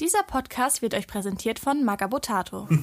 Dieser 0.00 0.22
Podcast 0.22 0.80
wird 0.80 0.94
euch 0.94 1.06
präsentiert 1.06 1.58
von 1.58 1.84
Magabotato. 1.84 2.66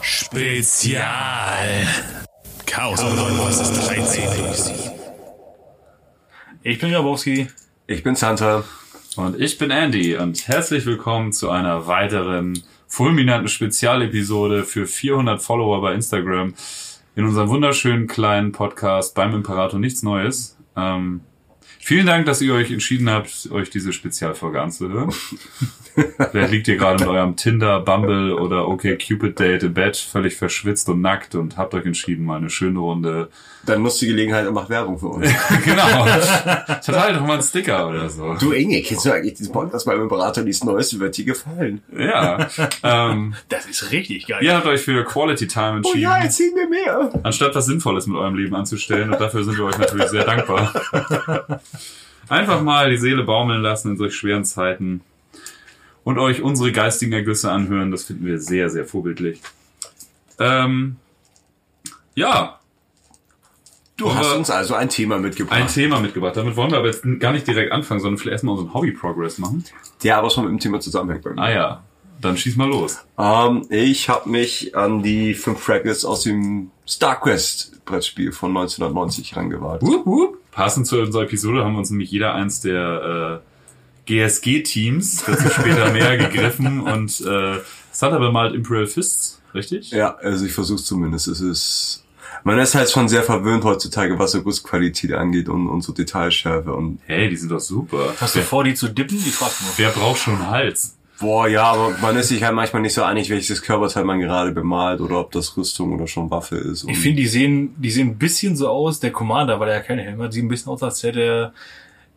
Spezial. 0.00 1.86
Chaos 2.64 3.02
und 3.02 3.18
ist 3.50 3.88
13. 3.88 4.22
Ich 6.62 6.78
bin 6.78 6.92
Grabowski. 6.92 7.48
Ich 7.88 8.04
bin 8.04 8.14
Santa. 8.14 8.62
Und 9.16 9.40
ich 9.40 9.58
bin 9.58 9.72
Andy 9.72 10.16
und 10.16 10.46
herzlich 10.46 10.86
willkommen 10.86 11.32
zu 11.32 11.50
einer 11.50 11.88
weiteren 11.88 12.62
fulminanten 12.94 13.48
Spezialepisode 13.48 14.62
für 14.62 14.86
400 14.86 15.42
Follower 15.42 15.80
bei 15.80 15.94
Instagram 15.94 16.54
in 17.16 17.24
unserem 17.24 17.48
wunderschönen 17.48 18.06
kleinen 18.06 18.52
Podcast 18.52 19.16
beim 19.16 19.34
Imperator 19.34 19.80
Nichts 19.80 20.04
Neues. 20.04 20.56
Ähm, 20.76 21.22
vielen 21.80 22.06
Dank, 22.06 22.26
dass 22.26 22.40
ihr 22.40 22.54
euch 22.54 22.70
entschieden 22.70 23.10
habt, 23.10 23.50
euch 23.50 23.68
diese 23.68 23.92
Spezialfolge 23.92 24.62
anzuhören. 24.62 25.12
Vielleicht 26.30 26.50
liegt 26.52 26.68
ihr 26.68 26.76
gerade 26.76 27.04
mit 27.04 27.08
eurem 27.12 27.36
Tinder, 27.36 27.80
Bumble 27.80 28.34
oder 28.34 28.66
OK 28.68 28.82
Cupid 28.98 29.38
Date 29.38 29.62
im 29.62 29.74
Bett, 29.74 29.96
völlig 29.96 30.36
verschwitzt 30.36 30.88
und 30.88 31.00
nackt 31.00 31.34
und 31.34 31.56
habt 31.56 31.72
euch 31.74 31.86
entschieden, 31.86 32.24
mal 32.24 32.38
eine 32.38 32.50
schöne 32.50 32.78
Runde. 32.80 33.28
Dann 33.64 33.82
nutzt 33.82 34.02
die 34.02 34.08
Gelegenheit 34.08 34.46
und 34.46 34.54
macht 34.54 34.68
Werbung 34.70 34.98
für 34.98 35.06
uns. 35.08 35.28
genau. 35.64 36.04
Verteilt 36.82 37.16
doch 37.16 37.22
mal 37.26 37.34
einen 37.34 37.42
Sticker 37.42 37.88
oder 37.88 38.08
so. 38.10 38.34
du 38.34 38.52
Inge, 38.52 38.82
kennst 38.82 39.06
du 39.06 39.12
eigentlich 39.12 39.34
diesen 39.34 39.52
Podcast 39.52 39.86
beim 39.86 40.00
Imperator 40.02 40.42
nichts 40.42 40.64
Neues? 40.64 40.98
Wird 40.98 41.16
dir 41.16 41.24
gefallen? 41.24 41.80
Ja. 41.96 42.48
Ähm, 42.82 43.34
Das 43.48 43.66
ist 43.66 43.90
richtig 43.92 44.26
geil. 44.26 44.42
ihr 44.42 44.54
habt 44.56 44.66
euch 44.66 44.80
für 44.80 45.04
Quality 45.04 45.46
Time 45.46 45.70
Oh 45.72 45.76
entschieden. 45.76 46.00
ja, 46.00 46.16
erzähl 46.18 46.52
mir 46.52 46.68
mehr. 46.68 47.10
anstatt 47.22 47.54
was 47.54 47.66
Sinnvolles 47.66 48.06
mit 48.06 48.16
eurem 48.16 48.34
Leben 48.34 48.54
anzustellen. 48.54 49.12
Und 49.12 49.20
dafür 49.20 49.44
sind 49.44 49.56
wir 49.56 49.64
euch 49.64 49.78
natürlich 49.78 50.08
sehr 50.08 50.24
dankbar. 50.24 50.72
Einfach 52.28 52.62
mal 52.62 52.90
die 52.90 52.96
Seele 52.96 53.22
baumeln 53.22 53.62
lassen 53.62 53.90
in 53.92 53.96
solch 53.96 54.14
schweren 54.14 54.44
Zeiten 54.44 55.02
und 56.04 56.18
euch 56.18 56.42
unsere 56.42 56.70
geistigen 56.72 57.12
Ergüsse 57.12 57.50
anhören. 57.50 57.90
Das 57.90 58.04
finden 58.04 58.26
wir 58.26 58.38
sehr, 58.38 58.70
sehr 58.70 58.84
vorbildlich. 58.86 59.40
Ähm, 60.38 60.96
ja, 62.14 62.58
Du 63.96 64.06
Aber- 64.10 64.18
hast 64.18 64.32
uns 64.34 64.50
also 64.50 64.74
ein 64.74 64.88
Thema 64.88 65.14
ein 65.16 65.22
mitgebracht, 65.22 65.72
Thema 65.72 66.00
mitgebracht. 66.00 66.36
Damit 66.36 66.56
wollen 66.56 66.72
wir 66.72 66.78
aber 66.78 66.88
jetzt 66.88 67.04
gar 67.20 67.30
nicht 67.32 67.46
direkt 67.46 67.70
anfangen, 67.70 68.00
sondern 68.00 68.18
vielleicht 68.18 68.32
erstmal 68.32 68.56
unseren 68.56 68.74
Hobby-Progress 68.74 69.38
machen. 69.38 69.62
der 70.02 70.18
aber 70.18 70.30
schon 70.30 70.42
mit 70.44 70.50
dem 70.50 70.58
Thema 70.58 70.80
zusammenhängt. 70.80 71.24
Ah 71.38 71.48
ja, 71.52 71.84
dann 72.20 72.36
schieß 72.36 72.56
mal 72.56 72.68
los. 72.68 72.98
Ähm, 73.16 73.64
ich 73.70 74.08
habe 74.08 74.28
mich 74.28 74.76
an 74.76 75.04
die 75.04 75.32
fünf 75.34 75.60
Fragments 75.60 76.04
aus 76.04 76.24
dem 76.24 76.72
StarQuest 76.86 77.84
Brettspiel 77.84 78.32
von 78.32 78.50
1990 78.50 79.36
rangewagt. 79.36 79.82
Wup, 79.82 80.04
wup. 80.06 80.38
Passend 80.50 80.88
zu 80.88 80.98
unserer 81.00 81.22
Episode 81.22 81.64
haben 81.64 81.74
wir 81.74 81.78
uns 81.78 81.90
nämlich 81.90 82.10
jeder 82.10 82.34
eins 82.34 82.60
der 82.60 83.40
äh, 83.44 83.53
GSG-Teams, 84.06 85.24
dazu 85.26 85.48
später 85.50 85.90
mehr, 85.92 86.16
gegriffen 86.28 86.80
und 86.80 87.20
äh, 87.20 87.58
Santa 87.92 88.18
bemalt 88.18 88.54
Imperial 88.54 88.86
Fists, 88.86 89.40
richtig? 89.54 89.90
Ja, 89.90 90.16
also 90.16 90.44
ich 90.44 90.52
versuch's 90.52 90.84
zumindest. 90.84 91.28
Es 91.28 91.40
ist 91.40 92.04
man 92.42 92.58
ist 92.58 92.74
halt 92.74 92.90
schon 92.90 93.08
sehr 93.08 93.22
verwöhnt 93.22 93.64
heutzutage, 93.64 94.18
was 94.18 94.32
so 94.32 94.42
Gussqualität 94.42 95.12
angeht 95.12 95.48
und, 95.48 95.66
und 95.66 95.80
so 95.82 95.92
Detailschärfe 95.92 96.74
und 96.74 96.98
Hey, 97.06 97.30
die 97.30 97.36
sind 97.36 97.50
doch 97.50 97.60
super. 97.60 98.14
Hast 98.20 98.34
du 98.34 98.40
wer, 98.40 98.46
vor, 98.46 98.64
die 98.64 98.74
zu 98.74 98.88
dippen? 98.88 99.16
Die 99.16 99.30
fragt 99.30 99.62
nur. 99.62 99.70
wer 99.76 99.90
braucht 99.90 100.20
schon 100.20 100.34
einen 100.34 100.50
Hals? 100.50 100.96
Boah, 101.20 101.46
ja, 101.48 101.62
aber 101.62 101.96
man 102.02 102.16
ist 102.16 102.28
sich 102.28 102.42
halt 102.42 102.54
manchmal 102.54 102.82
nicht 102.82 102.92
so 102.92 103.02
einig, 103.02 103.30
welches 103.30 103.62
Körperteil 103.62 104.04
man 104.04 104.18
gerade 104.20 104.50
bemalt 104.50 105.00
oder 105.00 105.20
ob 105.20 105.30
das 105.30 105.56
Rüstung 105.56 105.92
oder 105.92 106.08
schon 106.08 106.30
Waffe 106.30 106.56
ist. 106.56 106.84
Und 106.84 106.90
Ich 106.90 106.98
finde, 106.98 107.22
die 107.22 107.28
sehen, 107.28 107.74
die 107.78 107.90
sehen 107.90 108.08
ein 108.08 108.18
bisschen 108.18 108.56
so 108.56 108.68
aus, 108.68 108.98
der 108.98 109.12
Commander, 109.12 109.60
weil 109.60 109.68
er 109.68 109.76
ja 109.76 109.80
keine 109.80 110.02
Helme 110.02 110.24
hat, 110.24 110.32
sieht 110.32 110.44
ein 110.44 110.48
bisschen 110.48 110.72
aus, 110.72 110.82
als 110.82 111.02
hätte 111.04 111.22
er, 111.22 111.52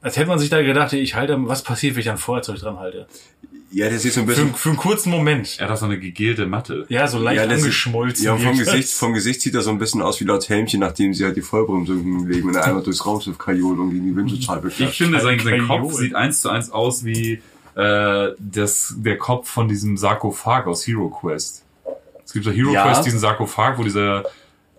als 0.01 0.17
hätte 0.17 0.27
man 0.27 0.39
sich 0.39 0.49
da 0.49 0.61
gedacht, 0.61 0.93
ich 0.93 1.15
halte, 1.15 1.37
was 1.47 1.63
passiert, 1.63 1.95
wenn 1.95 2.01
ich 2.01 2.09
ein 2.09 2.17
Feuerzeug 2.17 2.59
dran 2.59 2.79
halte? 2.79 3.07
ja, 3.69 3.89
der 3.89 3.99
sieht 3.99 4.13
so 4.13 4.21
ein 4.21 4.27
Für, 4.27 4.33
bisschen. 4.33 4.55
für 4.55 4.69
einen 4.69 4.77
kurzen 4.77 5.09
Moment. 5.11 5.57
Er 5.59 5.65
hat 5.65 5.73
doch 5.73 5.77
so 5.79 5.85
eine 5.85 5.99
gegelte 5.99 6.45
Matte. 6.47 6.85
Ja, 6.87 7.05
so 7.07 7.19
leicht 7.19 7.43
ja, 7.43 7.53
angeschmolzen. 7.53 8.23
Ja, 8.25 8.37
vom 8.37 8.57
das. 8.57 8.65
Gesicht, 8.67 8.93
vom 8.93 9.13
Gesicht 9.13 9.41
sieht 9.41 9.55
er 9.55 9.61
so 9.61 9.71
ein 9.71 9.77
bisschen 9.77 10.01
aus 10.01 10.21
wie 10.21 10.23
Lord 10.23 10.47
Helmchen, 10.47 10.79
nachdem 10.79 11.13
sie 11.13 11.25
halt 11.25 11.35
die 11.35 11.41
Vollbremsung 11.41 12.27
legen 12.27 12.47
und 12.47 12.55
er 12.55 12.63
einmal 12.63 12.81
durchs 12.81 13.05
Raumschiff 13.05 13.37
kajolt 13.37 13.77
und 13.77 13.89
gegen 13.91 14.05
die 14.05 14.15
Windschutzscheibe 14.15 14.69
Ich 14.69 14.77
klatscht. 14.77 14.97
finde, 14.99 15.19
sein, 15.19 15.37
sein 15.39 15.67
Kajol. 15.67 15.67
Kopf 15.67 15.93
sieht 15.95 16.15
eins 16.15 16.41
zu 16.41 16.49
eins 16.49 16.69
aus 16.71 17.03
wie 17.03 17.41
äh, 17.75 18.29
das, 18.39 18.95
der 18.97 19.17
Kopf 19.17 19.49
von 19.49 19.67
diesem 19.67 19.97
Sarkophag 19.97 20.65
aus 20.65 20.87
Hero 20.87 21.09
Quest. 21.09 21.63
Es 22.25 22.31
gibt 22.31 22.45
so 22.45 22.51
Hero 22.51 22.71
Ja. 22.71 22.85
Quest, 22.87 23.05
diesen 23.05 23.19
Sarkophag, 23.19 23.77
wo 23.77 23.83
dieser 23.83 24.23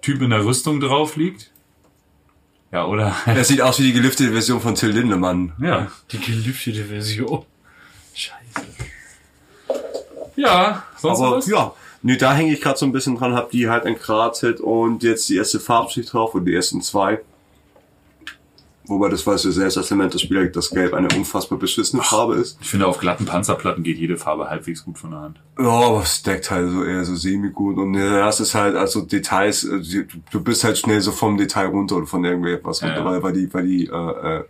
Typ 0.01 0.23
in 0.23 0.31
der 0.31 0.45
Rüstung 0.47 0.81
drauf 0.81 1.17
liegt. 1.17 1.51
Ja, 2.71 2.85
oder? 2.87 3.15
Das 3.27 3.49
sieht 3.49 3.63
aus 3.63 3.79
wie 3.79 3.85
die 3.85 3.93
geliftete 3.93 4.31
Version 4.33 4.61
von 4.61 4.75
Till 4.75 4.91
Lindemann. 4.91 5.53
ja. 5.61 5.87
Die 6.13 6.19
gelüftete 6.21 6.85
Version. 6.85 7.45
Scheiße. 8.15 8.67
Ja, 10.37 10.85
sonst 10.99 11.21
Aber 11.21 11.37
was? 11.39 11.47
ja, 11.47 11.73
nee, 12.03 12.17
da 12.17 12.33
hänge 12.35 12.53
ich 12.53 12.61
gerade 12.61 12.79
so 12.79 12.87
ein 12.87 12.93
bisschen 12.93 13.17
dran, 13.17 13.35
hab 13.35 13.51
die 13.51 13.69
halt 13.69 13.85
entgratet 13.87 14.61
und 14.61 15.03
jetzt 15.03 15.29
die 15.29 15.37
erste 15.37 15.59
Farbschicht 15.61 16.13
drauf 16.13 16.35
und 16.35 16.45
die 16.45 16.55
ersten 16.55 16.81
zwei. 16.83 17.21
Wobei 18.89 19.09
das 19.11 19.27
weißt 19.27 19.45
du 19.45 19.51
selbst 19.53 19.77
als 19.79 19.91
Elementarspieler, 19.91 20.47
dass 20.47 20.71
Gelb 20.71 20.95
eine 20.95 21.09
unfassbar 21.15 21.59
beschissene 21.59 22.03
Farbe 22.03 22.35
ist. 22.37 22.59
Ich 22.61 22.69
finde, 22.71 22.87
auf 22.87 22.99
glatten 22.99 23.27
Panzerplatten 23.27 23.85
geht 23.85 23.99
jede 23.99 24.17
Farbe 24.17 24.49
halbwegs 24.49 24.85
gut 24.85 24.99
von 24.99 25.11
der 25.11 25.21
Hand. 25.21 25.41
Ja, 25.59 25.65
aber 25.69 26.03
es 26.03 26.23
deckt 26.23 26.51
halt 26.51 26.71
so 26.71 26.83
eher 26.85 27.05
so 27.05 27.15
semi-gut 27.15 27.77
und 27.77 27.95
ja, 27.95 28.25
das 28.27 28.41
ist 28.41 28.55
halt 28.55 28.75
also 28.77 29.03
Details, 29.03 29.65
äh, 29.65 30.05
du- 30.31 30.41
bist 30.43 30.65
halt 30.65 30.79
schnell 30.79 31.01
so 31.03 31.13
vom 31.13 31.37
Detail 31.37 31.67
runter 31.67 31.97
oder 31.97 32.07
von 32.07 32.25
irgendwas 32.25 32.81
Ja, 32.81 32.89
runter, 32.89 33.01
ja. 33.03 33.05
weil, 33.11 33.23
weil 33.23 33.33
die, 33.35 33.53
weil 33.55 33.67
die 33.67 33.87
äh, 33.87 34.37
äh, 34.39 34.45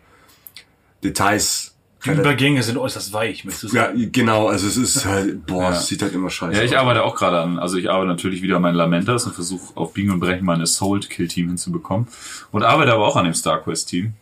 Details 1.03 1.75
Die 2.05 2.11
Übergänge 2.11 2.63
sind 2.63 2.79
äußerst 2.79 3.13
weich, 3.13 3.45
möchtest 3.45 3.73
du 3.73 3.77
ja, 3.77 3.87
sagen? 3.87 4.13
genau, 4.13 4.47
also 4.49 4.67
es 4.69 4.77
ist 4.77 5.05
halt, 5.05 5.47
boah, 5.47 5.63
Ja. 5.65 5.71
es 5.71 5.87
sieht 5.89 6.01
halt 6.03 6.15
immer 6.15 6.31
scheiße 6.31 6.57
Ja, 6.59 6.65
ich 6.65 6.77
aus. 6.77 6.83
arbeite 6.83 7.03
auch 7.03 7.17
gerade 7.17 7.41
an, 7.41 7.59
also 7.59 7.77
ich 7.77 7.91
arbeite 7.91 8.09
natürlich 8.09 8.41
wieder 8.43 8.57
an 8.57 8.63
meinen 8.63 8.77
Lamentas 8.77 9.27
und 9.27 9.35
versuche 9.35 9.77
auf 9.77 9.93
Biegen 9.95 10.13
und 10.13 10.21
Brechen 10.21 10.45
mein 10.45 10.61
Assault-Kill-Team 10.61 11.49
hinzubekommen. 11.49 12.07
Und 12.53 12.63
arbeite 12.63 12.93
aber 12.93 13.05
auch 13.07 13.17
an 13.17 13.25
dem 13.25 13.35
StarQuest-Team. 13.35 14.13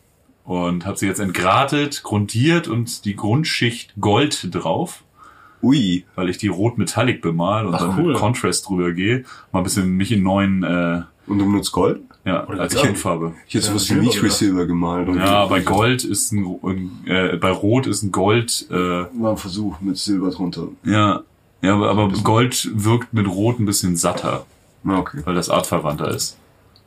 Und 0.47 0.87
habe 0.87 0.97
sie 0.97 1.07
jetzt 1.07 1.19
entgratet, 1.19 2.03
grundiert 2.05 2.69
und 2.69 3.05
die 3.05 3.17
Grundschicht 3.17 3.93
Gold 4.01 4.49
drauf, 4.55 5.03
Ui, 5.63 6.05
weil 6.15 6.29
ich 6.29 6.39
die 6.39 6.49
rot-metallic 6.49 7.21
bemal 7.23 7.67
und 7.67 7.75
Ach, 7.75 7.81
dann 7.81 7.99
cool. 7.99 8.13
mit 8.13 8.17
Contrast 8.19 8.69
drüber 8.69 8.93
gehe. 8.93 9.25
Mal 9.51 9.61
ein 9.61 9.65
bisschen 9.65 9.91
mich 9.97 10.13
in 10.13 10.23
neuen, 10.23 10.63
äh, 10.63 11.03
und 11.27 11.39
du 11.39 11.47
benutzt 11.47 11.73
Gold? 11.73 12.01
ja, 12.25 12.47
Oder 12.47 12.61
als 12.61 12.75
ich- 12.75 12.81
Grundfarbe. 12.83 13.33
Ich 13.49 13.55
hätte 13.55 13.65
Ja, 13.67 13.71
sowas 13.73 13.83
wie 13.85 13.87
Silber, 13.95 14.03
Mithril 14.05 14.21
oder? 14.25 14.31
Silber 14.31 14.67
gemalt. 14.67 15.09
Und 15.09 15.19
Ja, 15.19 15.47
bei 15.47 15.61
Gold 15.61 16.05
ist 16.05 16.31
ein, 16.33 16.45
ein 16.63 16.91
äh, 17.07 17.37
bei 17.39 17.51
Rot 17.51 17.87
ist 17.89 18.03
ein 18.05 18.13
Gold, 18.13 18.67
äh, 18.71 18.75
War 18.75 19.31
ein 19.33 19.37
Versuch 19.37 19.81
mit 19.81 19.97
Silber 19.97 20.31
drunter. 20.31 20.69
ja, 20.85 21.23
ja, 21.63 21.75
aber, 21.75 21.91
aber 21.91 22.09
Gold 22.23 22.71
wirkt 22.75 23.13
mit 23.15 23.27
Rot 23.27 23.59
ein 23.59 23.67
bisschen 23.67 23.97
satter. 23.97 24.45
Na, 24.85 24.99
okay. 24.99 25.23
weil 25.25 25.35
das 25.35 25.51
artverwandter 25.51 26.11
ist. 26.15 26.37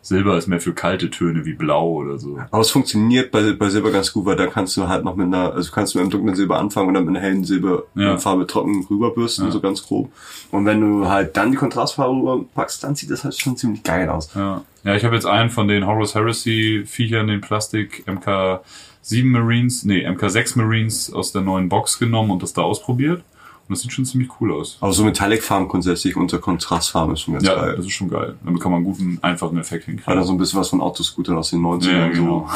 Silber 0.01 0.37
ist 0.37 0.47
mehr 0.47 0.61
für 0.61 0.73
kalte 0.73 1.09
Töne 1.09 1.45
wie 1.45 1.53
Blau 1.53 1.89
oder 1.95 2.17
so. 2.17 2.39
Aber 2.51 2.61
es 2.61 2.71
funktioniert 2.71 3.31
bei, 3.31 3.51
bei 3.53 3.69
Silber 3.69 3.91
ganz 3.91 4.13
gut, 4.13 4.25
weil 4.25 4.35
da 4.37 4.47
kannst 4.47 4.75
du 4.77 4.87
halt 4.87 5.03
noch 5.03 5.15
mit 5.15 5.27
einer, 5.27 5.53
also 5.53 5.71
kannst 5.71 5.93
du 5.93 5.97
mit 5.97 6.03
einem 6.03 6.11
dunklen 6.11 6.35
Silber 6.35 6.57
anfangen 6.57 6.87
und 6.87 6.93
dann 6.93 7.05
mit 7.05 7.15
einer 7.15 7.25
hellen 7.25 7.43
Silberfarbe 7.43 8.41
Ja. 8.41 8.45
trocken 8.47 8.85
rüberbürsten, 8.89 9.45
Ja. 9.45 9.51
so 9.51 9.59
ganz 9.59 9.83
grob. 9.83 10.11
Und 10.51 10.65
wenn 10.65 10.79
du 10.81 11.07
halt 11.09 11.35
dann 11.37 11.51
die 11.51 11.57
Kontrastfarbe 11.57 12.13
rüberpackst, 12.15 12.83
dann 12.83 12.95
sieht 12.95 13.11
das 13.11 13.23
halt 13.23 13.35
schon 13.39 13.57
ziemlich 13.57 13.83
geil 13.83 14.09
aus. 14.09 14.33
Ja, 14.35 14.63
ja 14.83 14.95
ich 14.95 15.03
habe 15.03 15.15
jetzt 15.15 15.25
einen 15.25 15.49
von 15.49 15.67
den 15.67 15.85
Horus 15.85 16.15
Heresy 16.15 16.83
Viechern, 16.85 17.27
den 17.27 17.41
Plastik 17.41 18.03
MK7 18.07 19.25
Marines, 19.25 19.83
nee, 19.85 20.07
MK6 20.07 20.57
Marines 20.57 21.11
aus 21.13 21.31
der 21.31 21.41
neuen 21.41 21.69
Box 21.69 21.99
genommen 21.99 22.31
und 22.31 22.41
das 22.43 22.53
da 22.53 22.61
ausprobiert. 22.61 23.21
Und 23.69 23.75
das 23.75 23.81
sieht 23.81 23.93
schon 23.93 24.03
ziemlich 24.03 24.29
cool 24.41 24.51
aus. 24.51 24.77
Aber 24.81 24.91
so 24.93 25.03
Metallic-Farben 25.03 25.67
grundsätzlich 25.67 26.15
unter 26.15 26.39
Kontrastfarben 26.39 27.13
ist 27.13 27.21
schon 27.21 27.35
ganz 27.35 27.45
Ja, 27.45 27.53
geil. 27.53 27.75
das 27.77 27.85
ist 27.85 27.91
schon 27.91 28.09
geil. 28.09 28.33
Damit 28.43 28.59
kann 28.63 28.71
man 28.71 28.79
einen 28.79 28.85
guten, 28.85 29.19
einfachen 29.21 29.59
Effekt 29.59 29.83
Hat 29.83 29.89
hinkriegen. 29.91 30.17
er 30.19 30.23
so 30.25 30.31
ein 30.33 30.39
bisschen 30.39 30.59
was 30.59 30.69
von 30.69 30.81
Autoscootern 30.81 31.37
aus 31.37 31.51
den 31.51 31.61
90ern. 31.61 31.91
Ja, 31.91 32.07
genau. 32.07 32.49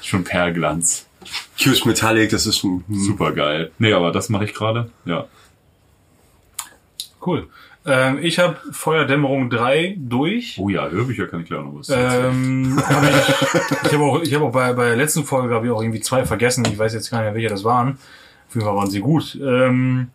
schon 0.00 0.24
Perlglanz. 0.24 1.06
So. 1.56 1.70
Huge 1.70 1.82
Metallic, 1.84 2.30
das 2.30 2.46
ist 2.46 2.56
schon, 2.56 2.84
hm. 2.88 2.98
Super 3.00 3.32
geil. 3.32 3.70
Nee, 3.78 3.92
aber 3.92 4.12
das 4.12 4.30
mache 4.30 4.44
ich 4.44 4.54
gerade. 4.54 4.90
Ja. 5.04 5.26
Cool. 7.24 7.48
Ähm, 7.84 8.18
ich 8.22 8.38
habe 8.38 8.56
Feuerdämmerung 8.72 9.50
3 9.50 9.96
durch. 9.98 10.56
Oh 10.58 10.68
ja, 10.68 10.88
Hörbücher 10.88 11.26
kann 11.26 11.40
ich 11.42 11.46
gleich 11.46 11.60
noch 11.62 11.74
was. 11.74 11.88
Ähm, 11.90 12.80
hab 12.84 13.02
ich 13.04 13.88
ich 13.88 13.92
habe 13.92 14.04
auch, 14.04 14.22
ich 14.22 14.34
hab 14.34 14.42
auch 14.42 14.52
bei, 14.52 14.72
bei 14.72 14.86
der 14.86 14.96
letzten 14.96 15.24
Folge 15.24 15.54
habe 15.54 15.66
ich 15.66 15.72
auch 15.72 15.82
irgendwie 15.82 16.00
zwei 16.00 16.24
vergessen. 16.24 16.64
Ich 16.66 16.78
weiß 16.78 16.94
jetzt 16.94 17.10
gar 17.10 17.18
nicht 17.18 17.26
mehr, 17.26 17.34
welche 17.34 17.48
das 17.48 17.62
waren. 17.62 17.98
Auf 18.48 18.54
jeden 18.54 18.66
Fall 18.66 18.76
waren 18.76 18.90
sie 18.90 19.00
gut. 19.00 19.38
Ähm, 19.40 20.08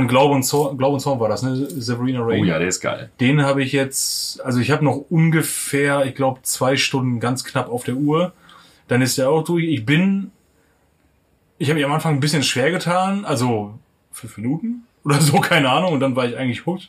und 0.00 0.08
Glaube 0.08 0.34
und 0.34 0.42
Zorn, 0.42 0.76
Glaube 0.76 0.94
und 0.94 1.00
Zorn 1.00 1.20
war 1.20 1.28
das, 1.28 1.42
ne? 1.42 1.54
Severina 1.56 2.20
Rain. 2.20 2.40
Oh 2.40 2.44
ja, 2.44 2.58
der 2.58 2.68
ist 2.68 2.80
geil. 2.80 3.10
Den 3.20 3.42
habe 3.42 3.62
ich 3.62 3.72
jetzt, 3.72 4.40
also 4.44 4.58
ich 4.60 4.70
habe 4.70 4.84
noch 4.84 5.04
ungefähr, 5.10 6.04
ich 6.04 6.14
glaube, 6.14 6.40
zwei 6.42 6.76
Stunden 6.76 7.20
ganz 7.20 7.44
knapp 7.44 7.68
auf 7.68 7.84
der 7.84 7.94
Uhr. 7.96 8.32
Dann 8.88 9.02
ist 9.02 9.18
der 9.18 9.30
auch 9.30 9.44
durch. 9.44 9.64
Ich 9.64 9.86
bin, 9.86 10.30
ich 11.58 11.68
habe 11.68 11.76
mich 11.76 11.84
am 11.84 11.92
Anfang 11.92 12.14
ein 12.14 12.20
bisschen 12.20 12.42
schwer 12.42 12.70
getan, 12.70 13.24
also 13.24 13.78
fünf 14.12 14.36
Minuten. 14.36 14.82
oder 15.04 15.20
so, 15.20 15.38
keine 15.38 15.68
Ahnung. 15.70 15.92
Und 15.92 16.00
dann 16.00 16.16
war 16.16 16.26
ich 16.26 16.36
eigentlich 16.36 16.66
hooked. 16.66 16.88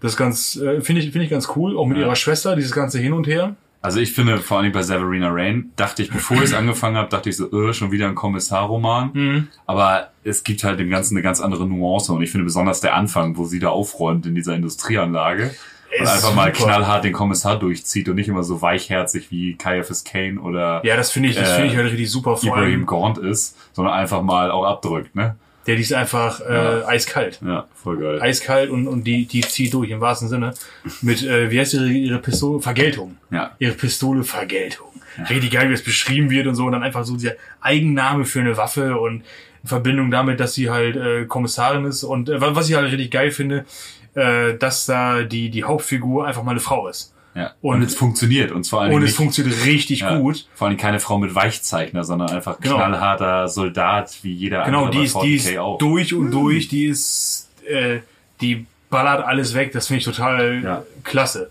Das 0.00 0.16
ganz, 0.16 0.56
äh, 0.56 0.80
finde 0.80 1.02
ich, 1.02 1.10
finde 1.12 1.24
ich 1.24 1.30
ganz 1.30 1.48
cool. 1.56 1.76
Auch 1.76 1.86
mit 1.86 1.98
Ja. 1.98 2.04
ihrer 2.04 2.16
Schwester, 2.16 2.56
dieses 2.56 2.72
ganze 2.72 2.98
Hin 2.98 3.12
und 3.12 3.26
Her. 3.26 3.54
Also 3.82 3.98
ich 3.98 4.12
finde, 4.12 4.38
vor 4.38 4.58
allem 4.58 4.72
bei 4.72 4.82
Severina 4.82 5.30
Rain, 5.30 5.72
dachte 5.76 6.02
ich, 6.02 6.10
bevor 6.10 6.36
ich 6.38 6.44
es 6.44 6.54
angefangen 6.54 6.96
habe, 6.96 7.08
dachte 7.08 7.30
ich 7.30 7.36
so, 7.36 7.50
äh, 7.50 7.72
schon 7.72 7.90
wieder 7.92 8.06
ein 8.08 8.14
Kommissarroman. 8.14 9.10
Mhm. 9.14 9.48
Aber 9.66 10.10
es 10.22 10.44
gibt 10.44 10.64
halt 10.64 10.78
dem 10.78 10.90
Ganzen 10.90 11.16
eine 11.16 11.22
ganz 11.22 11.40
andere 11.40 11.66
Nuance. 11.66 12.12
Und 12.12 12.22
ich 12.22 12.30
finde 12.30 12.44
besonders 12.44 12.80
der 12.80 12.94
Anfang, 12.94 13.36
wo 13.36 13.44
sie 13.44 13.58
da 13.58 13.68
aufräumt 13.70 14.26
in 14.26 14.34
dieser 14.34 14.54
Industrieanlage 14.54 15.54
und 15.98 16.06
einfach 16.06 16.34
mal 16.34 16.54
super. 16.54 16.68
knallhart 16.68 17.04
den 17.04 17.12
Kommissar 17.14 17.58
durchzieht 17.58 18.08
und 18.08 18.16
nicht 18.16 18.28
immer 18.28 18.42
so 18.42 18.60
weichherzig 18.62 19.30
wie 19.30 19.56
Caiaphas 19.56 20.04
Kane 20.04 20.38
oder 20.40 20.84
Ja, 20.84 20.96
das 20.96 21.10
finde 21.10 21.30
ich, 21.30 21.36
das 21.36 21.50
Äh, 21.50 21.54
finde 21.56 21.70
ich 21.70 21.76
halt 21.76 21.86
richtig 21.90 22.10
super. 22.10 22.36
Vor 22.36 22.48
Ibrahim 22.48 22.84
Gaunt 22.86 23.16
ist, 23.18 23.56
sondern 23.72 23.94
einfach 23.94 24.22
mal 24.22 24.50
auch 24.50 24.64
abdrückt, 24.64 25.14
ne? 25.16 25.36
Der 25.66 25.76
die 25.76 25.82
ist 25.82 25.92
einfach 25.92 26.40
äh, 26.40 26.52
Ja. 26.54 26.86
eiskalt. 26.88 27.40
Ja, 27.44 27.66
voll 27.74 27.98
geil. 27.98 28.20
Eiskalt 28.20 28.70
und, 28.70 28.88
und 28.88 29.04
die, 29.04 29.26
die 29.26 29.40
zieht 29.42 29.72
durch 29.74 29.90
im 29.90 30.00
wahrsten 30.00 30.28
Sinne. 30.28 30.54
Mit, 31.02 31.22
äh, 31.22 31.50
wie 31.50 31.60
heißt 31.60 31.74
ihre, 31.74 31.88
ihre 31.88 32.18
Pistole? 32.18 32.60
Vergeltung. 32.62 33.16
Ja. 33.30 33.54
Ihre 33.58 33.72
Pistole 33.74 34.24
Vergeltung. 34.24 34.86
Richtig 35.28 35.50
geil, 35.50 35.68
wie 35.68 35.74
es 35.74 35.84
beschrieben 35.84 36.30
wird 36.30 36.46
und 36.46 36.54
so. 36.54 36.64
Und 36.66 36.72
dann 36.72 36.82
einfach 36.82 37.04
so 37.04 37.14
dieser 37.16 37.32
Eigenname 37.60 38.24
für 38.24 38.40
eine 38.40 38.56
Waffe 38.56 38.98
und 38.98 39.22
in 39.62 39.68
Verbindung 39.68 40.10
damit, 40.10 40.40
dass 40.40 40.54
sie 40.54 40.70
halt 40.70 40.96
äh, 40.96 41.26
Kommissarin 41.26 41.84
ist. 41.84 42.04
Und 42.04 42.28
äh, 42.30 42.40
was 42.40 42.70
ich 42.70 42.76
halt 42.76 42.90
richtig 42.90 43.10
geil 43.10 43.30
finde, 43.30 43.66
äh, 44.14 44.54
dass 44.54 44.86
da 44.86 45.22
die, 45.22 45.50
die 45.50 45.64
Hauptfigur 45.64 46.26
einfach 46.26 46.42
mal 46.42 46.52
eine 46.52 46.60
Frau 46.60 46.88
ist. 46.88 47.12
Ja. 47.34 47.52
Und, 47.60 47.76
Und- 47.76 47.82
es 47.82 47.94
funktioniert. 47.94 48.50
Und 48.50 48.66
vor 48.66 48.82
allem 48.82 48.92
Und 48.92 49.02
es 49.02 49.14
funktioniert 49.14 49.64
richtig 49.64 50.00
ja, 50.00 50.16
gut. 50.18 50.46
Vor 50.54 50.68
allem 50.68 50.76
keine 50.76 50.98
Frau 51.00 51.18
mit 51.18 51.34
Weichzeichner, 51.34 52.02
sondern 52.04 52.30
einfach 52.30 52.58
Genau. 52.60 52.76
knallharter 52.76 53.48
Soldat 53.48 54.18
wie 54.22 54.32
jeder 54.32 54.64
Genau, 54.64 54.86
andere 54.86 54.90
die 54.92 54.98
bei 54.98 55.04
ist, 55.04 55.14
die 55.22 55.38
40K 55.38 55.50
ist 55.52 55.58
auch. 55.58 55.78
durch 55.78 56.14
und 56.14 56.30
durch, 56.32 56.68
die 56.68 56.86
ist, 56.86 57.48
äh, 57.68 58.00
die 58.40 58.66
ballert 58.90 59.24
alles 59.24 59.54
weg. 59.54 59.72
Das 59.72 59.86
finde 59.86 59.98
ich 60.00 60.04
total 60.04 60.60
Ja. 60.64 60.82
klasse. 61.04 61.50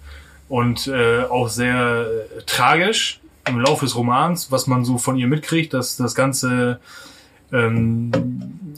Und 0.50 0.88
äh, 0.88 1.24
auch 1.24 1.48
sehr 1.48 2.08
äh, 2.38 2.42
tragisch 2.46 3.20
im 3.48 3.60
Laufe 3.62 3.86
des 3.86 3.96
Romans, 3.96 4.52
was 4.52 4.68
man 4.68 4.84
so 4.84 4.98
von 4.98 5.16
ihr 5.18 5.28
mitkriegt, 5.28 5.74
dass 5.74 5.96
das 5.96 6.14
Ganze 6.16 6.80
ähm, 7.52 8.12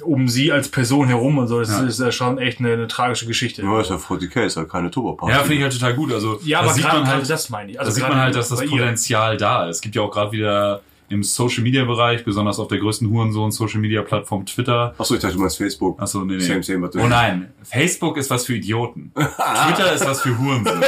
um 0.03 0.27
sie 0.27 0.51
als 0.51 0.69
Person 0.69 1.07
herum 1.07 1.37
und 1.37 1.47
so, 1.47 1.59
das 1.59 1.69
Ja. 1.69 1.83
ist 1.83 1.99
ja 1.99 2.11
schon 2.11 2.37
echt 2.39 2.59
eine, 2.59 2.73
eine 2.73 2.87
tragische 2.87 3.25
Geschichte. 3.27 3.61
Ja, 3.61 3.79
ist 3.81 3.89
ja 3.91 3.97
40k, 3.97 4.45
ist 4.45 4.57
ja 4.57 4.65
keine 4.65 4.89
Turbo-Party. 4.89 5.31
Ja, 5.33 5.39
finde 5.41 5.55
ich 5.57 5.61
halt 5.63 5.73
total 5.73 5.93
gut. 5.93 6.11
Also 6.11 6.39
Ja, 6.43 6.59
da 6.59 6.65
aber 6.65 6.73
sieht 6.73 6.83
gerade 6.85 6.99
man 7.01 7.07
halt, 7.07 7.29
das 7.29 7.49
meine 7.49 7.69
ich. 7.71 7.75
da 7.77 7.81
Also 7.81 7.91
sieht 7.91 8.03
man 8.07 8.17
halt, 8.19 8.35
dass 8.35 8.49
das 8.49 8.59
bei 8.59 8.65
ihr. 8.65 8.71
Potenzial 8.71 9.37
da 9.37 9.67
ist. 9.69 9.77
Es 9.77 9.81
gibt 9.81 9.95
ja 9.95 10.01
auch 10.01 10.11
gerade 10.11 10.31
wieder 10.31 10.81
im 11.11 11.23
Social 11.23 11.63
Media 11.63 11.85
Bereich, 11.85 12.23
besonders 12.23 12.59
auf 12.59 12.67
der 12.67 12.79
größten 12.79 13.09
Hurensohn 13.09 13.51
Social 13.51 13.79
Media 13.79 14.01
Plattform 14.01 14.45
Twitter. 14.45 14.95
Achso, 14.97 15.15
ich 15.15 15.21
dachte, 15.21 15.35
du 15.35 15.41
meinst 15.41 15.57
Facebook. 15.57 16.01
Achso, 16.01 16.23
nee, 16.23 16.35
nee. 16.35 16.39
Same, 16.39 16.63
same, 16.63 16.89
oh 16.95 17.07
nein, 17.07 17.53
Facebook 17.63 18.17
ist 18.17 18.29
was 18.29 18.45
für 18.45 18.55
Idioten. 18.55 19.11
Twitter 19.15 19.93
ist 19.93 20.05
was 20.05 20.21
für 20.21 20.37
Hurensohn. 20.37 20.81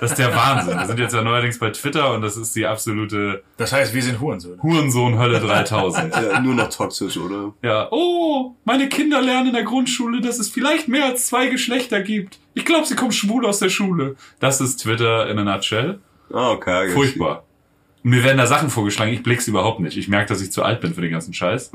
Das 0.00 0.10
ist 0.10 0.18
der 0.18 0.34
Wahnsinn. 0.34 0.78
Wir 0.78 0.86
sind 0.86 0.98
jetzt 0.98 1.14
ja 1.14 1.22
neuerdings 1.22 1.58
bei 1.58 1.70
Twitter 1.70 2.14
und 2.14 2.22
das 2.22 2.36
ist 2.36 2.54
die 2.54 2.66
absolute 2.66 3.42
Das 3.56 3.72
heißt, 3.72 3.94
wir 3.94 4.02
sind 4.02 4.20
Hurensöhne. 4.20 4.62
Hurensohn 4.62 5.18
Hölle 5.18 5.40
3000. 5.40 6.14
Ja, 6.14 6.40
nur 6.40 6.54
noch 6.54 6.70
toxisch, 6.70 7.16
oder? 7.16 7.52
Ja, 7.62 7.88
oh, 7.90 8.54
meine 8.64 8.88
Kinder 8.88 9.20
lernen 9.20 9.48
in 9.48 9.54
der 9.54 9.64
Grundschule, 9.64 10.20
dass 10.20 10.38
es 10.38 10.48
vielleicht 10.48 10.88
mehr 10.88 11.06
als 11.06 11.26
zwei 11.26 11.48
Geschlechter 11.48 12.00
gibt. 12.00 12.38
Ich 12.54 12.64
glaube, 12.64 12.86
sie 12.86 12.96
kommen 12.96 13.12
schwul 13.12 13.46
aus 13.46 13.58
der 13.58 13.68
Schule. 13.68 14.16
Das 14.38 14.60
ist 14.60 14.78
Twitter 14.78 15.28
in 15.28 15.38
a 15.38 15.44
nutshell. 15.44 16.00
Ah, 16.32 16.50
okay. 16.52 16.90
Furchtbar. 16.90 17.44
Mir 18.02 18.24
werden 18.24 18.38
da 18.38 18.46
Sachen 18.46 18.70
vorgeschlagen, 18.70 19.12
ich 19.12 19.22
blick's 19.22 19.46
überhaupt 19.46 19.80
nicht. 19.80 19.96
Ich 19.96 20.08
merke, 20.08 20.28
dass 20.28 20.40
ich 20.40 20.52
zu 20.52 20.62
alt 20.62 20.80
bin 20.80 20.94
für 20.94 21.02
den 21.02 21.10
ganzen 21.10 21.34
Scheiß. 21.34 21.70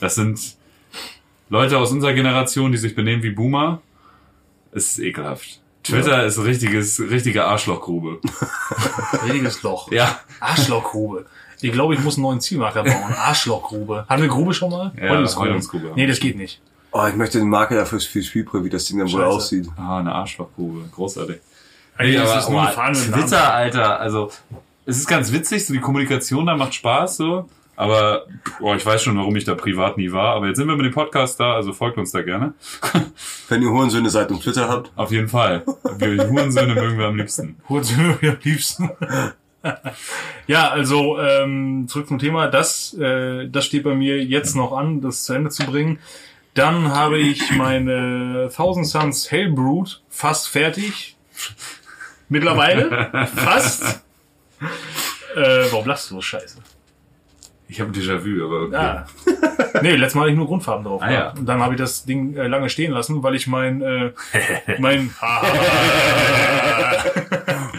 Das 0.00 0.14
sind 0.14 0.56
Leute 1.48 1.78
aus 1.78 1.92
unserer 1.92 2.12
Generation, 2.12 2.72
die 2.72 2.78
sich 2.78 2.94
benehmen 2.94 3.22
wie 3.22 3.30
Boomer. 3.30 3.80
Es 4.72 4.92
ist 4.92 4.98
ekelhaft. 4.98 5.60
Twitter 5.82 6.24
ist 6.24 6.38
richtiges, 6.38 7.00
richtige 7.00 7.44
Arschlochgrube. 7.46 8.20
Richtiges 9.24 9.62
Loch. 9.62 9.90
Ja, 9.90 10.20
Arschlochgrube. 10.40 11.26
Ich 11.60 11.72
glaube, 11.72 11.94
ich 11.94 12.00
muss 12.00 12.16
einen 12.16 12.24
neuen 12.24 12.40
Zielmarker 12.40 12.84
bauen. 12.84 13.14
Arschlochgrube. 13.16 14.04
Hatten 14.08 14.22
wir 14.22 14.28
Grube 14.28 14.52
schon 14.54 14.70
mal? 14.70 14.92
Ja, 14.96 15.10
Häutungsgrube. 15.10 15.48
Häutungsgrube. 15.48 15.92
Nee, 15.94 16.06
das 16.06 16.20
geht 16.20 16.36
nicht. 16.36 16.60
Oh, 16.92 17.06
ich 17.06 17.16
möchte 17.16 17.38
den 17.38 17.48
Marker 17.48 17.74
dafür 17.74 18.00
für 18.00 18.22
Spielprä, 18.22 18.64
wie 18.64 18.70
das 18.70 18.84
Ding 18.84 18.98
dann 18.98 19.10
wohl 19.12 19.24
aussieht. 19.24 19.68
ah, 19.76 19.98
eine 19.98 20.12
Arschlochgrube. 20.12 20.88
Großartig. 20.92 21.38
Eigentlich 21.96 22.16
ist 22.16 22.30
aber, 22.30 22.38
es 22.38 22.48
nur 22.48 22.62
oh. 22.62 23.20
Twitter, 23.20 23.52
Alter, 23.52 24.00
also 24.00 24.30
es 24.88 24.96
ist 24.96 25.06
ganz 25.06 25.32
witzig, 25.32 25.66
so 25.66 25.74
die 25.74 25.80
Kommunikation 25.80 26.46
da 26.46 26.56
macht 26.56 26.72
Spaß 26.72 27.18
so. 27.18 27.46
Aber 27.76 28.24
boah, 28.58 28.74
ich 28.74 28.84
weiß 28.84 29.02
schon, 29.02 29.18
warum 29.18 29.36
ich 29.36 29.44
da 29.44 29.54
privat 29.54 29.98
nie 29.98 30.10
war. 30.12 30.34
Aber 30.34 30.48
jetzt 30.48 30.56
sind 30.56 30.66
wir 30.66 30.76
mit 30.76 30.86
dem 30.86 30.94
Podcast 30.94 31.38
da, 31.38 31.52
also 31.52 31.74
folgt 31.74 31.98
uns 31.98 32.10
da 32.10 32.22
gerne. 32.22 32.54
Wenn 33.48 33.62
ihr 33.62 33.68
Hurensöhne 33.68 34.08
seid 34.08 34.30
und 34.30 34.42
Twitter 34.42 34.66
habt, 34.66 34.90
Auf 34.96 35.12
jeden 35.12 35.28
Fall. 35.28 35.62
Wir 35.98 36.28
Hurensöhne 36.28 36.74
mögen 36.74 36.98
wir 36.98 37.06
am 37.06 37.16
liebsten. 37.16 37.56
Hurensöhne 37.68 38.18
am 38.22 38.38
liebsten. 38.42 38.90
ja, 40.46 40.70
also 40.70 41.20
ähm, 41.20 41.84
zurück 41.86 42.08
zum 42.08 42.18
Thema. 42.18 42.48
Das, 42.48 42.94
äh, 42.94 43.46
das 43.46 43.66
steht 43.66 43.84
bei 43.84 43.94
mir 43.94 44.24
jetzt 44.24 44.56
noch 44.56 44.72
an, 44.72 45.02
das 45.02 45.24
zu 45.24 45.34
Ende 45.34 45.50
zu 45.50 45.66
bringen. 45.66 45.98
Dann 46.54 46.94
habe 46.94 47.18
ich 47.18 47.54
meine 47.54 48.50
Thousand 48.56 48.86
Suns 48.86 49.30
Hellbrood 49.30 50.02
fast 50.08 50.48
fertig. 50.48 51.18
Mittlerweile. 52.30 53.28
fast. 53.36 54.07
Äh, 55.36 55.66
warum 55.70 55.86
lachst 55.86 56.10
du 56.10 56.16
so 56.16 56.20
scheiße? 56.20 56.58
Ich 57.70 57.80
habe 57.80 57.90
ein 57.90 57.94
Déjà-vu, 57.94 58.44
aber 58.44 58.62
okay. 58.62 58.72
Ja. 58.72 59.06
nee, 59.82 59.94
letztes 59.94 60.14
Mal 60.14 60.22
hatte 60.22 60.30
ich 60.30 60.38
nur 60.38 60.46
Grundfarben 60.46 60.84
drauf. 60.84 61.02
Ah, 61.02 61.12
ja. 61.12 61.30
Und 61.32 61.44
dann 61.46 61.60
habe 61.60 61.74
ich 61.74 61.78
das 61.78 62.06
Ding 62.06 62.34
äh, 62.34 62.46
lange 62.46 62.70
stehen 62.70 62.92
lassen, 62.92 63.22
weil 63.22 63.34
ich 63.34 63.46
mein, 63.46 63.82
äh, 63.82 64.12
mein, 64.78 65.14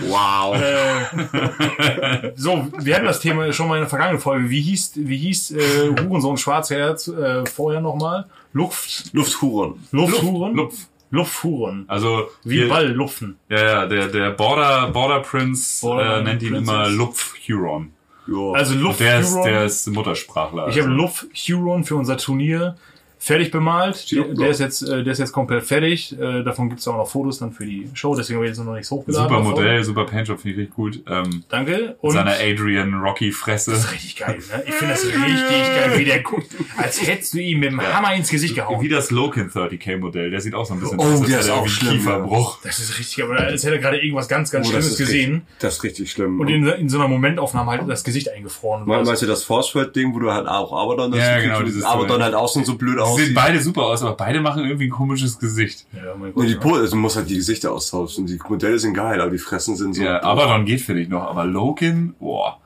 wow. 0.07 0.55
äh, 0.55 2.33
so, 2.35 2.67
wir 2.77 2.95
hatten 2.95 3.05
das 3.05 3.19
Thema 3.19 3.51
schon 3.51 3.67
mal 3.67 3.77
in 3.77 3.81
der 3.81 3.89
vergangenen 3.89 4.21
Folge. 4.21 4.51
Wie 4.51 4.61
hieß, 4.61 4.91
wie 4.95 5.17
hieß 5.17 5.51
äh, 5.51 5.95
Hurensohn 6.03 6.37
Schwarzherz 6.37 7.07
äh, 7.07 7.47
vorher 7.47 7.81
nochmal? 7.81 8.25
Luft, 8.53 9.11
Lufthuren. 9.13 9.87
Lufthuren? 9.91 10.53
Lupf. 10.53 10.75
Lufthuren. 11.11 11.85
Also 11.87 12.29
Wie 12.43 12.65
Ball 12.65 12.87
lupfen. 12.87 13.37
Ja, 13.49 13.63
ja, 13.63 13.85
der, 13.85 14.07
der 14.07 14.31
Border, 14.31 14.89
Border 14.91 15.21
Prince 15.21 15.81
Border 15.81 16.19
äh, 16.19 16.23
nennt 16.23 16.43
ihn 16.43 16.53
Princess. 16.53 16.69
immer 16.69 16.89
Lupf 16.89 17.35
Huron. 17.47 17.91
Ja. 18.27 18.51
Also 18.53 18.75
Luft 18.75 18.99
der 18.99 19.19
ist, 19.19 19.35
der 19.41 19.65
ist 19.65 19.87
Muttersprachler. 19.87 20.67
Ich 20.67 20.77
habe 20.77 20.89
also. 20.89 21.01
Luft 21.01 21.27
Huron 21.33 21.83
für 21.83 21.95
unser 21.95 22.17
Turnier 22.17 22.77
fertig 23.21 23.51
bemalt. 23.51 24.09
Der, 24.11 24.23
der 24.33 24.49
ist 24.49 24.59
jetzt, 24.59 24.81
äh, 24.81 25.03
der 25.03 25.11
ist 25.13 25.19
jetzt 25.19 25.33
komplett 25.33 25.63
fertig. 25.65 26.17
Äh, 26.19 26.41
davon 26.43 26.69
gibt 26.69 26.79
es 26.79 26.87
auch 26.87 26.95
noch 26.95 27.07
Fotos 27.07 27.39
dann 27.39 27.51
für 27.51 27.65
die 27.65 27.89
Show. 27.93 28.15
Deswegen 28.15 28.37
habe 28.37 28.45
ich 28.47 28.55
jetzt 28.55 28.63
noch 28.65 28.73
nichts 28.73 28.89
hochgeladen. 28.89 29.27
Super 29.27 29.39
davon. 29.41 29.51
Modell, 29.53 29.83
super 29.83 30.05
Paintjob, 30.05 30.39
finde 30.39 30.53
ich 30.53 30.59
richtig 30.61 30.75
gut. 30.75 31.01
Ähm, 31.07 31.43
Danke. 31.49 31.97
Und 31.99 32.11
seine 32.13 32.31
Adrian 32.39 32.93
Rocky 32.95 33.31
Fresse. 33.31 33.71
Das 33.71 33.81
ist 33.85 33.91
richtig 33.91 34.15
geil, 34.15 34.37
ne? 34.37 34.63
Ich 34.65 34.73
finde 34.73 34.93
das 34.93 35.05
richtig 35.05 35.15
geil, 35.19 35.91
wie 35.97 36.05
der 36.05 36.21
guckt. 36.21 36.47
Als 36.77 37.05
hättest 37.05 37.33
du 37.33 37.39
ihm 37.39 37.59
mit 37.59 37.71
dem 37.71 37.81
Hammer 37.81 38.15
ins 38.15 38.29
Gesicht 38.29 38.55
gehauen. 38.55 38.81
Wie 38.81 38.87
das 38.89 39.11
Lokin 39.11 39.49
30k 39.49 39.97
Modell, 39.97 40.31
der 40.31 40.39
sieht 40.39 40.55
auch 40.55 40.65
so 40.65 40.73
ein 40.73 40.79
bisschen 40.79 40.99
Oh, 40.99 41.03
aus, 41.03 41.19
als 41.21 41.29
der 41.29 41.39
ist 41.41 41.49
auch 41.49 41.67
schlimm, 41.67 41.91
ja. 41.91 41.97
Kieferbruch. 41.99 42.59
Das 42.63 42.79
ist 42.79 42.97
richtig, 42.97 43.23
aber 43.23 43.37
als 43.37 43.63
hätte 43.63 43.75
er 43.75 43.81
gerade 43.81 43.97
irgendwas 43.97 44.27
ganz, 44.29 44.49
ganz 44.49 44.67
Oh, 44.67 44.69
Schlimmes 44.71 44.97
gesehen. 44.97 45.31
Richtig, 45.33 45.59
das 45.59 45.73
ist 45.75 45.83
richtig 45.83 46.11
schlimm. 46.11 46.39
Und 46.39 46.47
in, 46.47 46.65
in 46.67 46.87
so 46.89 46.97
einer 46.97 47.07
Momentaufnahme 47.09 47.71
halt 47.71 47.89
das 47.89 48.03
Gesicht 48.05 48.31
eingefroren. 48.31 48.85
Meinst 48.85 49.21
du 49.21 49.25
das 49.25 49.43
Force-Ding, 49.43 50.13
wo 50.13 50.19
du 50.19 50.31
halt 50.31 50.47
auch 50.47 50.71
Abaddon 50.71 51.11
das 51.11 51.19
Ja, 51.19 51.39
genau, 51.39 51.63
dieses 51.63 51.83
Abaddon 51.83 52.23
halt 52.23 52.33
außen 52.33 52.63
so 52.63 52.75
blöd 52.75 52.99
Die 53.17 53.23
sehen 53.25 53.33
beide 53.33 53.59
super 53.61 53.83
aus, 53.83 54.01
aber 54.03 54.15
beide 54.15 54.41
machen 54.41 54.63
irgendwie 54.63 54.85
ein 54.87 54.91
komisches 54.91 55.39
Gesicht. 55.39 55.85
Ja, 55.93 56.13
mein 56.15 56.29
Nee, 56.29 56.31
Gott. 56.33 56.45
die 56.47 56.51
ja. 56.53 56.59
Po 56.59 56.75
also 56.75 56.91
du 56.91 56.95
musst 56.97 57.15
halt 57.15 57.29
die 57.29 57.35
Gesichter 57.35 57.71
austauschen. 57.71 58.25
Die 58.25 58.39
Modelle 58.47 58.77
sind 58.79 58.93
geil, 58.93 59.19
aber 59.21 59.31
die 59.31 59.37
Fressen 59.37 59.75
sind 59.75 59.93
so. 59.95 60.03
Ja, 60.03 60.23
aber 60.23 60.45
dann 60.47 60.65
geht 60.65 60.81
finde 60.81 61.01
ich 61.01 61.09
noch. 61.09 61.23
Aber 61.23 61.45
Lokin, 61.45 62.15
boah, 62.19 62.59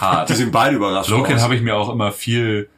hart. 0.00 0.28
Die 0.30 0.34
sind 0.34 0.52
beide 0.52 0.76
überrascht. 0.76 1.12
Aus. 1.12 1.42
habe 1.42 1.54
ich 1.56 1.62
mir 1.62 1.76
auch 1.76 1.92
immer 1.92 2.12
viel 2.12 2.68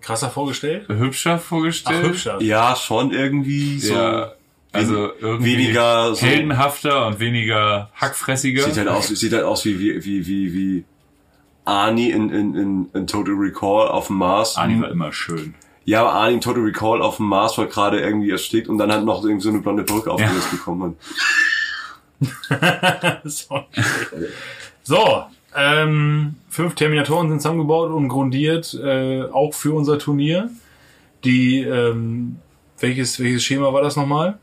Krasser 0.00 0.30
vorgestellt? 0.30 0.88
hübscher 0.88 1.34
Ach, 1.34 1.40
vorgestellt. 1.40 2.06
hübscher. 2.06 2.40
Ja, 2.42 2.76
schon 2.76 3.10
irgendwie 3.12 3.78
so. 3.80 3.94
Ja, 3.94 4.32
also 4.72 5.08
irgendwie 5.18 5.56
weniger 5.56 6.14
so- 6.14 6.26
heldenhafter 6.26 7.06
und 7.08 7.20
weniger 7.20 7.90
hackfressiger. 7.94 8.62
Sieht 8.64 8.76
halt 8.76 8.88
aus, 8.88 9.08
sieht 9.08 9.32
halt 9.32 9.44
aus 9.44 9.64
wie, 9.64 9.78
wie, 9.80 10.04
wie, 10.04 10.26
wie, 10.26 10.52
wie 10.54 10.84
Arnie 11.64 12.10
in, 12.10 12.30
in, 12.30 12.54
in, 12.54 12.88
in 12.94 13.06
Total 13.06 13.34
Recall 13.34 13.88
auf 13.88 14.06
dem 14.06 14.16
Mars. 14.16 14.56
Ani 14.56 14.80
war 14.80 14.90
immer 14.90 15.12
schön. 15.12 15.54
Ja, 15.88 16.02
aber 16.02 16.12
Arnie 16.12 16.38
Total 16.38 16.62
Recall 16.62 17.00
auf 17.00 17.16
dem 17.16 17.28
Mars, 17.28 17.56
weil 17.56 17.66
gerade 17.66 17.98
irgendwie 17.98 18.30
erstickt 18.30 18.68
und 18.68 18.76
dann 18.76 18.92
halt 18.92 19.06
noch 19.06 19.24
irgendwie 19.24 19.42
so 19.42 19.48
eine 19.48 19.60
blonde 19.60 19.84
Brücke 19.84 20.10
aufgelöst 20.10 20.50
bekommen 20.50 20.94
hat. 22.20 23.22
so, 24.82 25.24
ähm, 25.56 26.34
fünf 26.50 26.74
Terminatoren 26.74 27.30
sind 27.30 27.40
zusammengebaut 27.40 27.90
und 27.90 28.08
grundiert, 28.08 28.74
äh, 28.74 29.22
auch 29.32 29.54
für 29.54 29.72
unser 29.72 29.98
Turnier. 29.98 30.50
Die, 31.24 31.62
ähm, 31.62 32.36
welches, 32.78 33.18
welches 33.18 33.42
Schema 33.42 33.72
war 33.72 33.80
das 33.80 33.96
nochmal? 33.96 34.36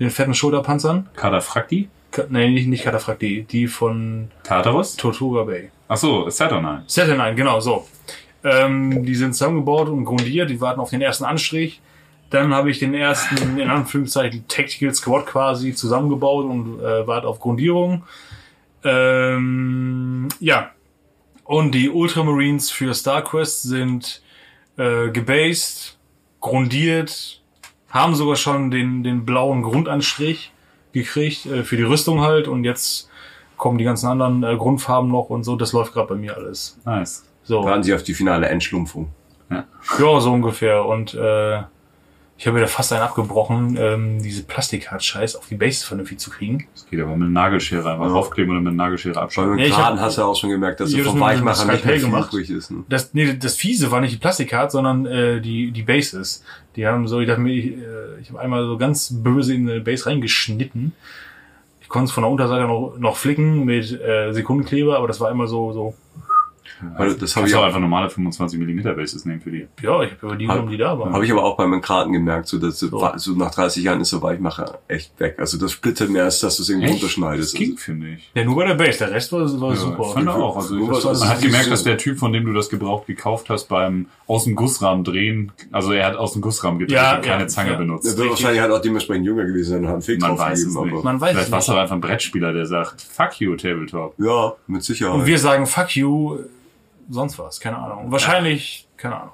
Den 0.00 0.10
fetten 0.10 0.34
Schulterpanzern? 0.34 1.10
Kadafrakti? 1.14 1.88
Ka 2.10 2.24
Nein, 2.28 2.54
nicht, 2.54 2.66
nicht 2.66 2.82
Kataphrakt, 2.82 3.22
die 3.22 3.68
von 3.68 4.32
Tartarus? 4.42 4.96
Tortuga 4.96 5.44
Bay. 5.44 5.70
Achso, 5.86 6.28
Saturnine. 6.28 6.82
Saturnine, 6.88 7.36
genau, 7.36 7.60
so. 7.60 7.86
Ähm, 8.44 9.04
die 9.04 9.14
sind 9.14 9.32
zusammengebaut 9.32 9.88
und 9.88 10.04
grundiert, 10.04 10.50
die 10.50 10.60
warten 10.60 10.80
auf 10.80 10.90
den 10.90 11.00
ersten 11.00 11.24
Anstrich. 11.24 11.80
dann 12.30 12.52
habe 12.52 12.70
ich 12.70 12.78
den 12.78 12.94
ersten, 12.94 13.58
in 13.58 13.70
Anführungszeichen, 13.70 14.46
Tactical 14.48 14.92
Squad 14.92 15.26
quasi 15.26 15.74
zusammengebaut 15.74 16.44
und 16.46 16.80
äh, 16.80 17.06
warte 17.06 17.28
auf 17.28 17.40
Grundierung. 17.40 18.04
Ähm, 18.82 20.28
ja. 20.40 20.70
Und 21.44 21.72
die 21.72 21.90
Ultramarines 21.90 22.70
für 22.70 22.94
StarQuest 22.94 23.62
sind 23.62 24.22
äh, 24.76 25.10
gebased, 25.10 25.98
grundiert, 26.40 27.42
haben 27.90 28.14
sogar 28.14 28.36
schon 28.36 28.70
den, 28.70 29.02
den 29.02 29.24
blauen 29.24 29.62
Grundanstrich 29.62 30.52
gekriegt, 30.92 31.46
äh, 31.46 31.62
für 31.62 31.76
die 31.76 31.82
Rüstung 31.82 32.20
halt. 32.20 32.48
Und 32.48 32.64
jetzt 32.64 33.08
kommen 33.56 33.78
die 33.78 33.84
ganzen 33.84 34.08
anderen 34.08 34.42
äh, 34.42 34.56
Grundfarben 34.56 35.10
noch 35.10 35.30
und 35.30 35.44
so. 35.44 35.56
Das 35.56 35.72
läuft 35.72 35.92
gerade 35.92 36.08
bei 36.08 36.16
mir 36.16 36.36
alles. 36.36 36.78
Nice. 36.84 37.24
So. 37.44 37.64
Warten 37.64 37.82
Sie 37.82 37.94
auf 37.94 38.02
die 38.02 38.14
finale 38.14 38.48
Endschlumpfung. 38.48 39.10
Ja, 39.50 39.64
so 40.20 40.32
ungefähr. 40.32 40.84
Und 40.84 41.14
äh, 41.14 41.58
ich 42.36 42.46
habe 42.46 42.54
mir 42.54 42.62
da 42.62 42.66
fast 42.66 42.92
einen 42.92 43.02
abgebrochen, 43.02 43.76
ähm, 43.78 44.22
diese 44.22 44.42
Plastikhart-Scheiß 44.42 45.36
auf 45.36 45.46
die 45.48 45.54
Bases 45.54 45.84
vernünftig 45.84 46.18
zu 46.18 46.30
kriegen. 46.30 46.66
Das 46.74 46.86
geht 46.86 47.00
aber 47.00 47.12
mit 47.12 47.22
einer 47.26 47.28
Nagelschere 47.28 47.92
einfach 47.92 48.06
Ja. 48.06 48.12
raufkleben 48.12 48.50
oder 48.50 48.60
mit 48.60 48.68
einer 48.72 48.82
Nagelschere 48.82 49.14
Bei 49.14 49.20
abschneiden. 49.20 49.56
den 49.58 49.68
Ja, 49.70 49.76
Karten 49.76 50.00
hast 50.00 50.18
du 50.18 50.22
auch 50.22 50.34
schon 50.34 50.50
gemerkt, 50.50 50.80
dass 50.80 50.92
hab 50.94 51.02
vom 51.04 51.20
Weichmacher 51.20 51.70
nicht 51.70 51.84
mehr 51.84 51.98
gemacht. 51.98 52.32
übrig 52.32 52.50
ist. 52.50 52.70
Ne? 52.72 52.82
Das, 52.88 53.14
nee, 53.14 53.34
das 53.34 53.54
Fiese 53.56 53.90
war 53.92 54.00
nicht 54.00 54.14
die 54.14 54.18
Plastikhart, 54.18 54.72
sondern 54.72 55.06
äh, 55.06 55.40
die, 55.40 55.70
die 55.70 55.82
Bases. 55.82 56.42
Die 56.74 56.86
haben 56.86 57.06
so, 57.06 57.20
ich 57.20 57.28
dachte 57.28 57.40
mir, 57.40 57.52
ich, 57.52 57.66
äh, 57.72 58.20
ich 58.20 58.30
habe 58.30 58.40
einmal 58.40 58.66
so 58.66 58.78
ganz 58.78 59.10
böse 59.12 59.54
in 59.54 59.68
eine 59.70 59.80
Base 59.80 60.06
reingeschnitten. 60.06 60.92
Ich 61.82 61.88
konnte 61.88 62.06
es 62.06 62.10
von 62.12 62.22
der 62.24 62.30
Unterseite 62.32 62.64
noch, 62.66 62.96
noch 62.98 63.16
flicken 63.16 63.64
mit 63.64 63.92
äh, 64.00 64.32
Sekundenkleber, 64.32 64.96
aber 64.96 65.06
das 65.06 65.20
war 65.20 65.30
immer 65.30 65.46
so, 65.46 65.72
so, 65.72 65.94
Weil 66.96 67.14
das 67.14 67.34
habe 67.36 67.42
Kannst 67.42 67.46
ich 67.46 67.52
du 67.52 67.58
auch 67.58 67.64
einfach 67.64 67.80
normale 67.80 68.10
25 68.10 68.58
mm 68.58 68.82
Bases 68.96 69.24
nehmen 69.24 69.40
für 69.40 69.50
die. 69.50 69.66
ja, 69.82 70.02
ich 70.02 70.10
habe 70.12 70.26
über 70.26 70.36
die 70.36 70.46
genommen, 70.46 70.70
die 70.70 70.76
da 70.76 70.98
waren. 70.98 71.12
habe 71.12 71.24
ich 71.24 71.30
aber 71.32 71.42
auch 71.44 71.56
bei 71.56 71.66
meinen 71.66 71.80
Karten 71.80 72.12
gemerkt, 72.12 72.46
so 72.48 72.58
dass 72.58 72.78
so. 72.78 72.88
So. 72.88 73.10
so 73.16 73.32
nach 73.32 73.50
30 73.52 73.82
Jahren 73.84 74.00
ist 74.00 74.12
der 74.12 74.22
Weichmacher 74.22 74.78
echt 74.88 75.18
weg. 75.20 75.36
Also 75.38 75.58
das 75.58 75.72
splittert 75.72 76.10
mehr, 76.10 76.24
als 76.24 76.40
dass 76.40 76.56
du 76.56 76.62
es 76.62 76.68
irgendwie 76.68 76.86
Das 76.88 76.94
runterschneidest. 76.96 77.54
ging, 77.56 77.76
finde 77.78 78.08
ich. 78.10 78.30
Ja, 78.34 78.44
nur 78.44 78.56
bei 78.56 78.66
der 78.66 78.74
Base, 78.74 78.98
der 78.98 79.10
Rest 79.12 79.32
war, 79.32 79.40
war 79.60 79.70
Ja, 79.70 79.76
super. 79.76 80.02
Ich 80.08 80.12
fand 80.14 80.28
auch. 80.28 80.56
Also 80.56 80.76
ich, 80.76 80.88
was- 80.88 81.20
man 81.20 81.28
hat 81.28 81.40
gemerkt, 81.40 81.64
so- 81.66 81.70
dass 81.70 81.84
der 81.84 81.98
Typ, 81.98 82.18
von 82.18 82.32
dem 82.32 82.44
du 82.44 82.52
das 82.52 82.68
gebraucht 82.68 83.06
gekauft 83.06 83.48
hast, 83.50 83.68
beim 83.68 84.06
aus 84.26 84.44
dem 84.44 84.54
Gussrahmen 84.54 85.04
drehen, 85.04 85.52
also 85.72 85.92
er 85.92 86.06
hat 86.06 86.16
aus 86.16 86.32
dem 86.32 86.42
Gussrahmen 86.42 86.78
gedreht 86.78 86.96
Ja, 86.96 87.16
und 87.16 87.22
keine 87.24 87.42
ja, 87.42 87.48
Zange 87.48 87.68
ja. 87.68 87.74
Er 87.74 87.78
benutzt. 87.78 88.16
wird 88.18 88.30
wahrscheinlich 88.30 88.60
halt 88.60 88.72
auch 88.72 88.80
dementsprechend 88.80 89.26
jünger 89.26 89.44
gewesen 89.44 89.70
sein 89.70 89.80
und 89.80 89.86
hat 89.86 89.92
einen 89.94 90.02
Fick 90.02 90.20
Man 90.20 90.30
drauf 90.30 90.38
weiß 90.40 90.58
es 90.60 90.64
gegeben, 90.68 90.84
nicht. 90.84 90.94
aber 90.94 91.02
Man 91.04 91.20
weiß 91.20 91.30
Vielleicht 91.30 91.46
es 91.46 91.52
war 91.52 91.58
es 91.58 91.68
nicht. 91.68 91.72
aber 91.72 91.82
einfach 91.82 91.94
ein 91.96 92.00
Brettspieler, 92.00 92.52
der 92.52 92.66
sagt, 92.66 93.02
fuck 93.02 93.40
you, 93.40 93.54
Tabletop. 93.56 94.14
ja, 94.18 94.52
mit 94.66 94.82
Sicherheit. 94.82 95.14
Und 95.14 95.26
wir 95.26 95.38
sagen 95.38 95.66
fuck 95.66 95.94
you, 95.96 96.38
sonst 97.08 97.38
was, 97.38 97.60
keine 97.60 97.78
Ahnung. 97.78 98.10
Wahrscheinlich, 98.10 98.88
keine 98.96 99.16
Ahnung. 99.16 99.32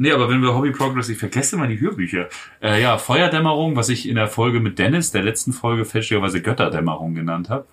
Nee, 0.00 0.12
aber 0.12 0.28
wenn 0.28 0.40
wir 0.40 0.54
Hobby 0.54 0.70
Progress, 0.70 1.08
ich 1.08 1.18
vergesse 1.18 1.56
mal 1.56 1.66
die 1.66 1.80
Hörbücher. 1.80 2.28
Äh, 2.62 2.80
ja, 2.80 2.98
Feuerdämmerung, 2.98 3.74
was 3.74 3.88
ich 3.88 4.08
in 4.08 4.14
der 4.14 4.28
Folge 4.28 4.60
mit 4.60 4.78
Dennis, 4.78 5.10
der 5.10 5.22
letzten 5.22 5.52
Folge 5.52 5.84
fälschlicherweise 5.84 6.40
Götterdämmerung 6.40 7.14
genannt 7.14 7.50
habe. 7.50 7.66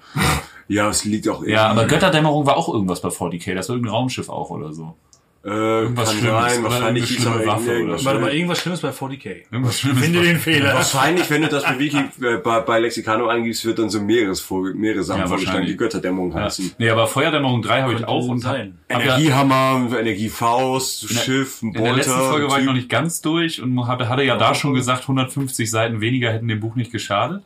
ja, 0.67 0.89
es 0.89 1.05
liegt 1.05 1.29
auch 1.29 1.43
Ja, 1.43 1.67
aber 1.67 1.85
Götterdämmerung 1.85 2.47
war 2.47 2.57
auch 2.57 2.67
irgendwas 2.67 3.01
bei 3.01 3.09
40k, 3.09 3.53
das 3.53 3.69
war 3.69 3.75
irgendein 3.75 3.95
Raumschiff 3.95 4.29
auch 4.29 4.49
oder 4.49 4.73
so. 4.73 4.95
Äh, 5.45 5.49
irgendwas 5.49 6.09
kann 6.09 6.17
Schlimmes 6.17 6.53
sein, 6.53 6.63
wahrscheinlich 6.63 7.05
hieß 7.05 7.17
schlimme 7.21 7.45
Waffe 7.45 7.71
irgendwas 7.71 8.01
oder 8.01 8.05
Warte 8.05 8.19
mal, 8.19 8.25
Schlimmes. 8.29 8.33
irgendwas 8.35 8.59
Schlimmes 8.61 8.81
bei 8.81 8.89
40k. 8.89 9.35
Irgendwas 9.51 9.79
Schlimmes. 9.79 10.03
Finde 10.03 10.21
den 10.23 10.39
Fehler. 10.39 10.73
Wahrscheinlich, 10.73 11.29
wenn 11.29 11.41
du 11.43 11.47
das 11.49 11.63
bei 11.63 11.77
Wiki, 11.77 11.97
äh, 11.97 12.37
bei, 12.37 12.59
bei 12.61 12.79
Lexicano 12.79 13.27
eingibst, 13.27 13.63
wird 13.63 13.77
dann 13.77 13.89
so 13.91 14.01
Meeresvogel, 14.01 14.73
mehrere 14.73 15.03
Sachen 15.03 15.21
Ja, 15.21 15.27
vorgeschlagen, 15.27 15.53
wahrscheinlich. 15.57 15.73
die 15.73 15.77
Götterdämmung 15.77 16.31
Ja. 16.31 16.43
heißen. 16.45 16.71
Nee, 16.79 16.89
aber 16.89 17.05
Feuerdämmerung 17.05 17.61
3 17.61 17.81
habe 17.83 17.93
ich 17.93 18.05
auch 18.05 18.27
und 18.27 18.39
sein. 18.39 18.79
ja, 18.89 18.99
Energiehammer, 18.99 19.87
Energiefaust, 19.99 21.09
der- 21.11 21.15
Schiff, 21.19 21.61
ein 21.61 21.73
in 21.75 21.83
der 21.83 21.93
letzten 21.93 22.11
Bolter. 22.13 22.29
Folge 22.31 22.49
war 22.49 22.59
ich 22.59 22.65
noch 22.65 22.73
nicht 22.73 22.89
ganz 22.89 23.21
durch 23.21 23.61
und 23.61 23.87
hatte, 23.87 24.09
hatte 24.09 24.23
ja 24.23 24.37
da 24.37 24.55
schon 24.55 24.73
gesagt, 24.73 25.03
150 25.03 25.69
Seiten 25.69 26.01
weniger 26.01 26.31
hätten 26.31 26.47
dem 26.47 26.59
Buch 26.59 26.75
nicht 26.75 26.91
geschadet. 26.91 27.43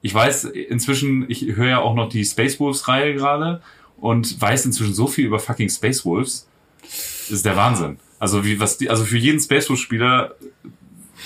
Ich 0.00 0.14
weiß 0.14 0.44
inzwischen, 0.44 1.26
ich 1.28 1.42
höre 1.56 1.68
ja 1.68 1.78
auch 1.80 1.94
noch 1.94 2.08
die 2.08 2.24
Space 2.24 2.58
Wolves 2.58 2.88
Reihe 2.88 3.14
gerade 3.14 3.62
und 3.98 4.40
weiß 4.40 4.66
inzwischen 4.66 4.94
so 4.94 5.06
viel 5.06 5.26
über 5.26 5.38
fucking 5.38 5.68
Space 5.68 6.04
Wolves. 6.04 6.48
Das 6.82 7.30
ist 7.30 7.46
der 7.46 7.56
Wahnsinn. 7.56 7.98
Also 8.18 8.44
wie 8.44 8.60
was 8.60 8.78
die, 8.78 8.90
also 8.90 9.04
für 9.04 9.18
jeden 9.18 9.40
Space 9.40 9.68
Spieler 9.78 10.34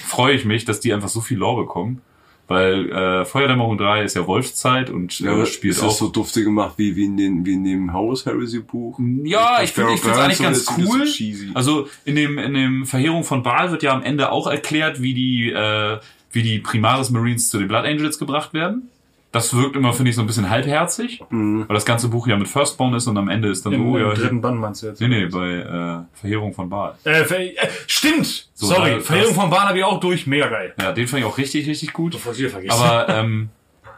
freue 0.06 0.34
ich 0.34 0.44
mich, 0.44 0.64
dass 0.64 0.80
die 0.80 0.92
einfach 0.92 1.08
so 1.08 1.20
viel 1.20 1.38
Lore 1.38 1.64
bekommen, 1.64 2.00
weil 2.48 2.90
äh, 2.90 3.24
Feuerdämmerung 3.24 3.76
3 3.76 4.04
ist 4.04 4.14
ja 4.14 4.26
Wolfszeit 4.26 4.88
und 4.88 5.18
Ja, 5.18 5.30
äh, 5.30 5.34
aber 5.34 5.46
spielt 5.46 5.74
ist 5.74 5.82
auch 5.82 5.88
das 5.88 5.98
so 5.98 6.08
duftig 6.08 6.44
gemacht 6.44 6.74
wie, 6.76 6.94
wie 6.96 7.04
in 7.04 7.16
den, 7.16 7.44
wie 7.44 7.54
in 7.54 7.64
dem 7.64 7.92
Horus 7.92 8.24
Heresy 8.24 8.60
Buch? 8.60 8.98
Ja, 9.24 9.62
ich 9.62 9.72
finde 9.72 9.94
ich 9.94 10.00
finde 10.00 10.16
es 10.16 10.22
eigentlich 10.22 10.38
ganz 10.38 10.58
ist 10.58 10.66
so 10.66 10.72
cool. 10.78 11.04
cheesy. 11.04 11.50
Also 11.54 11.88
in 12.04 12.16
dem 12.16 12.38
in 12.38 12.54
dem 12.54 12.86
Verheerung 12.86 13.24
von 13.24 13.42
Baal 13.42 13.70
wird 13.72 13.82
ja 13.82 13.92
am 13.92 14.02
Ende 14.02 14.30
auch 14.30 14.46
erklärt, 14.46 15.02
wie 15.02 15.14
die 15.14 15.50
äh, 15.50 15.98
wie 16.32 16.42
die 16.42 16.58
Primaris 16.60 17.10
Marines 17.10 17.48
zu 17.48 17.58
den 17.58 17.68
Blood 17.68 17.84
Angels 17.84 18.18
gebracht 18.18 18.52
werden. 18.54 18.88
Das 19.36 19.54
wirkt 19.54 19.76
immer 19.76 19.92
finde 19.92 20.10
ich 20.10 20.16
so 20.16 20.22
ein 20.22 20.26
bisschen 20.26 20.48
halbherzig, 20.48 21.20
weil 21.30 21.66
das 21.68 21.84
ganze 21.84 22.08
Buch 22.08 22.26
ja 22.26 22.36
mit 22.36 22.48
Firstborn 22.48 22.94
ist 22.94 23.06
und 23.06 23.16
am 23.18 23.28
Ende 23.28 23.48
ist 23.48 23.66
dann 23.66 23.72
Im, 23.74 23.90
so 23.92 23.98
im 23.98 24.04
ja 24.06 24.14
dritten 24.14 24.40
Band 24.40 24.58
meinst 24.60 24.82
du 24.82 24.86
jetzt? 24.86 25.00
nee 25.00 25.08
nee 25.08 25.26
bei 25.26 25.48
äh, 25.52 26.18
Verheerung 26.18 26.52
von 26.54 26.68
Baal. 26.68 26.94
Äh, 27.04 27.24
Ver 27.24 27.40
äh, 27.40 27.54
stimmt! 27.86 28.48
So, 28.54 28.66
Sorry, 28.66 28.92
da- 28.92 29.00
Verheerung 29.00 29.28
das- 29.34 29.40
von 29.42 29.50
Bahn 29.50 29.68
habe 29.68 29.78
ich 29.78 29.84
auch 29.84 30.00
durch, 30.00 30.26
mega 30.26 30.48
geil. 30.48 30.74
Ja, 30.80 30.92
den 30.92 31.06
fand 31.06 31.20
ich 31.20 31.26
auch 31.28 31.38
richtig 31.38 31.66
richtig 31.68 31.92
gut. 31.92 32.12
Bevor 32.12 32.32
ich 32.32 32.38
wieder 32.38 32.50
vergesse. 32.50 32.74
Aber 32.74 33.08
ähm, 33.08 33.50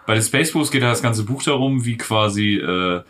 bei 0.06 0.14
den 0.14 0.22
Space 0.22 0.54
Wolves 0.54 0.70
geht 0.70 0.82
ja 0.82 0.88
das 0.90 1.02
ganze 1.02 1.24
Buch 1.24 1.42
darum, 1.42 1.84
wie 1.84 1.96
quasi 1.96 2.56
äh, 2.56 3.00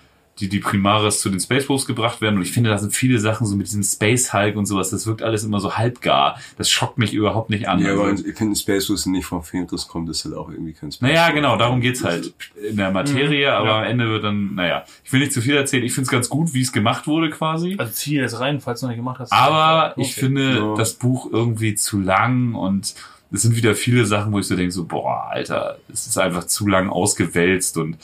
die, 0.41 0.49
die 0.49 0.61
Primaris 0.61 1.21
zu 1.21 1.31
den 1.31 1.41
Space 1.41 1.69
Wolves 1.69 1.87
gebracht 1.87 2.21
werden. 2.21 2.37
Und 2.37 2.43
ich 2.43 2.53
finde, 2.53 2.71
da 2.71 2.79
sind 2.79 2.95
viele 2.95 3.19
Sachen 3.19 3.47
so 3.47 3.57
mit 3.57 3.67
diesem 3.67 3.83
Space 3.83 4.33
Hulk 4.33 4.57
und 4.57 4.67
sowas. 4.67 4.91
Das 4.91 5.07
wirkt 5.07 5.23
alles 5.23 5.45
immer 5.45 5.61
so 5.61 5.77
halbgar. 5.77 6.39
Das 6.57 6.71
schockt 6.71 6.99
mich 6.99 7.13
überhaupt 7.13 7.51
nicht 7.51 7.69
an. 7.69 7.81
Ja, 7.81 7.93
aber 7.93 8.05
also, 8.05 8.25
ich 8.27 8.37
finde, 8.37 8.55
Space 8.57 8.89
Wars 8.91 9.07
nicht 9.07 9.27
vom 9.27 9.43
Fenris 9.43 9.89
kommt, 9.89 10.09
ist 10.11 10.25
halt 10.25 10.35
auch 10.35 10.49
irgendwie 10.51 10.73
kein 10.73 10.93
Space 10.93 11.03
naja, 11.09 11.31
genau, 11.31 11.57
darum 11.57 11.81
geht's 11.81 12.05
halt 12.05 12.33
in 12.71 12.77
der 12.77 12.91
Materie, 12.91 13.53
aber 13.53 13.77
am 13.77 13.85
Ende 13.85 14.09
wird 14.09 14.25
dann, 14.25 14.55
naja, 14.55 14.85
ich 15.05 15.13
will 15.13 15.21
nicht 15.21 15.33
zu 15.33 15.41
viel 15.41 15.57
erzählen. 15.57 15.85
Ich 15.85 15.93
finde 15.93 16.07
es 16.07 16.11
ganz 16.11 16.29
gut, 16.29 16.55
wie 16.55 16.61
es 16.63 16.73
gemacht 16.73 17.07
wurde 17.07 17.31
quasi. 17.31 17.77
also 17.79 17.93
zieh 17.93 18.11
dir 18.11 18.23
das 18.23 18.39
rein, 18.41 18.61
falls 18.61 18.81
du 18.81 18.87
noch 18.87 18.91
nicht 18.91 18.99
gemacht 18.99 19.19
hast. 19.21 19.33
Aber 19.33 19.93
Okay. 19.93 20.03
ich 20.03 20.15
finde 20.15 20.57
Ja. 20.59 20.75
das 20.77 20.95
Buch 20.95 21.29
irgendwie 21.33 21.75
zu 21.75 22.01
lang 22.01 22.55
und 22.55 22.95
es 23.31 23.43
sind 23.43 23.57
wieder 23.57 23.75
viele 23.75 24.07
Sachen, 24.07 24.33
wo 24.33 24.39
ich 24.39 24.47
so 24.47 24.57
denke, 24.57 24.73
so, 24.73 24.85
boah, 24.85 25.29
Alter, 25.31 25.79
es 25.93 26.07
ist 26.07 26.17
einfach 26.19 26.45
zu 26.47 26.67
lang 26.67 26.89
ausgewälzt 26.89 27.77
und 27.77 27.99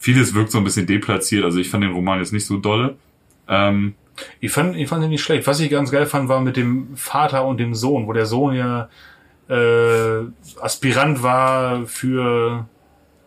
vieles 0.00 0.34
wirkt 0.34 0.50
so 0.50 0.58
ein 0.58 0.64
bisschen 0.64 0.86
deplatziert. 0.86 1.44
Also 1.44 1.58
ich 1.60 1.70
fand 1.70 1.84
den 1.84 1.92
Roman 1.92 2.18
jetzt 2.18 2.32
nicht 2.32 2.46
so 2.46 2.56
dolle. 2.56 2.96
Ähm, 3.48 3.94
Ich 4.40 4.50
fand, 4.50 4.76
ich 4.76 4.88
fand 4.88 5.04
ihn 5.04 5.10
nicht 5.10 5.22
schlecht. 5.22 5.46
Was 5.46 5.60
ich 5.60 5.70
ganz 5.70 5.90
geil 5.92 6.06
fand, 6.06 6.28
war 6.28 6.40
mit 6.40 6.56
dem 6.56 6.96
Vater 6.96 7.44
und 7.46 7.58
dem 7.58 7.74
Sohn, 7.74 8.06
wo 8.08 8.12
der 8.12 8.26
Sohn 8.26 8.54
ja 8.54 8.88
äh, 9.48 10.24
Aspirant 10.60 11.22
war 11.22 11.86
für 11.86 12.66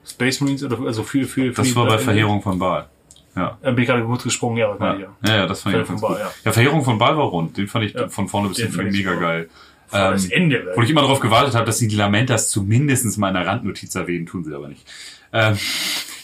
Space 0.06 0.42
Marines 0.42 0.64
oder 0.64 0.80
also 0.86 1.04
für 1.04 1.26
für, 1.26 1.54
für 1.54 1.62
das 1.62 1.76
war 1.76 1.88
bei 1.88 1.96
äh, 1.96 2.00
Verheerung 2.00 2.42
von 2.42 2.60
Baal. 2.60 2.88
Ja. 3.36 3.58
Äh, 3.62 3.72
bin 3.72 3.84
ich 3.84 3.90
gerade 3.90 4.04
kurz 4.04 4.24
gesprungen, 4.24 4.58
ja, 4.58 4.76
Ja, 4.80 4.94
ja. 4.94 5.08
ja. 5.26 5.36
ja, 5.36 5.48
das 5.48 5.62
fand 5.62 5.76
ich 5.76 5.82
Verheerung 5.82 5.88
ganz 5.88 5.88
von 5.88 5.98
gut. 5.98 6.10
Baal, 6.10 6.20
ja. 6.20 6.32
Ja, 6.46 6.52
Verheerung 6.52 6.84
von 6.84 6.98
Baal 6.98 7.18
war 7.18 7.26
rund. 7.26 7.58
Den 7.58 7.68
fand 7.68 7.86
ich 7.86 7.94
Ja. 7.94 8.08
von 8.08 8.28
vorne 8.28 8.50
bis 8.50 8.58
hinten 8.60 8.88
ich 8.88 8.98
mega 8.98 9.16
geil. 9.16 9.50
Allem 9.90 10.14
das 10.14 10.26
Ähm, 10.26 10.32
Ende. 10.32 10.72
Wo 10.76 10.82
ich 10.82 10.90
immer 10.90 11.02
darauf 11.02 11.20
gewartet 11.20 11.56
habe, 11.56 11.66
dass 11.66 11.78
sie 11.80 11.88
die 11.88 11.96
Lamentas 11.96 12.50
zumindest 12.50 13.18
mal 13.18 13.30
in 13.30 13.34
der 13.36 13.46
Randnotiz 13.48 13.94
erwähnen, 13.96 14.26
tun 14.26 14.44
sie 14.44 14.54
aber 14.56 14.68
nicht. 14.68 14.86
Ähm, 15.34 15.58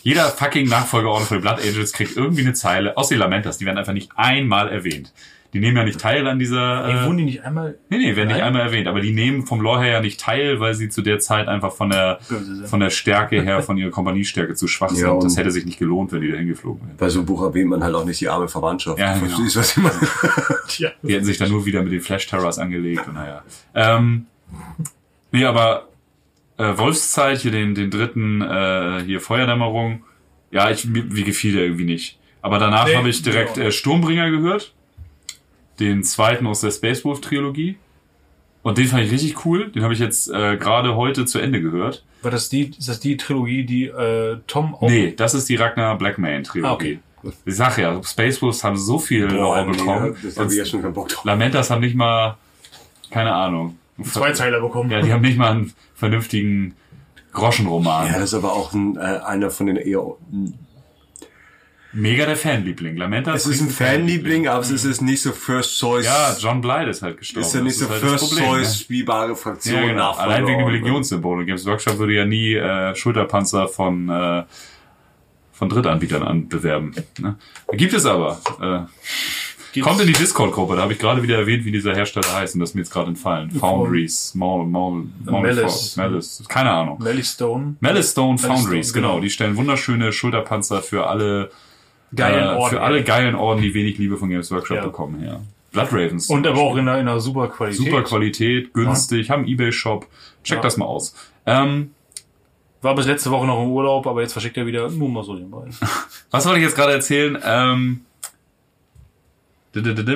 jeder 0.03 0.25
fucking 0.25 0.67
Nachfolgeorden 0.67 1.25
von 1.25 1.37
den 1.37 1.41
Blood 1.41 1.59
Angels 1.59 1.93
kriegt 1.93 2.15
irgendwie 2.15 2.41
eine 2.41 2.53
Zeile, 2.53 2.95
aus 2.97 3.09
den 3.09 3.19
Lamentas, 3.19 3.57
die 3.57 3.65
werden 3.65 3.77
einfach 3.77 3.93
nicht 3.93 4.11
einmal 4.15 4.69
erwähnt. 4.69 5.13
Die 5.51 5.59
nehmen 5.59 5.77
ja 5.77 5.83
nicht 5.83 5.99
teil 5.99 6.27
an 6.27 6.37
dieser... 6.37 6.85
Ey, 6.85 6.93
Äh, 6.93 7.05
wurden 7.07 7.17
die 7.17 7.23
nicht 7.23 7.43
einmal 7.43 7.75
nee, 7.89 7.97
nee, 7.97 8.15
werden 8.15 8.27
nicht 8.27 8.37
Nein? 8.37 8.45
einmal 8.49 8.61
erwähnt, 8.61 8.87
aber 8.87 9.01
die 9.01 9.11
nehmen 9.11 9.47
vom 9.47 9.61
Lore 9.61 9.81
her 9.81 9.93
ja 9.93 9.99
nicht 9.99 10.19
teil, 10.19 10.59
weil 10.59 10.75
sie 10.75 10.89
zu 10.89 11.01
der 11.01 11.17
Zeit 11.17 11.47
einfach 11.47 11.73
von 11.73 11.89
der, 11.89 12.19
von 12.65 12.79
der 12.79 12.91
Stärke 12.91 13.41
her, 13.41 13.63
von 13.63 13.75
ihrer 13.75 13.89
Kompaniestärke 13.89 14.53
zu 14.53 14.67
schwach 14.67 14.91
Ja, 14.91 15.09
sind. 15.09 15.23
Das 15.23 15.37
hätte 15.37 15.49
sich 15.49 15.65
nicht 15.65 15.79
gelohnt, 15.79 16.11
wenn 16.11 16.21
die 16.21 16.31
da 16.31 16.37
hingeflogen 16.37 16.85
wären. 16.87 16.97
Bei 16.97 17.09
so 17.09 17.17
einem 17.19 17.25
Buch 17.25 17.41
erwähnt 17.41 17.67
man 17.71 17.83
halt 17.83 17.95
auch 17.95 18.05
nicht 18.05 18.21
die 18.21 18.29
arme 18.29 18.47
Verwandtschaft. 18.47 18.99
Ja, 18.99 19.13
genau. 19.13 19.25
Verstehst, 19.25 19.55
was 19.55 19.71
ich 19.71 19.77
meine? 19.77 19.99
Die 21.03 21.13
hätten 21.15 21.25
sich 21.25 21.39
dann 21.39 21.49
nur 21.49 21.65
wieder 21.65 21.81
mit 21.81 21.91
den 21.93 22.01
Flash 22.01 22.27
Terrors 22.27 22.59
angelegt 22.59 23.07
und 23.07 23.15
naja. 23.15 23.41
Ähm, 23.73 24.27
nee, 25.31 25.45
aber 25.45 25.88
äh, 26.59 26.77
Wolfszeit, 26.77 27.39
hier 27.39 27.51
den, 27.51 27.73
den 27.73 27.89
dritten, 27.89 28.41
äh, 28.41 29.01
hier 29.05 29.21
Feuerdämmerung, 29.21 30.03
ja, 30.51 30.69
ich, 30.69 30.85
mir, 30.85 31.03
mir 31.03 31.23
gefiel 31.23 31.53
der 31.53 31.63
irgendwie 31.63 31.85
nicht. 31.85 32.19
Aber 32.41 32.59
danach 32.59 32.85
Nee, 32.85 32.95
habe 32.95 33.09
ich 33.09 33.21
direkt 33.21 33.57
ja. 33.57 33.65
äh, 33.65 33.71
Sturmbringer 33.71 34.29
gehört. 34.29 34.73
Den 35.79 36.03
zweiten 36.03 36.45
aus 36.45 36.61
der 36.61 36.71
Space 36.71 37.03
Wolf 37.05 37.21
Trilogie. 37.21 37.77
Und 38.61 38.77
den 38.77 38.87
fand 38.87 39.03
ich 39.03 39.11
richtig 39.11 39.45
cool. 39.45 39.69
Den 39.71 39.83
habe 39.83 39.93
ich 39.93 39.99
jetzt 39.99 40.29
äh, 40.29 40.57
gerade 40.57 40.95
heute 40.95 41.25
zu 41.25 41.39
Ende 41.39 41.61
gehört. 41.61 42.03
War 42.21 42.31
das 42.31 42.49
die, 42.49 42.71
ist 42.77 42.89
das 42.89 42.99
die 42.99 43.15
Trilogie, 43.15 43.63
die 43.63 43.85
äh, 43.85 44.37
Tom 44.47 44.75
auch 44.75 44.89
Nee, 44.89 45.13
das 45.15 45.33
ist 45.33 45.47
die 45.47 45.55
Ragnar 45.55 45.97
Blackman 45.97 46.43
Trilogie. 46.43 46.69
Ah, 46.69 46.73
okay. 46.73 46.99
Ich 47.45 47.55
sag 47.55 47.77
ja, 47.77 48.01
Space 48.03 48.41
Wolves 48.41 48.63
haben 48.63 48.77
so 48.77 48.99
viel 48.99 49.25
Lore 49.25 49.65
nee, 49.65 49.71
bekommen. 49.71 50.15
das 50.23 50.37
habe 50.37 50.51
ich 50.51 50.57
ja 50.57 50.65
schon 50.65 50.81
keinen 50.81 50.93
Bock 50.93 51.09
drauf. 51.09 51.25
Lamentas 51.25 51.69
haben 51.69 51.81
nicht 51.81 51.95
mal, 51.95 52.37
keine 53.09 53.33
Ahnung. 53.33 53.77
Zwei 54.03 54.31
Zeiler 54.33 54.61
bekommen. 54.61 54.89
Ja, 54.91 55.01
die 55.01 55.11
haben 55.11 55.21
nicht 55.21 55.37
mal 55.37 55.51
einen 55.51 55.73
vernünftigen 55.95 56.75
Groschenroman. 57.33 58.07
Ja, 58.07 58.13
das 58.13 58.23
ist 58.29 58.33
aber 58.33 58.53
auch 58.53 58.73
ein, 58.73 58.97
äh, 58.97 58.99
einer 58.99 59.51
von 59.51 59.67
den 59.67 59.75
eher 59.75 60.03
mega 61.91 62.25
der 62.25 62.35
Fanliebling. 62.35 62.97
Lamenta 62.97 63.33
Es 63.33 63.47
ist 63.47 63.61
ein 63.61 63.69
Fanliebling, 63.69 64.47
aber 64.47 64.61
es 64.61 64.71
ist 64.71 65.01
nicht 65.01 65.21
so 65.21 65.31
First 65.31 65.79
Choice. 65.79 66.05
Ja, 66.05 66.35
John 66.39 66.61
Blythe 66.61 66.89
ist 66.89 67.01
halt 67.01 67.17
gestorben. 67.17 67.47
ist 67.47 67.55
ja 67.55 67.61
nicht 67.61 67.81
Das 67.81 67.87
so 67.87 67.93
halt 67.93 68.01
First 68.01 68.29
Problem, 68.29 68.45
ne? 68.45 68.57
Choice 68.57 68.79
spielbare 68.79 69.35
Fraktion. 69.35 69.75
Ja, 69.81 69.87
genau. 69.87 70.11
Allein 70.11 70.45
wegen 70.45 70.59
dem 70.59 70.67
Religionssymbol. 70.67 71.39
Und 71.39 71.45
Games 71.45 71.65
Workshop 71.65 71.97
würde 71.97 72.13
ja 72.13 72.25
nie 72.25 72.53
äh, 72.55 72.95
Schulterpanzer 72.95 73.67
von, 73.67 74.09
äh, 74.09 74.43
von 75.51 75.69
Drittanbietern 75.69 76.23
anbewerben. 76.23 76.93
Ne? 77.19 77.37
Gibt 77.73 77.93
es 77.93 78.05
aber. 78.05 78.39
Äh, 78.61 78.81
kommt 79.81 80.01
in 80.01 80.07
die 80.07 80.13
Discord-Gruppe, 80.13 80.75
da 80.75 80.81
habe 80.83 80.93
ich 80.93 80.99
gerade 80.99 81.21
wieder 81.23 81.37
erwähnt, 81.37 81.65
wie 81.65 81.71
dieser 81.71 81.93
Hersteller 81.95 82.33
heißt 82.33 82.55
und 82.55 82.61
das 82.61 82.69
ist 82.69 82.75
mir 82.75 82.81
jetzt 82.81 82.91
gerade 82.91 83.09
entfallen. 83.09 83.51
Foundries, 83.51 84.33
Maul, 84.35 84.65
Maul, 84.65 85.05
Maul, 85.25 85.41
Malice. 85.41 85.95
Malice. 85.97 86.43
Keine 86.47 86.71
Ahnung. 86.71 86.97
Melly 87.01 87.23
Stone. 87.23 87.75
Malice 87.79 88.11
Stone 88.11 88.39
Malice 88.41 88.45
Foundries, 88.45 88.93
genau. 88.93 89.09
genau. 89.09 89.19
Die 89.21 89.29
stellen 89.29 89.55
wunderschöne 89.57 90.11
Schulterpanzer 90.11 90.81
für 90.81 91.07
alle 91.07 91.51
Geilen 92.15 92.43
äh, 92.43 92.57
Orden. 92.57 92.69
für 92.75 92.81
alle 92.81 93.03
geilen 93.03 93.35
Orden, 93.35 93.61
die 93.61 93.73
wenig 93.73 93.97
Liebe 93.97 94.17
von 94.17 94.29
Games 94.29 94.49
Workshop 94.51 94.77
Ja. 94.77 94.83
bekommen. 94.83 95.23
Ja. 95.23 95.41
Blood 95.71 95.89
Ravens. 95.91 96.27
Und 96.29 96.47
aber 96.47 96.59
auch 96.59 96.75
in 96.75 96.87
einer, 96.87 96.99
in 96.99 97.07
einer 97.07 97.19
super 97.19 97.47
Qualität. 97.47 97.85
Super 97.85 98.01
Qualität, 98.01 98.73
günstig, 98.73 99.29
haben 99.29 99.45
Ebay-Shop. 99.45 100.07
Check 100.43 100.57
Ja. 100.57 100.61
das 100.63 100.77
mal 100.77 100.85
aus. 100.85 101.13
Ähm, 101.45 101.91
War 102.81 102.95
bis 102.95 103.05
letzte 103.05 103.29
Woche 103.29 103.45
noch 103.45 103.61
im 103.61 103.69
Urlaub, 103.69 104.07
aber 104.07 104.21
jetzt 104.21 104.31
verschickt 104.31 104.57
er 104.57 104.65
wieder 104.65 104.89
nur 104.89 105.09
mal 105.09 105.23
so 105.23 105.35
den 105.35 105.51
Ball. 105.51 105.67
was 106.31 106.45
wollte 106.45 106.59
ich 106.59 106.65
jetzt 106.65 106.75
gerade 106.75 106.93
erzählen? 106.93 107.37
Ähm. 107.45 108.01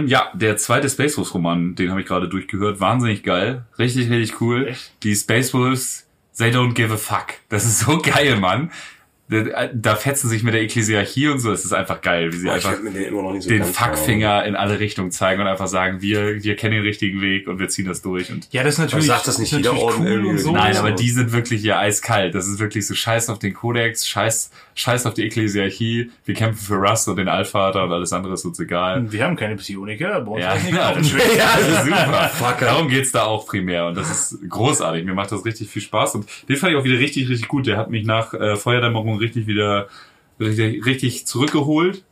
Ja, 0.07 0.31
der 0.33 0.57
zweite 0.57 0.89
Space 0.89 1.17
Wolves 1.17 1.33
Roman, 1.33 1.75
den 1.75 1.91
habe 1.91 2.01
ich 2.01 2.07
gerade 2.07 2.27
durchgehört. 2.27 2.79
Wahnsinnig 2.79 3.24
geil. 3.24 3.65
Richtig, 3.77 4.10
richtig 4.10 4.41
cool. 4.41 4.74
Die 5.03 5.15
Space 5.15 5.53
Wolves, 5.53 6.07
they 6.38 6.51
don't 6.51 6.74
give 6.74 6.93
a 6.93 6.98
fuck. 6.98 7.36
Das 7.50 7.65
ist 7.65 7.79
so 7.79 8.00
geil, 8.00 8.38
Mann. 8.38 8.72
Da, 9.74 9.95
fetzen 9.95 10.29
sich 10.29 10.43
mit 10.43 10.53
der 10.53 10.62
Ekklesiarchie 10.62 11.29
und 11.29 11.39
so. 11.39 11.51
Es 11.51 11.63
ist 11.63 11.74
einfach 11.74 12.01
geil, 12.01 12.33
wie 12.33 12.38
sie 12.38 12.45
Boah, 12.45 12.55
einfach 12.55 12.75
den 12.75 13.41
so 13.41 13.50
den 13.50 13.63
Fuckfinger 13.63 14.45
in 14.45 14.55
alle 14.55 14.79
Richtungen 14.79 15.12
zeigen 15.12 15.41
und 15.41 15.48
einfach 15.48 15.67
sagen, 15.67 16.01
wir, 16.01 16.43
wir 16.43 16.55
kennen 16.55 16.74
den 16.74 16.83
richtigen 16.83 17.22
Weg 17.22 17.48
und 17.48 17.57
wir 17.57 17.69
ziehen 17.69 17.86
das 17.86 18.01
durch. 18.01 18.31
Und 18.31 18.50
Ja, 18.51 18.63
das 18.63 18.74
ist 18.75 18.79
natürlich, 18.79 19.07
sagt 19.07 19.27
das 19.27 19.39
nicht 19.39 19.53
jeder 19.53 19.75
Orden 19.75 20.05
cool 20.05 20.25
und 20.25 20.38
so. 20.39 20.51
Nein, 20.51 20.75
aber 20.75 20.91
die 20.91 21.10
sind 21.10 21.31
wirklich 21.31 21.62
hier 21.62 21.79
eiskalt. 21.79 22.36
Das 22.36 22.48
ist 22.48 22.60
wirklich 22.60 22.86
so 22.86 22.93
scheiß 22.93 23.29
auf 23.29 23.39
den 23.39 23.53
Kodex, 23.53 24.07
scheiß, 24.07 24.51
scheiß 24.75 25.05
auf 25.05 25.13
die 25.13 25.23
Ekklesiarchie. 25.23 26.11
Wir 26.25 26.35
kämpfen 26.35 26.65
für 26.65 26.75
Rust 26.75 27.07
und 27.07 27.17
den 27.17 27.27
Allvater 27.27 27.83
und 27.83 27.91
alles 27.91 28.13
andere 28.13 28.33
ist 28.33 28.45
uns 28.45 28.59
egal. 28.59 29.11
Wir 29.11 29.23
haben 29.23 29.35
keine 29.35 29.55
Psioniker, 29.55 30.21
bei 30.21 30.31
uns 30.31 30.41
Ja, 30.41 30.55
ja, 30.71 30.93
das, 30.93 31.07
ist 31.07 31.85
super. 31.85 32.55
Darum 32.59 32.87
geht's 32.87 33.11
da 33.11 33.23
auch 33.23 33.45
primär 33.45 33.87
und 33.87 33.95
das 33.95 34.09
ist 34.09 34.49
großartig. 34.49 35.05
Mir 35.05 35.13
macht 35.13 35.31
das 35.31 35.45
richtig 35.45 35.69
viel 35.69 35.81
Spaß 35.81 36.15
und 36.15 36.27
den 36.49 36.57
fand 36.57 36.73
ich 36.73 36.79
auch 36.79 36.83
wieder 36.83 36.99
richtig, 36.99 37.29
richtig 37.29 37.47
gut. 37.47 37.67
Der 37.67 37.77
hat 37.77 37.89
mich 37.89 38.05
nach 38.05 38.33
äh, 38.33 38.55
Feuerdämmerung 38.55 39.17
richtig 39.17 39.47
wieder 39.47 39.87
richtig, 40.39 40.85
richtig 40.85 41.27
zurückgeholt. 41.27 42.03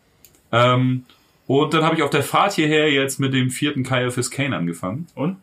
Ähm, 0.52 1.06
und 1.48 1.74
dann 1.74 1.84
habe 1.84 1.96
ich 1.96 2.04
auf 2.04 2.10
der 2.10 2.24
Fahrt 2.24 2.54
hierher 2.54 2.92
jetzt 2.92 3.20
mit 3.20 3.34
dem 3.34 3.50
vierten 3.50 3.84
Caiaphas 3.84 4.32
Kane 4.32 4.56
angefangen. 4.56 5.08
Und? 5.16 5.38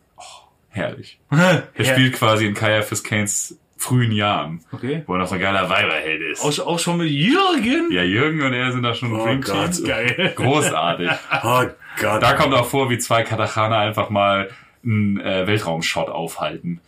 Herrlich. 0.71 1.19
Er 1.31 1.85
spielt 1.85 2.15
quasi 2.15 2.47
in 2.47 2.55
Caiaphas 2.55 3.03
Kanes 3.03 3.59
frühen 3.79 4.13
Jahren, 4.13 4.61
Okay. 4.73 5.03
wo 5.07 5.15
er 5.15 5.21
noch 5.21 5.29
so 5.29 5.37
ein 5.37 5.41
geiler 5.41 5.71
Weiberheld 5.71 6.21
ist. 6.21 6.43
Auch, 6.43 6.67
auch 6.67 6.79
schon 6.79 6.99
mit 6.99 7.11
Jürgen? 7.11 7.91
Ja, 7.91 8.03
Jürgen 8.03 8.43
und 8.43 8.53
er 8.53 8.73
sind 8.73 8.83
da 8.83 8.95
schon 8.95 9.13
ein 9.15 9.21
Oh 9.21 9.25
Dream 9.25 9.41
Gott. 9.41 9.85
Geil. 9.87 10.33
Großartig. 10.37 11.11
Oh 11.45 11.63
Gott. 12.01 12.23
Da 12.23 12.33
kommt 12.35 12.53
auch 12.55 12.67
vor, 12.67 12.91
wie 12.91 12.99
zwei 12.99 13.23
Katachana 13.23 13.79
einfach 13.79 14.11
mal 14.11 14.51
einen 14.85 15.19
äh, 15.21 15.47
Weltraumshot 15.47 16.09
aufhalten. 16.09 16.81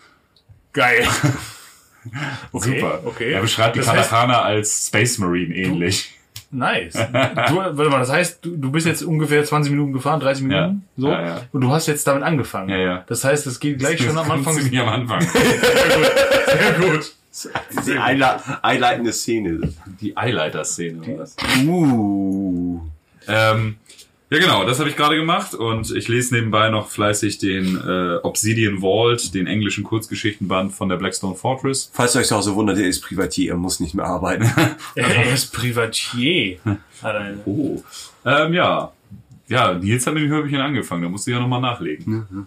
Geil. 0.73 1.07
Okay, 2.53 2.81
Super. 2.81 3.01
okay. 3.05 3.33
Er 3.33 3.43
beschreibt 3.43 3.77
die 3.77 3.81
Das 3.81 3.89
heißt- 3.89 3.95
Katachana 3.95 4.41
als 4.41 4.87
Space 4.87 5.19
Marine 5.19 5.55
ähnlich. 5.55 6.19
Nice. 6.53 6.95
Du, 6.95 7.57
warte 7.57 7.91
mal, 7.91 8.01
das 8.01 8.11
heißt, 8.11 8.45
du, 8.45 8.57
du 8.57 8.73
bist 8.73 8.85
jetzt 8.87 9.03
ungefähr 9.03 9.45
20 9.45 9.71
Minuten 9.71 9.93
gefahren, 9.93 10.19
30 10.21 10.45
Minuten? 10.45 10.85
Ja. 10.97 11.03
So? 11.03 11.09
Ja, 11.09 11.25
ja. 11.27 11.41
Und 11.53 11.61
du 11.61 11.71
hast 11.71 11.87
jetzt 11.87 12.05
damit 12.07 12.25
angefangen. 12.25 12.69
Ja, 12.71 12.77
ja. 12.79 13.05
Das 13.07 13.23
heißt, 13.25 13.47
es 13.47 13.61
geht 13.61 13.79
gleich 13.79 14.03
schon 14.03 14.19
am 14.19 14.29
Anfang. 14.31 14.55
Ziemlich 14.55 14.81
am 14.81 14.89
Anfang. 14.89 15.21
Sehr 16.51 16.73
gut. 16.81 17.13
die 17.87 17.93
einle- 17.99 18.41
einleitende 18.63 19.13
Szene. 19.13 19.61
Die 20.01 20.17
Eileiter-Szene. 20.17 21.17
das. 21.17 21.37
Uh. 21.65 22.81
Ähm, 23.29 23.77
ja, 24.31 24.39
genau, 24.39 24.65
das 24.65 24.79
habe 24.79 24.89
ich 24.89 24.97
gerade 24.97 25.17
gemacht 25.17 25.55
und 25.55 25.91
ich 25.91 26.07
lese 26.07 26.35
nebenbei 26.35 26.71
noch 26.71 26.89
fleißig 26.89 27.39
den 27.39 27.77
äh, 27.77 28.17
Obsidian 28.23 28.81
Vault, 28.81 29.35
den 29.35 29.47
englischen 29.49 29.83
Kurzgeschichtenband 29.83 30.73
von 30.73 30.89
der 30.89 30.97
Blackstone 30.97 31.35
Fortress. 31.35 31.91
Falls 31.93 32.15
ihr 32.15 32.21
euch 32.21 32.33
auch 32.33 32.43
so 32.43 32.55
wundert, 32.55 32.79
er 32.79 32.87
ist 32.87 33.01
Privatier, 33.01 33.53
er 33.53 33.57
muss 33.57 33.81
nicht 33.81 33.95
mehr 33.95 34.07
arbeiten. 34.07 34.49
Er 34.95 35.33
ist 35.33 35.53
Privatier. 35.53 36.59
Oh. 37.45 37.83
Ähm, 38.25 38.55
ja. 38.55 38.93
Ja, 39.49 39.75
Nils 39.75 40.07
hat 40.07 40.15
mit 40.15 40.23
dem 40.23 40.31
Hörbchen 40.31 40.61
angefangen, 40.61 41.03
da 41.03 41.09
musste 41.09 41.31
ich 41.31 41.35
ja 41.35 41.41
nochmal 41.41 41.61
nachlegen. 41.61 42.47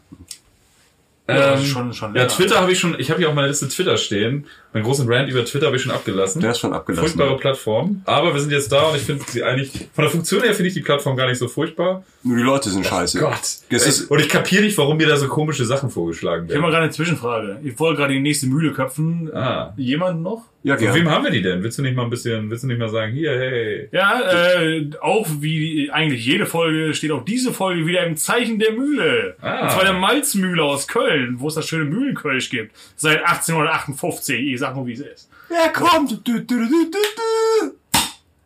Ja, 1.27 1.55
Ähm, 1.55 1.65
schon, 1.65 1.93
schon 1.93 2.15
Ja. 2.15 2.27
Twitter 2.27 2.61
habe 2.61 2.71
ich 2.71 2.79
schon, 2.79 2.97
ich 2.99 3.09
habe 3.09 3.19
hier 3.19 3.29
auch 3.29 3.33
meine 3.33 3.47
Liste 3.49 3.67
Twitter 3.67 3.97
stehen. 3.97 4.45
Meinen 4.73 4.83
großen 4.83 5.07
Rant 5.11 5.29
über 5.29 5.45
Twitter 5.45 5.67
habe 5.67 5.75
ich 5.75 5.81
schon 5.83 5.91
abgelassen. 5.91 6.41
Der 6.41 6.51
ist 6.51 6.59
schon 6.59 6.73
abgelassen. 6.73 7.05
Furchtbare 7.07 7.37
Plattform. 7.37 8.01
Aber 8.05 8.33
wir 8.33 8.41
sind 8.41 8.51
jetzt 8.51 8.71
da 8.71 8.83
und 8.89 8.95
ich 8.95 9.03
finde 9.03 9.23
sie 9.27 9.43
eigentlich, 9.43 9.71
von 9.93 10.03
der 10.03 10.09
Funktion 10.09 10.41
her 10.41 10.53
finde 10.53 10.67
ich 10.69 10.73
die 10.73 10.81
Plattform 10.81 11.15
gar 11.15 11.27
nicht 11.27 11.37
so 11.37 11.47
furchtbar. 11.47 12.03
Nur 12.23 12.37
die 12.37 12.43
Leute 12.43 12.69
sind 12.69 12.85
scheiße. 12.85 13.19
Es 13.41 13.65
Es 13.69 13.85
ist, 13.85 14.09
und 14.11 14.19
ich 14.19 14.29
kapiere 14.29 14.63
nicht, 14.63 14.77
warum 14.77 14.97
mir 14.97 15.07
da 15.07 15.17
so 15.17 15.27
komische 15.27 15.65
Sachen 15.65 15.89
vorgeschlagen 15.89 16.45
Ich 16.47 16.51
habe 16.51 16.61
mal 16.61 16.67
werden. 16.67 16.71
gerade 16.73 16.83
eine 16.85 16.91
Zwischenfrage. 16.93 17.59
Ich 17.63 17.77
wollte 17.79 17.97
gerade 17.99 18.13
die 18.13 18.19
nächste 18.21 18.47
Mühle 18.47 18.71
köpfen. 18.71 19.29
Ah. 19.33 19.73
Jemand 19.77 20.21
noch? 20.21 20.43
ja, 20.63 20.77
Von 20.77 20.87
wem 20.87 20.93
gerne. 20.93 21.11
haben 21.11 21.23
wir 21.25 21.31
die 21.31 21.41
denn? 21.41 21.61
Willst 21.61 21.77
du 21.77 21.81
nicht 21.81 21.95
mal 21.97 22.03
ein 22.03 22.09
bisschen, 22.09 22.49
willst 22.49 22.63
du 22.63 22.67
nicht 22.67 22.79
mal 22.79 22.87
sagen, 22.87 23.11
hier, 23.11 23.31
hey. 23.37 23.89
Ja, 23.91 24.21
äh, 24.61 24.89
auch 25.01 25.27
wie 25.41 25.91
eigentlich 25.91 26.25
jede 26.25 26.45
Folge 26.45 26.93
steht 26.93 27.11
auch 27.11 27.25
diese 27.25 27.51
Folge 27.51 27.85
wieder 27.85 28.05
im 28.05 28.15
Zeichen 28.15 28.59
der 28.59 28.71
Mühle. 28.71 29.35
Ah. 29.41 29.63
Und 29.63 29.71
zwar 29.71 29.83
der 29.83 29.91
Malzmühle 29.93 30.63
aus 30.63 30.87
Köln, 30.87 31.35
wo 31.39 31.49
es 31.49 31.55
das 31.55 31.67
schöne 31.67 31.83
Mühlenkölsch 31.83 32.49
gibt. 32.49 32.73
Seit 32.95 33.19
1858. 33.25 34.57
Nur, 34.71 34.85
wie 34.87 34.93
es 34.93 34.99
ist. 34.99 35.29
Wer 35.49 35.69
kommt? 35.69 36.11
Du, 36.11 36.15
du, 36.17 36.39
du, 36.39 36.67
du, 36.67 36.67
du. 36.91 37.99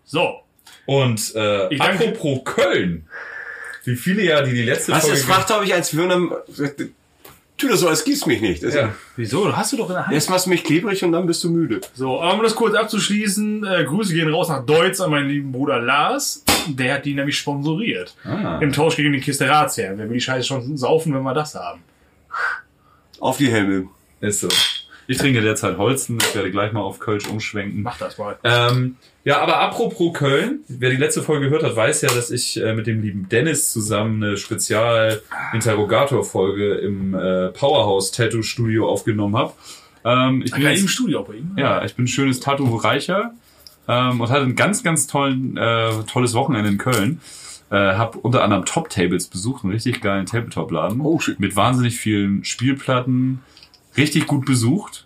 So. 0.06 0.40
Und 0.86 1.36
äh, 1.36 1.74
Ich 1.74 1.80
danke- 1.80 2.08
apropos 2.10 2.42
Köln. 2.56 3.08
Wie 3.84 3.96
viele 3.96 4.24
ja, 4.24 4.42
die 4.42 4.52
die 4.54 4.64
letzte 4.64 4.92
Was, 4.94 5.02
Folge... 5.04 5.18
es 5.18 5.24
fragt, 5.26 5.52
ob 5.52 5.64
ich 5.64 5.74
eins 5.74 5.94
will 5.96 6.04
und 6.04 6.10
dann, 6.10 6.32
tu 7.58 7.68
das 7.70 7.80
so, 7.80 7.88
als 7.88 8.04
gibt's 8.04 8.26
mich 8.26 8.42
nicht. 8.42 8.62
Ja. 8.64 8.94
Wieso? 9.16 9.56
Hast 9.56 9.72
du 9.74 9.78
doch 9.78 9.88
in 9.90 9.96
der 9.96 10.06
Hand. 10.06 10.14
Erst 10.14 10.30
machst 10.30 10.46
du 10.46 10.50
mich 10.50 10.64
klebrig 10.64 11.04
und 11.04 11.12
dann 11.14 11.26
bist 11.26 11.44
du 11.44 11.50
müde. 11.50 11.82
So, 11.94 12.22
um 12.22 12.42
das 12.44 12.54
kurz 12.56 12.76
abzuschließen, 12.76 13.66
äh, 13.66 13.84
Grüße 13.86 14.14
gehen 14.14 14.30
raus 14.34 14.50
nach 14.50 14.66
Deutsch 14.66 15.00
an 15.00 15.10
meinen 15.12 15.30
lieben 15.30 15.52
Bruder 15.52 15.80
Lars. 15.82 16.44
Der 16.68 16.96
hat 16.96 17.06
die 17.06 17.14
nämlich 17.14 17.38
sponsoriert. 17.38 18.14
Ah. 18.26 18.60
Im 18.62 18.74
Tausch 18.74 18.98
gegen 18.98 19.14
den 19.14 19.22
Kiste 19.22 19.48
Razzia. 19.48 19.92
Wer 19.96 20.10
will 20.10 20.16
die 20.16 20.22
Scheiße 20.22 20.46
schon 20.46 20.76
saufen, 20.78 21.14
wenn 21.14 21.24
wir 21.24 21.34
das 21.34 21.56
haben? 21.56 21.82
Auf 23.20 23.38
die 23.38 23.50
Helme. 23.50 23.88
Ist 24.20 24.42
so. 24.42 24.50
Ich 25.10 25.18
trinke 25.18 25.42
derzeit 25.42 25.78
Holzen, 25.78 26.18
ich 26.22 26.36
werde 26.36 26.52
gleich 26.52 26.74
mal 26.74 26.82
auf 26.82 27.00
Kölsch 27.00 27.28
umschwenken. 27.30 27.82
Mach 27.82 27.98
das 27.98 28.18
mal. 28.18 28.38
Ähm, 28.44 28.98
ja, 29.24 29.40
aber 29.40 29.60
apropos 29.62 30.12
Köln, 30.14 30.60
wer 30.68 30.90
die 30.90 30.98
letzte 30.98 31.24
Folge 31.24 31.46
gehört 31.46 31.64
hat, 31.64 31.76
weiß 31.78 32.02
ja, 32.02 32.10
dass 32.10 32.30
ich 32.30 32.62
äh, 32.62 32.74
mit 32.74 32.88
dem 32.88 33.02
lieben 33.02 33.30
Dennis 33.30 33.72
zusammen 33.72 34.22
eine 34.22 34.36
Spezial-Interrogator-Folge 34.38 36.74
im 36.76 37.14
äh, 37.14 37.50
Powerhouse-Tattoo-Studio 37.50 38.90
aufgenommen 38.90 39.36
habe. 39.38 39.54
Ähm, 40.04 40.42
ich 40.46 40.52
bin 40.52 40.62
Ja, 40.62 40.70
jetzt- 40.72 40.82
im 40.82 40.88
Studio 40.88 41.22
auch 41.22 41.28
bei 41.28 41.36
ihm. 41.36 41.52
ja, 41.58 41.84
ich 41.86 41.96
bin 41.96 42.06
ein 42.06 42.10
schönes 42.10 42.40
Tattoo-Reicher 42.40 43.32
ähm, 43.88 44.22
und 44.22 44.30
hatte 44.30 44.44
ein 44.44 44.56
ganz, 44.56 44.84
ganz 44.84 45.08
tollen, 45.08 45.58
äh, 45.58 45.90
tolles 46.12 46.34
Wochenende 46.34 46.70
in 46.70 46.78
Köln. 46.78 47.22
Äh, 47.70 47.76
hab 47.96 48.16
unter 48.16 48.44
anderem 48.44 48.64
Top 48.66 48.90
Tables 48.90 49.28
besucht, 49.28 49.64
einen 49.66 49.74
richtig 49.74 50.00
geilen 50.02 50.26
Tabletop-Laden. 50.26 51.02
Oh, 51.02 51.20
shit. 51.20 51.38
Mit 51.40 51.56
wahnsinnig 51.58 51.98
vielen 51.98 52.44
Spielplatten. 52.46 53.42
Richtig 53.98 54.28
gut 54.28 54.46
besucht. 54.46 55.06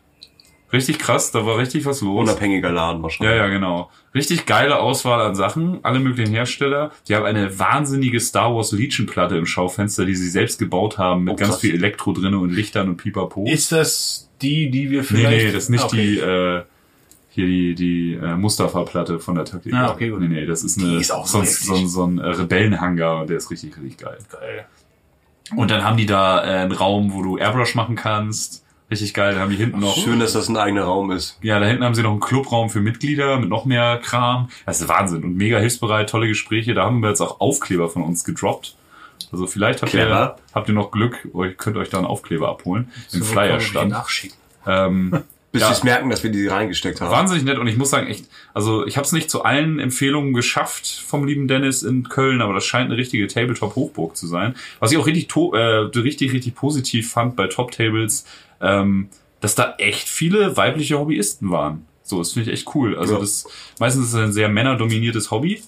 Richtig 0.74 1.00
krass, 1.00 1.32
da 1.32 1.46
war 1.46 1.58
richtig 1.58 1.86
was 1.86 2.00
los. 2.02 2.22
Unabhängiger 2.30 2.72
Laden 2.72 3.00
Ja, 3.00 3.04
wahrscheinlich. 3.04 3.36
ja, 3.38 3.48
genau. 3.50 3.90
Richtig 4.16 4.46
geile 4.46 4.80
Auswahl 4.80 5.20
an 5.22 5.36
Sachen, 5.36 5.80
alle 5.84 6.00
möglichen 6.00 6.32
Hersteller. 6.32 6.92
Die 7.10 7.16
haben 7.16 7.26
eine 7.26 7.60
wahnsinnige 7.60 8.22
Star 8.22 8.56
Wars 8.56 8.72
Legion 8.72 9.06
Platte 9.06 9.36
im 9.36 9.46
Schaufenster, 9.46 10.06
die 10.06 10.16
sie 10.16 10.30
selbst 10.30 10.60
gebaut 10.60 10.98
haben, 10.98 11.26
mit 11.26 11.34
Oh, 11.34 11.36
ganz 11.36 11.58
viel 11.58 11.74
Elektro 11.76 12.14
drinne 12.14 12.38
und 12.40 12.52
Lichtern 12.52 12.88
und 12.88 12.98
Pipapo. 12.98 13.46
Ist 13.46 13.74
das 13.74 14.30
die, 14.42 14.72
die 14.72 14.90
wir 14.92 15.02
nee, 15.02 15.06
vielleicht... 15.08 15.46
nee, 15.46 15.52
das 15.52 15.64
ist 15.64 15.70
nicht 15.72 15.84
Ah, 15.84 15.88
okay. 15.88 15.98
die, 16.08 16.20
äh, 16.20 16.62
hier 17.34 17.46
die, 17.48 17.76
die 17.76 18.14
äh, 18.14 18.36
Mustafa-Platte 18.38 19.20
von 19.20 19.36
der 19.36 19.44
Taktik. 19.46 19.74
Ah, 19.74 19.92
okay, 19.92 20.08
gut. 20.10 20.22
Nee, 20.22 20.28
nee, 20.30 20.46
das 20.46 20.64
ist 20.64 20.80
eine, 20.82 20.96
ist 21.00 21.12
auch 21.12 21.28
so, 21.28 21.44
so, 21.44 21.76
ein- 21.76 21.88
so 21.90 22.06
ein 22.06 22.18
äh, 22.20 22.28
Rebellenhangar 22.28 23.22
und 23.22 23.30
der 23.30 23.38
ist 23.38 23.52
richtig, 23.52 23.76
richtig 23.78 23.98
geil. 23.98 24.18
Geil. 24.32 24.66
Und 25.56 25.70
dann 25.70 25.84
haben 25.84 25.98
die 25.98 26.06
da 26.06 26.44
äh, 26.46 26.60
einen 26.62 26.72
Raum, 26.72 27.12
wo 27.14 27.22
du 27.24 27.38
Airbrush 27.38 27.76
machen 27.76 27.98
kannst. 27.98 28.64
Richtig 28.92 29.14
geil. 29.14 29.32
Dann 29.34 29.42
haben 29.44 29.50
die 29.52 29.56
hinten 29.56 29.80
noch. 29.80 29.96
Schön, 29.96 30.20
dass 30.20 30.34
das 30.34 30.50
ein 30.50 30.58
eigener 30.58 30.84
Raum 30.84 31.12
ist. 31.12 31.38
Ja, 31.42 31.60
da 31.60 31.66
hinten 31.66 31.84
haben 31.84 31.96
sie 31.96 32.04
noch 32.04 32.12
einen 32.12 32.20
Clubraum 32.20 32.70
für 32.70 32.82
Mitglieder 32.82 33.40
mit 33.40 33.50
noch 33.50 33.64
mehr 33.66 34.00
Kram. 34.04 34.50
Das 34.66 34.82
ist 34.82 34.90
Wahnsinn 34.90 35.24
und 35.24 35.36
mega 35.38 35.58
hilfsbereit, 35.60 36.10
tolle 36.10 36.28
Gespräche. 36.28 36.74
Da 36.74 36.84
haben 36.84 37.00
wir 37.00 37.10
jetzt 37.10 37.22
auch 37.22 37.40
Aufkleber 37.40 37.90
von 37.90 38.04
uns 38.04 38.26
gedroppt. 38.26 38.76
Also 39.32 39.48
vielleicht 39.48 39.82
habt 39.82 39.94
ihr, 39.94 40.36
habt 40.54 40.68
ihr 40.68 40.74
noch 40.74 40.92
Glück, 40.92 41.26
euch 41.34 41.56
könnt 41.58 41.78
euch 41.78 41.90
da 41.90 42.00
einen 42.00 42.08
Aufkleber 42.08 42.50
abholen. 42.50 42.92
Im 43.14 43.20
So, 43.20 43.26
Flyerstand. 43.26 43.92
Nachschicken. 43.92 44.36
Ähm, 44.68 45.12
bis 45.54 45.62
Ja. 45.62 45.68
sie 45.68 45.74
es 45.74 45.84
merken, 45.84 46.10
dass 46.10 46.24
wir 46.24 46.32
die 46.32 46.48
reingesteckt 46.48 47.00
haben. 47.00 47.12
Wahnsinnig 47.12 47.46
nett 47.46 47.58
und 47.60 47.68
ich 47.68 47.78
muss 47.78 47.92
sagen, 47.92 48.08
echt, 48.08 48.26
also 48.54 48.86
ich 48.86 48.98
habe 48.98 49.06
es 49.06 49.14
nicht 49.14 49.30
zu 49.30 49.44
allen 49.44 49.80
Empfehlungen 49.80 50.34
geschafft 50.34 50.88
vom 51.08 51.26
lieben 51.26 51.48
Dennis 51.48 51.84
in 51.84 52.10
Köln, 52.10 52.42
aber 52.42 52.54
das 52.54 52.66
scheint 52.66 52.88
eine 52.90 52.98
richtige 52.98 53.28
Tabletop-Hochburg 53.28 54.18
zu 54.18 54.28
sein. 54.28 54.56
Was 54.80 54.92
ich 54.92 54.98
auch 54.98 55.06
richtig, 55.06 55.28
to 55.30 55.54
äh, 55.54 55.60
richtig, 55.98 56.34
richtig 56.34 56.56
positiv 56.56 57.12
fand 57.12 57.36
bei 57.38 57.48
Top 57.48 57.72
Tables, 57.72 58.26
ähm, 58.62 59.10
dass 59.39 59.56
da 59.56 59.76
echt 59.78 60.08
viele 60.08 60.56
weibliche 60.58 61.00
Hobbyisten 61.00 61.50
waren. 61.52 61.86
So, 62.04 62.19
das 62.19 62.34
finde 62.34 62.52
ich 62.52 62.58
echt 62.60 62.76
cool. 62.76 62.97
Also 62.97 63.13
Ja. 63.15 63.19
das 63.19 63.45
meistens 63.80 64.06
ist 64.08 64.13
es 64.13 64.19
ein 64.19 64.34
sehr 64.34 64.50
männerdominiertes 64.50 65.32
Hobby. 65.32 65.62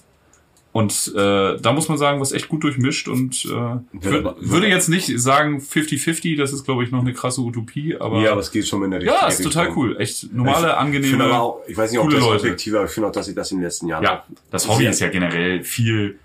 Und 0.72 1.12
äh, 1.14 1.56
da 1.60 1.72
muss 1.72 1.88
man 1.88 1.98
sagen, 1.98 2.20
was 2.20 2.32
echt 2.32 2.48
gut 2.48 2.64
durchmischt 2.64 3.06
und 3.06 3.44
äh, 3.44 3.48
würd, 3.92 4.34
würde 4.40 4.66
jetzt 4.66 4.88
nicht 4.88 5.20
sagen 5.20 5.58
50-50, 5.60 6.36
das 6.36 6.52
ist 6.52 6.64
glaube 6.64 6.82
ich 6.82 6.90
noch 6.90 6.98
eine 7.02 7.12
krasse 7.12 7.42
Utopie, 7.42 7.96
aber 7.96 8.20
ja, 8.22 8.32
aber 8.32 8.40
es 8.40 8.50
geht 8.50 8.66
schon 8.66 8.82
in 8.82 8.90
der 8.90 8.98
richtigen 9.00 9.20
ja, 9.20 9.28
ist 9.28 9.40
total 9.44 9.70
cool. 9.76 9.96
Echt 10.00 10.32
normale, 10.32 10.66
Ich 10.66 10.72
angenehme. 10.74 11.22
aber 11.24 11.40
auch, 11.40 11.60
ich 11.68 11.76
weiß 11.76 11.92
nicht, 11.92 12.00
ob 12.00 12.06
coole 12.06 12.16
das 12.16 12.24
Leute. 12.24 12.40
objektiv, 12.42 12.74
aber 12.74 12.84
ich 12.86 12.90
finde 12.90 13.08
auch, 13.08 13.12
dass 13.12 13.26
sie 13.26 13.34
das 13.36 13.52
in 13.52 13.58
den 13.58 13.64
letzten 13.64 13.86
Jahren 13.86 14.02
Ja, 14.02 14.24
das 14.50 14.66
Hobby 14.68 14.86
ist 14.86 14.98
ja 14.98 15.08
generell 15.10 15.62
viel 15.62 16.18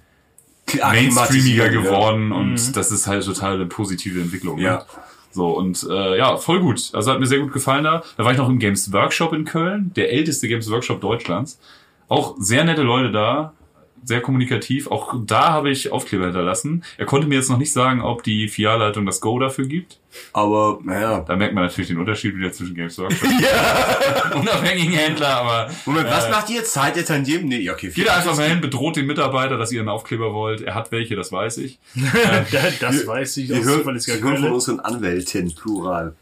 mainstreamiger 0.82 1.70
geworden 1.70 2.32
und 2.32 2.76
das 2.76 2.92
ist 2.92 3.08
halt 3.08 3.24
total 3.26 3.56
eine 3.56 3.66
positive 3.68 4.20
Entwicklung. 4.20 4.60
ne? 4.60 4.84
So, 5.32 5.52
und 5.52 5.86
äh, 5.90 6.18
ja, 6.18 6.38
voll 6.38 6.60
gut. 6.60 6.90
Also 6.94 7.12
hat 7.12 7.20
mir 7.20 7.28
sehr 7.28 7.40
gut 7.40 7.54
gefallen 7.54 7.84
da. 7.84 8.04
Da 8.18 8.26
war 8.26 8.32
ich 8.32 8.38
noch 8.38 8.50
im 8.50 8.60
Games 8.60 8.92
Workshop 8.92 9.34
in 9.34 9.46
Köln, 9.46 9.92
der 9.96 10.12
älteste 10.12 10.48
Games 10.48 10.70
Workshop 10.72 11.02
Deutschlands. 11.02 11.60
Auch 12.08 12.36
sehr 12.40 12.64
nette 12.64 12.82
Leute 12.82 13.12
da, 13.12 13.54
sehr 14.04 14.22
kommunikativ. 14.22 14.88
Auch 14.88 15.16
da 15.26 15.50
habe 15.50 15.70
ich 15.70 15.92
Aufkleber 15.92 16.26
hinterlassen. 16.26 16.84
Er 16.98 17.06
konnte 17.06 17.28
mir 17.28 17.36
jetzt 17.36 17.50
noch 17.50 17.58
nicht 17.58 17.74
sagen, 17.74 18.02
ob 18.02 18.24
die 18.24 18.48
Filialleitung 18.48 19.06
das 19.06 19.22
Go 19.22 19.40
dafür 19.40 19.66
gibt. 19.66 20.00
Aber, 20.34 20.80
naja. 20.84 21.24
Da 21.28 21.36
merkt 21.36 21.54
man 21.54 21.66
natürlich 21.66 21.90
den 21.90 22.00
Unterschied 22.00 22.36
wieder 22.36 22.52
zwischen 22.52 22.76
Games 22.76 22.98
Workshop 22.98 23.30
und 24.36 24.42
unabhängigen 24.42 24.94
Händler, 24.94 25.30
aber 25.30 25.72
Moment, 25.86 26.10
was 26.10 26.30
macht 26.30 26.50
ihr 26.50 26.58
jetzt? 26.58 26.74
Zahlt 26.74 26.98
ihr 26.98 27.18
jedem? 27.24 27.48
Nee, 27.48 27.70
okay. 27.70 27.90
Geht 27.90 28.10
einfach 28.10 28.36
mal 28.36 28.50
hin, 28.50 28.62
bedroht 28.62 28.96
den 28.96 29.06
Mitarbeiter, 29.06 29.58
dass 29.58 29.72
ihr 29.72 29.80
einen 29.80 29.90
Aufkleber 29.90 30.34
wollt. 30.34 30.62
Er 30.62 30.76
hat 30.76 30.92
welche, 30.92 31.16
das 31.16 31.32
weiß 31.32 31.58
ich. 31.60 31.80
das 32.80 33.06
weiß 33.08 33.38
ich 33.38 33.50
Wir 33.50 33.64
hören, 33.64 33.86
wir 33.86 34.22
hören 34.22 34.38
von 34.38 34.52
unseren 34.52 34.80
Anwälten, 34.80 35.54
plural. 35.54 36.16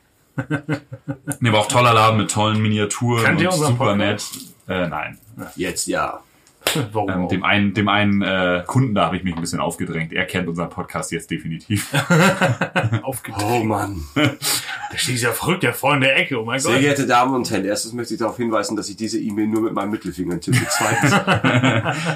Nee, 1.39 1.49
aber 1.49 1.59
auch 1.59 1.67
toller 1.67 1.93
Laden 1.93 2.17
mit 2.17 2.29
tollen 2.29 2.61
Miniaturen 2.61 3.23
Kennt 3.23 3.41
ihr 3.41 3.47
und 3.47 3.55
unseren 3.55 3.71
super 3.71 3.95
nett. 3.95 4.23
Podcast? 4.23 4.53
Äh, 4.67 4.87
nein. 4.87 5.17
Jetzt 5.55 5.87
ja. 5.87 6.21
Warum 6.91 7.09
Ähm, 7.09 7.27
dem 7.27 7.43
einen, 7.43 7.73
dem 7.73 7.87
einen 7.87 8.21
äh, 8.21 8.63
Kunden, 8.65 8.93
da 8.95 9.05
habe 9.05 9.17
ich 9.17 9.23
mich 9.23 9.35
ein 9.35 9.41
bisschen 9.41 9.59
aufgedrängt. 9.59 10.13
Er 10.13 10.25
kennt 10.25 10.47
unseren 10.47 10.69
Podcast 10.69 11.11
jetzt 11.11 11.29
definitiv. 11.31 11.93
aufgedreht. 13.03 13.45
Oh 13.45 13.63
Mann. 13.63 14.03
Da 14.15 14.97
steht 14.97 15.19
ja 15.19 15.31
verrückt, 15.31 15.63
der 15.63 15.73
vor 15.73 15.93
in 15.95 16.01
der 16.01 16.15
Ecke. 16.17 16.39
Oh 16.41 16.45
mein 16.45 16.59
Sehr 16.59 16.73
Gott. 16.73 16.81
geehrte 16.81 17.07
Damen 17.07 17.35
und 17.35 17.49
Herren, 17.49 17.65
erstens 17.65 17.93
möchte 17.93 18.13
ich 18.13 18.19
darauf 18.19 18.37
hinweisen, 18.37 18.75
dass 18.75 18.89
ich 18.89 18.95
diese 18.95 19.19
E-Mail 19.19 19.47
nur 19.47 19.61
mit 19.61 19.73
meinem 19.73 19.91
Mittelfinger 19.91 20.39
tippe. 20.39 20.57
Zweitens, 20.69 21.11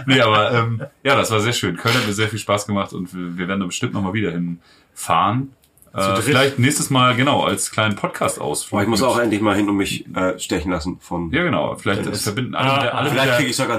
nee, 0.06 0.20
aber 0.22 0.54
ähm, 0.54 0.82
ja, 1.04 1.16
das 1.16 1.32
war 1.32 1.40
sehr 1.40 1.54
schön. 1.54 1.78
Köln 1.78 1.96
hat 1.96 2.08
mir 2.08 2.14
sehr 2.14 2.28
viel 2.30 2.40
Spaß 2.40 2.68
gemacht 2.68 2.94
und 2.94 3.14
wir, 3.14 3.38
wir 3.38 3.48
werden 3.48 3.60
da 3.62 3.66
bestimmt 3.66 3.94
nochmal 3.94 4.14
wieder 4.14 4.32
hinfahren. 4.32 5.54
Äh, 5.94 6.22
vielleicht 6.22 6.58
nächstes 6.58 6.90
Mal, 6.90 7.16
genau, 7.16 7.44
als 7.44 7.70
kleinen 7.70 7.98
Podcast-Ausflug. 7.98 8.74
aber 8.78 8.84
ich 8.84 8.88
muss 8.88 9.04
auch 9.04 9.20
endlich 9.20 9.42
mal 9.42 9.56
hin 9.58 9.68
und 9.70 9.76
mich 9.76 10.06
äh, 10.16 10.40
stechen 10.40 10.72
lassen 10.72 11.00
von... 11.02 11.32
Ja, 11.32 11.44
genau. 11.44 11.76
Vielleicht 11.76 12.06
ist- 12.06 12.24
verbinden 12.24 12.56
alle, 12.56 12.70
Ah, 12.70 12.74
mit 12.76 12.84
der, 12.84 12.94
alle, 12.96 13.04
mit 13.04 13.12
Vielleicht 13.12 13.28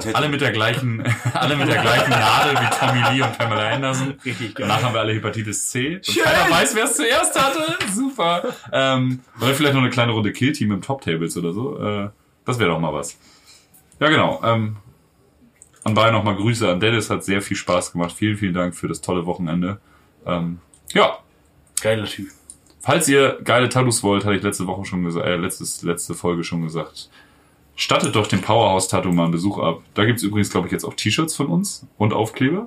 der, 0.06 0.16
alle 0.16 0.28
mit 0.28 0.40
der 0.42 0.52
gleichen, 0.52 1.02
alle 1.32 1.56
mit 1.56 1.68
der 1.68 1.80
gleichen 1.80 2.10
Nadel 2.10 2.52
wie 2.54 2.78
Tommy 2.78 3.14
Lee 3.16 3.22
und 3.22 3.38
Pamela 3.38 3.70
Anderson. 3.70 4.14
Richtig 4.24 4.54
geil. 4.54 4.68
Danach 4.68 4.82
haben 4.82 4.92
wir 4.92 5.00
alle 5.00 5.14
Hepatitis 5.14 5.70
C. 5.70 5.96
Und 5.96 6.18
keiner 6.22 6.50
weiß, 6.54 6.74
wer 6.74 6.84
es 6.84 6.96
zuerst 6.96 7.42
hatte. 7.42 7.78
Super. 7.94 8.42
Ähm, 8.72 9.20
oder 9.40 9.54
vielleicht 9.54 9.72
noch 9.74 9.80
eine 9.80 9.90
kleine 9.90 10.12
Runde 10.12 10.32
Killteam 10.32 10.70
im 10.72 10.82
Top 10.82 11.00
Tables 11.00 11.36
oder 11.38 11.52
so. 11.54 11.78
Äh, 11.82 12.10
das 12.44 12.58
wäre 12.58 12.68
doch 12.70 12.78
mal 12.78 12.92
was. 12.92 13.16
Ja, 14.00 14.08
genau. 14.10 14.38
Ähm, 14.44 14.76
anbei 15.84 16.10
nochmal 16.10 16.36
Grüße 16.36 16.68
an 16.70 16.78
Dennis. 16.80 17.08
Hat 17.08 17.24
sehr 17.24 17.40
viel 17.40 17.56
Spaß 17.56 17.92
gemacht. 17.92 18.12
Vielen, 18.12 18.36
vielen 18.36 18.52
Dank 18.52 18.74
für 18.74 18.88
das 18.88 19.00
tolle 19.00 19.24
Wochenende. 19.24 19.80
Ähm, 20.26 20.58
ja, 20.92 21.18
Geiler 21.82 22.06
Typ. 22.06 22.28
Falls 22.80 23.08
ihr 23.08 23.38
geile 23.44 23.68
Tattoos 23.68 24.02
wollt, 24.02 24.24
hatte 24.24 24.36
ich 24.36 24.42
letzte 24.42 24.66
Woche 24.66 24.84
schon 24.84 25.04
gesagt, 25.04 25.26
äh, 25.26 25.36
letztes, 25.36 25.82
letzte 25.82 26.14
Folge 26.14 26.42
schon 26.44 26.62
gesagt. 26.62 27.10
Stattet 27.76 28.14
doch 28.16 28.26
dem 28.26 28.40
Powerhouse 28.40 28.88
Tattoo 28.88 29.12
mal 29.12 29.24
einen 29.24 29.32
Besuch 29.32 29.58
ab. 29.58 29.82
Da 29.94 30.04
gibt's 30.04 30.22
übrigens, 30.22 30.50
glaube 30.50 30.66
ich, 30.66 30.72
jetzt 30.72 30.84
auch 30.84 30.94
T-Shirts 30.94 31.36
von 31.36 31.46
uns 31.46 31.86
und 31.96 32.12
Aufkleber. 32.12 32.66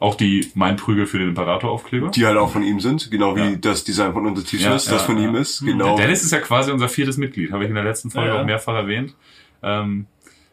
Auch 0.00 0.16
die 0.16 0.50
Mein 0.54 0.76
Prügel 0.76 1.06
für 1.06 1.18
den 1.18 1.28
Imperator 1.28 1.70
Aufkleber. 1.70 2.08
Die 2.08 2.26
halt 2.26 2.36
auch 2.36 2.50
von 2.50 2.62
ihm 2.62 2.80
sind, 2.80 3.10
genau 3.10 3.36
wie 3.36 3.40
Ja. 3.40 3.56
das 3.56 3.84
Design 3.84 4.12
von 4.12 4.26
unser 4.26 4.42
T-Shirts, 4.44 4.86
Ja, 4.86 4.92
das 4.92 5.02
ja, 5.02 5.06
von 5.06 5.18
ja. 5.18 5.28
ihm 5.28 5.34
ist. 5.36 5.60
Genau. 5.64 5.96
Der 5.96 6.06
Dennis 6.06 6.22
ist 6.24 6.32
ja 6.32 6.40
quasi 6.40 6.72
unser 6.72 6.88
viertes 6.88 7.16
Mitglied, 7.16 7.52
habe 7.52 7.64
ich 7.64 7.68
in 7.70 7.74
der 7.76 7.84
letzten 7.84 8.10
Folge 8.10 8.30
Ja. 8.34 8.40
auch 8.40 8.44
mehrfach 8.46 8.74
erwähnt. 8.74 9.14
Ähm, 9.62 10.06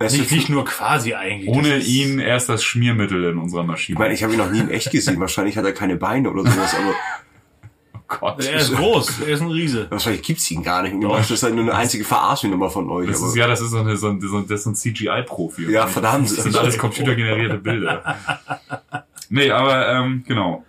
Es 0.03 0.13
Nicht, 0.17 0.31
nicht 0.31 0.49
nur 0.49 0.65
quasi 0.65 1.13
eigentlich. 1.13 1.47
ohne 1.49 1.75
Das 1.75 1.83
ist- 1.83 1.89
ihn 1.89 2.17
erst 2.17 2.49
das 2.49 2.63
Schmiermittel 2.63 3.23
in 3.23 3.37
unserer 3.37 3.63
Maschine. 3.63 3.95
Ich 3.95 3.99
meine, 3.99 4.13
ich 4.15 4.23
habe 4.23 4.33
ihn 4.33 4.39
noch 4.39 4.49
nie 4.49 4.57
in 4.59 4.69
echt 4.71 4.89
gesehen. 4.91 5.19
Wahrscheinlich 5.19 5.57
hat 5.57 5.65
er 5.65 5.73
keine 5.73 5.95
Beine 5.95 6.31
oder 6.31 6.41
sowas, 6.49 6.73
aber 6.73 6.93
Gott. 8.19 8.45
Er 8.45 8.57
ist 8.57 8.75
groß, 8.75 9.21
er 9.21 9.27
ist 9.29 9.41
ein 9.41 9.49
Riese. 9.49 9.87
wahrscheinlich 9.89 10.21
gibt's 10.21 10.49
ihn 10.51 10.63
gar 10.63 10.83
nicht. 10.83 10.93
Und 10.93 11.03
das 11.03 11.31
ist 11.31 11.43
halt 11.43 11.55
nur 11.55 11.63
eine 11.63 11.73
einzige 11.73 12.03
Verarschnummer 12.03 12.69
von 12.69 12.89
euch. 12.89 13.07
Das 13.07 13.17
ist, 13.17 13.23
Aber, 13.23 13.37
ja, 13.37 13.47
das 13.47 13.61
ist 13.61 13.71
so, 13.71 13.79
eine, 13.79 13.95
so 13.97 14.09
ein, 14.09 14.21
so 14.21 14.37
ein, 14.37 14.47
das 14.47 14.61
ist 14.61 14.65
ein 14.65 14.75
CGI-Profi. 14.75 15.71
ja, 15.71 15.87
verdammt. 15.87 16.29
Das 16.29 16.43
sind 16.43 16.55
alles 16.57 16.77
computergenerierte 16.77 17.57
Bilder. 17.57 18.17
Nee, 19.33 19.49
aber 19.49 19.87
ähm, 19.87 20.25
genau. 20.27 20.65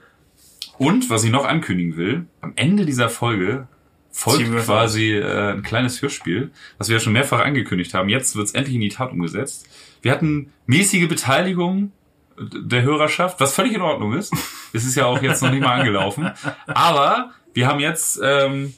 Und 0.79 1.11
was 1.11 1.25
ich 1.25 1.33
noch 1.33 1.45
ankündigen 1.45 1.97
will, 1.97 2.27
am 2.41 2.53
Ende 2.55 2.87
dieser 2.87 3.09
Folge 3.09 3.67
folgt 4.13 4.49
quasi 4.65 5.15
äh, 5.15 5.55
ein 5.55 5.63
kleines 5.63 6.01
Hörspiel, 6.01 6.53
was 6.79 6.89
wir 6.89 6.95
ja 6.97 7.01
schon 7.01 7.13
mehrfach 7.13 7.41
angekündigt 7.41 7.93
haben. 7.93 8.09
Jetzt 8.09 8.37
wird 8.37 8.47
es 8.47 8.55
endlich 8.55 8.77
in 8.77 8.81
die 8.83 8.89
Tat 8.91 9.11
umgesetzt. 9.11 9.67
Wir 10.01 10.13
hatten 10.13 10.53
mäßige 10.67 11.09
Beteiligung 11.09 11.91
der 12.39 12.83
Hörerschaft, 12.83 13.41
was 13.41 13.55
völlig 13.55 13.75
in 13.75 13.83
Ordnung 13.83 14.15
ist. 14.15 14.33
Es 14.73 14.85
ist 14.85 14.95
ja 14.95 15.07
auch 15.07 15.23
jetzt 15.23 15.43
noch 15.43 15.51
nicht 15.51 15.63
mal 15.63 15.79
angelaufen. 15.79 16.31
Aber 16.67 17.33
wir 17.55 17.67
haben 17.67 17.81
jetzt 17.81 18.21
ähm, 18.23 18.75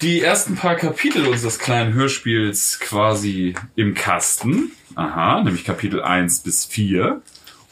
die 0.00 0.20
ersten 0.20 0.56
paar 0.56 0.76
Kapitel 0.76 1.26
unseres 1.26 1.58
kleinen 1.58 1.94
Hörspiels 1.94 2.80
quasi 2.80 3.54
im 3.76 3.94
Kasten. 3.94 4.72
Aha, 4.94 5.42
nämlich 5.42 5.64
Kapitel 5.64 6.02
1 6.02 6.40
bis 6.40 6.64
4. 6.64 7.22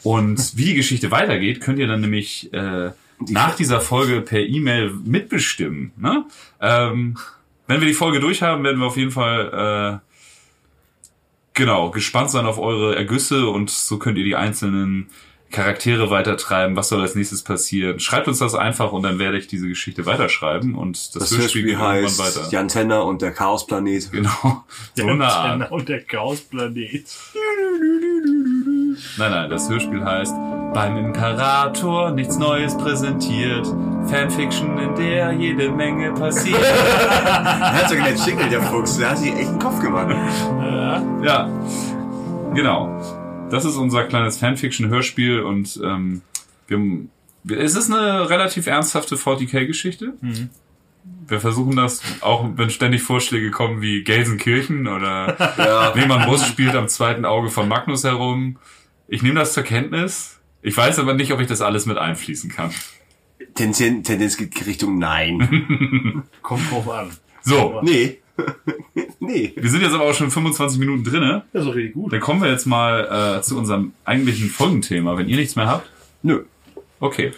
Und 0.03 0.57
wie 0.57 0.65
die 0.65 0.73
Geschichte 0.75 1.11
weitergeht, 1.11 1.61
könnt 1.61 1.79
ihr 1.79 1.87
dann 1.87 2.01
nämlich 2.01 2.51
äh, 2.53 2.91
nach 3.19 3.55
dieser 3.55 3.81
Folge 3.81 4.21
per 4.21 4.41
E-Mail 4.41 4.91
mitbestimmen. 5.05 5.93
Ne? 5.97 6.25
Ähm, 6.59 7.17
wenn 7.67 7.79
wir 7.79 7.87
die 7.87 7.93
Folge 7.93 8.19
durchhaben, 8.19 8.63
werden 8.63 8.79
wir 8.79 8.87
auf 8.87 8.97
jeden 8.97 9.11
Fall 9.11 10.01
äh, 10.03 10.12
genau 11.53 11.91
gespannt 11.91 12.31
sein 12.31 12.45
auf 12.45 12.59
eure 12.59 12.95
Ergüsse 12.95 13.47
und 13.47 13.69
so 13.69 13.97
könnt 13.97 14.17
ihr 14.17 14.23
die 14.23 14.35
einzelnen 14.35 15.09
Charaktere 15.53 16.09
weitertreiben. 16.09 16.75
Was 16.75 16.89
soll 16.89 17.01
als 17.01 17.15
nächstes 17.15 17.43
passieren? 17.43 17.99
Schreibt 17.99 18.27
uns 18.27 18.39
das 18.39 18.55
einfach 18.55 18.91
und 18.91 19.03
dann 19.03 19.19
werde 19.19 19.37
ich 19.37 19.47
diese 19.47 19.67
Geschichte 19.67 20.05
weiterschreiben 20.05 20.75
und 20.75 21.15
das, 21.15 21.29
das 21.29 21.37
Hörspiel 21.37 21.61
geht 21.61 21.71
irgendwann 21.73 22.03
heißt 22.03 22.19
weiter. 22.19 22.49
Jan 22.51 22.67
Tenner 22.67 23.05
und 23.05 23.21
der 23.21 23.31
Chaosplanet. 23.31 24.11
Genau. 24.11 24.63
So 24.95 25.07
eine 25.07 25.25
Art. 25.25 25.69
Genau, 25.69 25.79
der 25.79 26.03
Chaosplanet. 26.03 27.05
Nein, 29.17 29.31
nein, 29.31 29.49
das 29.49 29.69
Hörspiel 29.69 30.03
heißt 30.03 30.33
Beim 30.73 30.97
Imperator 30.97 32.11
nichts 32.11 32.37
Neues 32.37 32.75
präsentiert. 32.75 33.67
Fanfiction, 34.07 34.77
in 34.77 34.95
der 34.95 35.31
jede 35.33 35.71
Menge 35.71 36.11
passiert. 36.13 36.59
Er 36.63 37.73
hat 37.73 37.89
sogar 37.89 38.07
den 38.07 38.17
Jingle, 38.17 38.49
der 38.49 38.61
Fuchs. 38.61 38.97
Der 38.97 39.11
hat 39.11 39.17
sich 39.17 39.33
echt 39.33 39.47
einen 39.49 39.59
Kopf 39.59 39.79
gemacht. 39.79 40.15
ja, 41.23 41.49
genau. 42.53 43.47
Das 43.49 43.65
ist 43.65 43.75
unser 43.75 44.03
kleines 44.05 44.37
Fanfiction-Hörspiel 44.37 45.41
und 45.41 45.79
ähm, 45.83 46.21
wir, 46.67 47.59
es 47.59 47.75
ist 47.75 47.91
eine 47.91 48.29
relativ 48.29 48.67
ernsthafte 48.67 49.15
40k-Geschichte. 49.15 50.13
Wir 51.27 51.39
versuchen 51.39 51.75
das, 51.75 52.01
auch 52.21 52.49
wenn 52.55 52.69
ständig 52.69 53.03
Vorschläge 53.03 53.51
kommen 53.51 53.81
wie 53.81 54.03
Gelsenkirchen 54.03 54.87
oder 54.87 55.35
Ja. 55.57 55.93
Lehmann 55.93 56.25
Bus 56.27 56.45
spielt 56.47 56.75
am 56.75 56.87
zweiten 56.87 57.25
Auge 57.25 57.49
von 57.49 57.67
Magnus 57.67 58.03
herum. 58.03 58.57
Ich 59.07 59.21
nehme 59.23 59.35
das 59.39 59.53
zur 59.53 59.63
Kenntnis. 59.63 60.39
Ich 60.61 60.75
weiß 60.77 60.99
aber 60.99 61.13
nicht, 61.13 61.31
ob 61.33 61.39
ich 61.41 61.47
das 61.47 61.61
alles 61.61 61.85
mit 61.85 61.97
einfließen 61.97 62.49
kann. 62.49 62.71
Tendenz, 63.55 64.07
Tendenz 64.07 64.37
geht 64.37 64.65
Richtung 64.65 64.97
Nein. 64.99 66.23
Kommt 66.41 66.71
drauf 66.71 66.89
an. 66.89 67.11
So, 67.41 67.79
Nee. 67.83 68.19
nee. 69.19 69.53
wir 69.55 69.69
sind 69.69 69.81
jetzt 69.81 69.93
aber 69.93 70.05
auch 70.05 70.13
schon 70.13 70.31
25 70.31 70.79
Minuten 70.79 71.03
drinne. 71.03 71.43
Das 71.53 71.61
ist 71.61 71.67
doch 71.67 71.75
richtig 71.75 71.93
gut. 71.93 72.11
Dann 72.13 72.19
kommen 72.19 72.41
wir 72.41 72.49
jetzt 72.49 72.65
mal 72.65 73.37
äh, 73.37 73.41
zu 73.43 73.57
unserem 73.57 73.93
eigentlichen 74.05 74.49
Folgenthema. 74.49 75.17
Wenn 75.17 75.29
ihr 75.29 75.37
nichts 75.37 75.55
mehr 75.55 75.67
habt, 75.67 75.87
Nö. 76.23 76.43
okay. 76.99 77.31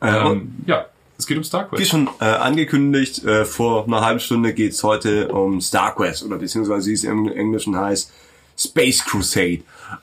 Äh, 0.00 0.08
Ähm, 0.08 0.56
ja, 0.66 0.86
es 1.16 1.26
geht 1.28 1.36
um 1.36 1.44
wie 1.44 1.46
StarQuest. 1.46 1.88
schon 1.88 2.08
äh, 2.20 2.24
angekündigt, 2.24 3.24
äh, 3.24 3.44
vor 3.44 3.86
einer 3.86 4.00
halben 4.00 4.18
Stunde 4.18 4.52
geht's 4.52 4.82
heute 4.82 5.28
um 5.28 5.60
StarQuest 5.60 6.24
oder 6.24 6.38
beziehungsweise 6.38 6.90
wie 6.90 6.94
es 6.94 7.04
im 7.04 7.28
Englischen 7.28 7.76
heißt, 7.76 8.10
Space 8.58 9.04
Crusade. 9.04 9.60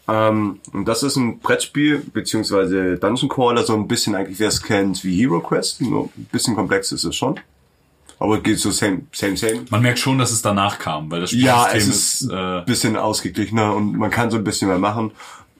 Ähm, 0.07 0.59
und 0.73 0.85
das 0.87 1.03
ist 1.03 1.15
ein 1.15 1.39
Brettspiel, 1.39 1.99
beziehungsweise 2.13 2.97
Dungeon 2.97 3.29
Crawler, 3.29 3.63
so 3.63 3.75
ein 3.75 3.87
bisschen 3.87 4.15
eigentlich, 4.15 4.39
wer 4.39 4.47
es 4.49 4.61
kennt, 4.61 5.03
wie 5.03 5.15
Hero 5.15 5.39
Quest. 5.39 5.81
Nur 5.81 6.05
ein 6.17 6.27
bisschen 6.31 6.55
komplex 6.55 6.91
ist 6.91 7.03
es 7.03 7.15
schon. 7.15 7.39
Aber 8.19 8.41
geht 8.41 8.59
so 8.59 8.69
same, 8.71 9.03
same, 9.13 9.37
same. 9.37 9.65
Man 9.69 9.81
merkt 9.81 9.99
schon, 9.99 10.17
dass 10.17 10.31
es 10.31 10.41
danach 10.41 10.77
kam, 10.79 11.09
weil 11.09 11.21
das 11.21 11.31
Ja, 11.31 11.67
Spielsystem 11.69 11.77
es 11.77 11.87
ist 11.87 12.21
ist, 12.21 12.31
ein 12.31 12.61
äh, 12.61 12.65
bisschen 12.65 12.97
ausgeglichener 12.97 13.75
und 13.75 13.97
man 13.97 14.09
kann 14.11 14.29
so 14.29 14.37
ein 14.37 14.43
bisschen 14.43 14.67
mehr 14.67 14.77
machen. 14.79 15.11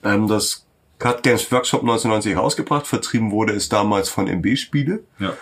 Ähm, 0.04 0.28
das 0.28 0.66
hat 1.02 1.22
Games 1.22 1.50
Workshop 1.50 1.80
1990 1.80 2.36
rausgebracht. 2.36 2.86
Vertrieben 2.86 3.30
wurde 3.30 3.54
es 3.54 3.68
damals 3.70 4.08
von 4.10 4.26
MB 4.28 4.56
Spiele. 4.56 5.00
ja. 5.18 5.32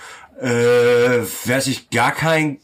Äh, 0.40 1.26
wer 1.46 1.60
sich 1.60 1.90
gar 1.90 2.12
kein 2.12 2.60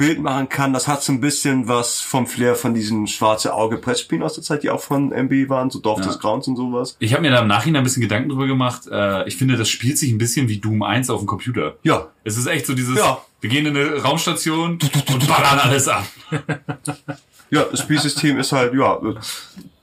Bild 0.00 0.20
machen 0.22 0.48
kann, 0.48 0.72
das 0.72 0.88
hat 0.88 1.02
so 1.02 1.12
ein 1.12 1.20
bisschen 1.20 1.68
was 1.68 2.00
vom 2.00 2.26
Flair 2.26 2.54
von 2.54 2.72
diesen 2.72 3.06
schwarze 3.06 3.52
Auge 3.54 3.76
Pressspielen 3.76 4.24
aus 4.24 4.32
der 4.34 4.42
Zeit, 4.42 4.62
die 4.62 4.70
auch 4.70 4.80
von 4.80 5.12
MB 5.12 5.50
waren, 5.50 5.68
so 5.70 5.78
Dorf 5.78 6.00
Ja. 6.00 6.06
des 6.06 6.18
Grauens 6.18 6.48
und 6.48 6.56
sowas. 6.56 6.96
Ich 7.00 7.12
habe 7.12 7.20
mir 7.22 7.30
da 7.30 7.40
im 7.42 7.48
Nachhinein 7.48 7.82
ein 7.82 7.84
bisschen 7.84 8.00
Gedanken 8.00 8.30
drüber 8.30 8.46
gemacht. 8.46 8.82
Äh, 8.90 9.28
ich 9.28 9.36
finde, 9.36 9.56
das 9.58 9.68
spielt 9.68 9.98
sich 9.98 10.10
ein 10.10 10.16
bisschen 10.18 10.48
wie 10.48 10.56
Doom 10.58 10.82
1 10.82 11.10
auf 11.10 11.20
dem 11.20 11.26
Computer. 11.26 11.76
Ja, 11.82 12.08
Es 12.24 12.36
ist 12.38 12.46
echt 12.46 12.64
so 12.66 12.74
dieses, 12.74 12.96
Ja. 12.98 13.18
wir 13.42 13.50
gehen 13.50 13.66
in 13.66 13.76
eine 13.76 13.96
Raumstation 14.02 14.72
und 14.72 15.28
ballern 15.28 15.58
alles 15.58 15.86
ab. 15.88 16.04
ja, 17.50 17.64
das 17.70 17.80
Spielsystem 17.80 18.38
ist 18.38 18.52
halt, 18.52 18.72
ja, 18.74 18.98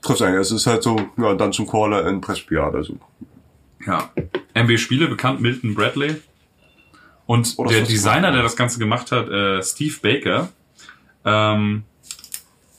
trifft 0.01 0.21
eigentlich. 0.23 0.41
Es 0.41 0.51
ist 0.51 0.65
halt 0.67 0.81
so, 0.83 0.95
ja, 1.17 1.33
Dungeon 1.35 1.67
Crawler 1.67 2.07
in 2.07 2.21
Pressspielart, 2.21 2.73
also. 2.75 2.97
Ja. 3.85 4.09
MB 4.55 4.77
Spiele, 4.79 5.07
bekannt 5.07 5.41
Milton 5.41 5.75
Bradley. 5.75 6.15
Und 7.27 7.59
das 7.59 7.67
der 7.67 7.81
Designer, 7.83 8.31
der 8.31 8.41
das 8.41 8.55
Ganze 8.55 8.79
gemacht 8.79 9.11
hat, 9.11 9.29
äh, 9.29 9.61
Steve 9.61 9.95
Baker, 10.01 10.49
ähm, 11.25 11.83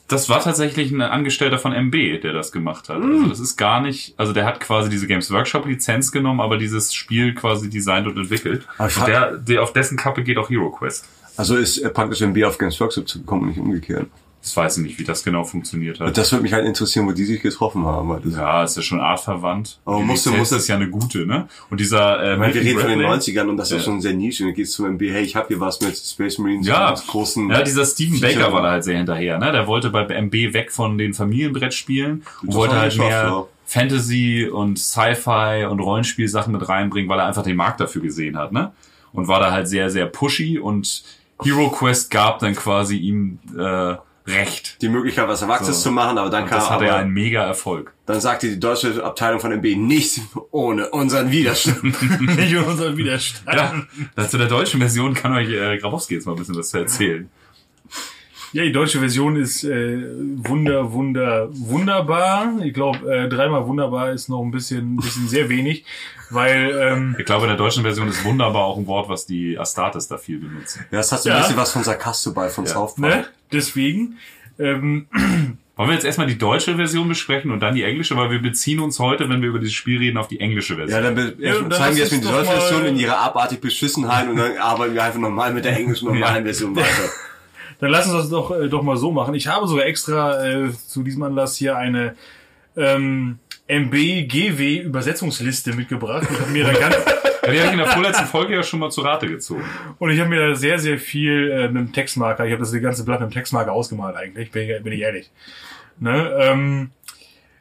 das 0.08 0.30
war 0.30 0.42
tatsächlich 0.42 0.90
ein 0.90 1.02
Angestellter 1.02 1.58
von 1.58 1.74
MB, 1.74 2.22
der 2.22 2.32
das 2.32 2.50
gemacht 2.50 2.88
hat. 2.88 2.96
Hm. 2.96 3.12
Also 3.12 3.28
das 3.28 3.40
ist 3.40 3.56
gar 3.58 3.82
nicht, 3.82 4.14
also 4.16 4.32
der 4.32 4.46
hat 4.46 4.58
quasi 4.58 4.88
diese 4.88 5.06
Games 5.06 5.30
Workshop 5.30 5.66
Lizenz 5.66 6.10
genommen, 6.10 6.40
aber 6.40 6.56
dieses 6.56 6.94
Spiel 6.94 7.34
quasi 7.34 7.68
designt 7.68 8.06
und 8.06 8.16
entwickelt. 8.16 8.66
Und 8.78 9.06
der, 9.06 9.36
der, 9.36 9.62
auf 9.62 9.74
dessen 9.74 9.98
Kappe 9.98 10.22
geht 10.22 10.38
auch 10.38 10.48
Hero 10.48 10.70
Quest. 10.70 11.06
Also 11.36 11.56
ist 11.56 11.78
äh, 11.78 11.90
praktisch 11.90 12.22
MB 12.22 12.42
auf 12.44 12.56
Games 12.56 12.80
Workshop 12.80 13.06
zugekommen 13.06 13.44
und 13.44 13.48
nicht 13.50 13.60
umgekehrt. 13.60 14.06
Das 14.40 14.56
weiß 14.56 14.78
ich 14.78 14.84
nicht, 14.84 14.98
wie 14.98 15.04
das 15.04 15.24
genau 15.24 15.42
funktioniert 15.44 15.98
hat. 16.00 16.16
Das 16.16 16.30
würde 16.32 16.42
mich 16.44 16.52
halt 16.52 16.64
interessieren, 16.64 17.06
wo 17.06 17.12
die 17.12 17.24
sich 17.24 17.42
getroffen 17.42 17.84
haben. 17.84 18.08
Das, 18.24 18.34
Ja, 18.36 18.62
ist 18.64 18.76
ja 18.76 18.82
schon 18.82 19.00
artverwandt. 19.00 19.78
Aber 19.84 19.98
musste- 20.00 20.30
Lizenz 20.30 20.38
musste- 20.38 20.56
ist 20.56 20.68
ja 20.68 20.76
eine 20.76 20.88
gute, 20.88 21.26
ne? 21.26 21.48
Und 21.70 21.80
dieser 21.80 22.22
äh, 22.22 22.36
meine, 22.36 22.54
wir 22.54 22.62
reden 22.62 22.78
von 22.78 22.88
den 22.88 23.00
Bradley- 23.00 23.18
90ern 23.34 23.48
und 23.48 23.56
das 23.56 23.70
ist 23.72 23.78
Ja. 23.78 23.82
schon 23.84 24.00
sehr 24.00 24.14
nischig. 24.14 24.42
Und 24.42 24.48
dann 24.52 24.54
geht's 24.56 24.70
zum 24.72 24.86
MB, 24.86 25.02
hey, 25.10 25.22
ich 25.22 25.34
habe 25.36 25.48
hier 25.48 25.60
was 25.60 25.80
mit 25.80 25.96
Space 25.98 26.38
Marines 26.38 26.66
Ja, 26.66 26.94
großen... 26.94 27.50
ja, 27.50 27.62
dieser 27.62 27.84
Steven 27.84 28.14
Viecher. 28.14 28.38
Baker 28.38 28.52
war 28.52 28.62
da 28.62 28.70
halt 28.70 28.84
sehr 28.84 28.96
hinterher, 28.96 29.38
ne? 29.38 29.50
Der 29.52 29.66
wollte 29.66 29.90
bei 29.90 30.04
MB 30.06 30.52
weg 30.54 30.70
von 30.72 30.96
den 30.98 31.14
Familienbrettspielen 31.14 32.22
und 32.42 32.48
Das 32.48 32.54
wollte 32.54 32.76
halt 32.80 32.96
mehr 32.96 33.08
ja. 33.08 33.46
Fantasy 33.66 34.48
und 34.50 34.78
Sci-Fi 34.78 35.66
und 35.68 35.80
Rollenspielsachen 35.80 36.52
mit 36.52 36.68
reinbringen, 36.68 37.08
weil 37.10 37.18
er 37.18 37.26
einfach 37.26 37.42
den 37.42 37.56
Markt 37.56 37.80
dafür 37.80 38.02
gesehen 38.02 38.38
hat, 38.38 38.52
ne? 38.52 38.72
Und 39.12 39.28
war 39.28 39.40
da 39.40 39.50
halt 39.52 39.68
sehr, 39.68 39.90
sehr 39.90 40.06
pushy 40.06 40.58
und 40.58 41.02
Hero 41.42 41.68
Quest 41.70 42.10
gab 42.10 42.38
dann 42.40 42.54
quasi 42.54 42.96
ihm 42.96 43.38
äh, 43.58 43.94
Recht. 44.28 44.80
die 44.82 44.88
Möglichkeit, 44.88 45.26
was 45.28 45.42
Erwachsenes 45.42 45.78
So. 45.82 45.88
zu 45.88 45.92
machen, 45.92 46.18
aber 46.18 46.30
dann 46.30 46.44
Und 46.44 46.48
kam 46.50 46.58
das 46.58 46.70
hatte 46.70 46.84
aber, 46.84 46.86
ja 46.86 46.96
einen 46.96 47.12
mega 47.12 47.42
Erfolg. 47.44 47.92
dann 48.06 48.20
sagte 48.20 48.48
die 48.48 48.60
deutsche 48.60 49.02
Abteilung 49.04 49.40
von 49.40 49.52
MB 49.52 49.64
nicht 49.76 50.20
ohne 50.50 50.88
unseren 50.90 51.30
Widerstand. 51.30 51.82
Nicht 52.36 52.56
unser 52.56 52.96
Widerstand. 52.96 53.56
Ja, 53.56 53.82
dazu 54.16 54.38
der 54.38 54.48
deutschen 54.48 54.80
Version 54.80 55.14
kann 55.14 55.32
euch 55.32 55.50
äh, 55.50 55.78
Grabowski 55.78 56.14
jetzt 56.14 56.26
mal 56.26 56.32
ein 56.32 56.38
bisschen 56.38 56.56
was 56.56 56.68
zu 56.70 56.78
erzählen. 56.78 57.28
Ja, 58.52 58.62
die 58.62 58.72
deutsche 58.72 58.98
Version 58.98 59.36
ist 59.36 59.62
äh, 59.64 59.98
wunder, 60.36 60.92
wunder, 60.92 61.48
wunderbar. 61.52 62.54
Ich 62.64 62.72
glaube, 62.72 63.10
äh, 63.12 63.28
dreimal 63.28 63.66
wunderbar 63.66 64.12
ist 64.12 64.28
noch 64.28 64.42
ein 64.42 64.50
bisschen, 64.50 64.94
ein 64.94 64.96
bisschen 64.96 65.28
sehr 65.28 65.48
wenig, 65.50 65.84
weil 66.30 66.70
ähm, 66.80 67.16
Ich 67.18 67.26
glaube, 67.26 67.42
in 67.44 67.48
der 67.48 67.58
deutschen 67.58 67.82
Version 67.82 68.08
ist 68.08 68.24
wunderbar 68.24 68.64
auch 68.64 68.78
ein 68.78 68.86
Wort, 68.86 69.08
was 69.10 69.26
die 69.26 69.58
Astartes 69.58 70.08
da 70.08 70.16
viel 70.16 70.38
benutzen. 70.38 70.84
ja, 70.90 70.98
das 70.98 71.12
hat 71.12 71.22
so 71.22 71.28
Ja. 71.28 71.36
ein 71.36 71.42
bisschen 71.42 71.56
was 71.58 71.72
von 71.72 71.84
Sarkasto 71.84 72.32
bei 72.32 72.48
von 72.48 72.66
South 72.66 72.94
Park. 72.96 73.10
ne, 73.16 73.26
deswegen. 73.52 74.16
Ähm, 74.58 75.06
Wollen 75.76 75.90
wir 75.90 75.94
jetzt 75.94 76.04
erstmal 76.06 76.26
die 76.26 76.36
deutsche 76.38 76.74
Version 76.74 77.06
besprechen 77.06 77.52
und 77.52 77.60
dann 77.60 77.76
die 77.76 77.84
englische, 77.84 78.16
weil 78.16 78.32
wir 78.32 78.42
beziehen 78.42 78.80
uns 78.80 78.98
heute, 78.98 79.28
wenn 79.28 79.42
wir 79.42 79.50
über 79.50 79.60
dieses 79.60 79.74
Spiel 79.74 79.98
reden, 79.98 80.16
auf 80.18 80.26
die 80.26 80.40
englische 80.40 80.72
Ja, 80.72 80.86
Version. 80.86 81.02
dann, 81.04 81.14
be 81.14 81.34
Ja, 81.38 81.52
dann 81.54 81.70
zeigen 81.70 81.96
wir 81.96 82.02
lass 82.02 82.10
jetzt 82.10 82.10
mit 82.12 82.20
uns 82.22 82.26
die 82.26 82.32
deutsche 82.32 82.50
Version 82.50 82.84
in 82.86 82.96
ihrer 82.98 83.18
abartig 83.20 83.60
Beschissenheit 83.60 84.28
und 84.28 84.36
dann 84.38 84.56
arbeiten 84.56 84.94
wir 84.94 85.04
einfach 85.04 85.20
nochmal 85.20 85.52
mit 85.54 85.64
der 85.64 85.76
englischen 85.76 86.06
normalen 86.08 86.42
Version 86.44 86.74
weiter. 86.74 86.86
Dann 87.80 87.90
lass 87.90 88.06
uns 88.06 88.14
das 88.14 88.30
doch, 88.30 88.50
äh, 88.50 88.68
doch 88.68 88.82
mal 88.82 88.96
so 88.96 89.10
machen. 89.10 89.34
Ich 89.34 89.46
habe 89.46 89.66
sogar 89.66 89.86
extra 89.86 90.44
äh, 90.44 90.72
zu 90.72 91.02
diesem 91.02 91.22
Anlass 91.22 91.56
hier 91.56 91.76
eine 91.76 92.16
ähm, 92.76 93.38
MB-GW 93.68 94.78
Übersetzungsliste 94.78 95.74
mitgebracht. 95.74 96.26
Ich 96.30 96.40
habe 96.40 96.50
mir 96.50 96.64
da 96.64 96.72
ganz, 96.72 96.96
Ja, 97.48 97.52
die 97.52 97.60
habe 97.60 97.66
ich 97.68 97.72
in 97.72 97.78
der 97.78 97.86
vorletzten 97.88 98.26
Folge 98.26 98.54
ja 98.54 98.62
schon 98.62 98.80
mal 98.80 98.90
zu 98.90 99.00
Rate 99.00 99.26
gezogen. 99.26 99.64
und 99.98 100.10
ich 100.10 100.20
habe 100.20 100.28
mir 100.28 100.48
da 100.48 100.54
sehr, 100.54 100.78
sehr 100.78 100.98
viel 100.98 101.50
äh, 101.50 101.68
mit 101.68 101.76
dem 101.76 101.92
Textmarker, 101.92 102.44
ich 102.44 102.52
habe 102.52 102.60
das 102.60 102.72
ganze 102.80 103.04
Blatt 103.04 103.20
mit 103.20 103.30
dem 103.30 103.32
Textmarker 103.32 103.72
ausgemalt 103.72 104.16
eigentlich, 104.16 104.50
bin 104.50 104.68
ich, 104.68 104.82
bin 104.82 104.92
ich 104.92 105.00
ehrlich. 105.00 105.30
Ne? 105.98 106.30
Ähm, 106.38 106.90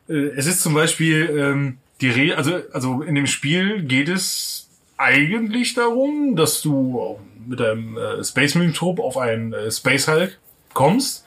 äh, 0.10 0.14
es 0.36 0.46
ist 0.46 0.62
zum 0.62 0.74
Beispiel 0.74 1.30
ähm, 1.38 1.78
die 2.02 2.10
Re 2.10 2.36
also, 2.36 2.60
also 2.74 3.02
in 3.02 3.16
dem 3.16 3.28
Spiel 3.28 3.84
geht 3.84 4.10
es 4.10 4.70
eigentlich 4.98 5.74
darum, 5.74 6.36
dass 6.36 6.62
du 6.62 7.20
mit 7.48 7.60
deinem 7.60 7.98
äh, 7.98 8.24
Space 8.24 8.56
Marine 8.56 8.74
Trupp 8.74 9.00
auf 9.00 9.18
einen 9.18 9.54
äh, 9.54 9.72
Space 9.72 10.08
Hulk 10.08 10.38
kommst 10.74 11.26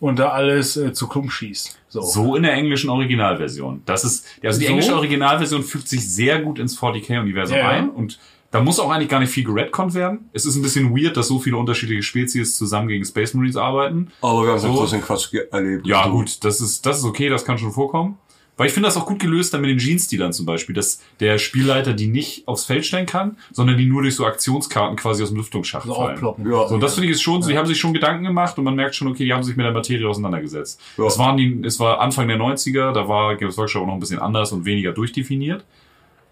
und 0.00 0.18
da 0.18 0.28
alles 0.30 0.76
äh, 0.76 0.92
zu 0.92 1.08
Klump 1.08 1.30
schießt. 1.30 1.78
So. 1.88 2.02
So 2.02 2.36
in 2.36 2.42
der 2.44 2.52
englischen 2.54 2.90
Originalversion. 2.90 3.82
Das 3.84 4.04
ist, 4.04 4.26
also 4.44 4.58
die 4.60 4.66
So? 4.66 4.70
englische 4.72 4.94
Originalversion 4.94 5.62
fügt 5.62 5.88
sich 5.88 6.08
sehr 6.08 6.40
gut 6.40 6.58
ins 6.58 6.78
40k-Universum 6.78 7.56
Ja, 7.56 7.62
ja. 7.64 7.68
ein 7.70 7.90
und 7.90 8.18
da 8.52 8.60
muss 8.60 8.80
auch 8.80 8.90
eigentlich 8.90 9.08
gar 9.08 9.20
nicht 9.20 9.30
viel 9.30 9.44
geredconnt 9.44 9.94
werden. 9.94 10.28
Es 10.32 10.44
ist 10.44 10.56
ein 10.56 10.62
bisschen 10.62 10.90
weird, 10.96 11.16
dass 11.16 11.28
so 11.28 11.38
viele 11.38 11.56
unterschiedliche 11.56 12.02
Spezies 12.02 12.56
zusammen 12.56 12.88
gegen 12.88 13.04
Space 13.04 13.32
Marines 13.34 13.56
arbeiten. 13.56 14.10
Aber 14.22 14.42
wir 14.42 14.50
haben 14.50 14.58
so 14.58 14.72
großen 14.72 15.00
Quatsch 15.02 15.32
erlebt. 15.52 15.86
Ja, 15.86 16.08
gut, 16.08 16.42
das 16.44 16.60
ist, 16.60 16.84
das 16.84 16.98
ist 16.98 17.04
okay, 17.04 17.28
das 17.28 17.44
kann 17.44 17.58
schon 17.58 17.70
vorkommen. 17.70 18.18
Weil 18.60 18.66
ich 18.66 18.74
finde 18.74 18.88
das 18.88 18.98
auch 18.98 19.06
gut 19.06 19.20
gelöst 19.20 19.54
dann 19.54 19.62
mit 19.62 19.70
den 19.70 19.78
Jeans-Dealern 19.78 20.34
zum 20.34 20.44
Beispiel, 20.44 20.74
dass 20.74 21.00
der 21.18 21.38
Spielleiter 21.38 21.94
die 21.94 22.08
nicht 22.08 22.46
aufs 22.46 22.66
Feld 22.66 22.84
stellen 22.84 23.06
kann, 23.06 23.38
sondern 23.52 23.78
die 23.78 23.86
nur 23.86 24.02
durch 24.02 24.16
so 24.16 24.26
Aktionskarten 24.26 24.98
quasi 24.98 25.22
aus 25.22 25.30
dem 25.30 25.38
Lüftungsschacht 25.38 25.86
so 25.86 25.94
fallen. 25.94 26.12
aufploppen. 26.12 26.44
Ja. 26.44 26.68
So, 26.68 26.74
und 26.74 26.82
das 26.82 26.92
finde 26.92 27.06
ich 27.06 27.12
ist 27.12 27.22
schon, 27.22 27.40
so, 27.40 27.48
die 27.48 27.56
haben 27.56 27.66
sich 27.66 27.80
schon 27.80 27.94
Gedanken 27.94 28.22
gemacht 28.22 28.58
und 28.58 28.64
man 28.64 28.74
merkt 28.74 28.94
schon, 28.94 29.08
okay, 29.08 29.24
die 29.24 29.32
haben 29.32 29.42
sich 29.42 29.56
mit 29.56 29.64
der 29.64 29.72
Materie 29.72 30.06
auseinandergesetzt. 30.06 30.78
Ja. 30.98 31.06
Es 31.06 31.18
waren 31.18 31.38
die, 31.38 31.62
es 31.64 31.80
war 31.80 32.00
Anfang 32.00 32.28
der 32.28 32.36
90er, 32.36 32.92
da 32.92 33.08
war 33.08 33.34
Games 33.36 33.56
Workshop 33.56 33.84
auch 33.84 33.86
noch 33.86 33.94
ein 33.94 34.00
bisschen 34.00 34.18
anders 34.18 34.52
und 34.52 34.66
weniger 34.66 34.92
durchdefiniert. 34.92 35.64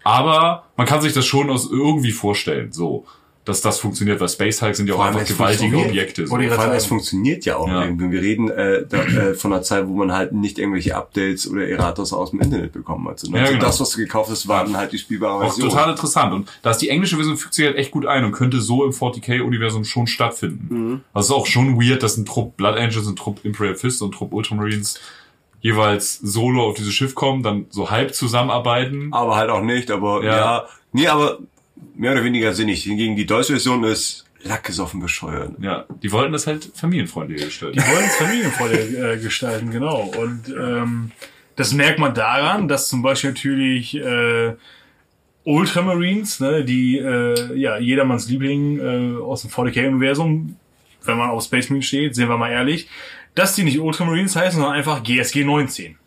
Aber 0.03 0.65
man 0.77 0.85
kann 0.85 1.01
sich 1.01 1.13
das 1.13 1.25
schon 1.25 1.49
aus 1.49 1.67
irgendwie 1.71 2.11
vorstellen, 2.11 2.71
so, 2.71 3.07
dass 3.45 3.61
das 3.61 3.79
funktioniert, 3.79 4.19
weil 4.19 4.29
Space 4.29 4.61
Hulk 4.61 4.75
sind 4.75 4.87
ja 4.87 4.93
auch 4.95 4.99
einfach 4.99 5.25
gewaltige. 5.25 5.77
Objekte. 5.77 6.27
So. 6.27 6.35
Vor 6.35 6.59
allem, 6.59 6.71
es 6.73 6.85
funktioniert 6.85 7.45
ja 7.45 7.55
auch. 7.55 7.67
Ja. 7.67 7.83
irgendwie. 7.85 8.11
Wir 8.11 8.21
reden 8.21 8.49
äh, 8.51 8.85
da, 8.87 8.97
äh, 9.03 9.33
von 9.33 9.51
einer 9.53 9.63
Zeit, 9.63 9.87
wo 9.87 9.93
man 9.95 10.11
halt 10.11 10.33
nicht 10.33 10.59
irgendwelche 10.59 10.95
Updates 10.95 11.49
oder 11.49 11.67
Erratas 11.67 12.13
aus 12.13 12.29
dem 12.29 12.41
Internet 12.41 12.73
bekommen 12.73 13.07
hat. 13.07 13.19
sondern 13.19 13.39
Ja, 13.39 13.45
also 13.47 13.53
genau. 13.57 13.65
das, 13.65 13.79
was 13.79 13.89
du 13.91 13.97
gekauft 13.97 14.29
hast, 14.29 14.47
waren 14.47 14.77
halt 14.77 14.91
die 14.91 14.99
spielbare 14.99 15.33
Auch 15.35 15.41
Version. 15.53 15.69
total 15.69 15.89
interessant. 15.91 16.33
Und 16.33 16.51
da 16.61 16.71
ist 16.71 16.77
die 16.77 16.89
englische 16.89 17.15
Version 17.15 17.37
fügt 17.37 17.53
sich 17.55 17.65
halt 17.65 17.77
echt 17.77 17.89
gut 17.91 18.05
ein 18.05 18.23
und 18.23 18.33
könnte 18.33 18.61
so 18.61 18.85
im 18.85 18.91
40k-Universum 18.91 19.83
schon 19.83 20.05
stattfinden. 20.05 20.67
Mhm. 20.69 21.01
Also 21.13 21.33
ist 21.33 21.39
auch 21.41 21.47
schon 21.47 21.81
weird, 21.81 22.03
dass 22.03 22.17
ein 22.17 22.25
Trupp 22.25 22.55
Blood 22.57 22.75
Angels, 22.77 23.07
ein 23.07 23.15
Trupp 23.15 23.43
Imperial 23.45 23.75
Fist 23.75 24.01
und 24.03 24.09
ein 24.09 24.11
Trupp 24.11 24.31
Ultramarines 24.33 24.99
jeweils 25.61 26.19
solo 26.19 26.63
auf 26.69 26.75
dieses 26.75 26.93
Schiff 26.93 27.15
kommen, 27.15 27.43
dann 27.43 27.65
so 27.69 27.89
halb 27.89 28.13
zusammenarbeiten. 28.15 29.09
aber 29.11 29.35
halt 29.35 29.49
auch 29.49 29.61
nicht, 29.61 29.91
aber 29.91 30.23
Ja. 30.23 30.35
ja. 30.35 30.65
Nee, 30.93 31.07
aber 31.07 31.39
mehr 31.95 32.13
oder 32.13 32.23
weniger 32.23 32.53
sinnig. 32.53 32.83
Hingegen 32.83 33.15
die 33.15 33.25
deutsche 33.25 33.53
Version 33.53 33.83
ist 33.83 34.25
lackgesoffen 34.43 34.99
bescheuert. 34.99 35.53
Ja, 35.61 35.85
die 36.01 36.11
wollten 36.11 36.31
das 36.31 36.47
halt 36.47 36.71
familienfreundlicher 36.73 37.45
gestalten. 37.45 37.77
Die 37.77 37.93
wollen 37.93 38.05
es 38.05 38.15
familienvoll 38.15 38.71
äh, 38.71 39.17
gestalten, 39.17 39.71
genau. 39.71 40.11
Und 40.17 40.49
ähm, 40.49 41.11
das 41.55 41.73
merkt 41.73 41.99
man 41.99 42.13
daran, 42.13 42.67
dass 42.67 42.87
zum 42.87 43.01
Beispiel 43.01 43.31
natürlich 43.31 43.95
äh, 43.95 44.53
Ultramarines, 45.43 46.39
ne, 46.39 46.63
die 46.63 46.97
äh, 46.97 47.57
ja 47.57 47.77
jedermanns 47.77 48.29
Liebling 48.29 48.79
äh, 48.79 49.21
aus 49.21 49.41
dem 49.41 49.51
40k-Universum, 49.51 50.55
wenn 51.03 51.17
man 51.17 51.29
auf 51.31 51.43
Space 51.43 51.69
Marine 51.69 51.83
steht, 51.83 52.15
sehen 52.15 52.29
wir 52.29 52.37
mal 52.37 52.51
ehrlich, 52.51 52.87
dass 53.35 53.55
die 53.55 53.63
nicht 53.63 53.79
Ultramarines 53.79 54.35
heißen, 54.35 54.59
sondern 54.59 54.77
einfach 54.77 55.03
GSG 55.03 55.43
19. 55.43 55.97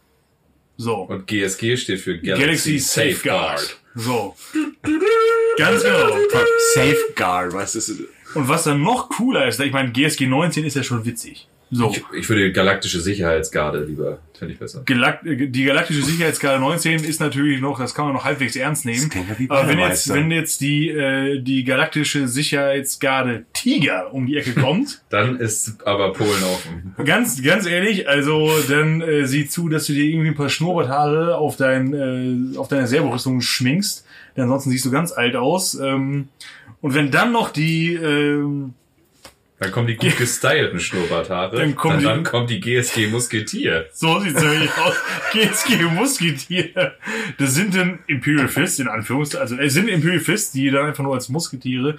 So. 0.77 0.97
Und 1.03 1.27
GSG 1.27 1.77
steht 1.77 2.01
für 2.01 2.19
Galaxy, 2.19 2.79
Safeguard. 2.79 3.79
So. 3.95 4.35
Ganz 5.59 5.83
genau. 5.83 6.17
Safeguard, 6.75 7.53
weißt 7.53 7.75
du? 7.75 7.79
ist- 7.79 7.93
Und 8.35 8.49
was 8.49 8.65
dann 8.65 8.83
noch 8.83 9.11
cooler 9.11 9.47
ist, 9.47 9.61
ich 9.61 9.73
meine, 9.73 9.91
GSG 9.93 10.27
19 10.27 10.65
ist 10.65 10.77
ja 10.77 10.83
schon 10.83 11.05
witzig. 11.05 11.49
So. 11.75 11.91
Ich, 11.91 12.03
ich 12.19 12.29
würde 12.29 12.53
galaktische 12.53 13.01
Sicherheitsgarde 13.01 13.83
lieber, 13.85 14.19
fände 14.39 14.53
ich 14.53 14.61
besser. 14.61 14.83
Galakt 14.85 15.25
die 15.25 15.65
galaktische 15.65 16.03
Sicherheitsskala 16.03 16.59
19 16.59 17.03
ist 17.03 17.19
natürlich 17.19 17.63
noch, 17.63 17.79
das 17.79 17.95
kann 17.95 18.05
man 18.05 18.15
noch 18.15 18.27
halbwegs 18.27 18.57
ernst 18.57 18.85
nehmen. 18.85 19.11
ja 19.15 19.39
wie 19.39 19.49
Aber 19.49 19.67
wenn 19.67 19.79
jetzt, 19.79 20.13
wenn 20.13 20.31
jetzt 20.31 20.61
die, 20.61 20.91
äh, 20.91 21.41
die 21.41 21.65
galaktische 21.65 22.29
Sicherheitsgarde 22.29 23.47
Tiger 23.55 24.13
um 24.13 24.27
die 24.27 24.37
Ecke 24.37 24.53
kommt, 24.53 25.03
Dann 25.09 25.37
ist 25.37 25.87
aber 25.87 26.13
Polen 26.13 26.43
offen. 26.43 26.95
ganz, 27.07 27.43
ganz 27.43 27.65
ehrlich, 27.65 28.07
also 28.07 28.51
dann 28.69 29.01
äh, 29.01 29.27
sieh 29.27 29.49
zu, 29.49 29.71
dass 29.71 29.87
du 29.87 29.95
dir 29.95 30.05
irgendwie 30.05 30.29
ein 30.29 30.35
paar 30.35 30.51
Schnurrbarthaare 30.51 31.39
auf 31.39 31.57
dein, 31.57 31.95
äh, 32.55 32.59
auf 32.59 32.69
deine 32.69 32.87
Servorüstung 32.87 33.41
schminkst, 33.41 34.05
denn 34.37 34.45
ansonsten 34.45 34.69
siehst 34.71 34.85
du 34.85 34.91
ganz 34.91 35.11
alt 35.11 35.37
aus. 35.37 35.75
Ähm, 35.75 36.29
und 36.83 36.95
wenn 36.95 37.11
dann 37.11 37.33
noch 37.33 37.49
die, 37.49 37.95
ähm, 37.95 38.75
Dann 39.63 39.73
kommen 39.73 39.87
die 39.87 39.97
gut 39.97 40.17
gestylten 40.17 40.81
Schnurrbarthaare. 40.81 41.57
Dann 41.57 41.75
kommen 41.77 41.99
die- 41.99 42.05
dann 42.05 42.23
kommt 42.25 42.51
die 42.51 42.61
GSG 42.61 43.07
Musketier. 43.09 43.87
So 43.93 44.21
sieht's 44.21 44.41
nämlich 44.43 44.71
aus. 44.79 44.95
GSG 45.33 45.83
Musketiere. 45.95 46.95
Das 47.39 47.55
sind 47.55 47.75
dann 47.77 48.01
Imperial 48.07 48.49
Fists, 48.49 48.79
in 48.79 48.89
Anführungszeichen. 48.89 49.43
Also 49.43 49.63
es 49.63 49.73
sind 49.75 49.89
Imperial 49.89 50.21
Fists, 50.21 50.53
die 50.53 50.71
dann 50.71 50.87
einfach 50.87 51.05
nur 51.05 51.15
als 51.15 51.29
Musketiere 51.29 51.99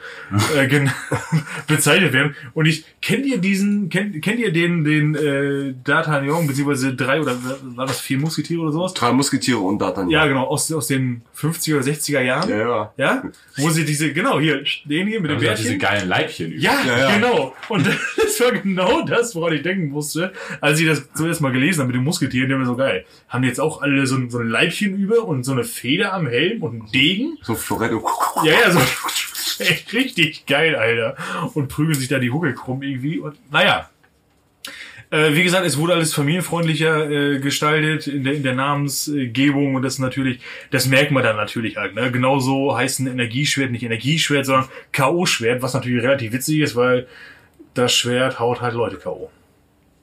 äh, 0.58 0.68
bezeichnet 1.68 2.14
werden. 2.14 2.36
Und 2.54 2.66
ich 2.66 2.86
kennt 3.02 3.26
ihr 3.26 3.38
diesen, 3.38 3.90
kennt, 3.90 4.22
kennt 4.22 4.40
ihr 4.40 4.52
den, 4.52 4.84
den 4.84 5.16
äh, 5.16 5.74
D'Artagnan, 5.86 6.48
beziehungsweise 6.48 6.94
drei 6.96 7.22
oder 7.22 7.36
war 7.76 7.86
das 7.86 8.00
vier 8.00 8.18
Musketiere 8.20 8.62
oder 8.62 8.72
sowas? 8.72 8.94
Drei 8.94 9.12
Musketiere 9.12 9.60
und 9.60 9.82
D'Artagnan. 9.82 10.10
Ja, 10.12 10.26
genau, 10.28 10.46
aus, 10.48 10.72
aus 10.72 10.88
den 10.88 11.22
50er 11.38 11.76
oder 11.78 11.86
60er 11.86 12.22
Jahren. 12.22 12.50
Ja, 12.50 12.58
ja. 12.58 12.94
Ja? 12.98 13.24
Wo 13.58 13.70
sie 13.70 13.86
diese, 13.86 14.14
genau, 14.14 14.40
hier, 14.40 14.64
den 14.86 15.08
hier 15.08 15.20
mit 15.22 15.32
dem 15.32 15.38
Also 15.38 15.50
diese 15.50 15.78
Bärtchen. 15.78 15.80
geilen 15.80 16.08
Leibchen. 16.10 16.52
über. 16.52 16.62
Ja, 16.62 16.74
Ja, 16.86 17.00
ja. 17.00 17.53
Und 17.70 17.88
das 18.18 18.40
war 18.40 18.52
genau 18.52 19.06
das, 19.06 19.36
woran 19.36 19.54
ich 19.54 19.62
denken 19.62 19.90
musste, 19.90 20.34
als 20.62 20.80
ich 20.80 20.88
das 20.88 21.04
zuerst 21.14 21.42
mal 21.42 21.52
gelesen 21.52 21.82
habe 21.82 21.88
mit 21.88 21.96
den 21.96 22.04
Musketieren. 22.04 22.48
Die 22.48 22.54
haben 22.54 22.62
mir 22.62 22.68
so 22.68 22.76
geil. 22.76 23.06
Haben 23.30 23.44
die 23.44 23.48
jetzt 23.48 23.60
auch 23.60 23.82
alle 23.82 24.06
so 24.08 24.16
ein, 24.16 24.30
so 24.30 24.40
ein 24.40 24.48
Leibchen 24.48 24.96
über 24.96 25.26
und 25.26 25.44
so 25.44 25.52
eine 25.52 25.64
Feder 25.64 26.14
am 26.14 26.28
Helm 26.28 26.64
und 26.64 26.72
einen 26.82 26.92
Degen? 26.92 27.38
So 27.42 27.56
Florett 27.56 27.92
und 27.92 28.04
Ja, 28.44 28.54
ja, 28.54 28.72
so. 28.72 28.80
Echt 29.60 29.94
richtig 29.94 30.46
geil, 30.46 30.76
Alter. 30.76 31.16
Und 31.54 31.68
prügeln 31.68 31.98
sich 31.98 32.08
da 32.08 32.20
die 32.20 32.32
Hucke 32.32 32.54
krumm 32.54 32.82
irgendwie. 32.82 33.20
Und 33.20 33.36
naja. 33.52 33.90
Äh, 35.12 35.36
wie 35.36 35.44
gesagt, 35.44 35.64
es 35.64 35.78
wurde 35.78 35.94
alles 35.94 36.12
familienfreundlicher 36.12 37.10
äh, 37.10 37.40
gestaltet 37.40 38.08
in 38.08 38.24
der, 38.24 38.34
in 38.34 38.42
der 38.42 38.56
Namensgebung 38.56 39.76
und 39.76 39.84
das 39.84 40.00
natürlich, 40.00 40.40
das 40.72 40.88
merkt 40.88 41.12
man 41.12 41.22
dann 41.22 41.36
natürlich 41.36 41.78
halt. 41.78 41.94
Ne? 41.94 42.12
Genauso 42.12 42.76
heißt 42.76 43.00
ein 43.00 43.06
Energieschwert 43.06 43.70
nicht 43.70 43.84
Energieschwert, 43.84 44.48
sondern 44.48 44.70
K.O.-Schwert, 44.92 45.62
was 45.62 45.76
natürlich 45.76 46.02
relativ 46.02 46.34
witzig 46.34 46.62
ist, 46.62 46.76
weil 46.76 47.06
das 47.74 47.94
Schwert 47.94 48.40
haut 48.40 48.62
halt 48.62 48.74
Leute 48.74 48.98
K.O. 48.98 49.30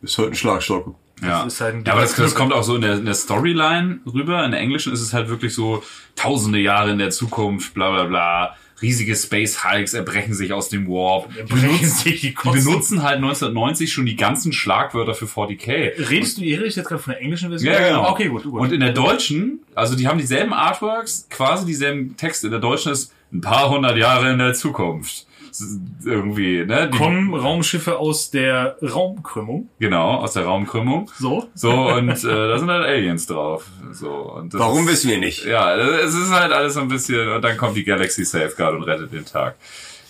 ist 0.03 0.19
halt 0.19 0.31
ein 0.31 0.35
Schlagstock. 0.35 0.95
Ja. 1.23 1.45
Das 1.45 1.55
ist 1.55 1.61
halt 1.61 1.75
ein 1.75 1.85
ja, 1.85 1.93
aber 1.93 2.03
das, 2.03 2.15
das 2.15 2.35
kommt 2.35 2.53
auch 2.53 2.63
so 2.63 2.77
in 2.77 2.83
der, 2.83 2.95
in 2.95 3.05
der 3.05 3.15
Storyline 3.15 4.01
rüber. 4.07 4.45
In 4.45 4.53
der 4.53 4.61
Englischen 4.61 4.93
ist 4.93 5.01
es 5.01 5.13
halt 5.13 5.29
wirklich 5.29 5.55
so 5.55 5.83
tausende 6.17 6.59
Jahre 6.59 6.91
in 6.91 6.99
der 6.99 7.11
Zukunft, 7.11 7.75
bla 7.75 7.91
bla 7.91 8.05
bla. 8.05 8.57
Riesige 8.81 9.15
Space 9.15 9.63
Hulks 9.63 9.93
erbrechen 9.93 10.33
sich 10.33 10.55
aus 10.55 10.71
dem 10.71 10.89
Warp. 10.89 11.29
Die 11.35 11.43
benutzen, 11.43 11.85
sich 11.85 12.21
die 12.23 12.35
die 12.35 12.51
benutzen 12.51 13.03
halt 13.03 13.17
1990 13.17 13.93
schon 13.93 14.07
die 14.07 14.17
ganzen 14.17 14.55
Schlagwörter 14.55 15.15
für 15.15 15.27
40k. 15.27 16.09
Redest 16.09 16.39
du, 16.39 16.43
ihr 16.43 16.59
redet 16.59 16.77
jetzt 16.77 16.89
gerade 16.89 17.03
von 17.03 17.13
der 17.13 17.21
englischen 17.21 17.51
Version? 17.51 17.75
Ja, 17.75 17.89
genau. 17.89 18.11
Okay, 18.11 18.29
gut, 18.29 18.45
gut. 18.45 18.59
Und 18.59 18.73
in 18.73 18.81
der 18.81 18.93
deutschen, 18.93 19.61
also 19.75 19.97
die 19.97 20.09
haben 20.09 20.19
dieselben 20.19 20.55
Artworks, 20.55 21.27
quasi 21.29 21.67
dieselben 21.67 22.17
Texte. 22.17 22.47
In 22.47 22.53
der 22.53 22.61
deutschen 22.61 22.93
ist 22.93 23.13
ein 23.31 23.43
paar 23.43 23.69
hundert 23.69 23.99
Jahre 23.99 24.33
in 24.33 24.39
der 24.39 24.55
Zukunft. 24.55 25.27
Ist 25.51 25.81
Irgendwie, 26.05 26.65
ne? 26.65 26.89
Die, 26.93 26.99
kommen 26.99 27.35
Raumschiffe 27.35 27.99
aus 27.99 28.31
der 28.31 28.77
Raumkrümmung. 28.83 29.69
Genau, 29.79 30.17
aus 30.17 30.33
der 30.35 30.45
Raumkrümmung. 30.45 31.11
So. 31.19 31.49
So, 31.55 31.71
und 31.71 32.09
äh, 32.09 32.49
da 32.49 32.59
sind 32.59 32.71
halt 32.71 32.87
Aliens 32.87 33.27
drauf. 33.27 33.67
So, 33.93 34.11
und 34.11 34.55
das 34.55 34.61
Warum 34.61 34.85
ist, 34.87 34.93
wissen 34.93 35.11
wir 35.11 35.19
nicht? 35.19 35.45
Ja, 35.45 35.77
es 35.77 36.15
ist 36.15 36.31
halt 36.31 36.53
alles 36.53 36.75
so 36.75 36.81
ein 36.81 36.89
bisschen, 36.89 37.29
und 37.29 37.43
dann 37.43 37.57
kommt 37.57 37.77
die 37.77 37.85
Galaxy 37.85 38.25
Safeguard 38.25 38.75
und 38.77 38.85
rettet 38.85 39.13
den 39.13 39.25
Tag. 39.25 39.57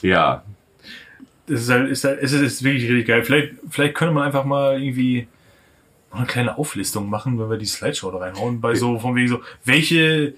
Ja, 0.02 0.42
Das 1.46 1.62
ist 1.62 1.70
halt, 1.70 1.90
ist 1.90 2.04
halt, 2.04 2.20
es 2.22 2.32
ist 2.32 2.62
wirklich 2.62 2.84
richtig 2.88 3.06
geil. 3.08 3.22
Vielleicht, 3.24 3.54
vielleicht 3.68 3.94
könnte 3.94 4.14
man 4.14 4.24
einfach 4.24 4.44
mal 4.44 4.80
irgendwie 4.80 5.26
eine 6.12 6.26
kleine 6.26 6.58
Auflistung 6.58 7.08
machen, 7.08 7.38
wenn 7.38 7.50
wir 7.50 7.56
die 7.56 7.66
Slideshow 7.66 8.10
da 8.10 8.18
reinhauen, 8.18 8.60
bei 8.60 8.74
so, 8.74 8.98
von 8.98 9.14
wegen 9.14 9.28
so, 9.28 9.40
welche, 9.64 10.34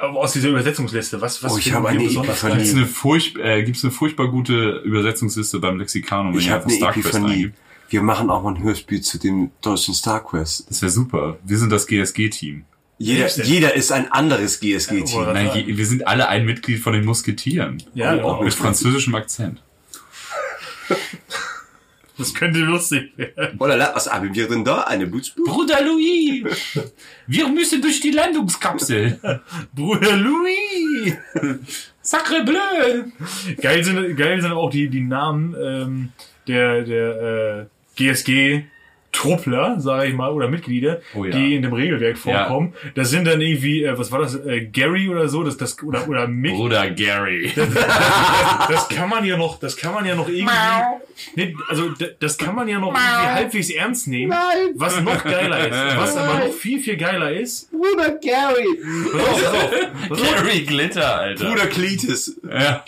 aus 0.00 0.32
dieser 0.32 0.48
Übersetzungsliste, 0.50 1.20
was, 1.20 1.42
was 1.42 1.52
Oh, 1.54 1.58
ich 1.58 1.72
habe 1.72 1.88
eine 1.88 2.02
besonders 2.04 2.38
Epiphanie. 2.42 2.62
gibt's 2.62 2.74
eine, 2.76 2.86
furch 2.86 3.34
äh, 3.42 3.62
gibt's 3.64 3.82
eine 3.84 3.90
furchtbar 3.92 4.28
gute 4.28 4.82
Übersetzungsliste 4.84 5.58
beim 5.58 5.78
Lexikanum, 5.78 6.32
wenn 6.32 6.40
Ich 6.40 6.46
ihr 6.46 6.52
habe 6.52 6.64
einfach 6.64 6.70
eine 6.70 6.76
StarQuest 6.78 7.08
Epiphanie. 7.14 7.32
eingibt. 7.34 7.58
Wir 7.90 8.02
machen 8.02 8.28
auch 8.30 8.42
mal 8.42 8.54
ein 8.54 8.62
Hörspiel 8.62 9.00
zu 9.00 9.18
dem 9.18 9.50
deutschen 9.62 9.94
Star 9.94 10.22
Quest. 10.22 10.68
Das 10.68 10.82
wäre 10.82 10.90
super. 10.90 11.38
Wir 11.44 11.56
sind 11.58 11.70
das 11.72 11.86
GSG-Team. 11.86 12.64
Jeder, 12.98 13.28
jeder 13.44 13.74
ist 13.74 13.92
ein 13.92 14.10
anderes 14.12 14.60
GSG-Team. 14.60 15.22
Ja, 15.22 15.54
wir 15.66 15.86
sind 15.86 16.06
alle 16.06 16.28
ein 16.28 16.44
Mitglied 16.44 16.80
von 16.80 16.92
den 16.92 17.04
Musketieren. 17.04 17.82
Ja, 17.94 18.12
Oh, 18.14 18.16
genau. 18.16 18.42
Mit 18.42 18.52
französischem 18.54 19.14
Akzent. 19.14 19.62
Das 22.18 22.34
könnte 22.34 22.58
lustig 22.58 23.12
werden. 23.16 23.58
La- 23.58 23.92
was 23.94 24.10
haben 24.12 24.34
wir 24.34 24.48
denn 24.48 24.64
da? 24.64 24.82
Eine 24.82 25.06
Blutsblut? 25.06 25.46
Bruder 25.46 25.80
Louis! 25.84 26.44
Wir 27.26 27.48
müssen 27.48 27.80
durch 27.80 28.00
die 28.00 28.10
Landungskapsel. 28.10 29.20
Bruder 29.74 30.16
Louis! 30.16 31.14
Sacre 32.02 32.42
bleu! 32.44 33.04
Geil 33.60 33.84
sind, 33.84 34.16
geil 34.16 34.40
sind 34.42 34.52
auch 34.52 34.70
die, 34.70 34.88
die 34.88 35.02
Namen 35.02 35.54
ähm, 35.62 36.08
der, 36.46 36.82
der 36.82 37.68
äh, 37.96 38.02
GSG 38.02 38.64
Truppler, 39.18 39.80
sage 39.80 40.06
ich 40.10 40.14
mal, 40.14 40.30
oder 40.30 40.48
Mitglieder, 40.48 41.00
Oh 41.12 41.24
ja. 41.24 41.32
die 41.32 41.56
in 41.56 41.62
dem 41.62 41.72
Regelwerk 41.72 42.16
vorkommen. 42.16 42.72
Das 42.94 43.10
sind 43.10 43.26
dann 43.26 43.40
irgendwie, 43.40 43.82
äh, 43.82 43.98
was 43.98 44.12
war 44.12 44.20
das, 44.20 44.36
äh, 44.36 44.60
Gary 44.66 45.08
oder 45.08 45.28
so, 45.28 45.42
das, 45.42 45.56
das, 45.56 45.82
oder, 45.82 46.08
oder 46.08 46.28
Mick. 46.28 46.54
Bruder 46.54 46.88
Gary. 46.90 47.50
Das 48.68 48.88
kann 48.88 49.08
man 49.08 49.24
ja 49.24 49.36
noch, 49.36 49.58
das 49.58 49.76
kann 49.76 49.94
man 49.94 50.04
ja 50.04 50.14
noch 50.14 50.28
irgendwie, 50.28 50.52
nee, 51.34 51.56
also 51.68 51.90
das 52.20 52.36
kann 52.36 52.54
man 52.54 52.68
ja 52.68 52.78
noch 52.78 52.88
irgendwie 52.94 53.26
halbwegs 53.28 53.70
ernst 53.70 54.06
nehmen. 54.08 54.32
Was 54.74 55.00
noch 55.00 55.24
geiler 55.24 55.66
ist, 55.66 55.96
was 55.96 56.16
aber 56.16 56.46
noch 56.46 56.52
viel, 56.52 56.78
viel 56.80 56.96
geiler 56.96 57.32
ist. 57.32 57.70
Bruder 57.72 58.10
Gary! 58.20 58.68
Pass 59.12 59.46
auf, 59.46 59.70
pass 60.08 60.22
auf. 60.22 60.34
Gary 60.44 60.60
Glitter, 60.60 61.16
Alter. 61.18 61.44
Bruder 61.48 61.66
Cletus! 61.66 62.36
Ja. 62.48 62.84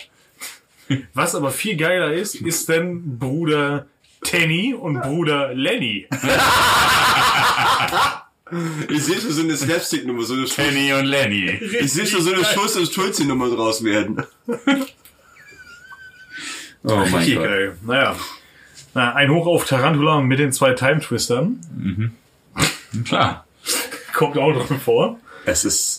Was 1.13 1.35
aber 1.35 1.51
viel 1.51 1.75
geiler 1.77 2.13
ist, 2.13 2.35
ist 2.35 2.69
dann 2.69 3.17
Bruder 3.17 3.87
Tenny 4.23 4.73
und 4.73 5.01
Bruder 5.01 5.53
Lenny. 5.53 6.07
Ich 8.89 9.05
sehe 9.05 9.15
schon 9.21 9.31
so 9.31 9.43
eine 9.43 9.55
Slapstick-Nummer, 9.55 10.23
so 10.23 10.33
eine 10.33 10.43
Penny 10.43 10.91
und 10.91 11.05
Lenny. 11.05 11.51
Ich 11.79 11.93
sehe 11.93 12.05
schon 12.05 12.21
so 12.21 12.33
eine 12.33 12.43
Schulz- 12.43 12.75
und 12.75 12.91
Schulze-Nummer 12.91 13.49
draus 13.49 13.81
werden. 13.83 14.23
Oh 16.83 16.95
mein 16.95 17.13
Richtig 17.13 17.35
Gott. 17.35 17.43
geil. 17.45 17.77
Naja. 17.85 18.15
Na, 18.95 19.13
ein 19.13 19.29
Hoch 19.29 19.45
auf 19.45 19.65
Tarantula 19.65 20.19
mit 20.21 20.39
den 20.39 20.51
zwei 20.51 20.73
Time 20.73 20.99
Twistern. 20.99 21.59
Klar. 23.05 23.45
Kommt 24.13 24.35
auch 24.39 24.65
drin 24.65 24.79
vor. 24.79 25.19
Es 25.45 25.63
ist. 25.63 25.90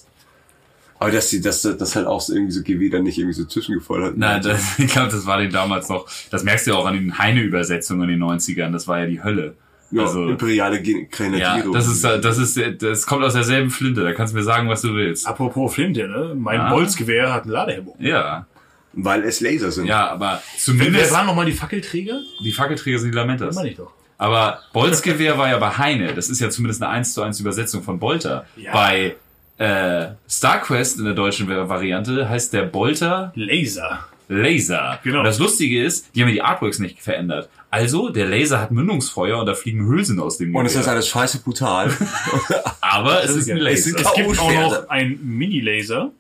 Aber 1.03 1.11
dass 1.13 1.31
sie, 1.31 1.41
dass 1.41 1.63
das 1.63 1.97
halt 1.97 2.07
auch 2.07 2.21
so 2.21 2.33
irgendwie 2.35 2.53
so 2.53 2.63
GW 2.63 2.89
dann 2.89 3.03
nicht 3.05 3.19
irgendwie 3.19 3.35
so 3.35 3.45
zwischengefallen 3.45 4.05
hat. 4.05 4.17
Nein, 4.17 4.43
das, 4.43 4.61
ich 4.79 4.91
glaube, 4.91 5.11
das 5.11 5.27
war 5.27 5.39
den 5.39 5.51
damals 5.53 5.89
noch, 5.89 6.07
das 6.31 6.45
merkst 6.45 6.67
du 6.67 6.71
ja 6.73 6.77
auch 6.77 6.87
an 6.87 6.95
den 6.95 7.19
Heine-Übersetzungen 7.19 8.09
in 8.09 8.19
den 8.21 8.23
90ern, 8.29 8.73
das 8.73 8.89
war 8.89 9.01
ja 9.01 9.07
die 9.07 9.23
Hölle. 9.23 9.55
ja, 9.91 10.03
also- 10.03 10.29
imperiale 10.29 10.81
Gen- 10.81 11.01
Ja, 11.01 11.07
Grenadiere. 11.11 11.73
das 11.73 11.89
ist, 11.89 12.03
das 12.05 12.39
ist, 12.39 12.59
das 12.83 13.07
kommt 13.07 13.25
aus 13.25 13.35
derselben 13.35 13.71
Flinte, 13.71 14.03
da 14.03 14.13
kannst 14.13 14.33
du 14.33 14.39
mir 14.39 14.45
sagen, 14.45 14.69
was 14.69 14.83
du 14.83 14.95
willst. 14.95 15.27
Apropos 15.27 15.75
Flinte, 15.75 16.09
ne? 16.09 16.35
Mein 16.37 16.61
Ah. 16.61 16.71
Bolzgewehr 16.71 17.33
hat 17.33 17.43
einen 17.43 17.53
Ladehemmung. 17.53 17.97
Ja, 17.99 18.47
Weil 18.95 19.23
es 19.25 19.41
Laser 19.41 19.71
sind. 19.71 19.87
ja, 19.87 20.09
aber 20.11 20.41
Wer 20.53 20.59
zumindest, 20.59 21.13
waren 21.13 21.27
nochmal 21.27 21.47
die 21.47 21.53
Fackelträger? 21.53 22.21
die 22.45 22.53
Fackelträger 22.53 22.99
sind 22.99 23.13
die 23.13 23.17
Lamentas. 23.19 23.55
Meine 23.55 23.71
ich 23.71 23.77
doch. 23.77 23.93
Aber 24.19 24.61
Bolzgewehr 24.73 25.37
war 25.37 25.49
ja 25.49 25.59
bei 25.59 25.71
Heine. 25.79 26.15
Das 26.15 26.29
ist 26.29 26.41
ja 26.41 26.49
zumindest 26.49 26.81
eine 26.83 26.93
1 26.93 27.13
zu 27.15 27.23
1 27.23 27.41
Übersetzung 27.41 27.83
von 27.83 27.99
Bolter. 27.99 28.47
Ja. 28.57 28.73
Bei 28.73 29.17
äh, 29.63 30.15
StarQuest 30.29 30.99
in 30.99 31.05
der 31.05 31.15
deutschen 31.15 31.49
Variante 31.49 32.29
heißt 32.29 32.53
der 32.53 32.63
Bolter 32.63 33.33
Laser. 33.35 34.07
Laser. 34.29 34.99
Genau. 35.05 35.19
Und 35.19 35.25
das 35.25 35.39
Lustige 35.39 35.85
ist, 35.85 36.15
die 36.15 36.23
haben 36.23 36.29
ja 36.29 36.35
die 36.35 36.43
Artworks 36.43 36.79
nicht 36.79 37.01
verändert. 37.01 37.49
Also, 37.71 38.09
der 38.09 38.27
Laser 38.27 38.61
hat 38.61 38.71
Mündungsfeuer 38.71 39.39
und 39.39 39.47
da 39.47 39.55
fliegen 39.55 39.87
Hülsen 39.87 40.21
aus 40.21 40.39
dem 40.39 40.55
Und 40.55 40.67
es 40.67 40.75
ist 40.75 40.89
alles 40.89 41.09
scheiße 41.09 41.41
brutal. 41.43 41.91
Aber 42.81 43.23
es 43.25 43.31
ist 43.37 43.51
ein 43.51 43.59
Es 43.59 43.87
Laser. 43.87 44.13
gibt 44.15 44.39
auch 44.39 44.53
noch 44.53 44.89
ein 44.89 45.19
Mini-Laser. 45.23 46.11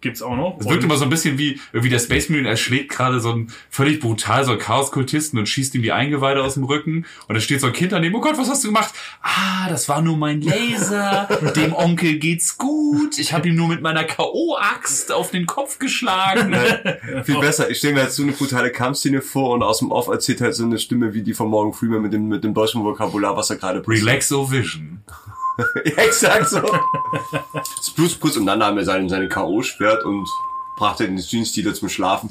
Gibt's 0.00 0.20
auch 0.22 0.36
noch. 0.36 0.58
Es 0.60 0.68
wirkt 0.68 0.84
immer 0.84 0.96
so 0.96 1.04
ein 1.04 1.10
bisschen 1.10 1.38
wie, 1.38 1.58
wie 1.72 1.88
der 1.88 1.98
Space 1.98 2.28
Marine 2.28 2.48
erschlägt 2.48 2.90
gerade 2.90 3.18
so 3.18 3.32
einen 3.32 3.52
völlig 3.70 4.00
brutal 4.00 4.44
so 4.44 4.52
einen 4.52 4.60
Chaos-Kultisten 4.60 5.38
und 5.38 5.48
schießt 5.48 5.74
ihm 5.74 5.82
die 5.82 5.92
Eingeweide 5.92 6.42
aus 6.42 6.54
dem 6.54 6.64
Rücken 6.64 7.06
und 7.28 7.34
da 7.34 7.40
steht 7.40 7.60
so 7.60 7.68
ein 7.68 7.72
Kind 7.72 7.92
daneben, 7.92 8.14
oh 8.14 8.20
Gott, 8.20 8.36
was 8.36 8.48
hast 8.50 8.62
du 8.62 8.68
gemacht? 8.68 8.92
Ah, 9.22 9.68
das 9.68 9.88
war 9.88 10.02
nur 10.02 10.16
mein 10.16 10.42
Laser, 10.42 11.28
dem 11.56 11.72
Onkel 11.74 12.18
geht's 12.18 12.58
gut, 12.58 13.18
ich 13.18 13.32
habe 13.32 13.48
ihm 13.48 13.54
nur 13.54 13.68
mit 13.68 13.80
meiner 13.80 14.04
K.O.-Axt 14.04 15.12
auf 15.12 15.30
den 15.30 15.46
Kopf 15.46 15.78
geschlagen. 15.78 16.54
Viel 17.24 17.40
besser. 17.40 17.70
Ich 17.70 17.78
stelle 17.78 17.94
mir 17.94 18.02
jetzt 18.02 18.16
so 18.16 18.22
eine 18.22 18.32
brutale 18.32 18.70
Kampfszene 18.70 19.22
vor 19.22 19.54
und 19.54 19.62
aus 19.62 19.78
dem 19.78 19.90
Off 19.90 20.08
erzählt 20.08 20.40
halt 20.40 20.54
so 20.54 20.64
eine 20.64 20.78
Stimme 20.78 21.14
wie 21.14 21.22
die 21.22 21.34
von 21.34 21.48
Morgan 21.48 21.72
Freeman 21.72 22.02
mit 22.02 22.12
dem, 22.12 22.28
mit 22.28 22.44
dem 22.44 22.54
deutschen 22.54 22.84
Vokabular, 22.84 23.36
was 23.36 23.50
er 23.50 23.56
gerade 23.56 23.82
Relaxo 23.86 24.50
Vision. 24.50 25.00
Ja, 25.84 26.02
exakt 26.02 26.48
so. 26.48 26.60
Das 27.76 27.90
Blutspritz 27.90 28.36
und 28.36 28.46
dann 28.46 28.58
nahm 28.58 28.76
er 28.78 28.84
seinen, 28.84 29.08
seine 29.08 29.28
K.O.-Schwert 29.28 30.02
und 30.02 30.28
brachte 30.76 31.06
den 31.06 31.16
Jeans-Dealer 31.16 31.74
zum 31.74 31.88
Schlafen. 31.88 32.30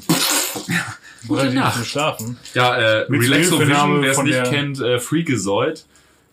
Oder 1.28 1.48
die 1.48 1.56
Nacht. 1.56 1.74
zum 1.74 1.84
Schlafen. 1.84 2.38
Ja, 2.54 3.00
äh, 3.00 3.06
Mit 3.08 3.22
Relaxo 3.22 3.58
Vision, 3.58 4.02
wer 4.02 4.10
es 4.12 4.22
nicht 4.22 4.44
kennt, 4.44 4.80
äh, 4.80 5.00
Freakazoid. 5.00 5.84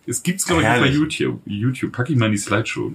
Es 0.06 0.22
gibt's, 0.22 0.46
glaube 0.46 0.62
ich, 0.62 0.68
auch 0.68 0.80
bei. 0.80 0.88
YouTube. 0.88 1.42
YouTube. 1.46 1.92
Pack 1.92 2.10
ich 2.10 2.16
mal 2.16 2.28
in 2.28 2.34
die 2.34 2.38
Slideshow. 2.38 2.94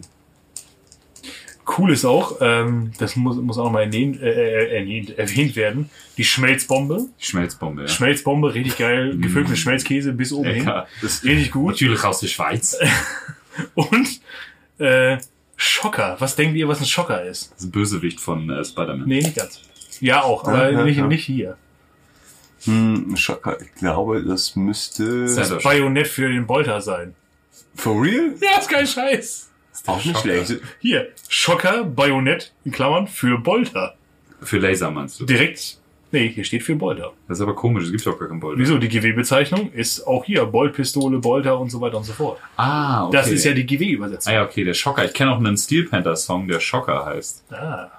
Cool 1.76 1.92
ist 1.92 2.07
auch, 2.07 2.38
ähm, 2.40 2.92
das 2.99 3.14
muss, 3.14 3.36
muss 3.36 3.59
auch 3.59 3.64
nochmal 3.64 3.84
erwähnt, 3.84 4.22
äh, 4.22 4.78
erwähnt, 4.78 5.18
erwähnt 5.18 5.55
werden, 5.55 5.90
die 6.16 6.24
Schmelzbombe. 6.24 7.09
Die 7.20 7.24
Schmelzbombe, 7.26 7.82
ja. 7.82 7.88
Schmelzbombe, 7.88 8.55
richtig 8.55 8.78
geil, 8.78 9.18
gefüllt 9.18 9.51
mit 9.51 9.59
Schmelzkäse 9.59 10.14
bis 10.14 10.32
oben 10.32 10.49
hin. 10.49 10.64
Das 11.03 11.12
ist 11.12 11.24
richtig 11.24 11.51
gut. 11.51 11.72
Natürlich 11.72 12.03
aus 12.05 12.20
der 12.20 12.28
Schweiz. 12.28 12.78
Und 13.74 14.20
äh, 14.78 15.18
Schocker. 15.56 16.16
Was 16.20 16.36
denkt 16.36 16.56
ihr, 16.56 16.68
was 16.68 16.80
ein 16.80 16.86
Schocker 16.86 17.22
ist? 17.24 17.50
Das 17.52 17.59
ist 17.61 17.64
ein 17.66 17.70
Bösewicht 17.72 18.20
von 18.20 18.48
äh, 18.50 18.64
Spider-Man. 18.64 19.09
Nee, 19.09 19.20
nicht 19.20 19.36
ganz. 19.36 19.61
Ja, 20.00 20.22
auch, 20.22 20.44
aber 20.44 20.70
Ja, 20.70 20.78
ja, 20.78 20.84
nicht, 20.84 20.98
ja. 20.98 21.06
nicht 21.06 21.24
hier. 21.24 21.56
Hm, 22.64 23.16
Schocker. 23.16 23.61
Ich 23.61 23.74
glaube, 23.74 24.22
das 24.24 24.54
müsste... 24.56 25.28
Sehr- 25.28 25.56
Bajonett 25.56 26.06
für 26.09 26.28
den 26.28 26.46
Bolter 26.46 26.80
sein. 26.80 27.14
For 27.74 28.00
real? 28.02 28.34
Ja, 28.40 28.59
ist 28.59 28.68
kein 28.68 28.86
Scheiß. 28.86 29.50
Auch 29.86 29.96
nicht 29.96 30.06
Schocker. 30.16 30.20
schlecht. 30.44 30.61
Hier, 30.80 31.09
Schocker, 31.28 31.84
Bajonett, 31.84 32.52
in 32.64 32.72
Klammern, 32.72 33.06
für 33.06 33.38
Bolter. 33.38 33.96
Für 34.42 34.59
Laser 34.59 34.90
meinst 34.90 35.20
du? 35.20 35.24
Direkt, 35.26 35.77
nee, 36.11 36.28
hier 36.28 36.44
steht 36.44 36.62
für 36.62 36.74
Bolter. 36.76 37.12
Das 37.26 37.38
ist 37.38 37.42
aber 37.42 37.54
komisch, 37.54 37.84
es 37.84 37.90
gibt 37.90 38.06
doch 38.06 38.18
gar 38.18 38.28
keinen 38.28 38.40
Bolter. 38.40 38.61
Wieso? 38.61 38.78
Die 38.78 38.88
GW-Bezeichnung 38.88 39.72
ist 39.72 40.06
auch 40.06 40.24
hier 40.24 40.44
Boltpistole, 40.46 41.18
Bolter 41.18 41.59
und 41.59 41.70
so 41.70 41.80
weiter 41.80 41.98
und 41.98 42.04
so 42.04 42.12
fort. 42.12 42.38
Ah, 42.56 43.06
okay. 43.06 43.16
Das 43.16 43.30
ist 43.30 43.44
ja 43.44 43.52
die 43.52 43.64
Ah 43.64 43.66
GW-Übersetzung. 43.66 44.32
ja, 44.32 44.44
okay, 44.44 44.64
der 44.64 44.74
Schocker. 44.74 45.04
Ich 45.04 45.12
kenne 45.12 45.32
auch 45.32 45.38
einen 45.38 45.56
Steel 45.56 45.84
Panther 45.84 46.16
Song, 46.16 46.48
der 46.48 46.61
Schocker 46.61 47.04
heißt. 47.06 47.44
Ah. 47.52 47.90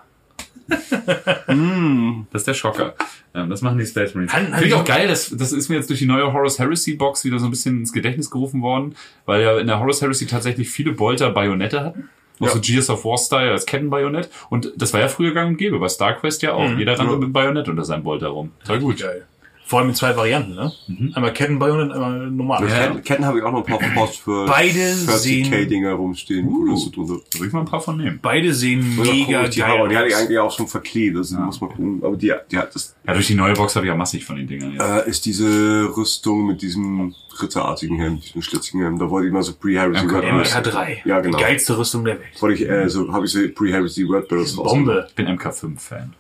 Das 2.31 2.41
ist 2.41 2.47
der 2.47 2.53
Schocker. 2.53 2.93
Ähm, 3.33 3.49
das 3.49 3.61
machen 3.61 3.77
die 3.77 3.85
Space 3.85 4.13
Marines. 4.13 4.33
Finde 4.33 4.65
ich 4.65 4.73
auch 4.73 4.85
geil, 4.85 5.07
das, 5.07 5.35
das 5.35 5.51
ist 5.51 5.69
mir 5.69 5.75
jetzt 5.75 5.89
durch 5.89 5.99
die 5.99 6.05
neue 6.05 6.31
Horus 6.31 6.59
Heresy 6.59 6.93
Box 6.93 7.25
wieder 7.25 7.39
so 7.39 7.45
ein 7.45 7.51
bisschen 7.51 7.79
ins 7.79 7.91
Gedächtnis 7.91 8.29
gerufen 8.29 8.61
worden, 8.61 8.95
weil 9.25 9.41
ja 9.41 9.57
in 9.57 9.67
der 9.67 9.79
Horus 9.79 10.01
Heresy 10.01 10.27
tatsächlich 10.27 10.69
viele 10.69 10.91
Bolter 10.91 11.31
Bayonette 11.31 11.83
hatten. 11.83 12.09
Auch 12.39 12.45
Ja. 12.47 12.51
so 12.53 12.59
Gears 12.61 12.89
of 12.89 13.03
War 13.05 13.17
Style 13.17 13.51
als 13.51 13.65
Kettenbajonett. 13.65 14.29
Und 14.49 14.71
das 14.77 14.93
war 14.93 14.99
ja 15.01 15.07
früher 15.07 15.33
gang 15.33 15.49
und 15.49 15.57
gäbe, 15.57 15.79
bei 15.79 15.89
StarQuest 15.89 16.41
ja 16.41 16.53
auch. 16.53 16.69
Jeder 16.77 16.93
rannte 16.97 17.11
Ja. 17.11 17.17
mit 17.17 17.23
einem 17.25 17.33
Bajonett 17.33 17.67
unter 17.67 17.83
seinem 17.85 18.03
Bolter 18.03 18.27
rum. 18.29 18.51
Toll 18.65 18.79
gut. 18.79 18.99
Geil. 18.99 19.25
Vor 19.69 19.77
allem 19.81 19.89
in 19.89 19.93
zwei 19.95 20.15
Varianten, 20.17 20.55
ne? 20.55 20.71
Einmal 21.13 21.31
Kettenbajonett, 21.31 21.91
einmal 21.91 22.31
normal. 22.31 22.67
Ja. 22.67 22.87
Ketten, 22.87 23.03
Ketten 23.03 23.25
habe 23.25 23.37
ich 23.37 23.43
auch 23.43 23.51
noch 23.51 23.59
ein 23.67 23.77
paar 23.77 23.89
Post 23.93 24.21
für 24.21 24.47
Beide 24.47 24.79
40k-Dinger 24.95 25.93
rumstehen. 25.93 26.47
Uh. 26.47 26.71
das 26.71 26.85
so 26.85 26.89
drunter. 26.89 27.17
Da 27.31 27.37
würde 27.37 27.47
ich 27.49 27.53
mal 27.53 27.59
ein 27.59 27.65
paar 27.67 27.79
von 27.79 27.97
nehmen. 27.97 28.17
Beide 28.19 28.51
sehen 28.51 28.95
mal 28.95 29.05
gucken, 29.05 29.19
mega 29.27 29.43
ob 29.43 29.51
die, 29.51 29.59
geil 29.59 29.87
die 29.89 29.95
hatte 29.95 30.07
ich 30.07 30.15
aus. 30.15 30.21
eigentlich 30.21 30.39
auch 30.39 30.51
schon 30.51 30.67
verklebt. 30.67 31.17
Das 31.19 31.29
muss 31.29 31.61
man 31.61 31.69
gucken. 31.69 32.01
Aber 32.03 32.15
die, 32.17 32.33
die 32.51 32.57
hat 32.57 32.73
das 32.73 32.95
Ja, 33.05 33.13
durch 33.13 33.27
die 33.27 33.35
neue 33.35 33.53
Box 33.53 33.75
habe 33.75 33.85
ich 33.85 33.89
ja 33.91 33.95
massig 33.95 34.25
von 34.25 34.37
den 34.37 34.47
Dingern 34.47 34.71
jetzt. 34.73 34.81
äh, 34.81 35.07
ist 35.07 35.25
diese 35.27 35.95
Rüstung 35.95 36.47
mit 36.47 36.63
diesem 36.63 37.13
ritterartigen 37.39 37.97
Helm, 37.97 38.19
diesem 38.21 38.41
schlitzigen 38.41 38.81
Helm. 38.81 38.97
Da 38.97 39.07
wollte 39.11 39.27
ich 39.27 39.33
mal 39.33 39.43
so 39.43 39.53
Pre-Heresy 39.53 40.03
MK3. 40.07 40.21
Red 40.21 40.31
Bulls- 40.31 40.55
MK3. 40.55 40.97
Ja, 41.05 41.19
genau. 41.19 41.37
Die 41.37 41.43
geilste 41.43 41.77
Rüstung 41.77 42.03
der 42.05 42.15
Welt. 42.19 42.41
Wollte 42.41 42.63
ich, 42.63 42.67
äh, 42.67 42.89
so 42.89 43.13
habe 43.13 43.25
ich 43.27 43.31
so 43.31 43.39
Pre-Heresy 43.47 44.03
Red 44.09 44.27
Bulls 44.29 44.55
Bombe. 44.55 45.05
Ich 45.09 45.13
bin 45.15 45.27
MK5-Fan. 45.27 46.13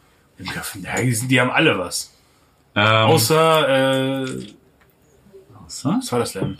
Ja, 0.83 1.01
die, 1.01 1.13
sind- 1.15 1.29
die 1.31 1.41
haben 1.41 1.49
alle 1.49 1.77
was. 1.79 2.13
Ähm, 2.79 3.09
Außer, 3.09 4.23
äh, 4.23 4.23
außer? 5.65 5.95
was 5.99 6.11
war 6.11 6.19
das 6.19 6.33
denn? 6.33 6.57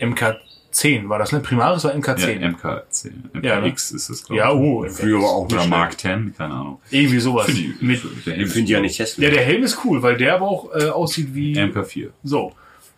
MK10 0.00 1.08
war 1.08 1.18
das, 1.18 1.32
ne? 1.32 1.40
Primaris 1.40 1.84
war 1.84 1.92
Ja, 1.92 1.98
MK10. 1.98 2.40
MK10. 2.56 3.12
Ja, 3.42 3.60
ne? 3.60 3.68
MKX 3.68 3.90
ist 3.92 4.10
es, 4.10 4.24
glaube 4.24 4.38
Ja, 4.38 4.50
ich. 4.52 4.56
oh, 4.58 4.86
Früher 4.88 5.18
aber 5.18 5.28
auch 5.28 5.44
Oder. 5.46 5.66
Mark 5.66 5.98
10, 6.00 6.34
keine 6.36 6.54
Ahnung. 6.54 6.80
irgendwie 6.90 7.18
sowas. 7.18 7.46
Finde 7.46 7.60
ich- 7.60 7.80
Mit, 7.82 8.02
der 8.26 8.34
Helm 8.34 8.46
Ich 8.46 8.52
finde 8.52 8.66
die 8.66 8.72
ja 8.72 8.80
nicht 8.80 8.98
hässlich. 8.98 9.24
ja, 9.26 9.32
der 9.34 9.44
Helm 9.44 9.62
ist 9.62 9.78
cool, 9.84 10.02
weil 10.02 10.16
der 10.16 10.34
aber 10.34 10.46
auch 10.48 10.74
äh, 10.74 10.88
aussieht 10.88 11.34
wie 11.34 11.54
MK4 11.58 12.10
so. 12.22 12.52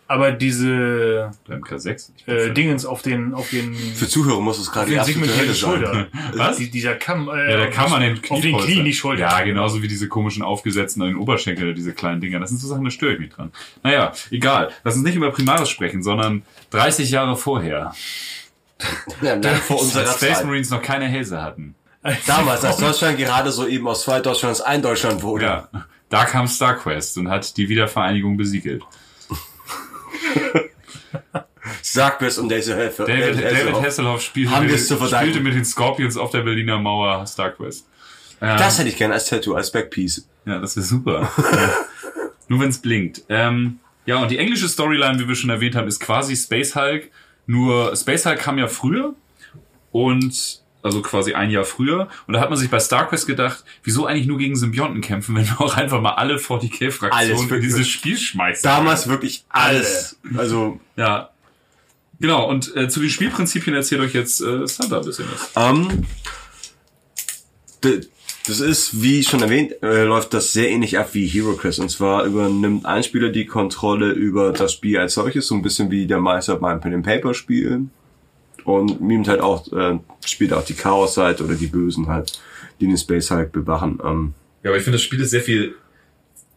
Aber 0.09 0.31
diese 0.31 1.29
oder 1.45 1.57
MK6. 1.57 2.09
Ich 2.17 2.25
bin 2.25 2.35
äh. 2.35 2.51
Dingens 2.51 2.83
auf 2.83 3.03
den 3.03 3.35
auf 3.35 3.51
den 3.51 3.75
Für 3.75 4.07
Zuhörer 4.07 4.41
muss 4.41 4.57
es 4.57 4.71
gerade 4.71 4.89
die 4.89 4.99
absolute. 4.99 5.53
Schultern. 5.53 6.07
Was? 6.33 6.57
Die, 6.57 6.71
dieser 6.71 6.95
Kamm, 6.95 7.29
äh, 7.29 7.51
Ja, 7.51 7.57
der 7.57 7.69
kann 7.69 7.91
man 7.91 8.01
den 8.01 8.19
auf 8.27 8.41
den 8.41 8.57
Knien, 8.57 8.85
die 8.85 8.93
Schulter. 8.93 9.21
Ja, 9.21 9.41
genauso 9.43 9.83
wie 9.83 9.87
diese 9.87 10.07
komischen 10.07 10.41
aufgesetzten 10.41 11.03
an 11.03 11.09
den 11.09 11.17
Oberschenkeln, 11.17 11.75
diese 11.75 11.93
kleinen 11.93 12.21
Dinger. 12.21 12.39
Das 12.39 12.49
sind 12.49 12.57
so 12.57 12.67
Sachen, 12.67 12.83
da 12.83 12.89
störe 12.89 13.13
ich 13.13 13.19
mich 13.19 13.29
dran. 13.29 13.51
Naja, 13.83 14.11
egal. 14.31 14.71
Lass 14.83 14.95
uns 14.95 15.03
nicht 15.03 15.13
über 15.13 15.29
Primaris 15.29 15.69
sprechen, 15.69 16.01
sondern 16.01 16.41
30 16.71 17.11
Jahre 17.11 17.37
vorher. 17.37 17.93
Ja, 19.21 19.35
nein, 19.35 19.57
vor 19.57 19.79
unserer 19.81 20.07
Als 20.07 20.15
Space. 20.15 20.43
Marines 20.43 20.69
noch 20.69 20.81
keine 20.81 21.05
Hälse 21.05 21.41
hatten. 21.41 21.75
Damals, 22.25 22.63
als 22.63 22.77
Deutschland 22.79 23.17
gerade 23.17 23.51
so 23.51 23.67
eben 23.67 23.87
aus 23.87 24.03
zwei 24.03 24.21
Deutschlands 24.21 24.61
ein 24.61 24.81
Deutschland 24.81 25.21
wurde. 25.21 25.45
Ja, 25.45 25.69
da 26.09 26.23
kam 26.25 26.47
StarQuest 26.47 27.17
und 27.17 27.29
hat 27.29 27.57
die 27.57 27.67
Wiedervereinigung 27.69 28.37
besiegelt. 28.37 28.81
Sagt 31.81 32.21
es 32.21 32.37
um 32.37 32.49
diese 32.49 32.75
Hilfe. 32.75 33.03
David, 33.05 33.43
David 33.43 33.67
also, 33.67 33.83
Hasselhoff 33.83 34.21
spielte, 34.21 34.59
mit, 34.61 34.79
spielte 34.79 35.39
mit 35.39 35.53
den 35.53 35.65
Scorpions 35.65 36.17
auf 36.17 36.31
der 36.31 36.41
Berliner 36.41 36.79
Mauer 36.79 37.25
StarQuest. 37.25 37.87
Ähm, 38.41 38.57
Das 38.57 38.79
hätte 38.79 38.89
ich 38.89 38.97
gerne 38.97 39.13
als 39.13 39.25
Tattoo, 39.25 39.53
als 39.53 39.71
Backpiece. 39.71 40.27
Ja, 40.45 40.59
das 40.59 40.75
wäre 40.75 40.85
super. 40.85 41.31
Nur 42.47 42.59
wenn 42.59 42.69
es 42.69 42.79
blinkt. 42.79 43.23
Ähm, 43.29 43.79
ja, 44.05 44.17
und 44.17 44.31
die 44.31 44.37
englische 44.37 44.67
Storyline, 44.67 45.19
wie 45.19 45.27
wir 45.27 45.35
schon 45.35 45.49
erwähnt 45.49 45.75
haben, 45.75 45.87
ist 45.87 45.99
quasi 45.99 46.35
Space 46.35 46.75
Hulk. 46.75 47.11
Nur 47.45 47.95
Space 47.95 48.25
Hulk 48.25 48.39
kam 48.39 48.57
ja 48.57 48.67
früher 48.67 49.13
und 49.91 50.61
also 50.81 51.01
quasi 51.01 51.33
ein 51.33 51.49
Jahr 51.51 51.65
früher. 51.65 52.07
Und 52.27 52.33
da 52.33 52.39
hat 52.39 52.49
man 52.49 52.57
sich 52.57 52.69
bei 52.69 52.79
StarQuest 52.79 53.27
gedacht, 53.27 53.63
wieso 53.83 54.05
eigentlich 54.05 54.27
nur 54.27 54.37
gegen 54.37 54.55
Symbionten 54.55 55.01
kämpfen, 55.01 55.35
wenn 55.35 55.45
wir 55.45 55.59
auch 55.61 55.75
einfach 55.77 56.01
mal 56.01 56.13
alle 56.13 56.33
Alles, 56.33 56.45
40k-Fraktionen 56.47 57.31
in 57.43 57.49
wirklich. 57.49 57.61
dieses 57.67 57.87
Spiel 57.87 58.17
schmeißen. 58.17 58.63
Damals 58.63 59.07
wirklich 59.07 59.43
alles. 59.49 60.17
Also, 60.37 60.79
Ja. 60.95 61.29
Genau, 62.21 62.49
und 62.49 62.75
äh, 62.75 62.89
zu 62.89 62.99
den 62.99 63.09
Spielprinzipien 63.09 63.73
erzählt 63.75 64.01
euch 64.01 64.13
jetzt 64.13 64.41
äh, 64.41 64.67
Santa 64.67 64.99
ein 64.99 65.05
bisschen 65.05 65.25
was. 65.31 65.51
ähm, 65.55 66.05
d- 67.83 68.01
das 68.47 68.59
ist, 68.61 69.01
wie 69.01 69.23
schon 69.23 69.41
erwähnt, 69.41 69.73
äh, 69.83 70.03
läuft 70.05 70.33
das 70.33 70.53
sehr 70.53 70.69
ähnlich 70.69 70.97
ab 70.97 71.09
wie 71.13 71.27
Hero 71.27 71.53
Quest. 71.53 71.79
Und 71.79 71.89
zwar 71.89 72.23
übernimmt 72.25 72.85
ein 72.85 73.03
Spieler 73.03 73.29
die 73.29 73.45
Kontrolle 73.45 74.11
über 74.11 74.51
das 74.51 74.73
Spiel 74.73 74.97
als 74.97 75.13
solches, 75.13 75.47
so 75.47 75.55
ein 75.55 75.61
bisschen 75.61 75.91
wie 75.91 76.07
der 76.07 76.19
Meister 76.19 76.55
beim 76.55 76.81
Pen 76.81 76.95
and 76.95 77.05
Paper 77.05 77.33
Spiel. 77.33 77.85
Und 78.65 79.01
mimt 79.01 79.27
halt 79.27 79.41
auch, 79.41 79.71
äh, 79.71 79.99
spielt 80.25 80.53
auch 80.53 80.63
die 80.65 80.73
Chaos-Seite 80.75 81.43
oder 81.43 81.55
die 81.55 81.67
Bösen 81.67 82.07
halt, 82.07 82.39
die 82.79 82.87
den 82.87 82.97
Space 82.97 83.31
halt 83.31 83.51
bewachen. 83.51 83.99
Ähm, 84.03 84.33
Ja, 84.63 84.69
aber 84.71 84.77
ich 84.77 84.83
finde, 84.83 84.97
das 84.97 85.03
Spiel 85.03 85.21
ist 85.21 85.29
sehr 85.31 85.41
viel, 85.41 85.75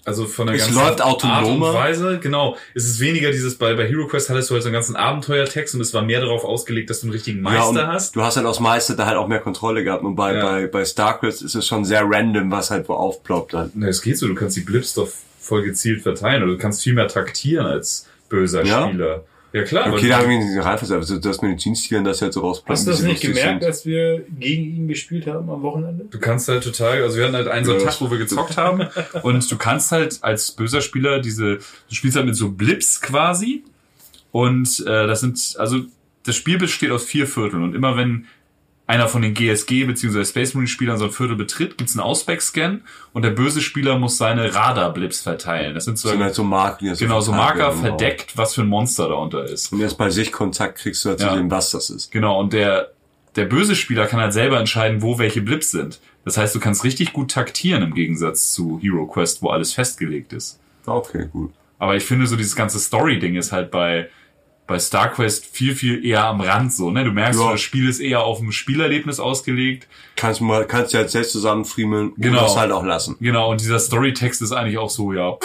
also 0.04 0.24
von 0.26 0.48
der 0.48 0.56
Es 0.56 0.62
ganzen 0.62 0.76
läuft 0.76 1.00
autonomer. 1.02 1.66
Art 1.68 1.74
und 1.76 1.80
Weise, 1.80 2.18
genau. 2.20 2.56
Es 2.74 2.84
ist 2.84 2.98
weniger 2.98 3.30
dieses, 3.30 3.56
bei, 3.56 3.74
bei 3.74 3.86
Hero 3.86 4.06
Quest 4.08 4.28
hattest 4.30 4.50
du 4.50 4.54
halt 4.54 4.62
so 4.64 4.68
einen 4.68 4.74
ganzen 4.74 4.96
Abenteuertext 4.96 5.74
und 5.76 5.80
es 5.80 5.94
war 5.94 6.02
mehr 6.02 6.20
darauf 6.20 6.44
ausgelegt, 6.44 6.90
dass 6.90 7.00
du 7.00 7.06
einen 7.06 7.12
richtigen 7.12 7.38
Ja, 7.44 7.50
Meister 7.50 7.86
hast. 7.86 8.16
Du 8.16 8.22
hast 8.22 8.36
halt 8.36 8.46
als 8.46 8.58
Meister 8.58 8.96
da 8.96 9.06
halt 9.06 9.16
auch 9.16 9.28
mehr 9.28 9.38
Kontrolle 9.38 9.84
gehabt. 9.84 10.02
Und 10.02 10.16
bei, 10.16 10.34
Ja. 10.34 10.42
bei, 10.44 10.66
bei 10.66 10.84
StarCrest 10.84 11.42
ist 11.42 11.54
es 11.54 11.66
schon 11.66 11.84
sehr 11.84 12.02
random, 12.04 12.50
was 12.50 12.70
halt 12.72 12.88
wo 12.88 12.94
aufploppt. 12.94 13.54
Halt. 13.54 13.70
Na, 13.74 13.86
es 13.88 14.02
geht 14.02 14.18
so, 14.18 14.26
du 14.26 14.34
kannst 14.34 14.56
die 14.56 14.62
Blips 14.62 14.94
doch 14.94 15.08
voll 15.38 15.62
gezielt 15.62 16.02
verteilen 16.02 16.42
oder 16.42 16.52
du 16.52 16.58
kannst 16.58 16.82
viel 16.82 16.94
mehr 16.94 17.06
taktieren 17.08 17.66
als 17.66 18.08
böser 18.28 18.64
Ja? 18.64 18.88
Spieler. 18.88 19.24
Ja 19.52 19.62
klar. 19.64 19.92
Okay, 19.92 20.08
da 20.08 20.18
haben 20.18 20.30
wir 20.30 20.38
nicht 20.38 20.64
reinversetzt. 20.64 20.92
Also 21.00 21.18
das 21.18 21.42
Medizinstilen, 21.42 22.04
das 22.04 22.22
halt 22.22 22.32
so 22.32 22.40
rausplanen. 22.40 22.78
Hast 22.78 22.86
du 22.86 22.90
das 22.90 23.02
nicht 23.02 23.20
gemerkt, 23.20 23.62
sind. 23.62 23.64
als 23.64 23.84
wir 23.84 24.24
gegen 24.38 24.64
ihn 24.76 24.88
gespielt 24.88 25.26
haben 25.26 25.50
am 25.50 25.62
Wochenende? 25.62 26.06
Du 26.10 26.18
kannst 26.18 26.48
halt 26.48 26.64
total, 26.64 27.02
also 27.02 27.18
wir 27.18 27.24
hatten 27.24 27.34
halt 27.36 27.48
einen 27.48 27.64
so 27.66 27.72
einen 27.72 27.80
Ja. 27.80 27.86
Tag, 27.86 28.00
wo 28.00 28.10
wir 28.10 28.18
gezockt 28.18 28.56
haben 28.56 28.88
und 29.22 29.50
du 29.50 29.56
kannst 29.58 29.92
halt 29.92 30.18
als 30.22 30.52
böser 30.52 30.80
Spieler 30.80 31.20
diese, 31.20 31.56
du 31.58 31.94
spielst 31.94 32.16
halt 32.16 32.26
mit 32.26 32.36
so 32.36 32.50
Blips 32.52 33.00
quasi 33.00 33.64
und 34.30 34.80
äh, 34.86 35.06
das 35.06 35.20
sind, 35.20 35.54
also 35.58 35.80
das 36.24 36.36
Spiel 36.36 36.56
besteht 36.58 36.90
aus 36.90 37.04
vier 37.04 37.26
Vierteln 37.26 37.62
und 37.62 37.74
immer 37.74 37.96
wenn 37.96 38.26
einer 38.92 39.08
von 39.08 39.22
den 39.22 39.32
GSG 39.32 39.84
bzw. 39.84 40.24
Space 40.24 40.52
Marine 40.52 40.68
Spielern 40.68 40.98
so 40.98 41.06
ein 41.06 41.10
Viertel 41.10 41.34
betritt, 41.36 41.78
gibt's 41.78 41.94
einen 41.96 42.04
Ausback-Scan 42.04 42.82
und 43.14 43.22
der 43.22 43.30
böse 43.30 43.62
Spieler 43.62 43.98
muss 43.98 44.18
seine 44.18 44.54
Radar-Blips 44.54 45.20
verteilen. 45.20 45.74
Das 45.74 45.86
sind 45.86 45.98
so, 45.98 46.08
Das 46.08 46.12
sind 46.16 46.22
halt 46.22 46.34
so 46.34 46.44
Marken, 46.44 46.92
die 46.92 46.98
genau, 46.98 47.20
so 47.22 47.32
Marker 47.32 47.70
genau. 47.70 47.80
verdeckt, 47.80 48.36
was 48.36 48.54
für 48.54 48.60
ein 48.60 48.68
Monster 48.68 49.08
darunter 49.08 49.44
ist. 49.44 49.72
Und 49.72 49.80
erst 49.80 49.96
bei 49.96 50.10
Sichtkontakt 50.10 50.78
kriegst 50.78 51.04
du 51.04 51.08
halt 51.08 51.20
Ja. 51.20 51.30
zu 51.30 51.36
sehen, 51.36 51.50
was 51.50 51.70
das 51.70 51.88
ist. 51.90 52.12
Genau, 52.12 52.38
und 52.38 52.52
der, 52.52 52.90
der 53.36 53.46
böse 53.46 53.74
Spieler 53.76 54.06
kann 54.06 54.20
halt 54.20 54.34
selber 54.34 54.58
entscheiden, 54.60 55.00
wo 55.00 55.18
welche 55.18 55.40
Blips 55.40 55.70
sind. 55.70 55.98
Das 56.26 56.36
heißt, 56.36 56.54
du 56.54 56.60
kannst 56.60 56.84
richtig 56.84 57.14
gut 57.14 57.30
taktieren 57.30 57.82
im 57.82 57.94
Gegensatz 57.94 58.52
zu 58.52 58.78
Hero 58.82 59.06
Quest, 59.06 59.42
wo 59.42 59.48
alles 59.48 59.72
festgelegt 59.72 60.32
ist. 60.34 60.60
Okay, 60.84 61.28
gut. 61.32 61.50
Aber 61.78 61.96
ich 61.96 62.04
finde 62.04 62.26
so 62.26 62.36
dieses 62.36 62.54
ganze 62.54 62.78
Story-Ding 62.78 63.36
ist 63.36 63.52
halt 63.52 63.70
bei, 63.70 64.08
bei 64.72 64.78
StarQuest 64.78 65.46
viel, 65.46 65.74
viel 65.76 66.04
eher 66.04 66.24
am 66.24 66.40
Rand 66.40 66.72
so, 66.72 66.90
ne? 66.90 67.04
Du 67.04 67.12
merkst, 67.12 67.38
Ja. 67.40 67.52
das 67.52 67.60
Spiel 67.60 67.88
ist 67.88 68.00
eher 68.00 68.22
auf 68.24 68.40
ein 68.40 68.50
Spielerlebnis 68.52 69.20
ausgelegt. 69.20 69.86
Kannst 70.16 70.40
du 70.40 70.44
mal, 70.44 70.66
kannst 70.66 70.92
du 70.94 70.98
halt 70.98 71.10
selbst 71.10 71.32
zusammenfriemeln 71.32 72.12
Genau. 72.16 72.38
oder 72.38 72.46
es 72.46 72.56
halt 72.56 72.72
auch 72.72 72.84
lassen. 72.84 73.16
Genau, 73.20 73.50
und 73.50 73.60
dieser 73.60 73.78
Storytext 73.78 74.42
ist 74.42 74.52
eigentlich 74.52 74.78
auch 74.78 74.90
so, 74.90 75.12
ja, 75.12 75.36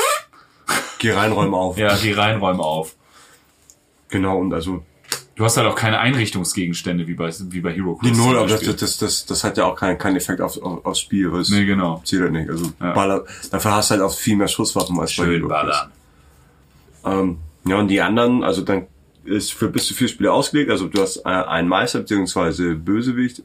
Geh 0.99 1.11
rein, 1.11 1.31
räum 1.31 1.53
auf. 1.53 1.77
ja, 1.77 1.95
geh 2.01 2.13
rein, 2.13 2.37
räum 2.39 2.59
auf. 2.59 2.95
Genau, 4.09 4.37
und 4.39 4.53
also 4.53 4.83
Du 5.35 5.45
hast 5.45 5.55
halt 5.55 5.67
auch 5.67 5.75
keine 5.75 5.99
Einrichtungsgegenstände 5.99 7.07
wie 7.07 7.13
bei, 7.13 7.29
wie 7.49 7.61
bei 7.61 7.71
Hero 7.71 7.99
die 8.01 8.07
Quest. 8.09 8.15
zum 8.19 8.25
Null, 8.31 8.39
aber 8.39 8.47
das, 8.47 8.61
das, 8.61 8.97
das, 8.97 9.25
das 9.27 9.43
hat 9.43 9.55
ja 9.57 9.65
auch 9.65 9.75
keinen 9.75 9.99
keinen 9.99 10.15
Effekt 10.15 10.41
auf, 10.41 10.57
auf, 10.59 10.83
aufs 10.83 10.99
Spiel, 11.01 11.31
weil 11.31 11.41
es 11.41 11.49
Nee, 11.49 11.65
genau. 11.65 12.01
zählt 12.03 12.23
halt 12.23 12.31
nicht. 12.31 12.49
Also 12.49 12.71
Ja. 12.81 12.93
Baller, 12.93 13.23
dafür 13.51 13.73
hast 13.75 13.91
du 13.91 13.95
halt 13.95 14.01
auch 14.03 14.13
viel 14.15 14.35
mehr 14.35 14.47
Schusswaffen 14.47 14.99
als 14.99 15.11
bei 15.15 15.25
Schön 15.25 15.33
Hero 15.35 15.47
Quest. 15.47 15.49
ballern. 15.61 15.91
Ähm, 17.05 17.37
ja, 17.65 17.75
und 17.77 17.87
die 17.89 18.01
anderen, 18.01 18.43
also 18.43 18.63
dann 18.63 18.87
ist 19.27 19.53
für 19.53 19.69
bis 19.69 19.87
zu 19.87 19.93
vier 19.93 20.07
Spiele 20.07 20.31
ausgelegt. 20.31 20.71
Also 20.71 20.87
du 20.87 21.01
hast 21.01 21.17
äh, 21.17 21.29
einen 21.29 21.67
Meister 21.67 21.99
beziehungsweise 21.99 22.75
Bösewicht. 22.75 23.43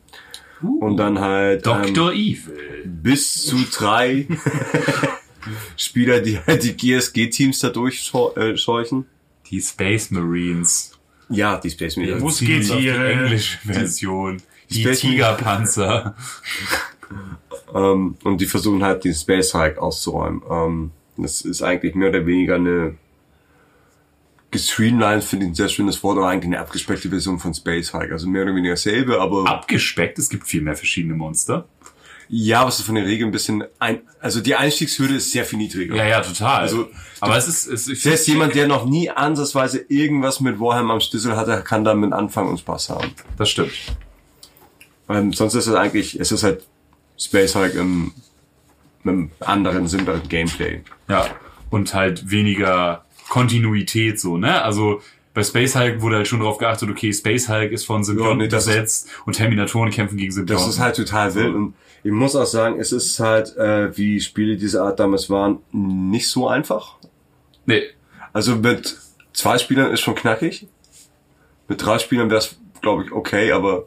Und 0.62 0.96
dann 0.96 1.18
halt 1.18 1.66
ähm, 1.66 1.92
Dr. 1.92 2.12
Evil. 2.12 2.84
bis 2.86 3.44
zu 3.44 3.56
drei 3.72 4.28
Spieler, 5.76 6.20
die 6.20 6.38
halt 6.38 6.62
die 6.62 6.76
GSG-Teams 6.76 7.58
da 7.58 7.70
durchscheuchen. 7.70 9.06
Die 9.50 9.60
Space 9.60 10.12
Marines. 10.12 10.92
Ja, 11.28 11.58
die 11.58 11.70
Space 11.70 11.96
Marines. 11.96 12.22
Musketiere. 12.22 12.62
Ziemlich 12.62 12.92
auf 12.92 12.96
die 12.98 13.12
englische 13.12 13.58
Version. 13.64 14.42
Die 14.70 14.82
Space 14.82 15.00
Tigerpanzer. 15.00 16.14
Ähm, 17.74 18.16
und 18.24 18.40
die 18.40 18.46
versuchen 18.46 18.82
halt 18.82 19.04
den 19.04 19.14
Space 19.14 19.54
Hike 19.54 19.80
auszuräumen. 19.80 20.42
Ähm, 20.50 20.90
das 21.16 21.40
ist 21.42 21.62
eigentlich 21.62 21.94
mehr 21.94 22.10
oder 22.10 22.26
weniger 22.26 22.56
eine 22.56 22.96
gestreamlined, 24.52 25.24
finde 25.24 25.46
ich 25.46 25.52
ein 25.52 25.54
sehr 25.54 25.68
schönes 25.68 26.02
Wort, 26.04 26.18
aber 26.18 26.28
eigentlich 26.28 26.46
eine 26.46 26.60
abgespeckte 26.60 27.08
Version 27.08 27.40
von 27.40 27.52
Space 27.54 27.92
Hike. 27.92 28.12
Also 28.12 28.28
mehr 28.28 28.42
oder 28.44 28.54
weniger 28.54 28.74
dasselbe, 28.74 29.20
aber 29.20 29.48
Abgespeckt, 29.48 30.18
es 30.18 30.28
gibt 30.28 30.46
viel 30.46 30.62
mehr 30.62 30.76
verschiedene 30.76 31.14
Monster. 31.14 31.66
ja, 32.28 32.64
was 32.64 32.78
ist 32.78 32.86
von 32.86 32.94
der 32.94 33.06
Regel 33.06 33.26
ein 33.26 33.32
bisschen 33.32 33.64
ein, 33.78 34.02
also 34.20 34.40
die 34.40 34.54
Einstiegshürde 34.54 35.14
ist 35.14 35.32
sehr 35.32 35.44
viel 35.44 35.58
niedriger. 35.58 35.96
Ja, 35.96 36.06
ja, 36.06 36.20
total. 36.20 36.60
Also, 36.60 36.88
aber 37.20 37.36
es 37.36 37.48
ist, 37.48 37.66
es 37.66 37.88
ist 37.88 38.02
Selbst 38.02 38.28
jemand, 38.28 38.54
der 38.54 38.68
noch 38.68 38.84
nie 38.84 39.10
ansatzweise 39.10 39.84
irgendwas 39.88 40.40
mit 40.40 40.60
Warhammer 40.60 40.94
am 40.94 41.00
Schlüssel 41.00 41.36
hatte, 41.36 41.62
kann 41.62 41.82
damit 41.82 42.12
anfangen 42.12 42.50
und 42.50 42.60
Spaß 42.60 42.90
haben. 42.90 43.10
das 43.38 43.50
stimmt. 43.50 43.72
Ähm, 45.08 45.32
sonst 45.32 45.54
ist 45.54 45.66
es 45.66 45.74
eigentlich, 45.74 46.20
es 46.20 46.30
ist 46.30 46.42
halt 46.42 46.64
Space 47.18 47.54
Hike 47.54 47.78
im, 47.78 48.12
mit 49.02 49.12
einem 49.12 49.30
anderen, 49.40 49.88
simpleren 49.88 50.28
Gameplay. 50.28 50.82
Ja. 51.08 51.26
Und 51.70 51.94
halt 51.94 52.30
weniger 52.30 53.04
Kontinuität 53.32 54.20
so, 54.20 54.36
ne? 54.36 54.60
Also 54.62 55.00
bei 55.32 55.42
Space 55.42 55.74
Hulk 55.74 56.02
wurde 56.02 56.16
halt 56.16 56.28
schon 56.28 56.40
darauf 56.40 56.58
geachtet, 56.58 56.90
okay, 56.90 57.10
Space 57.14 57.48
Hulk 57.48 57.72
ist 57.72 57.86
von 57.86 58.04
Symbionten 58.04 58.38
nee, 58.38 58.48
das 58.48 58.64
ist- 58.66 58.74
besetzt 58.74 59.08
und 59.24 59.32
Terminatoren 59.34 59.90
kämpfen 59.90 60.18
gegen 60.18 60.30
Symbionten. 60.30 60.66
Das 60.66 60.74
ist 60.74 60.78
halt 60.80 60.96
total 60.96 61.34
wild 61.34 61.54
und 61.54 61.74
ich 62.04 62.12
muss 62.12 62.36
auch 62.36 62.44
sagen, 62.44 62.78
es 62.78 62.92
ist 62.92 63.18
halt, 63.20 63.56
äh, 63.56 63.96
wie 63.96 64.20
Spiele 64.20 64.56
dieser 64.56 64.82
Art 64.84 65.00
damals 65.00 65.30
waren, 65.30 65.60
nicht 65.72 66.28
so 66.28 66.46
einfach. 66.46 66.96
Nee, 67.64 67.82
Also 68.34 68.56
mit 68.56 68.98
zwei 69.32 69.56
Spielern 69.58 69.90
ist 69.92 70.00
schon 70.00 70.14
knackig. 70.14 70.66
Mit 71.68 71.84
drei 71.84 71.98
Spielern 71.98 72.28
wäre 72.28 72.40
es, 72.40 72.56
glaube 72.82 73.04
ich, 73.04 73.12
okay, 73.12 73.52
aber 73.52 73.86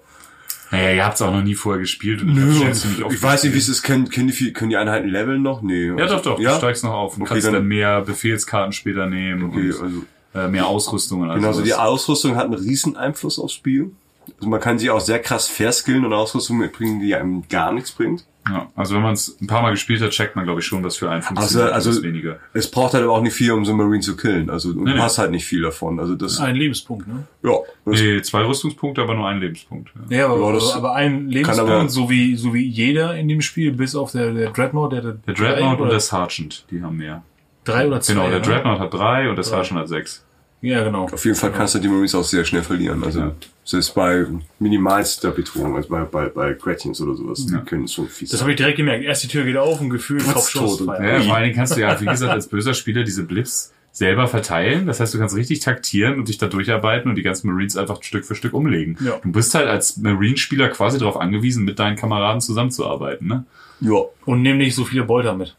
naja, 0.71 0.91
ihr 0.93 1.05
habt 1.05 1.15
es 1.15 1.21
auch 1.21 1.31
noch 1.31 1.43
nie 1.43 1.55
vorher 1.55 1.79
gespielt 1.81 2.21
und 2.21 2.29
ich 2.37 2.73
ziemlich 2.73 3.03
oft 3.03 3.13
ich 3.15 3.21
weiß 3.23 3.43
nicht, 3.43 3.53
wie 3.53 3.57
es 3.59 3.69
ist, 3.69 3.83
können, 3.83 4.09
können, 4.09 4.27
die, 4.29 4.53
können 4.53 4.69
die 4.71 4.77
Einheiten 4.77 5.07
leveln 5.07 5.41
noch? 5.41 5.61
Nee. 5.61 5.87
Ja, 5.97 6.07
doch, 6.07 6.21
doch, 6.21 6.39
Ja? 6.39 6.51
du 6.53 6.57
steigst 6.57 6.83
noch 6.83 6.91
auf 6.93 7.15
und 7.15 7.23
Okay, 7.23 7.33
kannst 7.33 7.47
dann- 7.47 7.53
dann 7.53 7.65
mehr 7.67 8.01
Befehlskarten 8.01 8.73
später 8.73 9.05
nehmen 9.07 9.43
Okay, 9.51 9.71
und 9.71 9.81
also, 9.81 10.03
äh, 10.33 10.47
mehr 10.49 10.67
Ausrüstung 10.67 11.21
und 11.21 11.29
alles. 11.29 11.37
genau, 11.37 11.47
also 11.49 11.61
die. 11.61 11.73
Ausrüstung 11.73 12.35
hat 12.35 12.45
einen 12.45 12.55
riesen 12.55 12.97
Einfluss 12.97 13.39
aufs 13.39 13.53
Spiel. 13.53 13.91
Also 14.37 14.49
man 14.49 14.59
kann 14.59 14.79
sie 14.79 14.89
auch 14.89 14.99
sehr 15.01 15.19
krass 15.19 15.47
verskillen 15.47 16.03
und 16.03 16.11
Ausrüstung 16.13 16.57
mitbringen, 16.57 16.99
die 16.99 17.13
einem 17.15 17.43
gar 17.47 17.71
nichts 17.71 17.91
bringt. 17.91 18.25
Ja, 18.47 18.69
also 18.75 18.93
wenn 18.95 19.01
man 19.01 19.13
es 19.13 19.37
ein 19.41 19.47
paar 19.47 19.61
Mal 19.63 19.71
gespielt 19.71 20.01
hat, 20.01 20.11
checkt 20.11 20.35
man, 20.35 20.45
glaube 20.45 20.59
ich, 20.59 20.65
schon, 20.67 20.83
was 20.83 20.97
für 20.97 21.09
einen 21.09 21.23
Also, 21.23 21.35
funktioniert 21.35 21.73
also 21.73 21.89
was 21.89 22.03
weniger. 22.03 22.39
es 22.53 22.69
braucht 22.69 22.93
halt 22.93 23.03
aber 23.03 23.13
auch 23.13 23.21
nicht 23.21 23.33
viel, 23.33 23.51
um 23.51 23.65
so 23.65 23.71
einen 23.71 23.79
Marine 23.79 24.01
zu 24.01 24.15
killen. 24.15 24.49
Also 24.49 24.73
du 24.73 24.83
nee. 24.83 24.97
hast 24.99 25.17
halt 25.17 25.31
nicht 25.31 25.45
viel 25.45 25.61
davon. 25.63 25.99
Also 25.99 26.15
das, 26.15 26.39
Ein 26.39 26.55
Lebenspunkt, 26.55 27.07
ne? 27.07 27.23
ja, 27.43 27.51
Nee, 27.85 28.21
zwei 28.21 28.45
Rüstungspunkte, 28.45 29.01
aber 29.01 29.15
nur 29.15 29.27
ein 29.27 29.39
Lebenspunkt. 29.39 29.91
Ja. 30.09 30.17
Ja, 30.17 30.25
aber, 30.29 30.47
Ja, 30.47 30.53
das 30.53 30.73
aber 30.75 30.93
ein 30.93 31.27
Lebenspunkt, 31.27 31.71
aber- 31.71 31.89
so 31.89 32.09
wie 32.09 32.35
so 32.35 32.53
wie 32.53 32.67
jeder 32.67 33.15
in 33.15 33.27
dem 33.27 33.41
Spiel, 33.41 33.71
bis 33.71 33.95
auf 33.95 34.11
der, 34.11 34.31
der 34.33 34.51
Dreadnought, 34.51 34.91
der, 34.93 35.01
Der 35.01 35.13
Dreadnought 35.33 35.77
drei 35.79 35.83
und 35.83 35.89
der 35.91 35.99
Sergeant, 35.99 36.65
die 36.69 36.81
haben 36.83 36.97
mehr. 36.97 37.23
drei 37.63 37.87
oder 37.87 37.99
zwei. 38.01 38.13
Genau, 38.13 38.29
der 38.29 38.39
ne? 38.39 38.45
Dreadnought 38.45 38.79
hat 38.79 38.93
drei 38.93 39.27
und 39.29 39.35
der 39.37 39.43
Sergeant 39.43 39.79
hat 39.81 39.87
sechs. 39.87 40.23
Ja, 40.65 40.83
genau. 40.83 41.05
Auf 41.05 41.23
jeden 41.25 41.37
Fall 41.37 41.51
kannst 41.51 41.75
du 41.75 41.79
die 41.79 41.87
Marines 41.87 42.15
auch 42.15 42.23
sehr 42.23 42.43
schnell 42.43 42.63
verlieren. 42.63 43.03
Also 43.03 43.19
Ja. 43.19 43.31
selbst 43.63 43.93
bei 43.93 44.25
minimalster 44.59 45.31
Bedrohung, 45.31 45.75
also 45.75 45.89
bei, 45.89 46.01
bei, 46.03 46.25
bei 46.29 46.53
Gretchens 46.53 46.99
oder 47.01 47.15
sowas, 47.15 47.45
die 47.45 47.55
können 47.65 47.87
schon 47.87 48.07
fies 48.07 48.29
Das 48.31 48.41
habe 48.41 48.51
ich 48.51 48.57
direkt 48.57 48.77
gemerkt. 48.77 49.03
Erst 49.03 49.23
die 49.23 49.27
Tür 49.27 49.43
geht 49.43 49.57
auf 49.57 49.79
und 49.79 49.89
gefühlt 49.89 50.23
Kopfschuss. 50.23 50.81
frei. 50.81 51.13
Ja, 51.17 51.21
vor 51.21 51.35
allen 51.35 51.43
Dingen 51.45 51.55
kannst 51.55 51.75
du 51.75 51.81
ja, 51.81 51.99
wie 52.01 52.05
gesagt, 52.05 52.31
als 52.31 52.47
böser 52.47 52.73
Spieler 52.73 53.03
diese 53.03 53.23
Blips 53.23 53.71
selber 53.91 54.27
verteilen. 54.27 54.87
Das 54.87 54.99
heißt, 54.99 55.13
du 55.13 55.19
kannst 55.19 55.35
richtig 55.35 55.59
taktieren 55.61 56.17
und 56.19 56.27
dich 56.27 56.37
da 56.37 56.47
durcharbeiten 56.47 57.09
und 57.09 57.15
die 57.15 57.21
ganzen 57.21 57.47
Marines 57.49 57.77
einfach 57.77 58.01
Stück 58.03 58.25
für 58.25 58.35
Stück 58.35 58.53
umlegen. 58.53 58.97
Ja. 58.99 59.19
Du 59.23 59.31
bist 59.31 59.53
halt 59.55 59.67
als 59.67 59.97
Marine-Spieler 59.97 60.67
quasi 60.69 60.97
darauf 60.99 61.15
angewiesen, 61.17 61.63
mit 61.63 61.79
deinen 61.79 61.95
Kameraden 61.95 62.41
zusammenzuarbeiten. 62.41 63.27
Ne? 63.27 63.45
Ja, 63.81 64.01
Und 64.25 64.41
nimm 64.41 64.57
nicht 64.57 64.75
so 64.75 64.83
viele 64.83 65.03
Bolter 65.05 65.33
mit. 65.35 65.55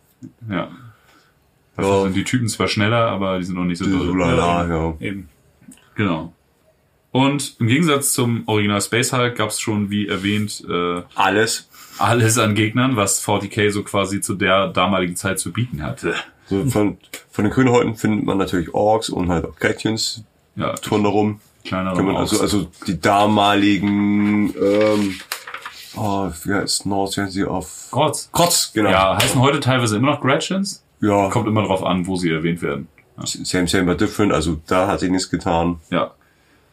Ja. 0.50 0.68
Dafür 1.76 1.90
Ja. 1.98 2.02
sind 2.04 2.16
die 2.16 2.24
Typen 2.24 2.48
zwar 2.48 2.68
schneller, 2.68 3.08
aber 3.10 3.38
die 3.38 3.44
sind 3.44 3.54
noch 3.56 3.64
nicht 3.64 3.78
so 3.78 3.84
doll. 3.86 4.18
lala, 4.18 4.66
ja. 4.68 4.94
Eben. 5.00 5.28
Genau. 5.94 6.32
Und 7.12 7.56
im 7.60 7.68
Gegensatz 7.68 8.12
zum 8.12 8.42
Original 8.46 8.80
Space 8.82 9.12
Hulk 9.12 9.36
gab 9.36 9.48
es 9.50 9.60
schon, 9.60 9.88
wie 9.90 10.06
erwähnt, 10.06 10.62
äh, 10.68 11.02
Alles. 11.14 11.68
alles 11.98 12.36
an 12.38 12.54
Gegnern, 12.54 12.96
was 12.96 13.26
40k 13.26 13.70
so 13.70 13.82
quasi 13.82 14.20
zu 14.20 14.34
der 14.34 14.68
damaligen 14.68 15.16
Zeit 15.16 15.38
zu 15.38 15.52
bieten 15.52 15.82
hatte. 15.82 16.14
So 16.48 16.66
von, 16.66 16.98
von 17.30 17.44
den 17.44 17.52
Grünhäuten 17.52 17.96
findet 17.96 18.24
man 18.26 18.36
natürlich 18.38 18.74
Orks 18.74 19.08
und 19.08 19.30
halt 19.30 19.46
auch 19.46 19.56
Gretchens, 19.56 20.24
Ja, 20.56 20.74
Touren 20.74 21.04
darum. 21.04 21.40
kleinere 21.64 22.02
man 22.02 22.16
also, 22.16 22.40
also 22.40 22.70
die 22.86 23.00
damaligen, 23.00 24.54
ähm, 24.60 25.14
oh, 25.96 26.30
wie 26.44 26.52
heißt 26.52 26.86
North, 26.86 27.16
wie 27.16 27.22
heißen 27.22 27.32
sie 27.32 27.44
auf 27.44 27.88
Grotz. 27.90 28.28
Kotz, 28.30 28.72
genau. 28.74 28.90
Ja, 28.90 29.16
heißen 29.16 29.40
heute 29.40 29.60
teilweise 29.60 29.96
immer 29.96 30.12
noch 30.12 30.20
Gretchens. 30.20 30.82
Ja. 31.00 31.28
Kommt 31.30 31.46
immer 31.48 31.62
drauf 31.64 31.84
an, 31.84 32.06
wo 32.06 32.16
sie 32.16 32.30
erwähnt 32.30 32.62
werden. 32.62 32.88
Same, 33.24 33.66
same, 33.66 33.84
but 33.84 34.00
different. 34.00 34.32
Also 34.32 34.60
da 34.66 34.88
hat 34.88 35.00
sich 35.00 35.10
nichts 35.10 35.30
getan. 35.30 35.80
Ja. 35.90 36.12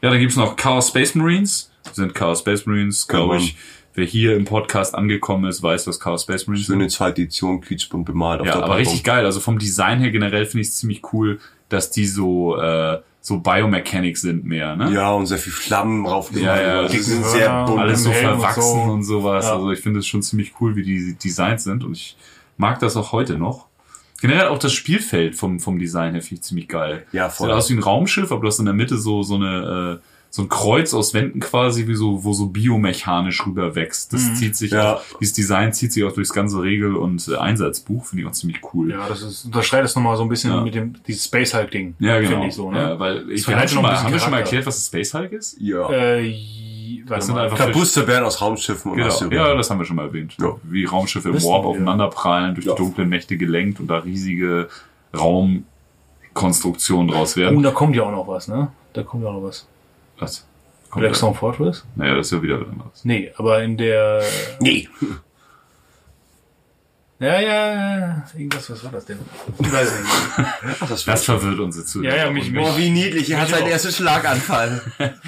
Ja, 0.01 0.09
dann 0.09 0.19
gibt's 0.19 0.35
noch 0.35 0.55
Chaos 0.57 0.89
Space 0.89 1.15
Marines. 1.15 1.71
Das 1.83 1.95
sind 1.95 2.13
Chaos 2.13 2.39
Space 2.39 2.65
Marines, 2.65 3.07
glaube 3.07 3.35
Genau. 3.35 3.43
ich. 3.43 3.55
Wer 3.95 4.05
hier 4.05 4.35
im 4.35 4.43
Podcast 4.45 4.95
angekommen 4.95 5.45
ist, 5.45 5.61
weiß, 5.61 5.85
was 5.87 5.99
Chaos 5.99 6.23
Space 6.23 6.47
Marines 6.47 6.65
Schöne 6.65 6.83
sind. 6.85 6.89
zweite 6.91 7.21
Edition, 7.21 7.61
quietschbunt 7.61 8.05
bemalt 8.05 8.41
auf 8.41 8.47
Ja, 8.47 8.53
der 8.53 8.63
aber 8.63 8.67
Packung. 8.73 8.79
richtig 8.87 9.03
geil. 9.03 9.23
Also 9.25 9.39
vom 9.39 9.59
Design 9.59 9.99
her 9.99 10.09
generell 10.11 10.45
finde 10.45 10.61
ich 10.61 10.69
es 10.69 10.77
ziemlich 10.77 11.01
cool, 11.13 11.39
dass 11.69 11.91
die 11.91 12.07
so, 12.07 12.57
äh, 12.57 12.99
so 13.21 13.39
Biomechanics 13.39 14.21
sind 14.21 14.43
mehr, 14.45 14.75
ne? 14.75 14.91
Ja, 14.91 15.11
und 15.11 15.27
sehr 15.27 15.37
viel 15.37 15.53
Flammen 15.53 16.03
drauf 16.03 16.31
Ja, 16.33 16.59
ja. 16.59 16.87
Die 16.87 16.97
sind 16.97 17.23
sehr 17.25 17.65
bunt. 17.65 17.79
Alles 17.79 18.03
so 18.03 18.09
Helm 18.09 18.31
und 18.33 18.39
verwachsen 18.39 18.61
so. 18.63 18.91
und, 18.91 19.03
sowas. 19.03 19.45
Ja. 19.45 19.53
Also 19.53 19.71
ich 19.71 19.79
finde 19.79 19.99
es 19.99 20.07
schon 20.07 20.21
ziemlich 20.23 20.53
cool, 20.59 20.75
wie 20.75 20.83
die 20.83 21.13
Designs 21.23 21.63
sind 21.63 21.83
und 21.85 21.93
ich 21.95 22.17
mag 22.57 22.79
das 22.79 22.97
auch 22.97 23.11
heute 23.13 23.37
noch. 23.37 23.67
Generell 24.23 24.47
auch 24.47 24.57
das 24.57 24.71
Spielfeld 24.71 25.35
vom, 25.35 25.59
vom 25.59 25.77
Design 25.79 26.13
her 26.13 26.21
finde 26.21 26.35
ich 26.35 26.41
ziemlich 26.43 26.69
geil. 26.69 27.05
Ja, 27.11 27.27
voll. 27.27 27.47
Sieht 27.49 27.55
aus 27.57 27.69
wie 27.69 27.73
ein 27.73 27.79
Raumschiff, 27.83 28.31
aber 28.31 28.39
du 28.39 28.47
hast 28.47 28.57
in 28.59 28.63
der 28.65 28.73
Mitte 28.73 28.97
so, 28.97 29.21
so 29.21 29.35
eine, 29.35 29.99
äh, 30.01 30.07
so 30.29 30.43
ein 30.43 30.47
Kreuz 30.47 30.93
aus 30.93 31.13
Wänden 31.13 31.41
quasi, 31.41 31.87
wie 31.89 31.95
so, 31.95 32.23
wo 32.23 32.31
so 32.31 32.47
biomechanisch 32.47 33.45
rüber 33.45 33.75
wächst. 33.75 34.13
Das 34.13 34.33
zieht 34.35 34.55
sich, 34.55 34.71
Ja. 34.71 34.93
auch, 34.95 35.01
dieses 35.19 35.33
Design 35.35 35.73
zieht 35.73 35.91
sich 35.91 36.05
auch 36.05 36.13
durchs 36.13 36.31
ganze 36.31 36.61
Regel- 36.61 36.95
und 36.95 37.27
äh, 37.27 37.35
Einsatzbuch, 37.35 38.05
finde 38.05 38.23
ich 38.23 38.29
auch 38.29 38.31
ziemlich 38.33 38.61
cool. 38.73 38.91
Ja, 38.91 39.09
das 39.09 39.21
ist, 39.23 39.43
unterschreibt 39.43 39.83
es 39.85 39.93
nochmal 39.97 40.15
so 40.15 40.23
ein 40.23 40.29
bisschen 40.29 40.51
Ja. 40.51 40.61
mit 40.61 40.73
dem, 40.73 40.93
dieses 41.05 41.25
Space 41.25 41.53
Hulk 41.53 41.71
Ding. 41.71 41.95
Ja, 41.99 42.17
genau. 42.19 42.31
Finde 42.31 42.47
ich 42.47 42.55
so, 42.55 42.71
ne? 42.71 42.77
ja, 42.77 42.99
weil 42.99 43.29
ich, 43.29 43.45
wir 43.45 43.57
haben, 43.59 43.67
schon 43.67 43.79
ein 43.79 43.83
mal, 43.91 44.01
haben 44.01 44.13
wir 44.13 44.19
schon 44.19 44.31
mal 44.31 44.37
erklärt, 44.39 44.65
was 44.65 44.77
das 44.77 44.87
Space 44.87 45.13
Hulk 45.13 45.33
ist? 45.33 45.57
Ja. 45.59 45.89
Äh, 45.91 46.21
Das 47.07 47.25
sind 47.25 47.37
einfach 47.37 47.57
Kabuster 47.57 48.07
werden 48.07 48.23
aus 48.25 48.41
Raumschiffen 48.41 48.91
und 48.91 48.97
Genau. 48.97 49.29
Ja, 49.31 49.55
das 49.55 49.69
haben 49.69 49.79
wir 49.79 49.85
schon 49.85 49.95
mal 49.97 50.05
erwähnt. 50.07 50.35
Ja. 50.39 50.55
Wie 50.63 50.85
Raumschiffe 50.85 51.29
im 51.29 51.35
Warp 51.35 51.63
wir. 51.63 51.69
aufeinander 51.69 52.07
prallen, 52.09 52.55
durch 52.55 52.65
Ja. 52.67 52.73
die 52.73 52.77
dunklen 52.77 53.09
Mächte 53.09 53.37
gelenkt 53.37 53.79
und 53.79 53.87
da 53.87 53.97
riesige 53.99 54.69
Raumkonstruktionen 55.15 57.07
draus 57.09 57.33
Oh, 57.35 57.39
werden. 57.41 57.61
da 57.63 57.71
kommt 57.71 57.95
ja 57.95 58.03
auch 58.03 58.11
noch 58.11 58.27
was, 58.27 58.47
ne? 58.47 58.69
Da 58.93 59.03
kommt 59.03 59.23
ja 59.23 59.29
auch 59.29 59.33
noch 59.33 59.43
was. 59.43 59.67
Was? 60.19 60.45
Kommt 60.89 61.03
da? 61.03 61.07
Blackstone 61.07 61.33
Fortress? 61.35 61.83
Naja, 61.95 62.15
das 62.15 62.27
ist 62.27 62.31
ja 62.33 62.41
wieder 62.41 62.61
was 62.61 62.67
anderes. 62.69 63.03
Nee, 63.05 63.31
aber 63.37 63.63
in 63.63 63.77
der. 63.77 64.21
Nee. 64.59 64.87
Ja, 67.19 67.39
ja, 67.39 67.99
ja. 67.99 68.23
Irgendwas, 68.35 68.69
was 68.69 68.83
war 68.83 68.91
das 68.91 69.05
denn? 69.05 69.19
Ich 69.59 69.71
weiß 69.71 69.91
nicht. 69.99 70.11
Ach, 70.81 70.89
das 70.89 71.05
Das 71.05 71.23
verwirrt 71.23 71.59
unsere 71.59 71.85
Zuhörer. 71.85 72.15
Ja, 72.17 72.25
ja, 72.25 72.31
mich- 72.31 72.47
Und 72.47 72.53
mich- 72.53 72.77
wie 72.77 72.89
niedlich. 72.89 73.29
Er 73.29 73.41
hat 73.41 73.47
seinen 73.49 73.67
ersten 73.67 73.91
Schlaganfall. 73.93 74.81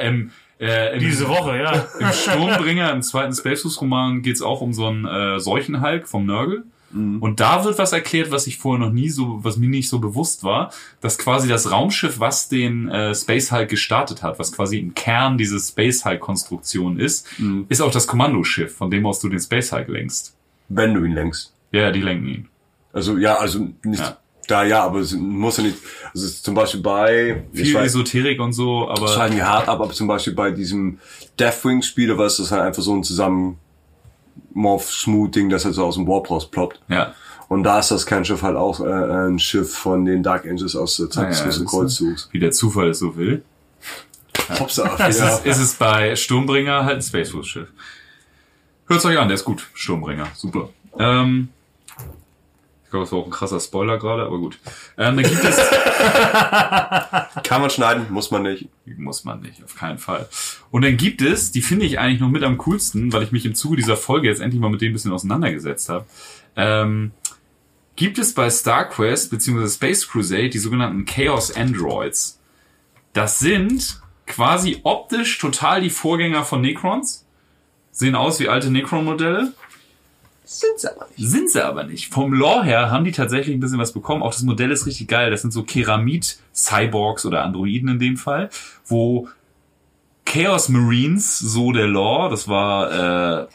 ähm, 0.00 0.32
äh, 0.60 0.94
im, 0.94 1.00
Diese 1.00 1.28
Woche, 1.28 1.58
ja. 1.58 1.86
Im 2.00 2.12
Sturmbringer, 2.12 2.92
im 2.92 3.02
zweiten 3.02 3.34
Space 3.34 3.62
Force 3.62 3.80
Roman, 3.80 4.22
geht's 4.22 4.42
auch 4.42 4.60
um 4.60 4.72
so 4.72 4.86
einen 4.86 5.04
äh, 5.04 5.38
Seuchenhulk 5.38 6.08
vom 6.08 6.26
Nörgel. 6.26 6.64
Und 6.92 7.40
da 7.40 7.64
wird 7.64 7.78
was 7.78 7.92
erklärt, 7.92 8.30
was 8.30 8.46
ich 8.46 8.56
vorher 8.56 8.86
noch 8.86 8.92
nie 8.92 9.10
so, 9.10 9.44
was 9.44 9.58
mir 9.58 9.68
nicht 9.68 9.88
so 9.88 9.98
bewusst 9.98 10.44
war, 10.44 10.72
dass 11.02 11.18
quasi 11.18 11.46
das 11.46 11.70
Raumschiff, 11.70 12.20
was 12.20 12.48
den 12.48 12.88
äh, 12.88 13.14
Space 13.14 13.52
Hulk 13.52 13.68
gestartet 13.68 14.22
hat, 14.22 14.38
was 14.38 14.52
quasi 14.52 14.78
im 14.78 14.94
Kern 14.94 15.36
diese 15.36 15.58
Space 15.60 16.06
Hulk 16.06 16.20
Konstruktion 16.20 16.98
ist, 16.98 17.26
ist 17.68 17.82
auch 17.82 17.90
das 17.90 18.06
Kommandoschiff, 18.06 18.74
von 18.76 18.90
dem 18.90 19.04
aus 19.04 19.20
du 19.20 19.28
den 19.28 19.40
Space 19.40 19.72
Hulk 19.72 19.88
lenkst. 19.88 20.36
Wenn 20.68 20.94
du 20.94 21.04
ihn 21.04 21.12
lenkst. 21.12 21.52
Ja, 21.72 21.82
ja, 21.82 21.90
die 21.90 22.00
lenken 22.00 22.28
ihn. 22.28 22.48
Also, 22.94 23.18
ja, 23.18 23.34
also 23.34 23.68
nicht 23.82 24.00
Ja. 24.00 24.16
Da, 24.48 24.64
ja, 24.64 24.82
aber 24.84 25.00
es 25.00 25.12
muss 25.12 25.56
ja 25.56 25.64
nicht, 25.64 25.76
also 26.12 26.24
es 26.26 26.34
ist 26.34 26.44
zum 26.44 26.54
Beispiel 26.54 26.80
bei, 26.80 27.44
Viel 27.52 27.76
weiß- 27.76 27.84
Esoterik 27.84 28.40
und 28.40 28.52
so, 28.52 28.88
aber 28.88 29.08
schneiden 29.08 29.36
die 29.36 29.42
hart 29.42 29.68
ab, 29.68 29.80
aber 29.80 29.92
zum 29.92 30.06
Beispiel 30.06 30.34
bei 30.34 30.50
diesem 30.50 30.98
Deathwing-Spiel, 31.38 32.08
da 32.08 32.18
war 32.18 32.26
es 32.26 32.36
das 32.36 32.50
halt 32.52 32.62
einfach 32.62 32.82
so 32.82 32.94
ein 32.94 33.02
zusammen 33.04 33.58
Morph-Smooth-Ding, 34.54 35.48
das 35.50 35.64
halt 35.64 35.74
so 35.74 35.84
aus 35.84 35.94
dem 35.96 36.06
Warp 36.06 36.30
rausploppt. 36.30 36.80
ja. 36.88 37.14
Und 37.48 37.62
da 37.62 37.78
ist 37.78 37.92
das 37.92 38.06
Kernschiff 38.06 38.42
halt 38.42 38.56
auch 38.56 38.80
äh, 38.80 38.88
ein 39.28 39.38
Schiff 39.38 39.72
von 39.72 40.04
den 40.04 40.24
Dark 40.24 40.46
Angels 40.46 40.74
aus 40.74 40.96
der 40.96 41.08
Zeit 41.10 41.30
des 41.30 41.36
Ah, 41.36 41.44
ja, 41.44 41.46
großen 41.50 41.62
das- 41.64 41.70
Kreuzzugs. 41.72 42.28
Wie 42.32 42.40
der 42.40 42.50
Zufall 42.50 42.88
es 42.88 42.98
so 42.98 43.14
will. 43.16 43.44
Ist, 44.66 44.78
ja. 44.78 44.96
es, 45.06 45.44
ist 45.44 45.58
es 45.58 45.74
bei 45.74 46.16
Sturmbringer 46.16 46.84
halt 46.84 46.96
ein 46.96 47.02
Space 47.02 47.32
Schiff. 47.46 47.68
Hört's 48.88 49.04
euch 49.04 49.16
an, 49.16 49.28
der 49.28 49.36
ist 49.36 49.44
gut. 49.44 49.64
Sturmbringer, 49.74 50.26
super. 50.34 50.70
Ähm, 50.98 51.48
glaube, 52.96 53.04
das 53.04 53.12
war 53.12 53.18
auch 53.20 53.26
ein 53.26 53.30
krasser 53.30 53.60
Spoiler 53.60 53.98
gerade, 53.98 54.24
aber 54.24 54.38
gut. 54.38 54.58
Ähm, 54.98 55.16
dann 55.16 55.24
gibt 55.24 55.44
es, 55.44 55.56
Kann 57.44 57.60
man 57.60 57.70
schneiden, 57.70 58.06
muss 58.10 58.30
man 58.30 58.42
nicht. 58.42 58.68
muss 58.96 59.24
man 59.24 59.40
nicht, 59.40 59.62
auf 59.62 59.76
keinen 59.76 59.98
Fall. 59.98 60.28
Und 60.70 60.82
dann 60.82 60.96
gibt 60.96 61.22
es, 61.22 61.52
die 61.52 61.62
finde 61.62 61.86
ich 61.86 61.98
eigentlich 61.98 62.20
noch 62.20 62.30
mit 62.30 62.42
am 62.42 62.58
coolsten, 62.58 63.12
weil 63.12 63.22
ich 63.22 63.32
mich 63.32 63.46
im 63.46 63.54
Zuge 63.54 63.76
dieser 63.76 63.96
Folge 63.96 64.28
jetzt 64.28 64.40
endlich 64.40 64.60
mal 64.60 64.70
mit 64.70 64.80
dem 64.80 64.90
ein 64.90 64.92
bisschen 64.94 65.12
auseinandergesetzt 65.12 65.88
habe. 65.88 66.06
Ähm, 66.56 67.12
gibt 67.96 68.18
es 68.18 68.34
bei 68.34 68.50
StarQuest 68.50 69.30
bzw. 69.30 69.68
Space 69.68 70.08
Crusade 70.08 70.50
die 70.50 70.58
sogenannten 70.58 71.04
Chaos 71.04 71.54
Androids. 71.54 72.40
Das 73.12 73.38
sind 73.38 74.00
quasi 74.26 74.80
optisch 74.82 75.38
total 75.38 75.80
die 75.80 75.90
Vorgänger 75.90 76.44
von 76.44 76.60
Necrons. 76.60 77.26
Sehen 77.90 78.14
aus 78.14 78.40
wie 78.40 78.48
alte 78.48 78.70
Necron-Modelle. 78.70 79.54
Sind 80.48 80.78
sie 80.78 80.88
aber 80.88 81.08
nicht. 81.08 81.28
Sind 81.28 81.50
sie 81.50 81.64
aber 81.64 81.84
nicht. 81.84 82.14
Vom 82.14 82.32
Lore 82.32 82.62
her 82.62 82.90
haben 82.92 83.04
die 83.04 83.10
tatsächlich 83.10 83.52
ein 83.52 83.58
bisschen 83.58 83.80
was 83.80 83.92
bekommen. 83.92 84.22
Auch 84.22 84.32
das 84.32 84.42
Modell 84.42 84.70
ist 84.70 84.86
richtig 84.86 85.08
geil. 85.08 85.32
Das 85.32 85.42
sind 85.42 85.50
so 85.50 85.64
Keramid-Cyborgs 85.64 87.26
oder 87.26 87.42
Androiden 87.42 87.88
in 87.88 87.98
dem 87.98 88.16
Fall, 88.16 88.48
wo 88.86 89.28
Chaos 90.24 90.68
Marines, 90.68 91.40
so 91.40 91.72
der 91.72 91.88
Lore, 91.88 92.30
das 92.30 92.46
war, 92.46 93.42
äh, 93.42 93.46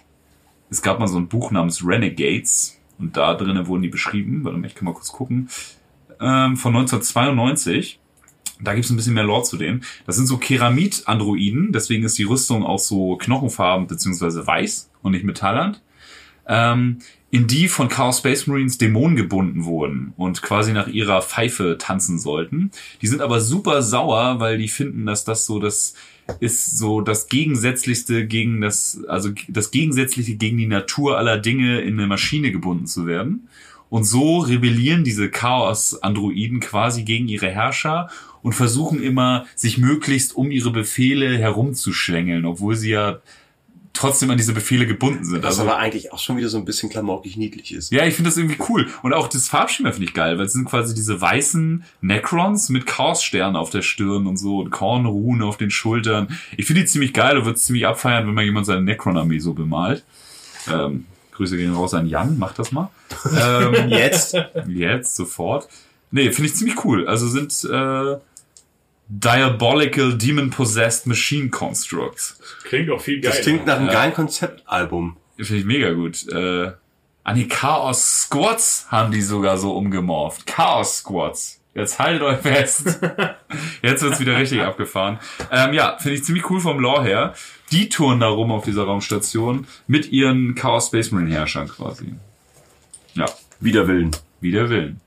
es 0.70 0.82
gab 0.82 1.00
mal 1.00 1.08
so 1.08 1.18
ein 1.18 1.30
Buch 1.30 1.52
namens 1.52 1.86
Renegades 1.86 2.78
und 3.00 3.16
da 3.16 3.36
drinnen 3.36 3.68
wurden 3.68 3.84
die 3.84 3.90
beschrieben. 3.90 4.44
Warte 4.44 4.58
mal, 4.58 4.68
ich 4.68 4.76
kann 4.76 4.86
mal 4.86 4.94
kurz 4.94 5.14
gucken. 5.14 5.50
Ähm, 6.20 6.58
von 6.58 6.76
1992. 6.76 8.00
Da 8.60 8.76
gibt's 8.76 8.90
ein 8.90 8.98
bisschen 8.98 9.14
mehr 9.14 9.24
Lore 9.24 9.44
zu 9.44 9.58
denen. 9.58 9.86
Das 10.06 10.18
sind 10.18 10.28
so 10.28 10.38
Keramid-Androiden, 10.38 11.72
deswegen 11.72 12.04
ist 12.04 12.18
die 12.18 12.26
Rüstung 12.26 12.64
auch 12.66 12.80
so 12.80 13.16
knochenfarben 13.16 13.88
beziehungsweise 13.88 14.46
weiß 14.46 14.92
und 15.02 15.14
nicht 15.14 15.24
metallern 15.24 15.78
ähm, 16.48 17.00
in 17.30 17.48
die 17.48 17.68
von 17.70 17.88
Chaos 17.88 18.18
Space 18.18 18.46
Marines 18.48 18.78
Dämonen 18.78 19.16
gebunden 19.16 19.64
wurden 19.64 20.14
und 20.18 20.42
quasi 20.42 20.74
nach 20.74 20.88
ihrer 20.88 21.22
Pfeife 21.22 21.78
tanzen 21.80 22.20
sollten. 22.20 22.72
Die 23.02 23.08
sind 23.08 23.22
aber 23.22 23.40
super 23.40 23.82
sauer, 23.82 24.40
weil 24.40 24.58
die 24.58 24.68
finden, 24.68 25.06
dass 25.06 25.24
das 25.24 25.46
so 25.46 25.60
das 25.60 25.96
ist 26.40 26.78
so 26.78 27.02
das 27.02 27.28
Gegensätzlichste 27.28 28.26
gegen 28.26 28.62
das, 28.62 29.04
also 29.08 29.30
das 29.48 29.72
Gegensätzliche 29.72 30.36
gegen 30.36 30.58
die 30.58 30.68
Natur 30.68 31.18
aller 31.18 31.38
Dinge 31.38 31.82
in 31.82 31.98
eine 31.98 32.08
Maschine 32.08 32.52
gebunden 32.52 32.86
zu 32.86 33.06
werden. 33.06 33.48
Und 33.90 34.06
so 34.06 34.40
rebellieren 34.40 35.04
diese 35.04 35.30
Chaos-Androiden 35.30 36.62
quasi 36.62 37.04
gegen 37.04 37.28
ihre 37.28 37.50
Herrscher 37.50 38.10
und 38.42 38.54
versuchen 38.54 39.04
immer, 39.04 39.46
sich 39.56 39.78
möglichst 39.78 40.36
um 40.36 40.50
ihre 40.50 40.72
Befehle 40.72 41.38
herumzuschlängeln, 41.38 42.46
obwohl 42.46 42.76
sie 42.76 42.92
ja 42.92 43.20
trotzdem 43.94 44.30
an 44.32 44.38
diese 44.38 44.54
Befehle 44.54 44.88
gebunden 44.88 45.26
sind. 45.26 45.44
Was 45.44 45.60
Also, 45.60 45.64
aber 45.64 45.78
eigentlich 45.78 46.14
auch 46.14 46.20
schon 46.20 46.38
wieder 46.38 46.50
so 46.50 46.58
ein 46.58 46.66
bisschen 46.66 46.90
klamaukig 46.90 47.38
niedlich 47.38 47.74
ist. 47.74 47.92
ja, 47.92 48.06
ich 48.06 48.16
finde 48.16 48.30
das 48.30 48.38
irgendwie 48.38 48.58
cool. 48.70 48.88
Und 49.04 49.14
auch 49.14 49.28
das 49.28 49.48
Farbschema 49.50 49.92
finde 49.92 50.06
ich 50.06 50.14
geil, 50.14 50.38
weil 50.38 50.46
es 50.46 50.54
sind 50.54 50.66
quasi 50.66 50.94
diese 50.96 51.20
weißen 51.20 51.84
Necrons 52.02 52.70
mit 52.70 52.86
Chaos-Sternen 52.86 53.56
auf 53.56 53.70
der 53.70 53.82
Stirn 53.82 54.28
und 54.28 54.38
so 54.38 54.60
und 54.60 54.70
Kornruhen 54.70 55.42
auf 55.42 55.58
den 55.58 55.72
Schultern. 55.72 56.38
Ich 56.58 56.66
finde 56.66 56.82
die 56.82 56.88
ziemlich 56.88 57.14
geil 57.14 57.38
und 57.38 57.46
würde 57.46 57.58
es 57.58 57.64
ziemlich 57.66 57.86
abfeiern, 57.86 58.28
wenn 58.28 58.34
mal 58.34 58.44
jemand 58.46 58.66
seine 58.66 58.82
Necron-Armee 58.82 59.40
so 59.40 59.54
bemalt. 59.54 60.04
Ähm, 60.72 61.06
Grüße 61.34 61.58
gehen 61.58 61.74
raus 61.74 61.94
an 61.94 62.08
Jan, 62.08 62.38
mach 62.38 62.54
das 62.54 62.72
mal. 62.72 62.90
Ähm, 63.38 63.90
Jetzt? 63.90 64.38
Jetzt, 64.68 65.16
sofort. 65.16 65.68
Nee, 66.12 66.32
finde 66.32 66.50
ich 66.50 66.56
ziemlich 66.56 66.86
cool. 66.86 67.08
Also 67.08 67.28
sind 67.28 67.52
äh, 67.70 68.18
Diabolical 69.14 70.18
Demon 70.18 70.50
Possessed 70.52 71.06
Machine 71.06 71.50
Constructs. 71.50 72.40
Klingt 72.64 72.90
auch 72.90 73.02
viel 73.02 73.20
geil. 73.20 73.32
Das 73.32 73.42
klingt 73.42 73.66
nach 73.66 73.76
einem 73.76 73.88
Ja. 73.88 73.94
geilen 73.94 74.14
Konzeptalbum. 74.14 75.18
Finde 75.36 75.58
ich 75.58 75.66
mega 75.66 75.92
gut. 75.92 76.26
Äh, 76.30 76.72
an 77.26 77.36
die 77.36 77.50
Chaos 77.50 78.22
Squads 78.22 78.88
haben 78.90 79.12
die 79.12 79.22
sogar 79.22 79.58
so 79.58 79.76
umgemorpht. 79.76 80.46
Chaos 80.48 81.00
Squads. 81.00 81.60
Jetzt 81.74 82.00
haltet 82.00 82.22
euch 82.22 82.38
fest. 82.40 83.00
Jetzt 83.82 84.02
wird's 84.02 84.20
wieder 84.22 84.38
richtig 84.38 84.62
abgefahren. 84.62 85.20
Ähm, 85.52 85.74
ja, 85.74 85.98
finde 86.00 86.18
ich 86.18 86.24
ziemlich 86.24 86.50
cool 86.50 86.62
vom 86.62 86.80
Lore 86.80 87.04
her. 87.04 87.34
Die 87.72 87.90
touren 87.90 88.22
da 88.22 88.28
rum 88.28 88.52
auf 88.52 88.64
dieser 88.64 88.84
Raumstation 88.84 89.68
mit 89.88 90.10
ihren 90.12 90.56
Chaos 90.56 90.88
Space 90.88 91.12
Marine 91.12 91.32
Herrschern 91.32 91.68
quasi. 91.68 92.14
Ja, 93.14 93.26
Wider 93.60 93.88
Willen. 93.90 94.12
wie 94.40 94.52
der 94.52 94.70
Willen. 94.70 95.02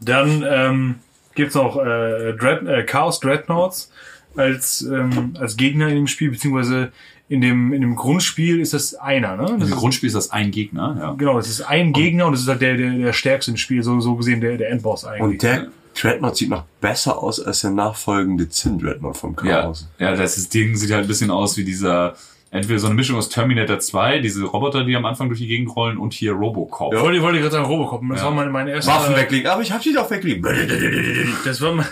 Dann 0.00 0.44
ähm, 0.46 0.94
gibt's 1.34 1.54
noch 1.54 1.76
äh, 1.76 2.32
Dread, 2.34 2.66
äh, 2.66 2.82
Chaos 2.84 3.20
Dreadnoughts 3.20 3.90
als, 4.36 4.82
ähm, 4.82 5.34
als 5.38 5.56
Gegner 5.56 5.88
in 5.88 5.94
dem 5.96 6.06
Spiel, 6.06 6.30
beziehungsweise 6.30 6.92
in 7.28 7.40
dem, 7.40 7.72
in 7.72 7.80
dem 7.80 7.96
Grundspiel 7.96 8.60
ist 8.60 8.74
das 8.74 8.94
einer, 8.94 9.36
ne? 9.36 9.44
Das 9.44 9.52
Im 9.52 9.62
ist, 9.62 9.76
Grundspiel 9.76 10.08
ist 10.08 10.14
das 10.16 10.30
ein 10.30 10.50
Gegner, 10.50 10.96
ja. 10.98 11.12
genau, 11.14 11.36
das 11.36 11.48
ist 11.48 11.62
ein 11.62 11.92
Gegner 11.92 12.26
und 12.26 12.32
das 12.32 12.42
ist 12.42 12.48
halt 12.48 12.60
der, 12.60 12.76
der, 12.76 12.90
der 12.92 13.12
stärkste 13.12 13.50
im 13.52 13.56
Spiel, 13.56 13.82
so, 13.82 13.98
so 14.00 14.14
gesehen 14.16 14.40
der, 14.40 14.58
der 14.58 14.70
Endboss 14.70 15.04
eigentlich. 15.04 15.22
Und 15.22 15.42
der 15.42 15.68
Dreadnought 15.98 16.36
sieht 16.36 16.50
noch 16.50 16.64
besser 16.80 17.16
aus 17.22 17.40
als 17.40 17.60
der 17.60 17.70
nachfolgende 17.70 18.48
Zinn 18.48 18.78
Dreadnought 18.78 19.16
vom 19.16 19.36
Ja, 19.44 19.62
Chaos. 19.62 19.88
ja, 19.98 20.14
das 20.14 20.36
ist, 20.36 20.52
Ding 20.52 20.76
sieht 20.76 20.90
halt 20.90 21.04
ein 21.04 21.08
bisschen 21.08 21.30
aus 21.30 21.56
wie 21.56 21.64
dieser, 21.64 22.14
entweder 22.54 22.78
so 22.78 22.86
eine 22.86 22.94
Mischung 22.94 23.16
aus 23.18 23.28
Terminator 23.28 23.78
2, 23.78 24.20
diese 24.20 24.44
Roboter, 24.44 24.84
die 24.84 24.96
am 24.96 25.04
Anfang 25.04 25.28
durch 25.28 25.40
die 25.40 25.46
Gegend 25.48 25.74
rollen, 25.74 25.98
und 25.98 26.12
hier 26.14 26.32
Robocop. 26.32 26.94
Ich 26.94 27.00
wollte, 27.00 27.16
ich 27.18 27.22
wollte 27.22 27.38
gerade 27.40 27.50
sagen 27.52 27.64
Robocop, 27.66 28.02
das 28.08 28.18
Ja. 28.20 28.24
war 28.26 28.32
mein, 28.32 28.50
mein 28.50 28.68
erster... 28.68 28.92
Waffen 28.92 29.16
weglegen, 29.16 29.48
aber 29.50 29.62
ich 29.62 29.72
hab 29.72 29.82
die 29.82 29.92
doch 29.92 30.10
weglegen. 30.10 30.44
Das 31.44 31.60
war 31.60 31.72
mein, 31.74 31.86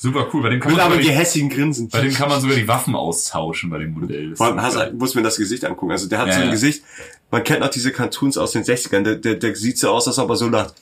Super 0.00 0.28
cool, 0.32 0.42
bei 0.42 0.50
dem 0.50 0.60
kann 0.60 0.70
Will 0.70 0.76
man, 0.76 0.86
aber 0.86 0.94
sogar 0.94 1.02
die 1.06 1.10
die, 1.10 1.16
hässigen 1.18 1.48
Grinsen. 1.48 1.88
bei 1.88 2.00
dem 2.02 2.14
kann 2.14 2.28
man 2.28 2.40
sogar 2.40 2.56
die 2.56 2.68
Waffen 2.68 2.94
austauschen 2.94 3.68
bei 3.68 3.78
dem 3.78 3.90
Modell. 3.94 4.30
Das 4.30 4.38
Vor 4.38 4.46
allem 4.46 4.58
ist 4.58 4.64
hast, 4.76 4.94
muss 4.94 5.14
mir 5.16 5.22
das 5.22 5.36
Gesicht 5.36 5.64
angucken. 5.64 5.90
Also 5.90 6.08
der 6.08 6.20
hat 6.20 6.28
Ja, 6.28 6.34
so 6.34 6.40
ein 6.40 6.46
ja. 6.46 6.52
Gesicht, 6.52 6.84
man 7.32 7.42
kennt 7.42 7.60
noch 7.60 7.68
diese 7.70 7.90
Cartoons 7.90 8.38
aus 8.38 8.52
den 8.52 8.62
60ern, 8.62 9.02
der, 9.02 9.16
der, 9.16 9.34
der 9.34 9.56
sieht 9.56 9.76
so 9.78 9.90
aus, 9.90 10.06
als 10.06 10.18
ob 10.20 10.30
er 10.30 10.36
so 10.36 10.48
lacht. 10.48 10.74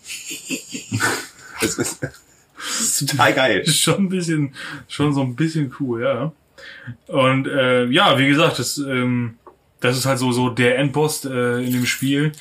Das 1.62 1.78
ist, 1.78 2.02
das 2.02 2.80
ist 2.80 3.08
total 3.08 3.32
geil. 3.32 3.60
ist 3.60 3.80
schon 3.80 3.94
ein 4.04 4.08
bisschen, 4.10 4.54
schon 4.86 5.14
so 5.14 5.22
ein 5.22 5.34
bisschen 5.34 5.74
cool, 5.80 6.02
ja. 6.02 6.32
Und 7.06 7.46
äh, 7.46 7.86
ja, 7.86 8.18
wie 8.18 8.28
gesagt, 8.28 8.58
das, 8.58 8.78
ähm, 8.78 9.38
das 9.80 9.96
ist 9.96 10.06
halt 10.06 10.18
so 10.18 10.32
so 10.32 10.48
der 10.48 10.78
Endboss 10.78 11.24
äh, 11.24 11.64
in 11.64 11.72
dem 11.72 11.86
Spiel, 11.86 12.32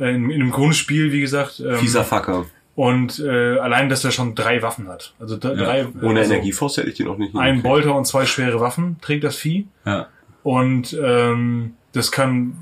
äh, 0.00 0.14
in, 0.14 0.30
in 0.30 0.40
dem 0.40 0.50
Grundspiel, 0.50 1.12
wie 1.12 1.20
gesagt. 1.20 1.60
Ähm, 1.60 1.76
Fieser 1.76 2.04
Fucker. 2.04 2.46
Und 2.74 3.18
äh, 3.18 3.58
allein, 3.58 3.88
dass 3.88 4.04
er 4.04 4.12
schon 4.12 4.36
drei 4.36 4.62
Waffen 4.62 4.86
hat. 4.88 5.12
Also 5.18 5.36
d- 5.36 5.56
drei. 5.56 5.86
Ohne 6.00 6.20
also 6.20 6.32
Energieforce 6.32 6.76
hätte 6.76 6.90
ich 6.90 6.96
den 6.96 7.08
auch 7.08 7.18
nicht 7.18 7.34
Ein. 7.34 7.62
Bolter 7.62 7.94
und 7.96 8.06
zwei 8.06 8.24
schwere 8.24 8.60
Waffen 8.60 8.98
trägt 9.00 9.24
das 9.24 9.34
Vieh. 9.36 9.66
Ja. 9.84 10.06
Und 10.44 10.96
ähm, 11.02 11.74
das 11.92 12.12
kann, 12.12 12.54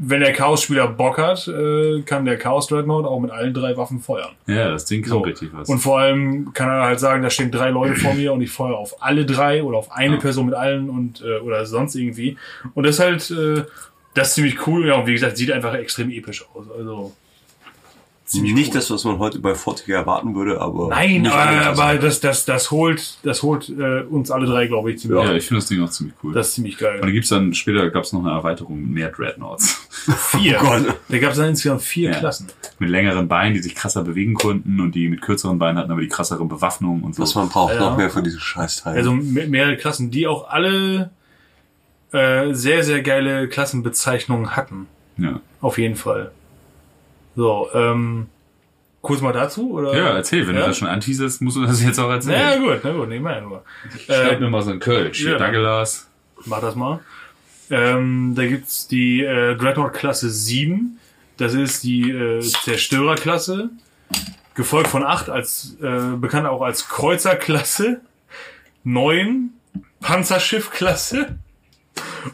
wenn 0.00 0.20
der 0.20 0.32
Chaos-Spieler 0.32 0.88
Bock 0.88 1.18
hat, 1.18 1.48
äh, 1.48 2.02
kann 2.02 2.24
der 2.24 2.38
Chaos 2.38 2.66
Dreadnought 2.68 3.04
auch 3.04 3.18
mit 3.20 3.30
allen 3.30 3.52
drei 3.52 3.76
Waffen 3.76 4.00
feuern. 4.00 4.30
ja, 4.46 4.70
das 4.70 4.84
Ding 4.84 5.02
kann 5.02 5.10
So. 5.10 5.18
richtig 5.20 5.50
was. 5.52 5.68
Und 5.68 5.78
vor 5.78 5.98
allem 5.98 6.52
kann 6.52 6.68
er 6.68 6.82
halt 6.84 7.00
sagen, 7.00 7.22
da 7.22 7.30
stehen 7.30 7.50
drei 7.50 7.70
Leute 7.70 7.94
vor 7.96 8.14
mir 8.14 8.32
und 8.32 8.40
ich 8.40 8.50
feuere 8.50 8.76
auf 8.78 9.02
alle 9.02 9.26
drei 9.26 9.62
oder 9.62 9.78
auf 9.78 9.90
eine 9.92 10.14
Ja. 10.14 10.20
Person 10.20 10.46
mit 10.46 10.54
allen 10.54 10.88
und 10.88 11.22
äh, 11.22 11.38
oder 11.40 11.66
sonst 11.66 11.94
irgendwie. 11.94 12.36
Und 12.74 12.84
das 12.86 12.96
ist 12.96 13.00
halt, 13.00 13.30
äh, 13.30 13.64
das 14.14 14.28
ist 14.28 14.34
ziemlich 14.34 14.66
cool. 14.66 14.86
Ja, 14.86 14.94
und 14.94 15.06
wie 15.06 15.12
gesagt, 15.12 15.36
sieht 15.36 15.50
einfach 15.52 15.74
extrem 15.74 16.10
episch 16.10 16.44
aus. 16.54 16.66
Also 16.76 17.12
ziemlich 18.28 18.54
Nicht 18.54 18.68
cool. 18.68 18.74
das, 18.74 18.90
was 18.90 19.04
man 19.04 19.18
heute 19.18 19.38
bei 19.40 19.54
Fortiga 19.54 19.96
erwarten 19.98 20.34
würde, 20.34 20.60
aber. 20.60 20.88
Nein, 20.88 21.26
aber, 21.26 21.80
aber 21.82 21.98
das, 21.98 22.20
das, 22.20 22.44
das 22.44 22.70
holt, 22.70 23.18
das 23.22 23.42
holt 23.42 23.68
äh, 23.70 24.02
uns 24.02 24.30
alle 24.30 24.46
drei, 24.46 24.66
glaube 24.66 24.92
ich, 24.92 25.00
ziemlich. 25.00 25.22
ja, 25.24 25.32
ich 25.34 25.46
finde 25.46 25.60
das 25.60 25.68
Ding 25.68 25.82
auch 25.82 25.90
ziemlich 25.90 26.14
cool. 26.22 26.32
Das 26.34 26.48
ist 26.48 26.54
ziemlich 26.54 26.74
und 26.80 26.82
dann 26.86 27.00
geil. 27.00 27.12
gibt's 27.12 27.28
dann, 27.30 27.54
später 27.54 27.90
gab's 27.90 28.12
noch 28.12 28.20
eine 28.24 28.30
Erweiterung 28.32 28.80
mit 28.82 28.90
mehr 28.90 29.08
Dreadnoughts. 29.10 29.88
Vier. 30.30 30.58
Oh 30.62 30.66
Gott. 30.66 30.94
Da 31.08 31.18
gab 31.18 31.32
es 31.32 31.36
dann 31.38 31.48
insgesamt 31.48 31.82
vier 31.82 32.10
Ja. 32.10 32.18
Klassen. 32.18 32.46
mit 32.78 32.90
längeren 32.90 33.28
Beinen, 33.28 33.54
die 33.54 33.60
sich 33.60 33.74
krasser 33.74 34.04
bewegen 34.04 34.34
konnten 34.34 34.78
und 34.80 34.94
die 34.94 35.08
mit 35.08 35.20
kürzeren 35.22 35.58
Beinen 35.58 35.78
hatten 35.78 35.90
aber 35.90 36.00
die 36.00 36.08
krassere 36.08 36.44
Bewaffnung 36.44 37.02
und 37.02 37.14
so. 37.16 37.22
Was 37.22 37.34
man 37.34 37.48
braucht, 37.48 37.74
Ja. 37.74 37.80
noch 37.80 37.96
mehr 37.96 38.10
für 38.10 38.22
diese 38.22 38.38
Scheißteile. 38.40 38.96
Also 38.96 39.12
me- 39.12 39.46
mehrere 39.48 39.76
Klassen, 39.76 40.10
die 40.10 40.26
auch 40.26 40.48
alle 40.48 41.10
äh, 42.12 42.52
sehr, 42.54 42.84
sehr 42.84 43.02
geile 43.02 43.48
Klassenbezeichnungen 43.48 44.56
hatten. 44.56 44.86
ja. 45.16 45.40
Auf 45.60 45.76
jeden 45.78 45.96
Fall. 45.96 46.30
So, 47.38 47.68
ähm, 47.72 48.26
kurz 49.00 49.20
mal 49.20 49.32
dazu, 49.32 49.70
oder? 49.70 49.96
ja, 49.96 50.16
erzähl, 50.16 50.48
wenn 50.48 50.56
ja? 50.56 50.62
du 50.62 50.66
das 50.66 50.78
schon 50.78 50.88
anteaserst, 50.88 51.40
musst 51.40 51.56
du 51.56 51.64
das 51.64 51.80
jetzt 51.80 52.00
auch 52.00 52.10
erzählen. 52.10 52.60
gut, 52.60 52.80
na 52.82 52.90
gut, 52.90 53.08
wir 53.08 53.30
ja 53.30 53.40
nur. 53.40 53.62
Schreib 54.06 54.38
Äh, 54.38 54.40
mir 54.40 54.50
mal 54.50 54.60
so 54.62 54.72
ein 54.72 54.80
Kölsch. 54.80 55.22
ja. 55.22 55.30
Ja. 55.32 55.38
Danke, 55.38 55.58
Lars. 55.58 56.10
mach 56.46 56.60
das 56.60 56.74
mal. 56.74 56.98
Ähm, 57.70 58.32
da 58.34 58.44
gibt's 58.44 58.88
die 58.88 59.22
äh, 59.22 59.54
Dreadnought 59.54 59.92
Klasse 59.94 60.28
7. 60.28 60.98
Das 61.36 61.54
ist 61.54 61.84
die 61.84 62.10
äh, 62.10 62.40
Zerstörerklasse. 62.40 63.70
Gefolgt 64.56 64.88
von 64.88 65.04
8 65.04 65.30
als, 65.30 65.76
äh, 65.80 66.16
bekannt 66.16 66.48
auch 66.48 66.62
als 66.62 66.88
Kreuzerklasse. 66.88 68.00
9 68.82 69.50
Panzerschiffklasse. 70.00 71.38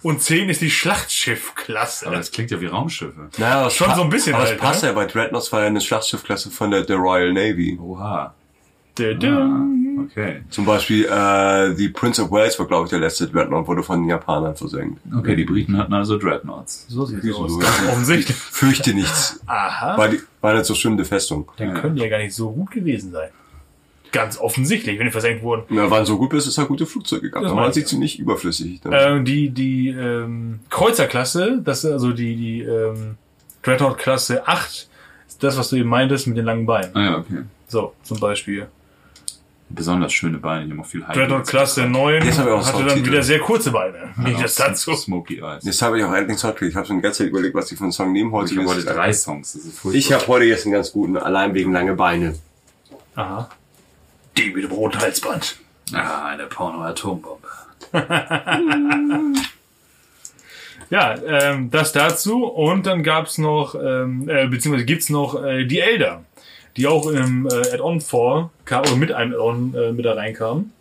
Und 0.03 0.22
10 0.22 0.49
ist 0.49 0.61
die 0.61 0.70
Schlachtschiffklasse. 0.70 2.07
Aber 2.07 2.16
das 2.16 2.30
klingt 2.30 2.51
ja 2.51 2.61
wie 2.61 2.66
Raumschiffe. 2.66 3.28
naja, 3.39 3.68
schon 3.70 3.87
pa- 3.89 3.95
so 3.97 4.03
ein 4.03 4.11
bisschen 4.11 4.35
Aber 4.35 4.45
halt, 4.45 4.55
es 4.57 4.61
passt 4.61 4.82
ne? 4.82 4.89
ja, 4.89 4.95
bei 4.95 5.07
Dreadnoughts 5.07 5.53
war 5.53 5.61
ja 5.62 5.66
eine 5.66 5.80
Schlachtschiffklasse 5.80 6.51
von 6.51 6.70
der, 6.70 6.82
der 6.82 6.97
Royal 6.97 7.32
Navy. 7.32 7.78
Oha. 7.80 8.35
Dä- 8.99 9.18
dä- 9.18 9.80
Okay. 10.11 10.43
Zum 10.51 10.64
Beispiel 10.64 11.05
äh, 11.07 11.72
die 11.76 11.89
Prince 11.89 12.20
of 12.22 12.30
Wales 12.32 12.59
war, 12.59 12.66
glaube 12.66 12.85
ich, 12.87 12.91
der 12.91 12.99
letzte 12.99 13.28
Dreadnought, 13.28 13.68
wurde 13.68 13.82
von 13.85 14.01
den 14.03 14.09
Japanern 14.09 14.57
versenkt. 14.57 15.01
Okay, 15.16 15.37
die 15.37 15.45
Briten 15.45 15.78
hatten 15.78 15.95
also 15.95 16.18
Dreadnoughts. 16.18 16.87
So 16.89 17.07
sieht's 17.07 17.22
Wieso? 17.24 17.45
aus. 17.45 17.53
Offensichtlich. 17.89 18.37
Fürchte 18.37 18.93
nichts. 18.93 19.39
Aha. 19.47 19.97
War, 19.97 20.09
die, 20.09 20.20
war 20.41 20.53
nicht 20.55 20.66
so 20.66 20.74
schlimm, 20.74 20.97
die 20.97 21.05
Festung. 21.05 21.49
Dann 21.59 21.74
können 21.74 21.95
die 21.95 22.03
ja 22.03 22.09
gar 22.09 22.18
nicht 22.18 22.35
so 22.35 22.51
gut 22.51 22.72
gewesen 22.72 23.12
sein. 23.12 23.30
Ganz 24.14 24.38
offensichtlich, 24.38 24.96
wenn 24.98 25.06
die 25.06 25.10
versenkt 25.10 25.42
wurden. 25.42 25.64
Na, 25.70 25.90
waren 25.90 26.06
so 26.06 26.16
gut, 26.16 26.30
bis 26.30 26.46
es 26.46 26.56
halt 26.56 26.68
gute 26.68 26.86
Flugzeuge 26.86 27.30
gab. 27.30 27.42
Das 27.42 27.50
Da 27.50 27.54
meine 27.56 27.66
waren 27.66 27.72
sie 27.72 27.84
ziemlich 27.84 28.20
überflüssig. 28.20 28.80
Dann. 28.80 28.92
Ähm, 28.92 29.24
die 29.24 29.50
die 29.50 29.88
ähm, 29.88 30.60
Kreuzerklasse, 30.70 31.60
das 31.64 31.82
ist 31.82 31.90
also 31.90 32.12
die, 32.12 32.36
die 32.36 32.60
ähm, 32.60 33.16
Dreadnought-Klasse 33.62 34.46
8, 34.46 34.88
ist 35.26 35.42
das, 35.42 35.58
was 35.58 35.70
du 35.70 35.76
eben 35.76 35.88
meintest 35.88 36.28
mit 36.28 36.36
den 36.36 36.44
langen 36.44 36.64
Beinen. 36.64 36.94
Ah 36.94 37.04
ja, 37.04 37.18
okay. 37.18 37.42
So, 37.66 37.92
zum 38.04 38.20
Beispiel. 38.20 38.68
Besonders 39.68 40.12
schöne 40.12 40.38
Beine, 40.38 40.66
die 40.66 40.70
haben 40.70 40.80
auch 40.80 40.86
viel 40.86 41.00
9 41.00 42.24
Jetzt 42.24 42.38
haben 42.38 42.46
wir 42.46 42.54
auch 42.54 42.64
hatte 42.64 42.84
dann 42.84 43.04
wieder 43.04 43.22
sehr 43.24 43.40
kurze 43.40 43.72
Beine. 43.72 44.12
Wie 44.16 44.32
das 44.34 44.54
dazu. 44.54 44.94
Smoky 44.94 45.40
Eyes. 45.40 45.64
Jetzt 45.64 45.82
habe 45.82 45.98
ich 45.98 46.04
auch 46.04 46.12
endlich 46.12 46.38
Zeit. 46.38 46.62
Ich 46.62 46.76
habe 46.76 46.86
schon 46.86 46.98
die 46.98 47.02
ganze 47.02 47.18
Zeit 47.24 47.30
überlegt, 47.30 47.56
was 47.56 47.72
ich 47.72 47.78
für 47.78 47.82
einen 47.82 47.90
Song 47.90 48.12
nehmen 48.12 48.30
heute. 48.30 48.52
Ich 48.52 48.58
habe 48.58 48.68
heute 48.68 48.80
Jetzt- 48.80 48.94
drei 48.94 49.12
Songs, 49.12 49.56
ist. 49.56 49.84
Ich 49.92 50.12
habe 50.12 50.24
heute 50.28 50.44
jetzt 50.44 50.66
einen 50.66 50.74
ganz 50.74 50.92
guten, 50.92 51.16
allein 51.16 51.52
wegen 51.54 51.72
lange 51.72 51.94
Beine. 51.94 52.36
Aha. 53.16 53.48
Die 54.37 54.51
mit 54.51 54.64
dem 54.64 54.72
roten 54.72 54.99
Halsband. 55.01 55.57
Ah, 55.93 56.26
eine 56.28 56.47
Porno-Atombombe. 56.47 57.49
Ja, 60.91 61.14
ähm, 61.26 61.70
das 61.70 61.93
dazu. 61.93 62.45
Und 62.45 62.87
dann 62.87 63.03
gab's 63.03 63.39
noch, 63.39 63.74
ähm, 63.74 64.28
äh, 64.28 64.47
beziehungsweise 64.47 64.85
gibt's 64.85 65.09
noch 65.09 65.43
äh, 65.43 65.64
die 65.64 65.80
Elder, 65.80 66.24
die 66.76 66.87
auch 66.87 67.07
im 67.07 67.47
äh, 67.47 67.72
Add-on 67.72 68.01
vor, 68.01 68.51
kam, 68.64 68.82
oder 68.82 68.97
mit 68.97 69.11
einem 69.11 69.32
Add-on 69.32 69.74
äh, 69.74 69.93
mit 69.93 70.05
da 70.05 70.12
reinkamen. 70.12 70.72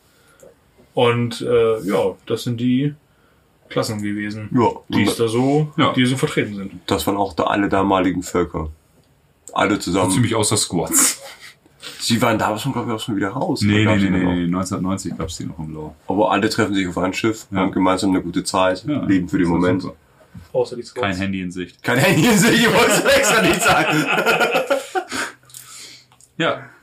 Und 0.93 1.41
äh, 1.41 1.79
ja, 1.87 2.15
das 2.27 2.43
sind 2.43 2.59
die 2.59 2.93
Klassen 3.69 4.03
gewesen, 4.03 4.49
Ja, 4.53 4.71
die 4.89 5.03
es 5.03 5.15
da 5.15 5.27
so, 5.27 5.71
Ja. 5.77 5.93
die 5.93 6.05
so 6.05 6.17
vertreten 6.17 6.55
sind. 6.55 6.73
das 6.85 7.07
waren 7.07 7.17
auch 7.17 7.33
da 7.33 7.45
alle 7.45 7.69
damaligen 7.69 8.21
Völker. 8.23 8.69
Alle 9.53 9.79
zusammen. 9.79 10.11
Ziemlich 10.11 10.35
außer 10.35 10.57
Squads. 10.57 11.21
Sie 11.99 12.21
waren 12.21 12.37
damals 12.37 12.61
schon, 12.61 12.71
glaube 12.73 12.89
ich, 12.89 12.95
auch 12.95 12.99
schon 12.99 13.15
wieder 13.15 13.29
raus. 13.29 13.61
Nee, 13.61 13.85
nee, 13.85 13.95
nee, 13.97 14.09
nee, 14.09 14.23
noch. 14.23 14.31
nee, 14.33 14.43
1990 14.45 15.17
gab's 15.17 15.37
die 15.37 15.45
noch 15.45 15.59
im 15.59 15.73
Law. 15.73 15.93
Aber 16.07 16.31
alle 16.31 16.49
treffen 16.49 16.73
sich 16.73 16.87
auf 16.87 16.97
ein 16.97 17.13
Schiff, 17.13 17.47
Ja. 17.51 17.59
haben 17.59 17.71
gemeinsam 17.71 18.11
eine 18.11 18.21
gute 18.21 18.43
Zeit, 18.43 18.83
Ja, 18.87 19.03
leben 19.05 19.27
für 19.29 19.37
den 19.37 19.47
Moment. 19.49 19.81
super. 19.81 19.95
Außer 20.53 20.75
die 20.75 20.83
Kein 20.95 21.15
Handy 21.15 21.41
in 21.41 21.51
Sicht. 21.51 21.81
Kein 21.83 21.97
Handy 21.99 22.25
in 22.27 22.37
sich, 22.37 22.61
ich 22.65 22.73
wollte 22.73 22.91
es 22.91 23.03
extra 23.03 23.41
nicht 23.41 23.61
sagen. 23.61 24.05
Ja. 26.37 26.63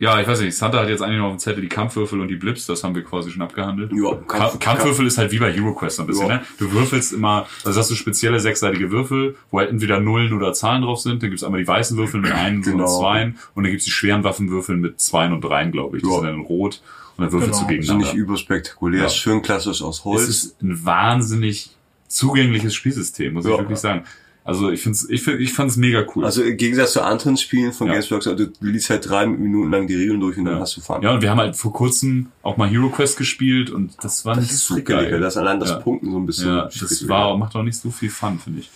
Ja, 0.00 0.20
ich 0.20 0.28
weiß 0.28 0.40
nicht, 0.42 0.56
Santa 0.56 0.78
hat 0.78 0.88
jetzt 0.88 1.02
eigentlich 1.02 1.18
noch 1.18 1.26
auf 1.26 1.32
dem 1.32 1.38
Zettel 1.40 1.60
die 1.60 1.68
Kampfwürfel 1.68 2.20
und 2.20 2.28
die 2.28 2.36
Blips, 2.36 2.66
das 2.66 2.84
haben 2.84 2.94
wir 2.94 3.02
quasi 3.02 3.32
schon 3.32 3.42
abgehandelt. 3.42 3.90
Ja, 3.92 4.10
Kampf, 4.14 4.28
Kampf- 4.28 4.58
Kampfwürfel 4.60 5.06
ist 5.08 5.18
halt 5.18 5.32
wie 5.32 5.40
bei 5.40 5.52
HeroQuest 5.52 5.98
ein 5.98 6.06
bisschen, 6.06 6.28
Ja. 6.28 6.36
ne? 6.36 6.42
Du 6.58 6.70
würfelst 6.70 7.12
immer, 7.12 7.46
also 7.64 7.80
hast 7.80 7.90
du 7.90 7.96
spezielle 7.96 8.38
sechsseitige 8.38 8.92
Würfel, 8.92 9.34
wo 9.50 9.58
halt 9.58 9.70
entweder 9.70 9.98
Nullen 9.98 10.32
oder 10.34 10.52
Zahlen 10.52 10.82
drauf 10.82 11.00
sind. 11.00 11.20
Dann 11.22 11.30
gibt's 11.30 11.42
einmal 11.42 11.60
die 11.60 11.66
weißen 11.66 11.96
Würfel 11.96 12.20
mit 12.20 12.30
einen 12.30 12.62
Genau. 12.62 12.84
und 12.84 12.88
Zweien 13.00 13.38
und 13.56 13.64
dann 13.64 13.72
gibt's 13.72 13.86
die 13.86 13.90
schweren 13.90 14.22
Waffenwürfel 14.22 14.76
mit 14.76 15.00
Zweien 15.00 15.32
und 15.32 15.40
Dreien, 15.42 15.72
glaube 15.72 15.96
ich. 15.96 16.04
Die 16.04 16.08
Ja. 16.08 16.14
sind 16.14 16.24
dann 16.26 16.34
in 16.36 16.40
Rot 16.42 16.80
und 17.16 17.24
dann 17.24 17.32
würfelst 17.32 17.54
Genau. 17.58 17.68
du 17.68 17.74
gegeneinander. 17.74 18.04
nicht 18.06 18.14
überspektakulär, 18.14 19.00
Ja. 19.00 19.06
ist 19.06 19.16
schön 19.16 19.42
klassisch 19.42 19.82
aus 19.82 19.98
es 19.98 20.04
Holz. 20.04 20.28
ist 20.28 20.62
ein 20.62 20.84
wahnsinnig 20.84 21.70
zugängliches 22.06 22.72
Spielsystem, 22.72 23.34
muss 23.34 23.44
ich 23.46 23.50
Ja. 23.50 23.58
wirklich 23.58 23.78
sagen. 23.78 24.04
Also 24.48 24.70
ich 24.70 24.80
find's, 24.80 25.08
ich 25.10 25.22
find, 25.22 25.40
ich 25.40 25.52
fand's 25.52 25.76
mega 25.76 26.04
cool. 26.16 26.24
Also 26.24 26.42
im 26.42 26.56
Gegensatz 26.56 26.94
zu 26.94 27.02
anderen 27.02 27.36
Spielen 27.36 27.72
von 27.72 27.86
Ja. 27.86 27.92
Gamesworks, 27.92 28.26
also 28.26 28.46
du 28.46 28.52
liest 28.60 28.88
halt 28.88 29.06
drei 29.08 29.26
Minuten 29.26 29.70
lang 29.70 29.86
die 29.86 29.94
Regeln 29.94 30.20
durch 30.20 30.38
und 30.38 30.46
dann 30.46 30.58
hast 30.58 30.74
du 30.76 30.80
Fun. 30.80 31.02
ja, 31.02 31.12
und 31.12 31.20
wir 31.22 31.30
haben 31.30 31.38
halt 31.38 31.54
vor 31.54 31.72
kurzem 31.72 32.28
auch 32.42 32.56
mal 32.56 32.68
HeroQuest 32.68 33.18
gespielt 33.18 33.68
und 33.70 33.92
das 34.02 34.24
war 34.24 34.34
das 34.36 34.44
nicht 34.44 34.54
ist 34.54 34.66
so 34.66 34.82
geil. 34.82 35.20
das 35.20 35.36
allein 35.36 35.60
das 35.60 35.68
Ja. 35.70 35.76
Punkten 35.76 36.10
so 36.10 36.16
ein 36.18 36.24
bisschen 36.26 36.48
Ja, 36.48 36.64
das 36.64 37.08
war, 37.08 37.36
macht 37.36 37.54
auch 37.56 37.62
nicht 37.62 37.76
so 37.76 37.90
viel 37.90 38.08
Fun, 38.10 38.38
finde 38.38 38.60
ich. 38.60 38.70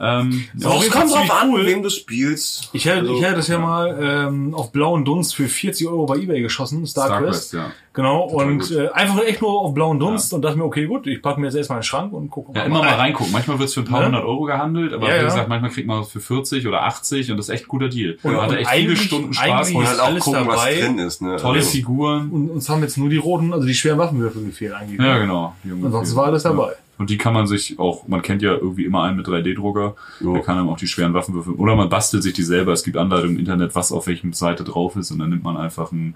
Ähm, 0.00 0.44
ja. 0.58 0.68
Auf 0.68 0.82
Es 0.84 0.90
kommt 0.90 1.12
drauf 1.12 1.30
an, 1.42 1.50
cool. 1.50 1.66
wem 1.66 1.82
du 1.82 1.90
spielst. 1.90 2.70
Ich 2.72 2.84
hätte, 2.84 3.00
Also, 3.00 3.14
ich 3.16 3.22
hätte 3.22 3.36
das 3.36 3.48
ja 3.48 3.58
mal 3.58 3.98
ähm, 4.28 4.54
auf 4.54 4.72
blauen 4.72 5.04
Dunst 5.04 5.34
für 5.34 5.48
40 5.48 5.86
Euro 5.88 6.06
bei 6.06 6.16
Ebay 6.16 6.40
geschossen, 6.42 6.86
StarQuest. 6.86 7.50
StarQuest, 7.50 7.52
ja. 7.54 7.70
Genau, 7.92 8.28
Total 8.28 8.46
und 8.48 8.58
gut. 8.58 8.70
äh, 8.72 8.88
einfach 8.88 9.22
echt 9.24 9.40
nur 9.40 9.52
auf 9.60 9.72
blauen 9.72 10.00
Dunst 10.00 10.32
und 10.34 10.42
dachte 10.42 10.58
mir, 10.58 10.64
okay, 10.64 10.86
gut, 10.86 11.06
ich 11.06 11.22
packe 11.22 11.38
mir 11.38 11.46
jetzt 11.46 11.54
erstmal 11.54 11.76
in 11.78 11.82
den 11.82 11.84
Schrank 11.86 12.12
und 12.12 12.28
gucke 12.28 12.50
Ja, 12.58 12.64
immer 12.64 12.80
mal 12.80 12.94
reingucken. 12.94 13.32
Manchmal 13.32 13.60
wird's 13.60 13.74
für 13.74 13.80
ein 13.82 13.86
paar 13.86 14.00
Ne? 14.00 14.06
hundert 14.06 14.24
Euro 14.24 14.42
gehandelt, 14.42 14.92
aber 14.92 15.06
Ja, 15.08 15.12
wie 15.14 15.18
ja. 15.18 15.24
gesagt, 15.26 15.48
manchmal 15.48 15.70
kriegt 15.70 15.86
man 15.86 16.00
es 16.00 16.08
für 16.08 16.18
40 16.18 16.66
oder 16.66 16.82
80 16.82 17.30
und 17.30 17.36
das 17.36 17.48
ist 17.48 17.54
echt 17.54 17.66
ein 17.66 17.68
guter 17.68 17.88
Deal. 17.88 18.18
Und- 18.24 18.32
man 18.32 18.42
hatte 18.42 18.54
und 18.54 18.58
echt 18.62 18.70
viele 18.70 18.88
eigentlich- 18.90 19.00
Stunden 19.06 19.32
Spaß. 19.32 19.70
Und 19.70 19.86
halt 19.86 20.00
auch 20.00 20.06
alles 20.06 20.24
gucken, 20.24 20.40
dabei. 20.44 20.56
was 20.56 20.64
drin 20.80 20.98
ist. 20.98 21.22
Ne? 21.22 21.36
tolle 21.36 21.58
Also, 21.58 21.70
Figuren. 21.70 22.30
Und 22.30 22.50
uns 22.50 22.68
haben 22.68 22.82
jetzt 22.82 22.98
nur 22.98 23.08
die 23.10 23.16
roten, 23.18 23.52
also 23.52 23.64
die 23.64 23.74
schweren 23.74 23.98
Waffenwürfel 23.98 24.44
gefehlt 24.44 24.72
eigentlich. 24.74 24.98
Ja, 25.00 25.18
genau. 25.18 25.54
Ansonsten 25.64 26.16
war 26.16 26.26
alles 26.26 26.42
dabei. 26.42 26.72
Ja. 26.96 27.00
Und 27.00 27.10
die 27.10 27.18
kann 27.18 27.34
man 27.34 27.46
sich 27.46 27.78
auch, 27.78 28.06
man 28.08 28.22
kennt 28.22 28.42
ja 28.42 28.52
irgendwie 28.52 28.84
immer 28.84 29.02
einen 29.02 29.16
mit 29.16 29.26
3D-Drucker, 29.26 29.94
Ja. 30.20 30.32
der 30.32 30.42
kann 30.42 30.56
dann 30.56 30.68
auch 30.68 30.76
die 30.76 30.86
schweren 30.86 31.14
Waffen 31.14 31.34
würfeln. 31.34 31.56
Oder 31.56 31.74
man 31.76 31.88
bastelt 31.88 32.22
sich 32.22 32.32
die 32.34 32.42
selber. 32.42 32.72
Es 32.72 32.82
gibt 32.84 32.96
Anleitungen 32.96 33.34
im 33.34 33.40
Internet, 33.40 33.74
was 33.74 33.92
auf 33.92 34.06
welchem 34.06 34.32
Seite 34.32 34.64
drauf 34.64 34.96
ist 34.96 35.10
und 35.10 35.18
dann 35.18 35.30
nimmt 35.30 35.42
man 35.44 35.56
einfach 35.56 35.90
einen 35.92 36.14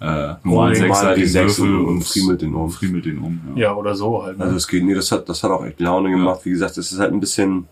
äh, 0.00 0.34
normalen 0.44 0.74
sechsseitigen 0.76 1.28
D6 1.28 1.42
Würfel 1.44 1.74
und 1.76 1.86
und 1.88 2.04
friemelt 2.04 2.42
den 2.42 2.54
um. 2.54 2.70
friemelt 2.70 3.04
den 3.04 3.18
um. 3.18 3.40
Ja. 3.54 3.62
Ja, 3.62 3.74
oder 3.74 3.94
so 3.94 4.22
halt. 4.22 4.38
Ne? 4.38 4.44
Also 4.44 4.56
es 4.56 4.66
geht, 4.68 4.84
nee, 4.84 4.94
das 4.94 5.10
hat, 5.12 5.28
das 5.28 5.42
hat 5.42 5.50
auch 5.50 5.64
echt 5.64 5.80
Laune 5.80 6.10
gemacht. 6.10 6.40
Wie 6.44 6.50
gesagt, 6.50 6.78
es 6.78 6.90
ist 6.92 6.98
halt 6.98 7.12
ein 7.12 7.20
bisschen, 7.20 7.66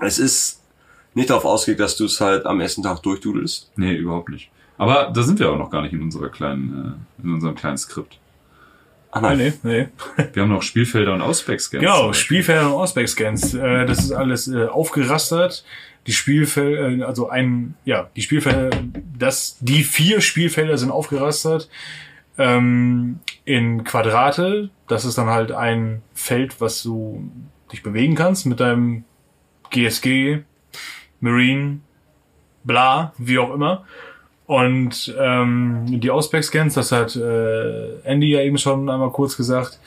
es 0.00 0.18
ist 0.18 0.60
nicht 1.14 1.28
darauf 1.30 1.44
ausgelegt, 1.44 1.80
dass 1.80 1.96
du 1.96 2.06
es 2.06 2.20
halt 2.20 2.46
am 2.46 2.60
ersten 2.60 2.82
Tag 2.82 3.02
durchdudelst. 3.02 3.70
Nee, 3.76 3.94
überhaupt 3.96 4.30
nicht. 4.30 4.50
Aber 4.78 5.10
da 5.14 5.22
sind 5.22 5.38
wir 5.38 5.50
auch 5.52 5.58
noch 5.58 5.70
gar 5.70 5.82
nicht 5.82 5.92
in 5.92 6.00
unserer 6.00 6.28
kleinen, 6.30 6.96
äh, 7.20 7.22
in 7.24 7.34
unserem 7.34 7.54
kleinen 7.54 7.76
Skript. 7.76 8.18
Ah, 9.12 9.34
nee, 9.34 9.52
nee, 9.62 9.88
nee. 10.16 10.26
Wir 10.32 10.42
haben 10.42 10.48
noch 10.48 10.62
Spielfelder 10.62 11.12
und 11.12 11.20
Ausback-Scans. 11.20 11.82
Genau, 11.82 12.14
Spielfelder 12.14 12.68
und 12.68 12.80
Ausback-Scans. 12.80 13.52
Äh, 13.54 13.84
das 13.84 13.98
ist 13.98 14.12
alles 14.12 14.48
äh, 14.48 14.64
aufgerastert. 14.66 15.64
Die 16.06 16.12
Spielfelder, 16.12 16.88
äh, 16.88 17.02
also 17.02 17.28
ein, 17.28 17.74
ja, 17.84 18.08
die 18.16 18.22
Spielfelder, 18.22 18.70
das, 19.18 19.58
die 19.60 19.84
vier 19.84 20.22
Spielfelder 20.22 20.78
sind 20.78 20.90
aufgerastert 20.90 21.68
ähm, 22.38 23.20
in 23.44 23.84
Quadrate. 23.84 24.70
Das 24.88 25.04
ist 25.04 25.18
dann 25.18 25.28
halt 25.28 25.52
ein 25.52 26.00
Feld, 26.14 26.62
was 26.62 26.82
du 26.82 27.30
dich 27.70 27.82
bewegen 27.82 28.14
kannst 28.14 28.46
mit 28.46 28.60
deinem 28.60 29.04
GSG, 29.68 30.40
Marine, 31.20 31.80
bla, 32.64 33.12
wie 33.18 33.38
auch 33.38 33.52
immer. 33.52 33.84
Und 34.46 35.14
ähm, 35.18 35.84
die 35.88 36.10
Ausback-Scans, 36.10 36.74
das 36.74 36.92
hat 36.92 37.16
äh, 37.16 38.00
Andy 38.04 38.32
ja 38.32 38.40
eben 38.40 38.58
schon 38.58 38.88
einmal 38.88 39.10
kurz 39.10 39.36
gesagt, 39.36 39.78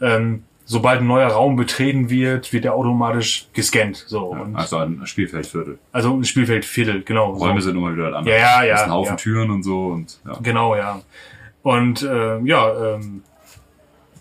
ähm, 0.00 0.44
sobald 0.64 1.00
ein 1.00 1.06
neuer 1.06 1.28
Raum 1.28 1.56
betreten 1.56 2.10
wird, 2.10 2.52
wird 2.52 2.64
er 2.64 2.74
automatisch 2.74 3.48
gescannt. 3.52 4.04
So, 4.06 4.34
Ja, 4.34 4.46
also 4.58 4.78
ein 4.78 5.06
Spielfeldviertel. 5.06 5.78
also 5.92 6.14
ein 6.14 6.24
Spielfeldviertel, 6.24 7.02
genau. 7.04 7.30
Räume 7.32 7.60
so. 7.60 7.68
sind 7.68 7.78
immer 7.78 7.92
wieder 7.94 8.14
anders. 8.14 8.26
Ja, 8.26 8.36
ja, 8.38 8.64
ja, 8.64 8.72
Das 8.72 8.80
ist 8.80 8.86
ein 8.86 8.92
Haufen 8.92 9.12
ja. 9.12 9.16
Türen 9.16 9.50
und 9.50 9.62
so 9.62 9.86
und 9.86 10.18
ja. 10.26 10.38
Genau, 10.42 10.76
ja. 10.76 11.00
Und 11.62 12.02
äh, 12.02 12.38
ja, 12.40 12.94
ähm, 12.94 13.22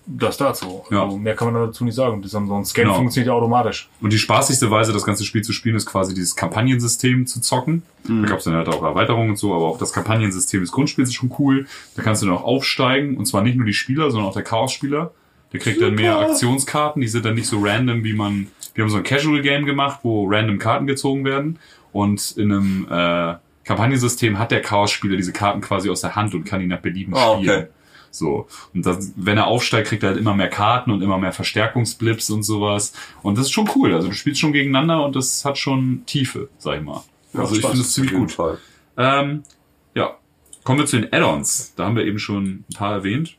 das 0.08 0.38
dazu. 0.38 0.84
Ja. 0.92 1.04
Also, 1.04 1.18
mehr 1.18 1.36
kann 1.36 1.52
man 1.52 1.68
dazu 1.68 1.84
nicht 1.84 1.96
sagen. 1.96 2.22
Das, 2.22 2.32
so 2.32 2.38
ein 2.38 2.66
Scan 2.66 2.84
Genau. 2.84 2.96
funktioniert 2.96 3.28
ja 3.28 3.34
automatisch. 3.34 3.90
Und 4.02 4.14
die 4.14 4.18
spaßigste 4.20 4.70
Weise, 4.70 4.94
das 4.94 5.04
ganze 5.04 5.24
Spiel 5.24 5.42
zu 5.44 5.52
spielen, 5.54 5.76
ist 5.76 5.86
quasi 5.86 6.14
dieses 6.14 6.36
Kampagnensystem 6.36 7.26
zu 7.28 7.42
zocken. 7.42 7.84
Mhm. 8.08 8.24
Da 8.24 8.30
gab 8.30 8.40
es 8.40 8.46
dann 8.46 8.54
halt 8.54 8.68
auch 8.70 8.84
Erweiterungen 8.84 9.32
und 9.32 9.38
so, 9.38 9.54
aber 9.56 9.66
auch 9.66 9.78
das 9.78 9.92
Kampagnensystem 9.94 10.62
des 10.62 10.72
Grundspiels 10.72 11.10
ist 11.10 11.16
schon 11.16 11.34
cool. 11.40 11.66
Da 11.96 12.04
kannst 12.04 12.22
du 12.22 12.28
dann 12.28 12.36
auch 12.36 12.44
aufsteigen, 12.44 13.18
und 13.18 13.26
zwar 13.26 13.42
nicht 13.42 13.56
nur 13.58 13.66
die 13.66 13.74
Spieler, 13.74 14.12
sondern 14.12 14.30
auch 14.30 14.34
der 14.34 14.44
Chaos-Spieler. 14.44 15.12
Der 15.54 15.60
kriegt 15.60 15.82
dann 15.82 15.96
mehr 15.96 16.18
Aktionskarten, 16.20 17.02
die 17.02 17.08
sind 17.08 17.26
dann 17.26 17.36
nicht 17.36 17.48
so 17.48 17.60
random, 17.62 18.04
wie 18.04 18.14
man. 18.14 18.48
Wir 18.74 18.84
haben 18.84 18.92
so 18.92 18.98
ein 18.98 19.04
Casual-Game 19.04 19.66
gemacht, 19.66 20.00
wo 20.04 20.28
random 20.30 20.60
Karten 20.60 20.86
gezogen 20.86 21.24
werden. 21.24 21.60
Und 21.94 22.32
in 22.36 22.52
einem 22.52 22.88
äh, 22.90 23.36
Kampagnensystem 23.64 24.38
hat 24.38 24.52
der 24.52 24.62
Chaos-Spieler 24.62 25.16
diese 25.16 25.32
Karten 25.32 25.62
quasi 25.62 25.90
aus 25.90 26.02
der 26.02 26.16
Hand 26.16 26.36
und 26.36 26.44
kann 26.44 26.60
die 26.60 26.68
nach 26.68 26.80
Belieben 26.82 27.14
Ah, 27.16 27.32
okay. 27.32 27.68
So. 28.18 28.48
Und 28.74 28.86
das, 28.86 29.12
wenn 29.16 29.38
er 29.38 29.48
aufsteigt, 29.48 29.88
kriegt 29.90 30.04
er 30.04 30.10
halt 30.10 30.20
immer 30.20 30.34
mehr 30.34 30.50
Karten 30.50 30.92
und 30.92 31.02
immer 31.02 31.18
mehr 31.18 31.32
Verstärkungsblips 31.34 32.30
und 32.30 32.44
sowas. 32.44 32.94
Und 33.22 33.38
das 33.38 33.46
ist 33.48 33.52
schon 33.52 33.70
cool. 33.76 33.94
Also 33.94 34.08
du 34.08 34.14
spielst 34.14 34.40
schon 34.42 34.54
gegeneinander 34.54 35.04
und 35.06 35.16
das 35.16 35.44
hat 35.46 35.58
schon 35.58 36.04
Tiefe, 36.06 36.50
sag 36.58 36.78
ich 36.78 36.84
mal. 36.84 37.04
also 37.34 37.56
ich 37.56 37.62
finde 37.62 37.80
es 37.82 37.92
ziemlich 37.94 38.14
gut. 38.14 38.32
Fall. 38.32 38.58
Ähm, 38.98 39.44
ja. 39.94 40.16
Kommen 40.64 40.80
wir 40.80 40.86
zu 40.86 41.00
den 41.00 41.14
Add-ons. 41.14 41.74
Da 41.76 41.86
haben 41.86 41.96
wir 41.96 42.06
eben 42.06 42.18
schon 42.20 42.46
ein 42.70 42.74
paar 42.76 42.94
erwähnt. 42.94 43.36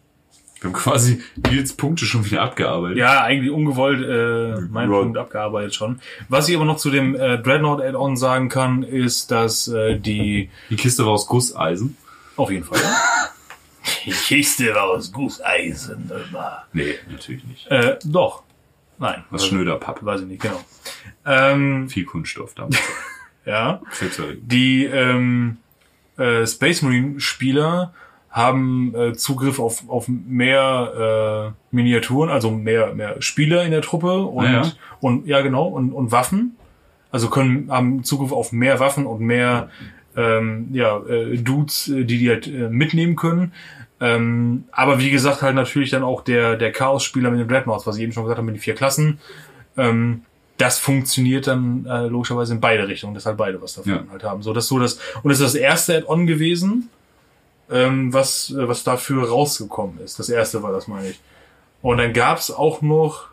Wir 0.61 0.70
haben 0.70 0.77
quasi 0.79 1.20
Nils 1.51 1.74
Punkte 1.74 2.07
schon 2.07 2.24
wieder 2.24 2.41
abgearbeitet. 2.43 2.97
Ja, 2.99 3.22
eigentlich 3.22 3.51
ungewollt 3.53 4.01
äh, 4.03 4.61
mein 4.70 4.91
Ja. 4.91 5.01
Punkt 5.01 5.18
abgearbeitet 5.18 5.74
schon. 5.74 6.01
Was 6.29 6.49
ich 6.49 6.57
aber 6.57 6.64
noch 6.64 6.79
zu 6.79 6.91
dem 6.91 7.14
äh, 7.14 7.39
Dreadnought 7.39 7.83
Add-on 7.83 8.16
sagen 8.16 8.49
kann, 8.49 8.83
ist, 8.83 9.31
dass 9.31 9.68
äh, 9.68 9.99
die 9.99 10.49
Die 10.70 10.77
Kiste 10.77 11.05
war 11.05 11.12
aus 11.12 11.27
Gusseisen. 11.27 11.97
auf 12.37 12.51
jeden 12.51 12.64
Fall. 12.64 12.79
die 14.07 14.13
Kiste 14.13 14.75
war 14.75 14.85
aus 14.85 15.13
Gusseisen. 15.13 16.11
immer. 16.11 16.65
Nee, 16.73 16.95
natürlich 17.11 17.45
nicht. 17.45 17.67
Äh, 17.71 17.99
doch. 18.05 18.43
Nein. 18.99 19.25
Was 19.31 19.47
schnöder 19.47 19.77
Pappe. 19.77 20.07
Weiß 20.07 20.23
ich 20.23 20.27
nicht, 20.27 20.43
genau. 20.43 20.61
Ähm, 21.27 21.89
Viel 21.91 22.05
Kunststoff 22.07 22.55
damals. 22.55 22.79
ja. 23.45 23.83
Die 24.41 24.85
ähm, 24.87 25.59
äh, 26.17 26.47
Space 26.47 26.83
Marine 26.83 27.21
Spieler 27.21 27.93
haben 28.31 28.95
äh, 28.95 29.13
Zugriff 29.15 29.59
auf, 29.59 29.89
auf 29.89 30.09
mehr 30.09 31.55
äh, 31.73 31.75
Miniaturen, 31.75 32.29
also 32.31 32.51
mehr, 32.51 32.95
mehr 32.95 33.21
Spieler 33.23 33.65
in 33.65 33.71
der 33.71 33.83
Truppe 33.83 34.23
und, 34.23 34.47
Ah, 34.47 34.53
ja. 34.53 34.73
und 35.01 35.27
ja 35.27 35.41
genau, 35.41 35.67
und, 35.69 35.93
und 35.93 36.13
Waffen. 36.13 36.57
Also 37.11 37.31
können 37.31 37.71
haben 37.71 38.05
Zugriff 38.05 38.33
auf 38.33 38.53
mehr 38.53 38.79
Waffen 38.79 39.07
und 39.07 39.21
mehr 39.21 39.71
ähm, 40.17 40.69
ja, 40.73 40.99
äh, 41.07 41.37
Dudes, 41.39 41.89
äh, 41.89 42.05
die 42.05 42.19
die 42.19 42.29
halt 42.29 42.47
äh, 42.47 42.69
mitnehmen 42.69 43.17
können. 43.17 43.53
Ähm, 44.01 44.65
aber 44.73 44.99
wie 44.99 45.11
gesagt, 45.11 45.41
halt 45.43 45.55
natürlich 45.55 45.91
dann 45.91 46.03
auch 46.03 46.23
der, 46.23 46.57
der 46.57 46.71
Chaos-Spieler 46.73 47.31
mit 47.31 47.41
den 47.41 47.49
Dreadnoughts, 47.49 47.87
was 47.87 47.97
ich 47.97 48.03
eben 48.03 48.13
schon 48.13 48.25
gesagt 48.25 48.39
habe, 48.39 48.47
mit 48.47 48.57
den 48.57 48.61
vier 48.61 48.75
Klassen. 48.75 49.19
Ähm, 49.77 50.23
das 50.59 50.79
funktioniert 50.79 51.47
dann 51.47 51.87
äh, 51.87 52.07
logischerweise 52.07 52.55
in 52.55 52.61
beide 52.61 52.89
Richtungen, 52.89 53.15
dass 53.15 53.27
halt 53.27 53.37
beide 53.37 53.61
was 53.61 53.75
davon 53.75 53.93
Ja. 53.93 54.05
halt 54.11 54.23
haben. 54.25 54.43
So, 54.43 54.53
das 54.53 54.69
so 54.69 54.79
das, 54.79 54.99
und 55.23 55.29
das 55.31 55.41
ist 55.41 55.55
das 55.55 55.55
erste 55.55 55.97
Add-on 55.97 56.27
gewesen, 56.27 56.89
ähm, 57.71 58.13
was, 58.13 58.51
äh, 58.51 58.69
was 58.69 58.85
dafür 58.85 59.29
rausgekommen 59.29 60.01
ist. 60.01 60.19
Das 60.19 60.29
erste 60.29 60.63
war 60.63 60.73
das, 60.73 60.89
meine 60.89 61.11
ich. 61.11 61.21
Und 61.83 61.99
dann 61.99 62.13
gab's 62.13 62.51
auch 62.51 62.81
noch, 62.83 63.29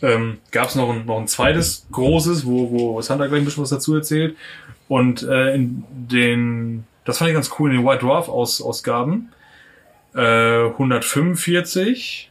ähm, 0.00 0.38
gab's 0.50 0.74
noch 0.74 0.90
ein, 0.90 1.06
noch 1.06 1.18
ein 1.18 1.28
zweites 1.28 1.86
großes, 1.92 2.46
wo, 2.46 2.70
wo 2.70 3.00
Sandra 3.02 3.26
gleich 3.26 3.40
ein 3.40 3.44
bisschen 3.44 3.62
was 3.62 3.70
dazu 3.70 3.94
erzählt. 3.94 4.36
Und 4.88 5.22
äh, 5.22 5.54
in 5.54 5.84
den, 5.90 6.84
das 7.04 7.18
fand 7.18 7.30
ich 7.30 7.34
ganz 7.34 7.50
cool, 7.58 7.70
in 7.70 7.78
den 7.78 7.86
White 7.86 8.00
Dwarf 8.04 8.28
Aus, 8.28 8.60
Ausgaben, 8.62 9.32
äh, 10.14 10.66
145 10.68 12.30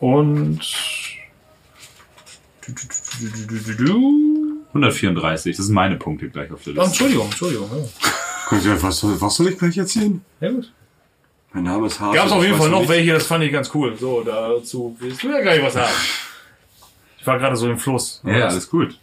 und 0.00 0.60
134, 4.74 5.56
das 5.56 5.66
sind 5.66 5.74
meine 5.74 5.96
Punkte 5.96 6.28
gleich 6.28 6.50
auf 6.52 6.62
der 6.64 6.72
Oh, 6.72 6.76
Liste. 6.76 6.86
Entschuldigung, 6.90 7.26
Entschuldigung. 7.26 7.70
Ja. 7.72 8.10
Guck 8.48 8.64
mal, 8.64 8.82
was, 8.82 8.98
soll- 8.98 9.20
was 9.20 9.34
soll 9.36 9.48
ich 9.48 9.58
gleich 9.58 9.76
erzählen? 9.78 10.24
ja 10.40 10.50
gut. 10.50 10.72
Mein 11.52 11.64
Name 11.64 11.86
ist 11.86 11.98
Hase. 11.98 12.14
Gab's 12.16 12.30
auf 12.30 12.42
ich 12.42 12.48
jeden 12.48 12.58
Fall 12.60 12.68
noch 12.68 12.80
nicht- 12.80 12.90
welche, 12.90 13.12
das 13.14 13.26
fand 13.26 13.42
ich 13.42 13.50
ganz 13.52 13.70
cool. 13.74 13.96
So, 13.96 14.22
dazu 14.22 14.94
willst 15.00 15.22
du 15.22 15.30
ja 15.30 15.40
gleich 15.40 15.62
was 15.62 15.72
sagen. 15.72 15.92
Ich 17.18 17.26
war 17.26 17.38
gerade 17.38 17.56
so 17.56 17.68
im 17.70 17.78
Fluss. 17.78 18.20
Ja, 18.24 18.48
alles 18.48 18.68
gut. 18.68 18.98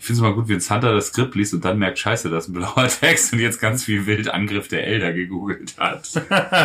Ich 0.00 0.06
finde 0.06 0.16
es 0.16 0.22
mal 0.22 0.32
gut, 0.32 0.48
wenn 0.48 0.60
Santa 0.60 0.94
das 0.94 1.08
Skript 1.08 1.34
liest 1.34 1.52
und 1.52 1.62
dann 1.62 1.78
merkt, 1.78 1.98
scheiße, 1.98 2.30
das 2.30 2.44
ist 2.44 2.48
ein 2.48 2.54
blauer 2.54 2.88
Text 3.00 3.34
und 3.34 3.38
jetzt 3.38 3.60
ganz 3.60 3.84
viel 3.84 4.06
wild 4.06 4.30
Angriff 4.30 4.66
der 4.66 4.86
Elder 4.86 5.12
gegoogelt 5.12 5.74
hat. 5.76 6.08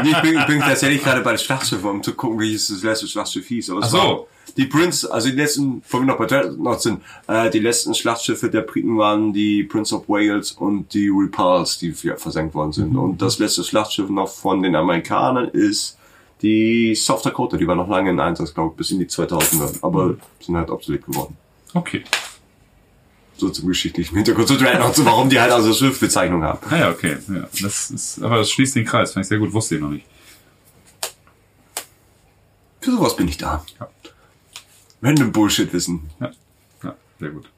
Ich, 0.05 0.21
bin, 0.21 0.39
ich 0.39 0.45
bin 0.45 0.61
tatsächlich 0.61 1.03
gerade 1.03 1.19
bei 1.19 1.31
den 1.31 1.39
Schlachtschiffen, 1.39 1.89
um 1.89 2.01
zu 2.01 2.13
gucken, 2.13 2.39
welches 2.39 2.69
das 2.69 2.81
letzte 2.81 3.07
Schlachtschiff 3.07 3.45
hieß. 3.45 3.71
Aber 3.71 3.81
Ach 3.83 3.89
so. 3.89 4.27
Die 4.55 4.67
Prince, 4.67 5.11
also 5.11 5.29
die 5.29 5.35
letzten, 5.35 5.83
wo 5.89 5.99
wir 5.99 6.05
noch 6.05 6.17
bei 6.17 6.27
Dreadnought 6.27 6.81
sind, 6.81 7.01
äh, 7.27 7.49
die 7.49 7.59
letzten 7.59 7.93
Schlachtschiffe 7.93 8.49
der 8.49 8.61
Briten 8.61 8.97
waren 8.97 9.33
die 9.33 9.63
Prince 9.63 9.93
of 9.93 10.07
Wales 10.07 10.53
und 10.53 10.93
die 10.93 11.09
Repulse, 11.09 11.77
die 11.79 11.91
versenkt 11.91 12.55
worden 12.55 12.71
sind. 12.71 12.95
Und 12.95 13.21
das 13.21 13.37
letzte 13.39 13.65
Schlachtschiff 13.65 14.09
noch 14.09 14.29
von 14.29 14.63
den 14.63 14.77
Amerikanern 14.77 15.49
ist 15.49 15.97
die 16.41 16.95
South 16.95 17.23
Dakota, 17.23 17.57
die 17.57 17.67
war 17.67 17.75
noch 17.75 17.89
lange 17.89 18.11
in 18.11 18.19
Einsatz, 18.21 18.53
glaube 18.53 18.71
ich, 18.71 18.77
bis 18.77 18.91
in 18.91 18.99
die 18.99 19.07
2000er, 19.07 19.79
aber 19.81 20.15
sind 20.39 20.55
halt 20.55 20.69
obsolet 20.69 21.05
geworden. 21.05 21.35
Okay. 21.73 22.05
So 23.37 23.49
zum 23.49 23.67
geschichtlichen 23.67 24.15
Hintergrund 24.15 24.47
zu 24.47 24.55
so 24.57 25.05
warum 25.05 25.29
die 25.29 25.39
halt 25.39 25.51
also 25.51 25.73
Schiffbezeichnung 25.73 26.43
haben. 26.43 26.59
Ah 26.69 26.77
ja, 26.77 26.89
okay. 26.89 27.17
Ja, 27.27 27.47
das 27.61 27.91
ist, 27.91 28.23
aber 28.23 28.37
das 28.37 28.49
schließt 28.51 28.75
den 28.75 28.85
Kreis. 28.85 29.13
Fand 29.13 29.25
ich 29.25 29.29
sehr 29.29 29.39
gut. 29.39 29.51
Wusste 29.51 29.75
ich 29.75 29.81
noch 29.81 29.89
nicht. 29.89 30.05
Für 32.79 32.91
sowas 32.91 33.15
bin 33.15 33.27
ich 33.27 33.37
da. 33.37 33.65
Ja. 33.79 33.89
Random 35.01 35.31
Bullshit 35.31 35.71
wissen. 35.73 36.09
Ja, 36.19 36.31
ja 36.83 36.95
sehr 37.19 37.29
gut. 37.29 37.49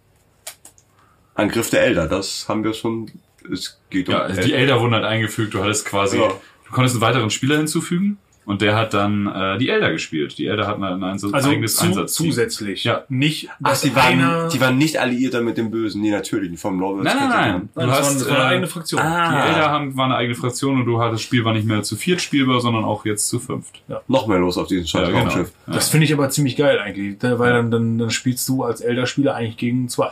Angriff 1.35 1.69
der 1.69 1.83
Elder, 1.83 2.07
das 2.07 2.49
haben 2.49 2.63
wir 2.63 2.73
schon. 2.73 3.11
Es 3.51 3.79
geht 3.89 4.07
Ja, 4.07 4.21
also 4.21 4.41
die 4.41 4.53
Elder 4.53 4.81
wurden 4.81 4.93
halt 4.93 5.05
eingefügt. 5.05 5.53
Du 5.53 5.63
hattest 5.63 5.85
quasi, 5.85 6.17
Ja. 6.17 6.29
du 6.29 6.71
konntest 6.71 6.95
einen 6.95 7.01
weiteren 7.01 7.29
Spieler 7.29 7.57
hinzufügen 7.57 8.17
und 8.47 8.61
der 8.63 8.75
hat 8.75 8.95
dann 8.95 9.27
äh, 9.27 9.57
die 9.59 9.69
Elder 9.69 9.91
gespielt. 9.91 10.37
Die 10.39 10.47
Elder 10.47 10.65
hatten 10.65 10.83
ein 10.83 11.03
Einsatz, 11.03 11.31
Also 11.33 11.49
eigenes 11.51 11.75
zu, 11.75 11.85
Einsatzteam. 11.85 12.27
zusätzlich. 12.27 12.83
Ja. 12.85 13.03
Nicht, 13.09 13.49
Ach, 13.61 13.79
die 13.79 13.95
waren, 13.95 14.13
einer- 14.13 14.47
die 14.47 14.59
waren 14.59 14.77
nicht 14.79 14.97
alliierter 14.97 15.41
mit 15.41 15.57
dem 15.59 15.69
Bösen, 15.69 16.01
nee, 16.01 16.09
natürlich, 16.09 16.57
vom 16.59 16.79
Lord 16.79 17.03
Nein, 17.03 17.15
nein, 17.15 17.29
nein. 17.29 17.69
Du 17.75 17.79
Nein, 17.81 17.89
das, 17.89 17.99
hast, 17.99 18.29
war, 18.29 18.35
eine 18.37 18.43
äh, 18.45 18.47
eigene 18.47 18.67
Fraktion. 18.67 19.01
ah. 19.01 19.29
Die 19.43 19.49
Elder 19.53 19.69
haben, 19.69 19.95
waren 19.97 20.11
eine 20.11 20.15
eigene 20.15 20.35
Fraktion 20.35 20.79
und 20.79 20.85
du 20.85 20.97
hattest, 20.99 21.15
das 21.15 21.21
Spiel 21.21 21.43
war 21.45 21.53
nicht 21.53 21.67
mehr 21.67 21.83
zu 21.83 21.95
viert 21.97 22.21
spielbar, 22.21 22.61
sondern 22.61 22.83
auch 22.85 23.05
jetzt 23.05 23.27
zu 23.27 23.39
fünft. 23.39 23.81
Noch 24.07 24.25
mehr 24.27 24.39
los 24.39 24.57
auf 24.57 24.67
diesem 24.67 24.87
scheiß 24.87 25.09
Ja, 25.09 25.23
genau. 25.23 25.45
Das 25.67 25.89
finde 25.89 26.05
ich 26.05 26.13
aber 26.13 26.29
ziemlich 26.29 26.55
geil 26.55 26.79
eigentlich, 26.79 27.17
weil 27.21 27.51
dann, 27.53 27.69
dann, 27.69 27.97
dann 27.97 28.09
spielst 28.09 28.47
du 28.49 28.63
als 28.63 28.81
Elder-Spieler 28.81 29.35
eigentlich 29.35 29.57
gegen 29.57 29.89
zwei. 29.89 30.09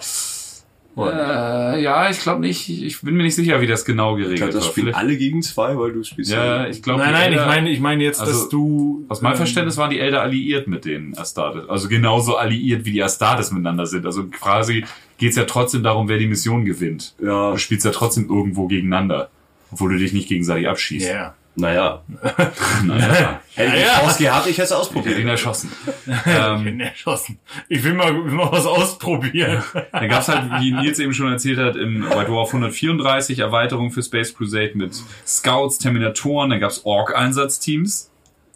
Äh, 0.97 1.81
ja, 1.83 2.09
ich 2.09 2.19
glaube 2.21 2.41
nicht. 2.41 2.69
Ich 2.69 3.01
bin 3.01 3.15
mir 3.15 3.23
nicht 3.23 3.35
sicher, 3.35 3.59
wie 3.61 3.67
das 3.67 3.83
genau 3.85 4.15
Ich 4.17 4.23
geregelt 4.23 4.37
glaube, 4.37 4.53
das 4.53 4.63
war. 4.63 4.71
spielen 4.71 4.85
Vielleicht- 4.87 4.97
alle 4.99 5.17
gegen 5.17 5.41
zwei, 5.41 5.77
weil 5.77 5.91
du 5.91 6.03
spielst 6.03 6.31
Ja, 6.31 6.67
ich 6.67 6.81
glaube. 6.81 7.01
nein, 7.01 7.11
nein, 7.13 7.33
ich 7.33 7.39
meine, 7.45 7.69
ich 7.69 7.79
meine 7.81 8.03
jetzt, 8.03 8.21
Also, 8.21 8.31
dass 8.31 8.49
du. 8.49 9.05
Aus 9.09 9.21
meinem 9.21 9.33
ähm, 9.33 9.37
Verständnis 9.37 9.77
waren 9.77 9.89
die 9.89 9.99
Elder 9.99 10.21
alliiert 10.21 10.67
mit 10.67 10.85
den 10.85 11.17
Astartes. 11.17 11.67
Also 11.69 11.89
genauso 11.89 12.37
alliiert, 12.37 12.85
wie 12.85 12.91
die 12.93 13.03
Astartes 13.03 13.51
miteinander 13.51 13.85
sind. 13.85 14.05
Also 14.05 14.25
quasi 14.27 14.85
geht's 15.17 15.35
ja 15.35 15.43
trotzdem 15.43 15.83
darum, 15.83 16.07
wer 16.07 16.17
die 16.17 16.27
Mission 16.27 16.63
gewinnt. 16.65 17.13
Ja, 17.21 17.51
Du 17.51 17.57
spielst 17.57 17.85
ja 17.85 17.91
trotzdem 17.91 18.29
irgendwo 18.29 18.67
gegeneinander. 18.67 19.29
Obwohl 19.71 19.91
du 19.93 19.97
dich 19.97 20.13
nicht 20.13 20.29
gegenseitig 20.29 20.69
abschießt. 20.69 21.09
Ja. 21.09 21.33
Naja. 21.55 22.03
Naja, 22.83 23.41
Hätte 23.55 23.75
ich 23.77 23.81
Ja, 23.81 23.81
die 23.81 23.81
ja. 23.81 23.99
Chance 23.99 24.23
gehabt, 24.23 24.47
ich 24.47 24.57
hätte 24.57 24.73
es 24.73 24.89
ich 24.89 25.05
hätte 25.05 25.21
ihn 25.21 25.29
ausprobiert. 25.29 25.29
erschossen. 25.29 25.71
Ich 26.05 26.13
ähm, 26.27 26.63
bin 26.63 26.79
erschossen. 26.79 27.39
Ich 27.69 27.83
will 27.83 27.93
mal, 27.93 28.13
will 28.13 28.31
mal 28.31 28.51
was 28.51 28.65
ausprobieren. 28.65 29.63
dann 29.91 30.09
gab's 30.09 30.27
halt, 30.27 30.61
wie 30.61 30.71
Nils 30.71 30.99
eben 30.99 31.13
schon 31.13 31.31
erzählt 31.31 31.57
hat, 31.59 31.75
in 31.75 32.03
White 32.03 32.25
Dwarf 32.25 32.49
134 32.49 33.39
Erweiterungen 33.39 33.91
für 33.91 34.03
Space 34.03 34.35
Crusade 34.35 34.71
mit 34.75 34.95
Scouts, 35.25 35.79
Terminatoren, 35.79 36.49
dann 36.49 36.59
gab's 36.59 36.81
Ork-Einsatzteams. 36.83 38.11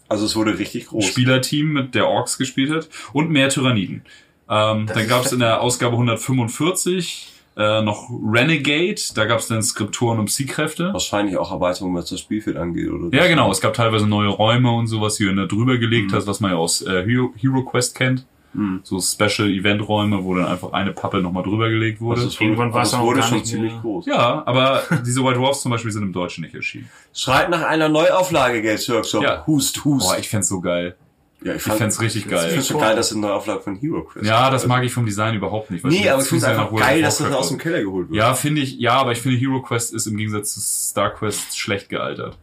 Also 0.08 0.26
es 0.26 0.34
wurde 0.36 0.58
richtig 0.58 0.88
groß. 0.88 1.06
Spielerteam, 1.06 1.72
mit 1.72 1.94
der 1.94 2.08
Orks 2.08 2.36
gespielt 2.36 2.70
hat 2.70 2.88
und 3.12 3.30
mehr 3.30 3.48
Tyranniden. 3.48 4.02
Ähm, 4.48 4.86
dann 4.92 5.06
gab 5.08 5.24
es 5.24 5.32
in 5.32 5.38
der 5.40 5.60
Ausgabe 5.60 5.92
145 5.92 7.29
äh, 7.60 7.82
noch 7.82 8.08
Renegade, 8.10 9.00
da 9.14 9.24
gab 9.26 9.38
es 9.40 9.48
dann 9.48 9.62
Skriptoren 9.62 10.18
und 10.18 10.26
Psy-Kräfte. 10.26 10.92
Wahrscheinlich 10.92 11.36
auch 11.36 11.52
Erweiterung, 11.52 11.94
was 11.94 12.08
das 12.10 12.20
Spielfeld 12.20 12.56
angeht, 12.56 12.90
oder? 12.90 13.16
Ja, 13.16 13.26
genau, 13.28 13.50
es 13.50 13.60
gab 13.60 13.74
teilweise 13.74 14.06
neue 14.06 14.28
Räume 14.28 14.72
und 14.72 14.86
sowas, 14.86 15.16
die 15.16 15.24
du 15.24 15.34
da 15.34 15.44
drüber 15.46 15.76
gelegt 15.78 16.10
Mhm. 16.10 16.16
hast, 16.16 16.26
was 16.26 16.40
man 16.40 16.52
ja 16.52 16.56
aus 16.56 16.82
äh, 16.82 17.04
Hero, 17.04 17.32
Hero 17.36 17.62
Quest 17.64 17.94
kennt. 17.94 18.26
Hm. 18.52 18.80
So 18.82 18.98
Special-Event-Räume, 19.00 20.24
wo 20.24 20.34
dann 20.34 20.46
einfach 20.46 20.72
eine 20.72 20.90
Pappe 20.92 21.20
nochmal 21.20 21.44
drüber 21.44 21.68
gelegt 21.70 22.00
wurde. 22.00 22.16
Also 22.22 22.28
es 22.28 22.40
Irgendwann 22.40 22.72
wurde, 22.72 22.74
war 22.74 22.80
aber 22.80 22.88
es 22.96 22.98
wurde 22.98 23.22
schon 23.22 23.44
ziemlich 23.44 23.72
mehr- 23.72 23.80
groß. 23.80 24.06
ja, 24.06 24.42
aber 24.44 24.82
diese 25.06 25.22
White 25.24 25.38
Dwarfs 25.38 25.62
zum 25.62 25.70
Beispiel 25.70 25.92
sind 25.92 26.02
im 26.02 26.12
Deutschen 26.12 26.42
nicht 26.42 26.54
erschienen. 26.56 26.88
Schreit 27.14 27.48
nach 27.48 27.62
einer 27.62 27.88
Neuauflage, 27.88 28.60
Games 28.60 28.88
Workshop. 28.88 29.22
Ja. 29.22 29.46
Hust, 29.46 29.84
hust. 29.84 30.08
Boah, 30.08 30.18
ich 30.18 30.28
fänd's 30.28 30.48
so 30.48 30.60
geil. 30.60 30.96
Ja, 31.42 31.54
Ich 31.54 31.62
fänd's 31.62 32.00
richtig 32.00 32.24
Ich 32.26 32.30
geil. 32.30 32.50
find's 32.50 32.68
so 32.68 32.78
geil, 32.78 32.94
dass 32.96 33.06
es 33.06 33.12
eine 33.12 33.22
Neuauflage 33.22 33.60
von 33.60 33.76
Hero 33.76 34.02
Quest 34.02 34.26
Ja, 34.26 34.50
das 34.50 34.66
mag 34.66 34.84
ich 34.84 34.92
vom 34.92 35.06
Design 35.06 35.34
überhaupt 35.34 35.70
nicht. 35.70 35.82
weil 35.84 35.90
Nee, 35.90 36.08
aber 36.08 36.22
ich 36.22 36.28
finde 36.28 36.44
es 36.44 36.50
einfach 36.50 36.74
geil, 36.76 37.02
dass 37.02 37.18
das 37.18 37.32
aus 37.32 37.48
dem 37.48 37.58
Keller 37.58 37.82
geholt 37.82 38.08
wird. 38.10 38.16
Ja, 38.18 38.34
finde 38.34 38.60
ich, 38.62 38.78
ja, 38.78 38.92
aber 38.94 39.12
ich 39.12 39.20
finde 39.20 39.38
Hero 39.38 39.62
Quest 39.62 39.92
ist 39.94 40.06
im 40.06 40.16
Gegensatz 40.16 40.54
zu 40.54 40.60
Star 40.60 41.10
Quest 41.10 41.58
schlecht 41.58 41.88
gealtert. 41.88 42.36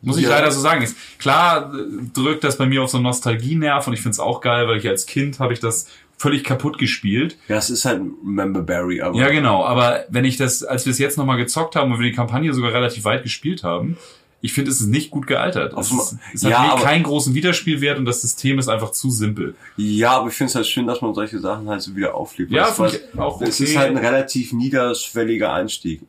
Muss 0.00 0.16
ich 0.16 0.24
Ja. 0.24 0.30
leider 0.30 0.50
so 0.50 0.60
sagen. 0.60 0.82
Ist, 0.82 0.96
klar 1.18 1.72
drückt 2.14 2.44
das 2.44 2.56
bei 2.56 2.66
mir 2.66 2.82
auf 2.82 2.90
so 2.90 2.96
einen 2.96 3.04
Nostalgienerv 3.04 3.86
und 3.86 3.92
ich 3.92 4.00
finde 4.00 4.12
es 4.14 4.20
auch 4.20 4.40
geil, 4.40 4.66
weil 4.68 4.78
ich 4.78 4.88
als 4.88 5.04
Kind 5.06 5.38
habe 5.38 5.52
ich 5.52 5.60
das 5.60 5.86
völlig 6.16 6.44
kaputt 6.44 6.78
gespielt. 6.78 7.36
Ja, 7.48 7.56
es 7.56 7.68
ist 7.70 7.84
halt 7.84 8.00
ein 8.00 8.12
Member 8.22 8.62
Berry, 8.62 9.00
aber. 9.02 9.18
Ja, 9.18 9.28
genau. 9.28 9.64
Aber 9.64 10.04
wenn 10.08 10.24
ich 10.24 10.36
das, 10.36 10.62
als 10.62 10.84
wir 10.86 10.90
es 10.92 10.98
jetzt 10.98 11.18
nochmal 11.18 11.36
gezockt 11.38 11.76
haben 11.76 11.92
und 11.92 11.98
wir 11.98 12.08
die 12.10 12.14
Kampagne 12.16 12.52
sogar 12.54 12.72
relativ 12.72 13.04
weit 13.04 13.22
gespielt 13.22 13.62
haben, 13.62 13.96
ich 14.42 14.52
finde, 14.54 14.70
es 14.70 14.80
ist 14.80 14.86
nicht 14.86 15.10
gut 15.10 15.26
gealtert. 15.26 15.74
Es, 15.78 15.88
dem- 15.88 15.98
es 16.34 16.44
hat 16.44 16.50
Ja, 16.50 16.62
nicht- 16.62 16.72
aber- 16.72 16.82
keinen 16.82 17.02
großen 17.02 17.34
Wiederspielwert 17.34 17.98
und 17.98 18.04
das 18.06 18.22
System 18.22 18.58
ist 18.58 18.68
einfach 18.68 18.90
zu 18.92 19.10
simpel. 19.10 19.54
Ja, 19.76 20.12
aber 20.18 20.28
ich 20.28 20.34
finde 20.34 20.50
es 20.50 20.54
halt 20.54 20.66
schön, 20.66 20.86
dass 20.86 21.00
man 21.02 21.14
solche 21.14 21.38
Sachen 21.40 21.68
halt 21.68 21.82
so 21.82 21.94
wieder 21.94 22.14
auflebt. 22.14 22.50
Ja, 22.50 22.68
Weißt 22.68 22.78
du, 22.78 22.88
find 22.88 23.02
ich 23.14 23.18
auch 23.20 23.40
Es 23.42 23.60
okay. 23.60 23.64
ist 23.70 23.76
halt 23.76 23.90
ein 23.90 23.96
relativ 23.98 24.52
niederschwelliger 24.52 25.52
Einstieg. 25.52 26.00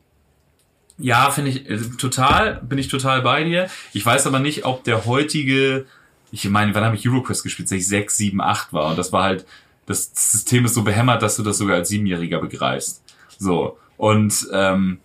Ja, 0.98 1.30
finde 1.30 1.50
ich 1.50 1.68
äh, 1.68 1.78
total, 1.98 2.60
bin 2.62 2.78
ich 2.78 2.88
total 2.88 3.22
bei 3.22 3.44
dir. 3.44 3.68
Ich 3.92 4.04
weiß 4.04 4.26
aber 4.26 4.38
nicht, 4.38 4.64
ob 4.64 4.84
der 4.84 5.04
heutige, 5.06 5.86
ich 6.30 6.48
meine, 6.48 6.74
wann 6.74 6.84
habe 6.84 6.96
ich 6.96 7.08
EuroQuest 7.08 7.42
gespielt? 7.42 7.68
Seit 7.68 7.78
ich 7.80 7.88
sechs, 7.88 8.16
sieben, 8.16 8.40
acht 8.40 8.72
war. 8.72 8.90
Und 8.90 8.98
das 8.98 9.12
war 9.12 9.24
halt, 9.24 9.44
das 9.86 10.10
System 10.14 10.64
ist 10.64 10.74
so 10.74 10.82
behämmert, 10.82 11.22
dass 11.22 11.36
du 11.36 11.42
das 11.42 11.58
sogar 11.58 11.76
als 11.76 11.88
Siebenjähriger 11.88 12.40
begreifst. 12.40 13.02
So. 13.38 13.76
Und 13.96 14.46
ähm, 14.52 14.98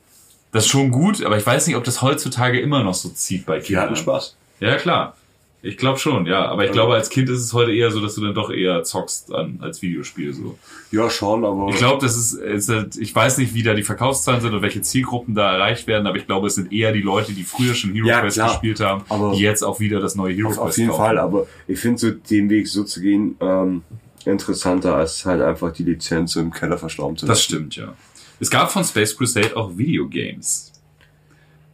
das 0.52 0.66
ist 0.66 0.72
schon 0.72 0.92
gut, 0.92 1.24
aber 1.24 1.38
ich 1.38 1.46
weiß 1.46 1.68
nicht, 1.68 1.76
ob 1.76 1.84
das 1.84 2.02
heutzutage 2.02 2.60
immer 2.60 2.84
noch 2.84 2.94
so 2.94 3.10
zieht 3.10 3.46
bei 3.46 3.60
Die 3.60 3.66
Kindern. 3.68 3.86
hatten 3.86 3.96
Spaß. 3.96 4.36
Ja, 4.60 4.76
klar. 4.78 5.16
Ich 5.64 5.76
glaube 5.78 5.98
schon, 6.00 6.28
ja. 6.28 6.46
Aber 6.46 6.66
ich 6.66 6.72
glaube, 6.72 6.94
als 6.94 7.10
Kind 7.10 7.30
ist 7.30 7.40
es 7.42 7.52
heute 7.52 7.74
eher 7.74 7.90
so, 7.92 8.00
dass 8.00 8.14
du 8.16 8.22
dann 8.22 8.36
doch 8.36 8.52
eher 8.52 8.84
zockst 8.84 9.34
an, 9.34 9.58
als 9.62 9.82
Videospiel 9.82 10.32
so. 10.34 10.58
Ja, 10.92 11.10
schon, 11.10 11.44
aber. 11.44 11.70
Ich 11.70 11.78
glaube, 11.78 12.00
das 12.06 12.16
ist, 12.16 12.34
ist 12.34 12.70
halt, 12.70 12.96
ich 12.96 13.14
weiß 13.14 13.40
nicht, 13.40 13.54
wie 13.56 13.64
da 13.64 13.74
die 13.74 13.82
Verkaufszahlen 13.84 14.40
sind 14.40 14.54
und 14.54 14.62
welche 14.62 14.82
Zielgruppen 14.82 15.34
da 15.36 15.52
erreicht 15.56 15.88
werden, 15.88 16.06
aber 16.08 16.18
ich 16.18 16.28
glaube, 16.28 16.48
es 16.48 16.56
sind 16.56 16.72
eher 16.72 16.92
die 16.94 17.02
Leute, 17.02 17.34
die 17.34 17.44
früher 17.44 17.74
schon 17.74 17.92
Hero 17.94 18.08
Ja, 18.08 18.22
Quest 18.22 18.38
klar. 18.38 18.50
gespielt 18.50 18.80
haben, 18.80 19.04
Aber- 19.10 19.34
die 19.34 19.42
jetzt 19.42 19.64
auch 19.64 19.80
wieder 19.80 20.00
das 20.00 20.16
neue 20.16 20.34
Hero 20.34 20.50
auf, 20.50 20.54
Quest 20.58 20.62
auf 20.68 20.78
jeden 20.78 20.90
kaufen. 20.92 21.02
Fall, 21.04 21.18
aber 21.18 21.48
ich 21.68 21.80
finde 21.80 21.98
so 22.00 22.12
den 22.12 22.50
Weg 22.52 22.68
so 22.68 22.84
zu 22.84 23.02
gehen, 23.02 23.36
ähm, 23.42 23.82
interessanter 24.26 24.96
als 24.96 25.26
halt 25.26 25.42
einfach 25.42 25.72
die 25.74 25.84
Lizenz 25.84 26.36
im 26.36 26.52
Keller 26.52 26.78
verstauben 26.78 27.18
zu 27.18 27.26
Das 27.26 27.40
lassen. 27.40 27.44
stimmt, 27.44 27.76
ja. 27.78 27.94
Es 28.40 28.50
gab 28.50 28.72
von 28.72 28.84
Space 28.84 29.16
Crusade 29.18 29.56
auch 29.56 29.78
Videogames. 29.78 30.72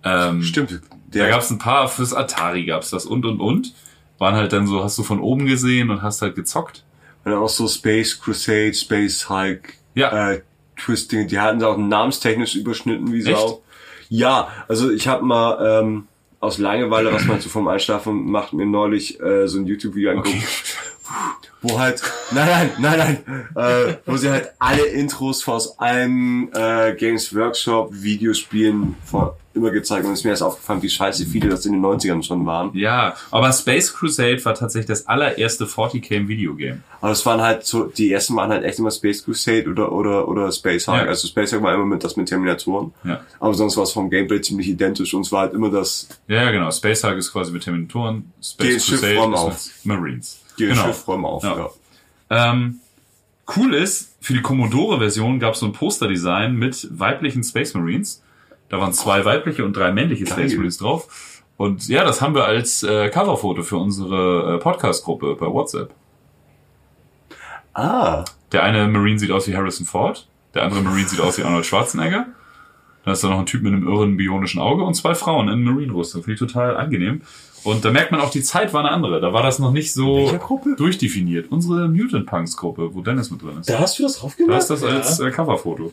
Ähm, 0.03 0.41
Stimmt. 0.43 0.72
Da 0.72 0.80
Der 1.20 1.30
gab's 1.30 1.49
ein 1.49 1.59
paar, 1.59 1.88
fürs 1.88 2.14
Atari 2.14 2.66
gab's 2.66 2.89
das 2.89 3.05
und 3.05 3.26
und 3.26 3.39
und. 3.39 3.74
Waren 4.18 4.36
halt 4.36 4.53
dann 4.53 4.68
so, 4.68 4.84
hast 4.84 4.97
du 4.97 5.03
von 5.03 5.20
oben 5.20 5.45
gesehen 5.45 5.89
und 5.89 6.01
hast 6.01 6.22
halt 6.22 6.36
gezockt. 6.36 6.84
und 7.26 7.34
auch 7.34 7.49
so 7.49 7.68
Space 7.68 8.20
Crusade, 8.20 8.74
Space 8.74 9.30
Hulk, 9.30 9.74
Ja. 9.95 10.32
äh, 10.32 10.41
Twisting, 10.78 11.28
die 11.28 11.39
hatten 11.39 11.59
sie 11.59 11.68
auch 11.68 11.78
namenstechnisch 11.78 12.55
überschnitten 12.55 13.11
wie 13.14 13.20
Echt? 13.24 13.38
Sau. 13.38 13.61
Ja, 14.09 14.47
also 14.68 14.91
ich 14.91 15.07
habe 15.07 15.24
mal 15.24 15.82
ähm, 15.82 16.07
aus 16.39 16.57
Langeweile, 16.57 17.14
was 17.14 17.26
man 17.26 17.39
so 17.39 17.49
vom 17.49 17.68
Einschlafen 17.68 18.30
macht, 18.30 18.53
mir 18.53 18.66
neulich 18.66 19.20
äh, 19.22 19.47
so 19.47 19.59
ein 19.59 19.66
YouTube-Video 19.68 20.11
angeguckt, 20.11 20.43
wo 21.64 21.80
halt, 21.80 22.01
nein, 22.32 22.47
nein, 22.47 22.70
nein, 22.97 23.20
nein, 23.55 23.89
äh, 23.89 23.95
wo 24.05 24.18
sie 24.18 24.30
halt 24.30 24.51
alle 24.59 24.86
Intros 24.86 25.47
aus 25.47 25.80
allen 25.80 26.53
äh, 26.53 26.95
Games 26.97 27.34
Workshop 27.34 27.89
Videospielen 27.91 28.95
vor, 29.05 29.38
immer 29.55 29.72
gezeigt 29.72 30.05
und 30.05 30.14
es 30.14 30.20
ist 30.20 30.26
mir 30.26 30.32
erst 30.32 30.43
aufgefallen, 30.43 30.82
wie 30.82 30.89
scheiße 30.89 31.26
viele 31.26 31.49
das 31.49 31.66
in 31.66 31.74
den 31.74 31.82
90ern 31.82 32.24
schon 32.24 32.45
waren. 32.45 32.72
Ja, 32.74 33.16
aber 33.32 33.51
Space 33.53 33.93
Crusade 33.93 34.43
war 34.45 34.55
tatsächlich 34.55 34.88
das 34.88 35.07
allererste 35.07 35.66
40k 35.66 36.11
im 36.16 36.28
Videogame. 36.28 36.80
Aber 37.01 37.11
es 37.11 37.26
waren 37.26 37.41
halt 37.41 37.66
so, 37.66 37.86
die 37.86 38.11
ersten 38.11 38.36
waren 38.36 38.49
halt 38.49 38.64
echt 38.64 38.80
immer 38.80 38.91
Space 38.91 39.24
Crusade 39.24 39.70
oder, 39.70 39.91
oder, 39.91 40.28
oder 40.28 40.51
Space 40.51 40.88
Hulk. 40.88 41.03
Ja. 41.03 41.07
Also 41.07 41.28
Space 41.28 41.53
Hulk 41.53 41.64
war 41.64 41.74
immer 41.74 41.86
mit, 41.86 42.03
das 42.03 42.16
mit 42.18 42.28
Terminatoren. 42.30 42.93
Ja. 43.03 43.22
Aber 43.39 43.53
sonst 43.53 43.78
war 43.78 43.84
es 43.84 43.91
vom 43.91 44.09
Gameplay 44.09 44.41
ziemlich 44.41 44.68
identisch 44.68 45.14
und 45.14 45.22
es 45.22 45.32
war 45.32 45.41
halt 45.41 45.53
immer 45.53 45.70
das, 45.70 46.07
Ja, 46.28 46.43
ja, 46.43 46.51
genau. 46.51 46.72
Space 46.72 47.03
Hulk 47.03 47.18
ist 47.18 47.32
quasi 47.32 47.51
mit 47.51 47.64
Terminatoren. 47.64 48.32
Space 48.41 48.86
Crusade 48.88 49.14
ist 49.14 49.20
auf. 49.20 49.66
mit 49.84 49.86
Marines. 49.86 50.43
Die 50.58 50.68
genau. 50.68 50.84
Schiffräume 50.86 51.28
auf. 51.28 51.43
Ja. 51.43 51.58
Ja. 52.30 52.51
Ähm, 52.51 52.80
cool 53.56 53.74
ist, 53.74 54.16
für 54.22 54.34
die 54.34 54.41
Commodore-Version 54.41 55.39
gab 55.39 55.54
es 55.54 55.60
so 55.60 55.66
ein 55.66 55.74
Posterdesign 55.74 56.56
mit 56.56 56.88
weiblichen 56.91 57.43
Space 57.43 57.74
Marines. 57.74 58.24
Da 58.70 58.80
waren 58.80 58.93
zwei 58.93 59.24
weibliche 59.26 59.66
und 59.66 59.76
drei 59.76 59.91
männliche 59.91 60.24
Geil. 60.24 60.34
Space 60.34 60.56
Marines 60.56 60.78
drauf. 60.78 61.41
Und 61.58 61.88
ja, 61.88 62.04
das 62.04 62.22
haben 62.22 62.34
wir 62.34 62.45
als 62.45 62.82
äh, 62.84 63.10
Coverfoto 63.10 63.62
für 63.64 63.78
unsere 63.78 64.56
äh, 64.56 64.60
Podcast-Gruppe 64.60 65.36
bei 65.36 65.45
WhatsApp. 65.45 65.93
Ah, 67.74 68.24
Der 68.51 68.64
eine 68.64 68.88
Marine 68.88 69.20
sieht 69.20 69.32
aus 69.32 69.47
wie 69.47 69.56
Harrison 69.56 69.86
Ford, 69.86 70.28
der 70.54 70.64
andere 70.64 70.82
Marine 70.82 71.08
sieht 71.08 71.20
aus 71.20 71.38
wie 71.38 71.43
Arnold 71.43 71.66
Schwarzenegger. 71.66 72.28
Dann 73.04 73.14
ist 73.14 73.24
da 73.24 73.30
noch 73.30 73.39
ein 73.39 73.45
Typ 73.45 73.64
mit 73.64 73.74
einem 73.74 73.88
irren 73.88 74.16
bionischen 74.18 74.62
Auge 74.62 74.84
und 74.84 74.93
zwei 74.93 75.14
Frauen 75.16 75.49
in 75.49 75.64
Marine-Rüstung. 75.64 76.24
Finde 76.24 76.34
ich 76.36 76.39
total 76.39 76.78
angenehm. 76.78 77.22
Und 77.64 77.86
da 77.86 77.91
merkt 77.91 78.12
man 78.12 78.20
auch, 78.22 78.30
die 78.30 78.41
Zeit 78.41 78.74
war 78.74 78.82
eine 78.82 78.91
andere. 78.91 79.22
Da 79.22 79.32
war 79.34 79.43
das 79.43 79.60
noch 79.60 79.72
nicht 79.72 79.93
so 79.93 80.32
durchdefiniert. 80.78 81.49
Unsere 81.51 81.88
Mutant 81.88 82.26
Punks 82.26 82.58
Gruppe, 82.58 82.93
wo 82.93 83.01
Dennis 83.01 83.32
mit 83.32 83.41
drin 83.41 83.58
ist. 83.60 83.70
Da 83.70 83.80
hast 83.80 83.99
du 83.99 84.04
das 84.04 84.18
drauf 84.20 84.36
Da 84.38 84.43
gemacht? 84.45 84.60
ist 84.62 84.70
das 84.70 84.84
als 84.84 85.20
äh, 85.20 85.32
Coverfoto. 85.32 85.91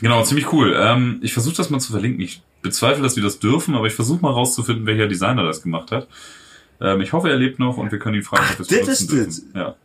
Genau, 0.00 0.22
ziemlich 0.22 0.52
cool. 0.52 0.74
Ähm, 0.78 1.18
ich 1.22 1.32
versuche 1.32 1.56
das 1.56 1.70
mal 1.70 1.78
zu 1.78 1.92
verlinken. 1.92 2.20
Ich 2.20 2.42
bezweifle, 2.62 3.02
dass 3.02 3.16
wir 3.16 3.22
das 3.22 3.38
dürfen, 3.38 3.74
aber 3.74 3.86
ich 3.86 3.92
versuche 3.94 4.20
mal 4.22 4.32
rauszufinden, 4.32 4.86
welcher 4.86 5.06
Designer 5.06 5.44
das 5.44 5.62
gemacht 5.62 5.92
hat. 5.92 6.08
Ähm, 6.80 7.00
ich 7.00 7.12
hoffe, 7.12 7.28
er 7.30 7.36
lebt 7.36 7.58
noch 7.58 7.76
und 7.76 7.92
wir 7.92 7.98
können 7.98 8.16
ihn 8.16 8.22
fragen, 8.22 8.44
ob 8.58 8.58
wir 8.70 8.80
es 8.80 8.86
das 8.86 9.00
ist 9.00 9.10
dürfen. 9.12 9.52
Ja. 9.54 9.76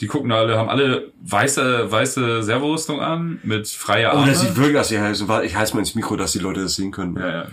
Die 0.00 0.06
gucken 0.06 0.32
alle, 0.32 0.56
haben 0.56 0.68
alle 0.70 1.12
weiße, 1.22 1.92
weiße 1.92 2.42
Servorüstung 2.42 3.00
an 3.00 3.38
mit 3.42 3.68
freier 3.68 4.12
oh, 4.14 4.18
Arme. 4.18 4.30
das 4.30 4.40
sieht 4.40 4.56
wirklich 4.56 4.78
aus. 4.78 4.90
Ja, 4.90 5.04
also, 5.04 5.26
ich 5.42 5.56
halte 5.56 5.74
mal 5.74 5.80
ins 5.80 5.94
Mikro, 5.94 6.16
dass 6.16 6.32
die 6.32 6.38
Leute 6.38 6.62
das 6.62 6.74
sehen 6.74 6.90
können. 6.90 7.16
ja, 7.16 7.28
ja. 7.28 7.46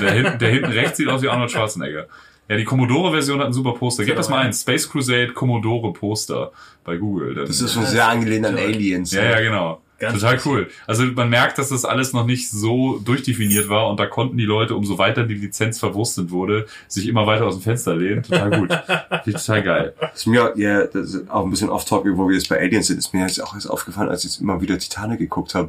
Der, 0.00 0.12
hinten, 0.12 0.38
der 0.38 0.48
hinten 0.50 0.72
rechts 0.72 0.96
sieht 0.96 1.08
aus 1.08 1.22
wie 1.22 1.28
Arnold 1.28 1.50
Schwarzenegger. 1.50 2.06
Ja, 2.48 2.56
die 2.56 2.64
Commodore-Version 2.64 3.40
hat 3.40 3.46
ein 3.46 3.52
super 3.52 3.72
Poster. 3.72 4.04
Gib 4.04 4.16
das 4.16 4.28
mal 4.28 4.38
ein. 4.38 4.52
Space 4.52 4.88
Crusade 4.90 5.28
Commodore 5.32 5.92
Poster 5.92 6.52
bei 6.84 6.96
Google. 6.96 7.34
Dann, 7.34 7.46
Das 7.46 7.60
ist 7.60 7.72
schon 7.72 7.86
sehr 7.86 8.08
angelehnt 8.08 8.46
an. 8.46 8.56
Aliens. 8.56 9.12
Ja, 9.12 9.24
ja, 9.24 9.40
genau. 9.40 9.80
Ganz 10.02 10.14
Total 10.18 10.40
cool. 10.46 10.68
Also 10.88 11.04
man 11.04 11.30
merkt, 11.30 11.58
dass 11.58 11.68
das 11.68 11.84
alles 11.84 12.12
noch 12.12 12.26
nicht 12.26 12.50
so 12.50 12.98
durchdefiniert 12.98 13.68
war 13.68 13.88
und 13.88 14.00
da 14.00 14.06
konnten 14.06 14.36
die 14.36 14.44
Leute, 14.44 14.74
umso 14.74 14.98
weiter 14.98 15.22
die 15.22 15.34
Lizenz 15.34 15.78
verwurstet 15.78 16.32
wurde, 16.32 16.66
sich 16.88 17.06
immer 17.06 17.28
weiter 17.28 17.46
aus 17.46 17.54
dem 17.54 17.62
Fenster 17.62 17.94
lehnen. 17.94 18.24
Total 18.24 18.50
gut. 18.50 18.72
Finde 19.22 19.22
ich 19.26 19.34
total 19.34 19.62
geil. 19.62 19.94
Ist 20.12 20.26
mir, 20.26 20.54
ja, 20.56 20.86
das 20.86 21.14
ist 21.14 21.30
auch 21.30 21.44
ein 21.44 21.50
bisschen 21.50 21.70
off-topic, 21.70 22.16
wo 22.16 22.26
wir 22.26 22.34
jetzt 22.34 22.48
bei 22.48 22.58
Aliens 22.58 22.88
sind, 22.88 22.98
ist 22.98 23.14
mir 23.14 23.20
jetzt 23.20 23.40
auch 23.40 23.54
erst 23.54 23.70
aufgefallen, 23.70 24.08
als 24.08 24.24
ich 24.24 24.32
jetzt 24.32 24.40
immer 24.40 24.60
wieder 24.60 24.76
Titanic 24.76 25.20
geguckt 25.20 25.54
habe. 25.54 25.68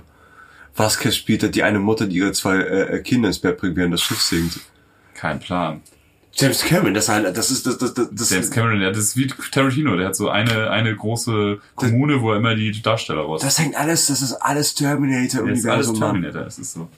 Vasquez 0.75 1.15
spielt 1.15 1.43
da 1.43 1.47
die 1.47 1.61
eine 1.61 1.77
Mutter, 1.77 2.07
die 2.07 2.17
ihre 2.17 2.31
zwei 2.31 2.57
äh, 2.57 2.99
Kinder 3.03 3.27
ins 3.27 3.37
Bett 3.37 3.59
bringt, 3.59 3.75
während 3.75 3.93
das 3.93 4.01
Schiff 4.01 4.19
sinkt. 4.19 4.61
Kein 5.13 5.39
Plan. 5.39 5.81
James 6.35 6.63
Cameron, 6.63 6.95
das 6.95 7.03
ist 7.03 7.09
halt, 7.09 7.37
das 7.37 7.51
ist, 7.51 7.67
das, 7.67 7.77
das, 7.77 7.93
das, 7.93 8.29
James 8.31 8.49
Cameron, 8.49 8.81
ja, 8.81 8.89
das 8.89 8.99
ist 8.99 9.17
wie 9.17 9.27
Tarantino, 9.27 9.95
der 9.95 10.07
hat 10.07 10.15
so 10.15 10.29
eine, 10.29 10.71
eine 10.71 10.95
große 10.95 11.59
Kommune, 11.75 12.21
wo 12.21 12.31
er 12.31 12.37
immer 12.37 12.55
die 12.55 12.81
Darsteller 12.81 13.21
raus. 13.21 13.41
Das 13.41 13.59
hängt 13.59 13.75
alles, 13.75 14.07
das 14.07 14.21
ist 14.23 14.33
alles 14.33 14.73
Das 14.73 14.81
ist 14.81 14.85
alles 14.85 15.29
Terminator-Universum, 15.29 15.99
Mann. 15.99 16.11
Terminator, 16.11 16.43
das 16.43 16.57
ist 16.57 16.73
so. 16.73 16.89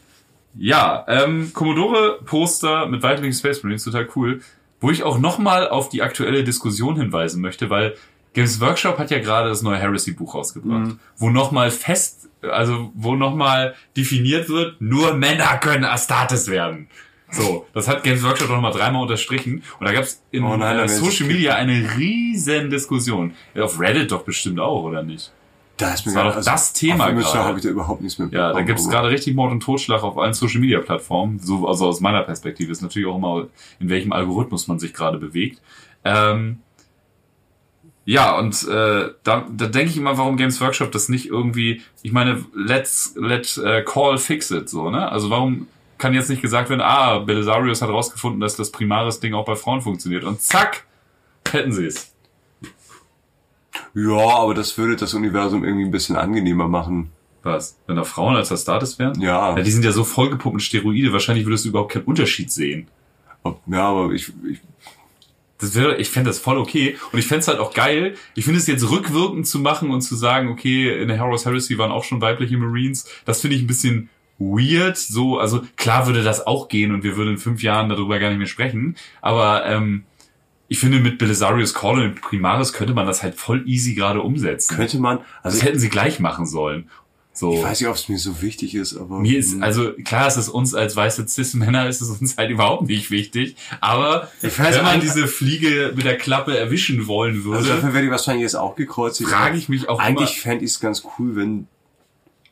Ja, 0.58 1.04
ähm, 1.10 1.52
Commodore 1.54 2.20
Poster 2.26 2.88
mit 2.88 3.04
weiblichen 3.04 3.34
Space 3.34 3.62
Marines, 3.62 3.84
total 3.84 4.08
cool. 4.16 4.42
Wo 4.80 4.90
ich 4.90 5.04
auch 5.04 5.20
nochmal 5.20 5.68
auf 5.68 5.90
die 5.90 6.02
aktuelle 6.02 6.44
Diskussion 6.44 6.96
hinweisen 6.96 7.42
möchte, 7.42 7.70
weil 7.70 7.96
Games 8.34 8.60
Workshop 8.62 8.98
hat 9.00 9.12
ja 9.12 9.20
gerade 9.20 9.50
das 9.50 9.62
neue 9.62 9.78
Heresy 9.78 10.12
Buch 10.12 10.36
rausgebracht, 10.36 10.92
wo 11.18 11.30
nochmal 11.30 11.72
fest, 11.72 12.30
also 12.42 12.92
wo 12.94 13.16
nochmal 13.16 13.76
definiert 13.96 14.50
wird, 14.50 14.80
nur 14.82 15.14
Männer 15.14 15.58
können 15.58 15.86
Astartes 15.86 16.50
werden. 16.50 16.88
So, 17.32 17.66
das 17.74 17.88
hat 17.88 18.04
Games 18.04 18.24
Workshop 18.24 18.50
noch 18.50 18.62
mal 18.62 18.72
dreimal 18.72 19.02
unterstrichen. 19.02 19.64
Und 19.80 19.88
da 19.88 19.94
gab 19.94 20.04
es 20.04 20.22
in 20.32 20.44
Oh 20.44 20.56
nein, 20.56 20.80
äh, 20.80 20.88
Social 20.88 21.28
Media 21.28 21.56
eine 21.56 21.98
riesen 21.98 22.70
Diskussion. 22.70 23.34
Auf 23.60 23.80
Reddit 23.80 24.12
doch 24.12 24.24
bestimmt 24.24 24.60
auch, 24.60 24.84
oder 24.84 25.04
nicht? 25.04 25.32
Da 25.78 25.94
ist 25.94 26.06
mir 26.06 26.14
Das 26.14 26.24
war 26.24 26.32
doch 26.32 26.44
das 26.44 26.72
Thema 26.74 27.12
gerade. 27.12 27.40
habe 27.40 27.58
ich 27.58 27.64
da 27.66 27.70
überhaupt 27.70 28.02
nichts 28.02 28.18
mehr 28.18 28.30
Ja, 28.32 28.54
da 28.54 28.62
gibt 28.62 28.80
es 28.80 28.90
gerade 28.90 29.10
richtig 29.10 29.36
Mord 29.36 29.52
und 29.52 29.62
Totschlag 29.62 30.04
auf 30.04 30.18
allen 30.18 30.34
Social 30.34 30.62
Media 30.62 30.80
Plattformen. 30.80 31.40
So, 31.40 31.68
also 31.68 31.88
aus 31.88 32.00
meiner 32.00 32.22
Perspektive 32.24 32.72
ist 32.72 32.82
natürlich 32.82 33.08
auch 33.08 33.18
immer, 33.18 33.48
in 33.80 33.90
welchem 33.90 34.14
Algorithmus 34.14 34.68
man 34.68 34.80
sich 34.80 34.94
gerade 34.94 35.18
bewegt. 35.18 35.62
Ähm, 36.06 36.60
ja, 38.06 38.38
und 38.38 38.64
äh, 38.68 39.10
da, 39.24 39.48
da 39.52 39.66
denke 39.66 39.90
ich 39.90 39.98
immer, 39.98 40.18
warum 40.18 40.38
Games 40.38 40.62
Workshop 40.62 40.92
das 40.92 41.10
nicht 41.10 41.26
irgendwie, 41.28 41.82
ich 42.04 42.12
meine, 42.12 42.46
let's 42.54 43.14
let 43.18 43.58
äh, 43.58 43.82
call 43.84 44.18
fix 44.20 44.52
it, 44.52 44.70
so, 44.70 44.92
ne? 44.92 45.12
Also 45.12 45.30
warum 45.32 45.68
kann 45.98 46.14
jetzt 46.14 46.30
nicht 46.30 46.42
gesagt 46.42 46.70
werden, 46.70 46.82
ah, 46.82 47.20
Belisarius 47.20 47.82
hat 47.82 47.90
rausgefunden, 47.90 48.40
dass 48.40 48.56
das 48.56 48.72
Primaris-Ding 48.72 49.34
auch 49.34 49.46
bei 49.46 49.56
Frauen 49.56 49.82
funktioniert. 49.82 50.24
Und 50.24 50.42
zack, 50.42 50.86
hätten 51.52 51.72
sie 51.72 51.86
es. 51.86 52.14
Ja, 53.94 54.38
aber 54.38 54.54
das 54.54 54.78
würde 54.78 54.96
das 54.96 55.14
Universum 55.14 55.64
irgendwie 55.64 55.86
ein 55.86 55.92
bisschen 55.92 56.16
angenehmer 56.16 56.68
machen. 56.68 57.12
Was? 57.44 57.78
Wenn 57.88 57.96
da 57.96 58.04
Frauen 58.04 58.36
als 58.36 58.52
Astartes 58.52 58.98
wären? 58.98 59.22
Ja. 59.22 59.56
ja. 59.56 59.64
Die 59.64 59.72
sind 59.72 59.86
ja 59.86 59.92
so 59.92 60.04
vollgepumpt 60.04 60.56
mit 60.56 60.64
Steroide, 60.64 61.14
wahrscheinlich 61.14 61.46
würdest 61.46 61.66
du 61.66 61.70
überhaupt 61.70 61.92
keinen 61.92 62.06
Unterschied 62.06 62.52
sehen. 62.52 62.88
Ja, 63.68 63.90
aber 63.90 64.12
ich, 64.12 64.34
ich 64.50 64.60
Das 65.60 65.76
wäre, 65.76 65.98
ich 65.98 66.10
fände 66.10 66.32
das 66.32 66.40
voll 66.40 66.58
okay. 66.58 66.98
Und 67.12 67.20
ich 67.20 67.28
fände 67.28 67.42
es 67.42 67.48
halt 67.48 67.60
auch 67.60 67.74
geil. 67.74 68.16
Ich 68.34 68.46
finde 68.46 68.60
es 68.60 68.66
jetzt 68.66 68.90
rückwirkend 68.90 69.46
zu 69.46 69.60
machen 69.60 69.92
und 69.92 70.02
zu 70.02 70.16
sagen, 70.16 70.50
okay, 70.50 71.02
in 71.02 71.08
der 71.08 71.18
Heroes 71.18 71.46
Heresy 71.46 71.78
waren 71.78 71.92
auch 71.92 72.04
schon 72.04 72.20
weibliche 72.20 72.58
Marines. 72.58 73.08
Das 73.26 73.42
finde 73.42 73.56
ich 73.56 73.62
ein 73.62 73.68
bisschen 73.68 74.10
weird. 74.40 74.98
So, 74.98 75.40
also 75.40 75.64
klar 75.78 76.08
würde 76.08 76.24
das 76.24 76.46
auch 76.46 76.68
gehen 76.68 76.94
und 76.94 77.04
wir 77.04 77.18
würden 77.18 77.32
in 77.32 77.38
fünf 77.38 77.64
Jahren 77.64 77.90
darüber 77.90 78.20
gar 78.20 78.30
nicht 78.30 78.38
mehr 78.38 78.48
sprechen. 78.48 78.96
Aber 79.22 79.66
ähm, 79.66 80.04
ich 80.68 80.80
finde, 80.80 81.00
mit 81.00 81.18
Belisarius 81.18 81.74
Call 81.74 82.02
und 82.02 82.22
Primaris 82.22 82.74
könnte 82.74 82.94
man 82.94 83.06
das 83.06 83.24
halt 83.24 83.36
voll 83.36 83.64
easy 83.68 83.94
gerade 83.94 84.22
umsetzen. 84.22 84.76
könnte 84.76 85.00
man, 85.00 85.20
also 85.44 85.58
das 85.58 85.66
hätten 85.66 85.80
sie 85.80 85.90
gleich 85.90 86.20
machen 86.20 86.46
sollen. 86.46 86.90
So. 87.38 87.54
ich 87.54 87.64
weiß 87.64 87.82
nicht, 87.82 87.90
ob 87.90 87.96
es 87.96 88.08
mir 88.08 88.18
so 88.18 88.42
wichtig 88.42 88.76
ist, 88.76 88.96
aber 88.96 89.20
Mir 89.20 89.38
ist, 89.38 89.62
also 89.62 89.92
klar 90.06 90.26
ist 90.26 90.38
es 90.38 90.48
uns 90.48 90.74
als 90.74 90.96
weiße 90.96 91.28
Cis-Männer 91.28 91.90
ist 91.90 92.00
es 92.02 92.10
uns 92.10 92.38
halt 92.38 92.50
überhaupt 92.50 92.88
nicht 92.88 93.12
wichtig, 93.12 93.58
aber 93.82 94.32
Ich 94.42 94.58
weiß, 94.58 94.78
wenn 94.78 94.86
man 94.86 95.02
diese 95.02 95.28
Fliege 95.28 95.92
mit 95.94 96.06
der 96.06 96.18
Klappe 96.18 96.58
erwischen 96.58 97.08
wollen 97.08 97.36
also 97.36 97.52
würde, 97.52 97.68
dafür 97.68 97.94
werde 97.94 98.06
ich 98.06 98.12
wahrscheinlich 98.12 98.44
jetzt 98.44 98.56
auch 98.56 98.78
gekreuzigt. 98.78 99.30
frage 99.30 99.58
ich 99.58 99.68
mich 99.68 99.90
auch 99.90 100.00
Eigentlich 100.00 100.40
fände 100.40 100.64
ich 100.64 100.72
es 100.72 100.80
ganz 100.80 101.04
cool, 101.20 101.36
wenn 101.36 101.68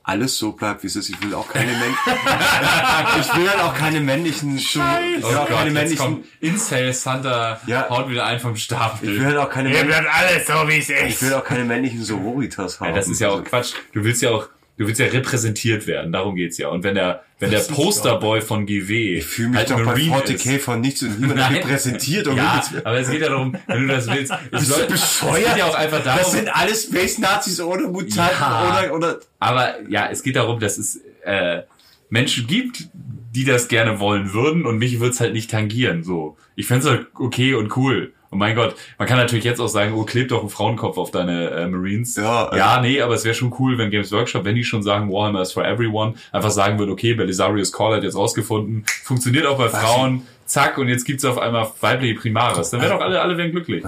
alles 0.03 0.37
so 0.37 0.51
bleibt, 0.51 0.83
wie 0.83 0.87
es 0.87 0.95
ist. 0.97 1.09
Ich 1.09 1.21
will 1.23 1.33
auch 1.33 1.47
keine 1.47 1.71
Män 1.71 1.95
Ich 3.21 3.35
will 3.37 3.49
halt 3.49 3.61
auch 3.61 3.73
keine 3.73 3.99
männlichen 4.01 4.57
ich 4.57 4.75
will 4.75 4.81
oh 5.23 5.27
auch 5.27 5.47
Gott, 5.47 5.57
keine 5.57 5.71
männlichen 5.71 5.97
kommt 5.97 6.25
Incel 6.41 6.93
Hunter 6.93 7.61
Ja. 7.67 7.89
haut 7.89 8.09
wieder 8.09 8.25
ein 8.25 8.39
vom 8.39 8.55
Stapel. 8.55 9.09
ich 9.13 9.19
will 9.19 9.27
halt 9.27 9.37
auch 9.37 9.49
keine 9.49 9.69
Män- 9.69 9.85
bleibt 9.85 10.07
alles 10.13 10.45
so, 10.47 10.53
wie 10.67 10.77
es 10.79 10.89
ich 10.89 11.09
ist. 11.13 11.21
will 11.23 11.33
auch 11.33 11.43
keine 11.43 11.63
männlichen 11.63 12.03
Sororitas 12.03 12.79
haben. 12.79 12.89
ja, 12.89 12.95
das 12.95 13.07
ist 13.07 13.19
ja 13.21 13.29
auch 13.29 13.43
Quatsch. 13.43 13.73
Du 13.93 14.03
willst 14.03 14.21
ja 14.21 14.31
auch, 14.31 14.47
du 14.77 14.87
willst 14.87 14.99
ja 14.99 15.05
repräsentiert 15.07 15.85
werden, 15.87 16.11
darum 16.11 16.35
geht's 16.35 16.57
ja. 16.57 16.69
Und 16.69 16.83
wenn 16.83 16.95
der, 16.95 17.23
wenn 17.39 17.51
der 17.51 17.59
Posterboy 17.59 18.41
von 18.41 18.65
GW 18.65 19.17
Ich 19.17 19.25
fühle 19.25 19.49
mich 19.49 19.57
halt 19.59 19.69
doch 19.69 19.77
bei 19.77 19.83
Marine 19.83 20.15
40k 20.17 20.55
ist, 20.55 20.65
von 20.65 20.81
nichts 20.81 21.03
und 21.03 21.19
niemand 21.19 21.39
Nein. 21.39 21.55
repräsentiert. 21.55 22.27
Um 22.27 22.37
ja, 22.37 22.63
aber 22.83 22.99
es 22.99 23.09
geht 23.09 23.21
ja 23.21 23.29
darum, 23.29 23.55
wenn 23.67 23.87
du 23.87 23.93
das 23.93 24.07
willst. 24.07 24.33
Es 24.51 24.67
soll- 24.67 24.87
bescheuert? 24.87 25.37
Es 25.43 25.47
geht 25.49 25.57
ja 25.57 25.65
auch 25.65 25.75
einfach 25.75 26.03
darum, 26.03 26.19
das 26.23 26.31
sind 26.31 26.49
alles 26.55 26.83
Space 26.83 27.17
Nazis 27.19 27.59
oder 27.61 27.87
Mutanten 27.87 28.35
Ja. 28.39 28.81
oder, 28.83 28.93
oder 28.95 29.19
Aber 29.39 29.75
ja, 29.89 30.09
es 30.11 30.23
geht 30.23 30.35
darum, 30.35 30.59
dass 30.59 30.77
es 30.77 30.99
äh, 31.23 31.61
Menschen 32.09 32.47
gibt, 32.47 32.87
die 33.35 33.45
das 33.45 33.67
gerne 33.67 33.99
wollen 33.99 34.33
würden 34.33 34.65
und 34.65 34.77
mich 34.77 34.99
wird's 34.99 35.19
halt 35.19 35.33
nicht 35.33 35.49
tangieren. 35.51 36.03
So, 36.03 36.37
ich 36.55 36.67
fänd's 36.67 36.85
halt 36.85 37.07
okay 37.15 37.53
und 37.55 37.75
cool. 37.77 38.13
Und 38.33 38.39
mein 38.39 38.55
Gott, 38.55 38.75
man 38.97 39.07
kann 39.07 39.17
natürlich 39.17 39.45
jetzt 39.45 39.59
auch 39.61 39.67
sagen, 39.67 39.93
oh, 39.93 40.03
kleb 40.03 40.27
doch 40.29 40.41
einen 40.41 40.49
Frauenkopf 40.49 40.97
auf 40.97 41.11
deine 41.11 41.49
äh, 41.51 41.67
Marines. 41.67 42.15
Ja, 42.15 42.45
also- 42.45 42.57
ja, 42.57 42.81
nee, 42.81 42.99
aber 43.01 43.13
es 43.13 43.23
wäre 43.23 43.33
schon 43.35 43.53
cool, 43.59 43.77
wenn 43.77 43.89
Games 43.91 44.11
Workshop, 44.11 44.43
wenn 44.43 44.55
die 44.55 44.63
schon 44.63 44.83
sagen, 44.83 45.11
Warhammer 45.11 45.41
is 45.41 45.51
for 45.53 45.63
everyone, 45.65 46.15
einfach 46.31 46.51
sagen 46.51 46.77
würden, 46.79 46.91
okay, 46.91 47.13
Belisarius 47.13 47.71
Call 47.71 47.95
hat 47.95 48.03
jetzt 48.03 48.15
rausgefunden, 48.15 48.83
funktioniert 49.03 49.45
auch 49.45 49.57
bei 49.57 49.69
Frauen, 49.69 50.23
zack, 50.45 50.77
und 50.77 50.87
jetzt 50.89 51.05
gibt's 51.05 51.23
auf 51.25 51.37
einmal 51.37 51.71
weibliche 51.79 52.15
Primaris. 52.15 52.69
Dann 52.71 52.81
wären 52.81 52.91
doch 52.97 53.01
alle, 53.01 53.21
alle 53.21 53.37
wären 53.37 53.51
glücklich. 53.51 53.83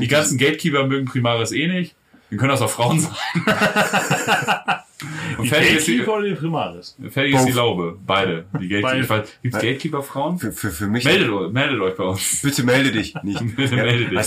Die 0.00 0.08
ganzen 0.08 0.38
Gatekeeper 0.38 0.86
mögen 0.86 1.06
Primaris 1.06 1.52
eh 1.52 1.66
nicht. 1.66 1.94
Dann 2.30 2.38
können 2.38 2.50
das 2.50 2.62
auch 2.62 2.70
Frauen 2.70 3.00
sein. 3.00 3.12
Und 5.38 5.44
Die 5.44 5.48
fertig 5.48 5.76
ist, 5.76 5.86
die, 5.86 5.92
Gatekeeper 5.98 6.18
oder 6.18 6.28
die 6.28 6.34
Primaris? 6.34 6.96
fertig 7.10 7.34
ist 7.34 7.44
die. 7.46 7.52
Laube. 7.52 7.98
Beide. 8.06 8.44
Die 8.60 8.68
Gatekeeper. 8.68 9.18
Weiß, 9.20 9.28
Gibt's 9.42 9.58
Gatekeeper-Frauen? 9.58 10.38
für, 10.38 10.52
für, 10.52 10.70
für 10.70 10.86
mich. 10.86 11.04
Meldet, 11.04 11.30
euch- 11.30 11.52
meldet 11.52 11.80
euch 11.80 11.96
bei 11.96 12.04
uns. 12.04 12.40
Bitte 12.42 12.62
melde 12.64 12.92
dich 12.92 13.14
nicht. 13.22 13.40
Bitte 13.56 13.76
melde 13.76 14.06
dich. 14.10 14.26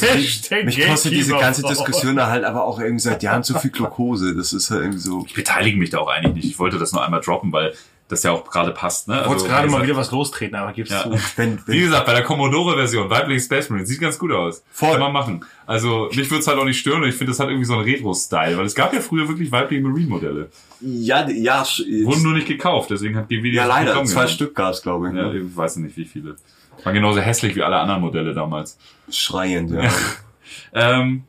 Du, 0.49 0.55
mich, 0.55 0.65
mich 0.77 0.87
kostet 0.87 1.11
diese 1.13 1.33
ganze. 1.37 1.63
Diskussion 1.63 2.15
da 2.15 2.27
halt 2.27 2.43
aber 2.43 2.63
auch 2.65 2.79
irgendwie 2.79 3.01
seit 3.01 3.23
Jahren 3.23 3.43
zu 3.43 3.57
viel 3.59 3.71
Glukose. 3.71 4.35
Das 4.35 4.53
ist 4.53 4.69
halt 4.71 4.81
irgendwie 4.81 4.99
so. 4.99 5.23
Ich 5.27 5.33
beteilige 5.33 5.77
mich 5.77 5.89
da 5.89 5.99
auch 5.99 6.07
eigentlich 6.09 6.35
nicht. 6.35 6.45
Ich 6.45 6.59
wollte 6.59 6.77
das 6.77 6.91
nur 6.91 7.03
einmal 7.03 7.21
droppen, 7.21 7.51
weil 7.51 7.73
das 8.07 8.21
ja 8.21 8.31
auch 8.31 8.47
gerade 8.49 8.71
passt. 8.71 9.07
Ne? 9.07 9.15
Ich 9.15 9.19
wollte 9.21 9.33
Also, 9.43 9.47
gerade 9.47 9.67
wie 9.67 9.71
mal 9.71 9.83
wieder 9.83 9.95
was 9.95 10.11
lostreten, 10.11 10.55
aber 10.55 10.73
gib's 10.73 10.91
Ja. 10.91 11.03
zu. 11.03 11.09
Wenn, 11.37 11.57
Wie 11.65 11.73
wenn, 11.73 11.79
gesagt, 11.81 12.05
bei 12.05 12.13
der 12.13 12.23
Commodore-Version, 12.23 13.09
weibliche 13.09 13.41
Space 13.41 13.69
Marine, 13.69 13.87
sieht 13.87 13.99
ganz 13.99 14.19
gut 14.19 14.31
aus. 14.31 14.63
Voll. 14.71 14.91
Kann 14.91 14.99
man 15.01 15.11
machen. 15.13 15.45
Also, 15.65 16.09
mich 16.13 16.29
würde 16.29 16.41
es 16.41 16.47
halt 16.47 16.59
auch 16.59 16.65
nicht 16.65 16.79
stören 16.79 17.01
und 17.01 17.09
ich 17.09 17.15
finde, 17.15 17.31
das 17.31 17.39
hat 17.39 17.47
irgendwie 17.47 17.65
so 17.65 17.73
einen 17.73 17.83
Retro-Style, 17.83 18.57
weil 18.57 18.65
es 18.65 18.75
gab 18.75 18.93
ja 18.93 18.99
früher 19.01 19.27
wirklich 19.27 19.51
weibliche 19.51 19.81
Marine-Modelle. 19.81 20.49
ja, 20.81 21.27
ja, 21.29 21.63
Wurden 22.03 22.21
nur 22.23 22.33
nicht 22.33 22.47
gekauft, 22.47 22.91
deswegen 22.91 23.15
hat 23.15 23.27
GW 23.29 23.41
die 23.41 23.55
ja 23.55 23.65
leider. 23.65 23.93
Zwei 24.05 24.11
genommen. 24.21 24.27
Stück 24.29 24.53
gab's, 24.55 24.81
glaube 24.83 25.09
ich. 25.09 25.15
Ja, 25.15 25.29
ne? 25.29 25.37
ich 25.39 25.57
weiß 25.57 25.77
nicht, 25.77 25.97
wie 25.97 26.05
viele. 26.05 26.35
Waren 26.83 26.93
genauso 26.93 27.19
hässlich 27.21 27.55
wie 27.55 27.63
alle 27.63 27.77
anderen 27.77 28.01
Modelle 28.01 28.33
damals. 28.35 28.77
Schreiend, 29.09 29.71
ja. 29.71 29.89
Ähm, 30.73 31.23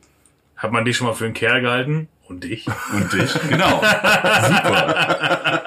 Hat 0.55 0.71
man 0.71 0.85
dich 0.85 0.95
schon 0.95 1.07
mal 1.07 1.13
für 1.13 1.25
einen 1.25 1.33
Kerl 1.33 1.61
gehalten? 1.61 2.07
Und 2.27 2.43
dich? 2.43 2.67
und 2.93 3.11
dich? 3.13 3.33
Genau. 3.49 3.81
Super. 3.81 5.63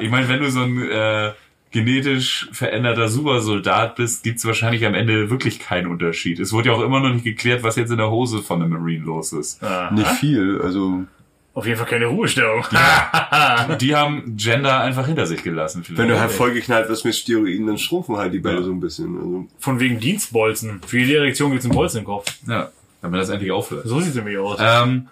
Ich 0.00 0.10
meine, 0.10 0.28
wenn 0.28 0.40
du 0.40 0.50
so 0.50 0.60
ein 0.62 0.90
äh, 0.90 1.32
genetisch 1.70 2.48
veränderter 2.52 3.08
Supersoldat 3.08 3.96
bist, 3.96 4.22
gibt's 4.24 4.44
wahrscheinlich 4.46 4.84
am 4.86 4.94
Ende 4.94 5.30
wirklich 5.30 5.58
keinen 5.58 5.86
Unterschied. 5.88 6.40
Es 6.40 6.52
wurde 6.52 6.68
ja 6.70 6.74
auch 6.74 6.82
immer 6.82 7.00
noch 7.00 7.12
nicht 7.12 7.24
geklärt, 7.24 7.62
was 7.62 7.76
jetzt 7.76 7.90
in 7.90 7.98
der 7.98 8.10
Hose 8.10 8.38
von 8.42 8.62
einem 8.62 8.72
Marine 8.72 9.04
los 9.04 9.32
ist. 9.32 9.62
Ah, 9.62 9.90
Nicht 9.92 10.08
viel, 10.12 10.60
also. 10.62 11.04
auf 11.54 11.66
jeden 11.66 11.76
Fall 11.76 11.86
keine 11.86 12.06
Ruhestellung. 12.06 12.64
Die 13.80 13.94
haben 13.94 14.34
Gender 14.36 14.80
einfach 14.80 15.06
hinter 15.06 15.26
sich 15.26 15.42
gelassen. 15.42 15.84
vielleicht. 15.84 16.00
Wenn 16.00 16.08
du 16.08 16.18
halt 16.18 16.30
vollgeknallt 16.30 16.88
wirst 16.88 17.04
mit 17.04 17.14
Steroiden, 17.14 17.66
dann 17.66 17.76
schrumpfen 17.78 18.16
halt 18.16 18.32
die 18.32 18.38
Bälle 18.38 18.58
Ja. 18.58 18.62
so 18.62 18.70
ein 18.72 18.80
bisschen. 18.80 19.16
Also. 19.18 19.46
Von 19.58 19.78
wegen 19.80 20.00
Dienstbolzen. 20.00 20.80
Für 20.86 20.98
jede 20.98 21.18
Erektion 21.18 21.50
gibt's 21.50 21.66
einen 21.66 21.74
Bolzen 21.74 21.98
im 22.00 22.04
Kopf. 22.06 22.32
Ja, 22.46 22.70
damit 23.02 23.20
das 23.20 23.28
endlich 23.28 23.52
aufhört. 23.52 23.86
So 23.86 24.00
sieht's 24.00 24.14
nämlich 24.16 24.38
aus. 24.38 24.58
Ähm, 24.60 25.08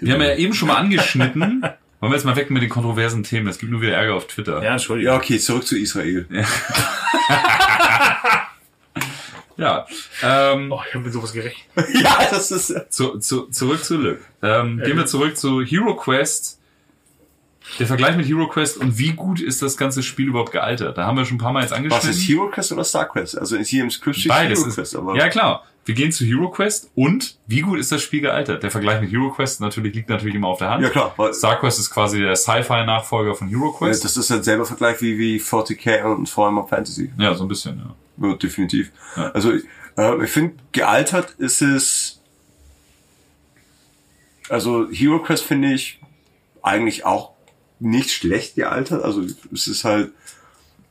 wir 0.00 0.12
haben 0.14 0.20
ja 0.22 0.34
eben 0.36 0.54
schon 0.54 0.68
mal 0.68 0.76
angeschnitten. 0.76 1.64
Wollen 2.00 2.12
wir 2.12 2.16
jetzt 2.16 2.24
mal 2.26 2.36
weg 2.36 2.50
mit 2.50 2.62
den 2.62 2.68
kontroversen 2.68 3.22
Themen? 3.22 3.48
Es 3.48 3.58
gibt 3.58 3.72
nur 3.72 3.80
wieder 3.80 3.94
Ärger 3.94 4.14
auf 4.14 4.26
Twitter. 4.26 4.62
ja, 4.62 4.72
Entschuldigung. 4.72 5.12
Ja, 5.12 5.16
okay, 5.18 5.38
zurück 5.38 5.66
zu 5.66 5.78
Israel. 5.78 6.26
Ja. 6.30 6.44
Ähm, 10.22 10.70
Oh, 10.70 10.80
ich 10.86 10.94
habe 10.94 11.04
mit 11.04 11.12
sowas 11.14 11.32
gerechnet. 11.32 11.64
ja, 11.94 12.18
das 12.30 12.50
ist. 12.50 12.74
zu, 12.90 13.18
zu, 13.18 13.46
zurück 13.46 13.82
zu 13.82 13.96
Lück. 13.96 14.20
Ähm, 14.42 14.80
gehen 14.84 14.98
wir 14.98 15.06
zurück 15.06 15.36
zu 15.36 15.62
Hero 15.62 15.96
Quest. 15.96 16.60
Der 17.78 17.86
Vergleich 17.86 18.16
mit 18.16 18.26
Hero 18.26 18.46
Quest 18.48 18.76
und 18.78 18.96
wie 18.98 19.12
gut 19.12 19.40
ist 19.40 19.60
das 19.60 19.76
ganze 19.76 20.02
Spiel 20.02 20.28
überhaupt 20.28 20.52
gealtert? 20.52 20.96
Da 20.96 21.04
haben 21.06 21.16
wir 21.18 21.24
schon 21.24 21.36
ein 21.36 21.40
paar 21.40 21.52
Mal 21.52 21.60
jetzt 21.62 21.70
Was 21.72 21.78
angeschnitten. 21.78 22.10
ist 22.10 22.28
Hero 22.28 22.48
Quest 22.48 22.72
oder 22.72 22.84
Star 22.84 23.06
Quest? 23.08 23.36
Also 23.38 23.56
hier 23.58 23.82
im 23.82 23.90
Script 23.90 24.16
steht 24.16 24.30
Beides 24.30 24.60
Hero 24.60 24.68
ist, 24.68 24.74
Quest, 24.76 24.96
aber. 24.96 25.16
ja 25.16 25.28
klar. 25.28 25.64
Wir 25.84 25.94
gehen 25.94 26.10
zu 26.10 26.24
Hero 26.24 26.48
Quest 26.50 26.90
und 26.96 27.36
wie 27.46 27.60
gut 27.60 27.78
ist 27.78 27.92
das 27.92 28.02
Spiel 28.02 28.20
gealtert? 28.20 28.62
Der 28.64 28.72
Vergleich 28.72 29.00
mit 29.00 29.12
Hero 29.12 29.30
Quest 29.30 29.60
natürlich 29.60 29.94
liegt 29.94 30.08
natürlich 30.08 30.34
immer 30.34 30.48
auf 30.48 30.58
der 30.58 30.70
Hand. 30.70 30.82
Ja, 30.82 30.88
klar, 30.90 31.12
weil- 31.16 31.32
Star 31.32 31.60
Quest 31.60 31.78
ist 31.78 31.90
quasi 31.90 32.18
der 32.20 32.34
Sci-Fi-Nachfolger 32.34 33.34
von 33.36 33.48
Hero 33.48 33.72
Äh, 33.74 33.78
Quest. 33.78 34.04
Das 34.04 34.16
ist 34.16 34.26
selber 34.44 34.64
Vergleich 34.64 35.00
wie, 35.00 35.16
wie 35.18 35.38
40k 35.38 36.02
und 36.04 36.36
Warhammer 36.36 36.66
Fantasy. 36.66 37.12
Ja, 37.18 37.34
so 37.34 37.44
ein 37.44 37.48
bisschen, 37.48 37.78
ja. 38.18 38.28
Ja, 38.28 38.34
definitiv. 38.34 38.90
Ja. 39.16 39.30
Also 39.32 39.52
äh, 39.52 40.24
ich 40.24 40.30
finde, 40.30 40.54
gealtert 40.72 41.34
ist 41.38 41.62
es. 41.62 42.20
Also 44.48 44.88
Hero 44.90 45.20
Quest 45.20 45.44
finde 45.44 45.72
ich 45.72 46.00
eigentlich 46.62 47.04
auch 47.04 47.32
nicht 47.78 48.10
schlecht 48.10 48.54
gealtert. 48.56 49.04
Also 49.04 49.22
es 49.52 49.66
ist 49.68 49.84
halt. 49.84 50.10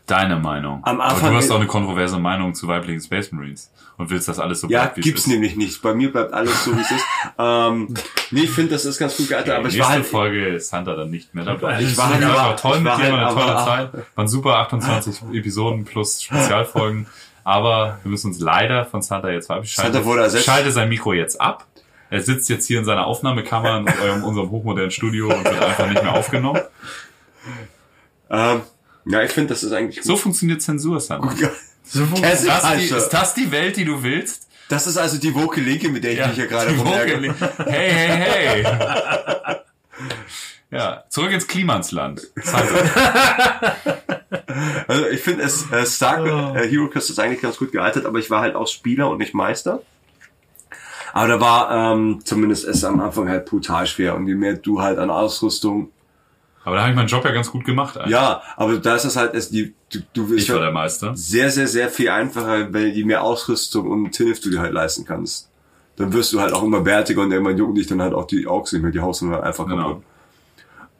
Deine 0.07 0.35
Meinung. 0.35 0.81
Am 0.83 1.01
Aber 1.01 1.15
Anfang- 1.15 1.31
du 1.31 1.37
hast 1.37 1.49
auch 1.49 1.55
eine 1.55 1.65
kontroverse 1.65 2.19
Meinung 2.19 2.53
zu 2.53 2.67
weiblichen 2.67 3.01
Space 3.01 3.31
Marines 3.31 3.71
und 3.97 4.11
willst 4.11 4.27
das 4.27 4.37
alles 4.37 4.61
so 4.61 4.67
Ja, 4.67 4.81
bleibt, 4.83 4.97
wie 4.97 4.99
es 4.99 5.03
gibt's 5.05 5.21
ist. 5.21 5.27
nämlich 5.27 5.55
nicht. 5.55 5.81
Bei 5.81 5.95
mir 5.95 6.11
bleibt 6.11 6.31
alles 6.31 6.63
so, 6.63 6.75
wie 6.77 6.81
es 6.81 6.91
ist. 6.91 7.03
Ähm, 7.39 7.91
nee, 8.31 8.41
ich 8.41 8.51
finde, 8.51 8.73
das 8.73 8.85
ist 8.85 8.99
ganz 8.99 9.17
gut 9.17 9.27
gealtert, 9.29 9.57
aber 9.57 9.67
ich 9.67 9.79
war 9.79 9.89
halt. 9.89 10.05
Folge 10.05 10.45
ist 10.49 10.71
Hunter 10.71 10.95
dann 10.95 11.09
nicht 11.09 11.33
mehr 11.33 11.43
dabei. 11.43 11.81
Ich 11.81 11.97
war 11.97 12.13
halt 12.13 12.23
aber- 12.23 12.33
war 12.35 12.55
toll 12.55 12.77
mit 12.77 12.85
war 12.85 12.97
dir, 12.97 13.03
halt 13.03 13.13
war 13.13 13.25
eine 13.27 13.33
tolle 13.33 13.55
aber- 13.55 13.65
Zeit. 13.93 14.05
Waren 14.15 14.27
super 14.27 14.57
28 14.59 15.21
Episoden 15.33 15.85
plus 15.85 16.21
Spezialfolgen. 16.21 17.07
Aber 17.43 17.99
wir 18.03 18.11
müssen 18.11 18.27
uns 18.27 18.39
leider 18.39 18.85
von 18.85 19.01
Santa 19.01 19.29
jetzt 19.29 19.47
verabschieden. 19.47 19.91
Santa 19.91 20.05
wurde 20.05 20.21
ersetzt. 20.21 20.45
Schalte 20.45 20.71
sein 20.71 20.87
Mikro 20.89 21.13
jetzt 21.13 21.39
ab. 21.41 21.65
Er 22.09 22.21
sitzt 22.21 22.49
jetzt 22.49 22.67
hier 22.67 22.79
in 22.79 22.85
seiner 22.85 23.05
Aufnahmekammer 23.07 23.77
in 23.79 23.87
eurem, 23.89 24.23
unserem 24.23 24.51
hochmodernen 24.51 24.91
Studio 24.91 25.27
und 25.27 25.43
wird 25.43 25.61
einfach 25.61 25.87
nicht 25.89 26.03
mehr 26.03 26.13
aufgenommen. 26.13 26.61
Ähm, 28.29 28.61
ja, 29.05 29.21
ich 29.23 29.31
finde, 29.31 29.49
das 29.53 29.63
ist 29.63 29.71
eigentlich 29.71 30.03
So 30.03 30.15
funktioniert 30.17 30.61
Zensur, 30.61 30.99
Santa. 30.99 31.27
gut. 31.27 31.39
So 31.83 31.99
Das 31.99 32.09
funktioniert 32.09 32.33
ist, 32.33 32.47
Das 32.47 32.75
die, 32.77 32.83
ist 32.95 33.09
das 33.09 33.33
die 33.35 33.51
Welt, 33.51 33.77
die 33.77 33.85
du 33.85 34.01
willst? 34.03 34.47
das 34.69 34.87
ist 34.87 34.97
also 34.97 35.17
die 35.19 35.35
woke 35.35 35.61
Linke, 35.61 35.89
mit 35.89 36.03
der 36.03 36.13
ich 36.13 36.25
mich 36.25 36.35
hier 36.35 36.47
gerade 36.47 36.71
rumärgere. 36.75 37.21
Woke- 37.29 37.69
Hey, 37.71 37.91
hey, 37.91 38.63
hey. 38.63 39.55
Ja, 40.71 41.03
zurück 41.09 41.31
ins 41.31 41.45
Klimansland. 41.47 42.27
Also 44.87 45.07
ich 45.11 45.21
finde 45.21 45.43
es 45.43 45.71
äh, 45.71 45.85
Star 45.85 46.55
äh, 46.55 46.67
Hero 46.67 46.87
Quest 46.89 47.09
ist 47.09 47.19
eigentlich 47.19 47.41
ganz 47.41 47.57
gut 47.57 47.71
gealtert, 47.71 48.05
aber 48.05 48.19
ich 48.19 48.29
war 48.29 48.41
halt 48.41 48.55
auch 48.55 48.67
Spieler 48.67 49.09
und 49.09 49.17
nicht 49.19 49.33
Meister. 49.33 49.81
Aber 51.15 51.29
da 51.29 51.39
war 51.39 51.93
ähm, 51.93 52.19
zumindest 52.25 52.65
es 52.65 52.83
am 52.83 52.99
Anfang 52.99 53.29
halt 53.29 53.45
brutal 53.45 53.87
schwer 53.87 54.15
und 54.17 54.27
je 54.27 54.35
mehr 54.35 54.55
du 54.55 54.81
halt 54.81 54.99
an 54.99 55.09
Ausrüstung. 55.09 55.89
Aber 56.65 56.75
da 56.75 56.81
habe 56.81 56.89
ich 56.91 56.95
meinen 56.97 57.07
Job 57.07 57.23
ja 57.23 57.31
ganz 57.31 57.49
gut 57.51 57.63
gemacht. 57.63 57.95
Eigentlich. 57.97 58.11
Ja, 58.11 58.41
aber 58.57 58.77
da 58.79 58.95
ist 58.95 59.05
es 59.05 59.15
halt 59.15 59.33
es 59.33 59.49
die 59.49 59.73
du, 59.93 59.99
du 60.13 60.23
Ich 60.25 60.29
bist 60.47 60.49
war 60.49 60.59
der 60.59 60.71
Meister. 60.71 61.13
sehr 61.15 61.51
sehr 61.51 61.67
sehr 61.67 61.87
viel 61.87 62.09
einfacher, 62.09 62.73
weil 62.73 62.87
je 62.87 63.05
mehr 63.05 63.23
Ausrüstung 63.23 63.89
und 63.89 64.11
Tilf 64.11 64.41
du 64.41 64.49
dir 64.49 64.59
halt 64.59 64.73
leisten 64.73 65.05
kannst. 65.05 65.49
Dann 65.95 66.11
wirst 66.11 66.33
du 66.33 66.41
halt 66.41 66.51
auch 66.51 66.63
immer 66.63 66.83
wertiger 66.83 67.21
und 67.21 67.31
irgendwann 67.31 67.57
jucken 67.57 67.75
dich 67.75 67.87
dann 67.87 68.01
halt 68.01 68.13
auch 68.13 68.27
die 68.27 68.45
Augs 68.45 68.73
nicht 68.73 68.81
mehr, 68.81 68.91
die 68.91 68.99
Haus 68.99 69.21
halt 69.21 69.41
einfach 69.41 69.67
Genau. 69.67 69.87
kaputt. 69.87 70.03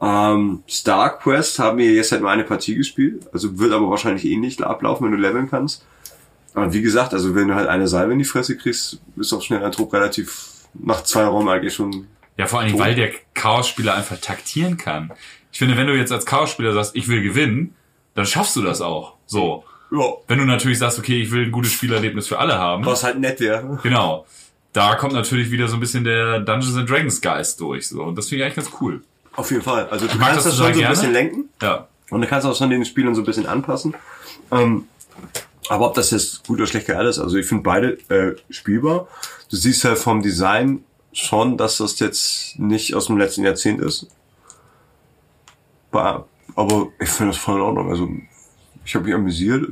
Ähm, 0.02 0.64
Star 0.70 1.18
Quest 1.20 1.60
haben 1.60 1.78
wir 1.78 1.92
jetzt 1.92 2.14
halt 2.14 2.22
nur 2.22 2.32
eine 2.32 2.46
Partie 2.46 2.76
gespielt, 2.76 3.28
also 3.34 3.60
wird 3.60 3.74
aber 3.74 3.90
wahrscheinlich 3.90 4.24
ähnlich 4.26 4.64
ablaufen, 4.64 5.04
wenn 5.06 5.12
du 5.12 5.18
leveln 5.18 5.50
kannst. 5.50 5.86
Aber 6.56 6.74
wie 6.74 6.82
gesagt, 6.82 7.14
also 7.14 7.36
wenn 7.36 7.50
du 7.50 7.56
halt 7.56 7.68
eine 7.68 7.88
Salve 7.88 8.14
in 8.14 8.20
die 8.20 8.26
Fresse 8.26 8.58
kriegst, 8.58 9.00
ist 9.18 9.34
auch 9.34 9.42
schnell 9.42 9.64
ein 9.64 9.72
Trupp 9.72 9.94
relativ 9.94 10.52
nach 10.74 11.04
zwei 11.04 11.26
Räumen 11.26 11.50
eigentlich 11.50 11.74
schon. 11.74 12.08
Ja, 12.38 12.48
vor 12.48 12.60
allen 12.60 12.70
Dingen, 12.70 12.80
weil 12.80 12.96
der 12.96 13.12
Chaos-Spieler 13.34 13.94
einfach 13.94 14.18
taktieren 14.20 14.78
kann. 14.78 15.12
Ich 15.52 15.60
finde, 15.60 15.78
wenn 15.78 15.88
du 15.88 15.96
jetzt 15.96 16.12
als 16.12 16.26
Chaos-Spieler 16.26 16.74
sagst, 16.74 16.96
ich 16.96 17.08
will 17.08 17.22
gewinnen, 17.22 17.76
dann 18.14 18.26
schaffst 18.26 18.56
du 18.56 18.62
das 18.62 18.82
auch. 18.82 19.14
So. 19.26 19.64
Ja. 19.92 20.00
Wenn 20.28 20.40
du 20.40 20.46
natürlich 20.46 20.80
sagst, 20.80 20.98
okay, 21.00 21.22
ich 21.22 21.32
will 21.32 21.46
ein 21.46 21.52
gutes 21.52 21.72
Spielerlebnis 21.72 22.28
für 22.28 22.40
alle 22.40 22.58
haben. 22.58 22.86
Was 22.86 23.04
halt 23.04 23.20
nett 23.20 23.40
wäre. 23.40 23.80
Genau. 23.84 24.26
Da 24.74 24.96
kommt 24.96 25.14
natürlich 25.14 25.52
wieder 25.52 25.68
so 25.70 25.76
ein 25.76 25.80
bisschen 25.80 26.04
der 26.04 26.40
Dungeons 26.40 26.76
and 26.76 26.90
Dragons 26.90 27.22
Geist 27.22 27.60
durch. 27.62 27.88
So. 27.88 28.04
Und 28.04 28.18
das 28.18 28.28
finde 28.28 28.44
ich 28.44 28.52
eigentlich 28.52 28.66
ganz 28.66 28.82
cool. 28.82 29.02
Auf 29.36 29.52
jeden 29.52 29.64
Fall. 29.64 29.88
Also 29.90 30.08
du 30.08 30.18
mag 30.18 30.30
kannst 30.32 30.38
das 30.38 30.44
das 30.46 30.56
schon 30.58 30.64
so 30.66 30.72
ein 30.72 30.78
gerne. 30.78 30.96
bisschen 30.96 31.14
lenken 31.14 31.50
Ja. 31.62 31.88
und 32.10 32.22
du 32.22 32.28
kannst 32.28 32.46
auch 32.48 32.56
schon 32.56 32.70
den 32.70 32.84
Spielern 32.84 33.16
so 33.16 33.22
ein 33.22 33.26
bisschen 33.26 33.46
anpassen. 33.46 33.94
Ähm, 34.52 34.86
aber 35.70 35.88
ob 35.88 35.94
das 35.96 36.12
jetzt 36.12 36.46
gut 36.48 36.58
oder 36.60 36.68
schlecht 36.68 36.88
gealtert 36.88 37.12
ist, 37.12 37.20
also 37.20 37.38
ich 37.38 37.46
finde 37.46 37.64
beide 37.64 37.98
äh, 38.10 38.36
spielbar. 38.50 39.08
Du 39.50 39.56
siehst 39.56 39.84
halt 39.84 39.98
vom 39.98 40.22
Design 40.22 40.84
schon, 41.14 41.58
dass 41.58 41.78
das 41.78 42.00
jetzt 42.00 42.60
nicht 42.60 42.94
aus 42.96 43.08
dem 43.08 43.18
letzten 43.18 43.44
Jahrzehnt 43.44 43.82
ist. 43.82 44.08
Aber 45.92 46.88
ich 47.00 47.10
finde 47.10 47.32
das 47.32 47.42
voll 47.42 47.56
in 47.56 47.62
Ordnung. 47.62 47.90
Also 47.90 48.10
ich 48.84 48.96
habe 48.96 49.06
mich 49.06 49.14
amüsiert. 49.14 49.66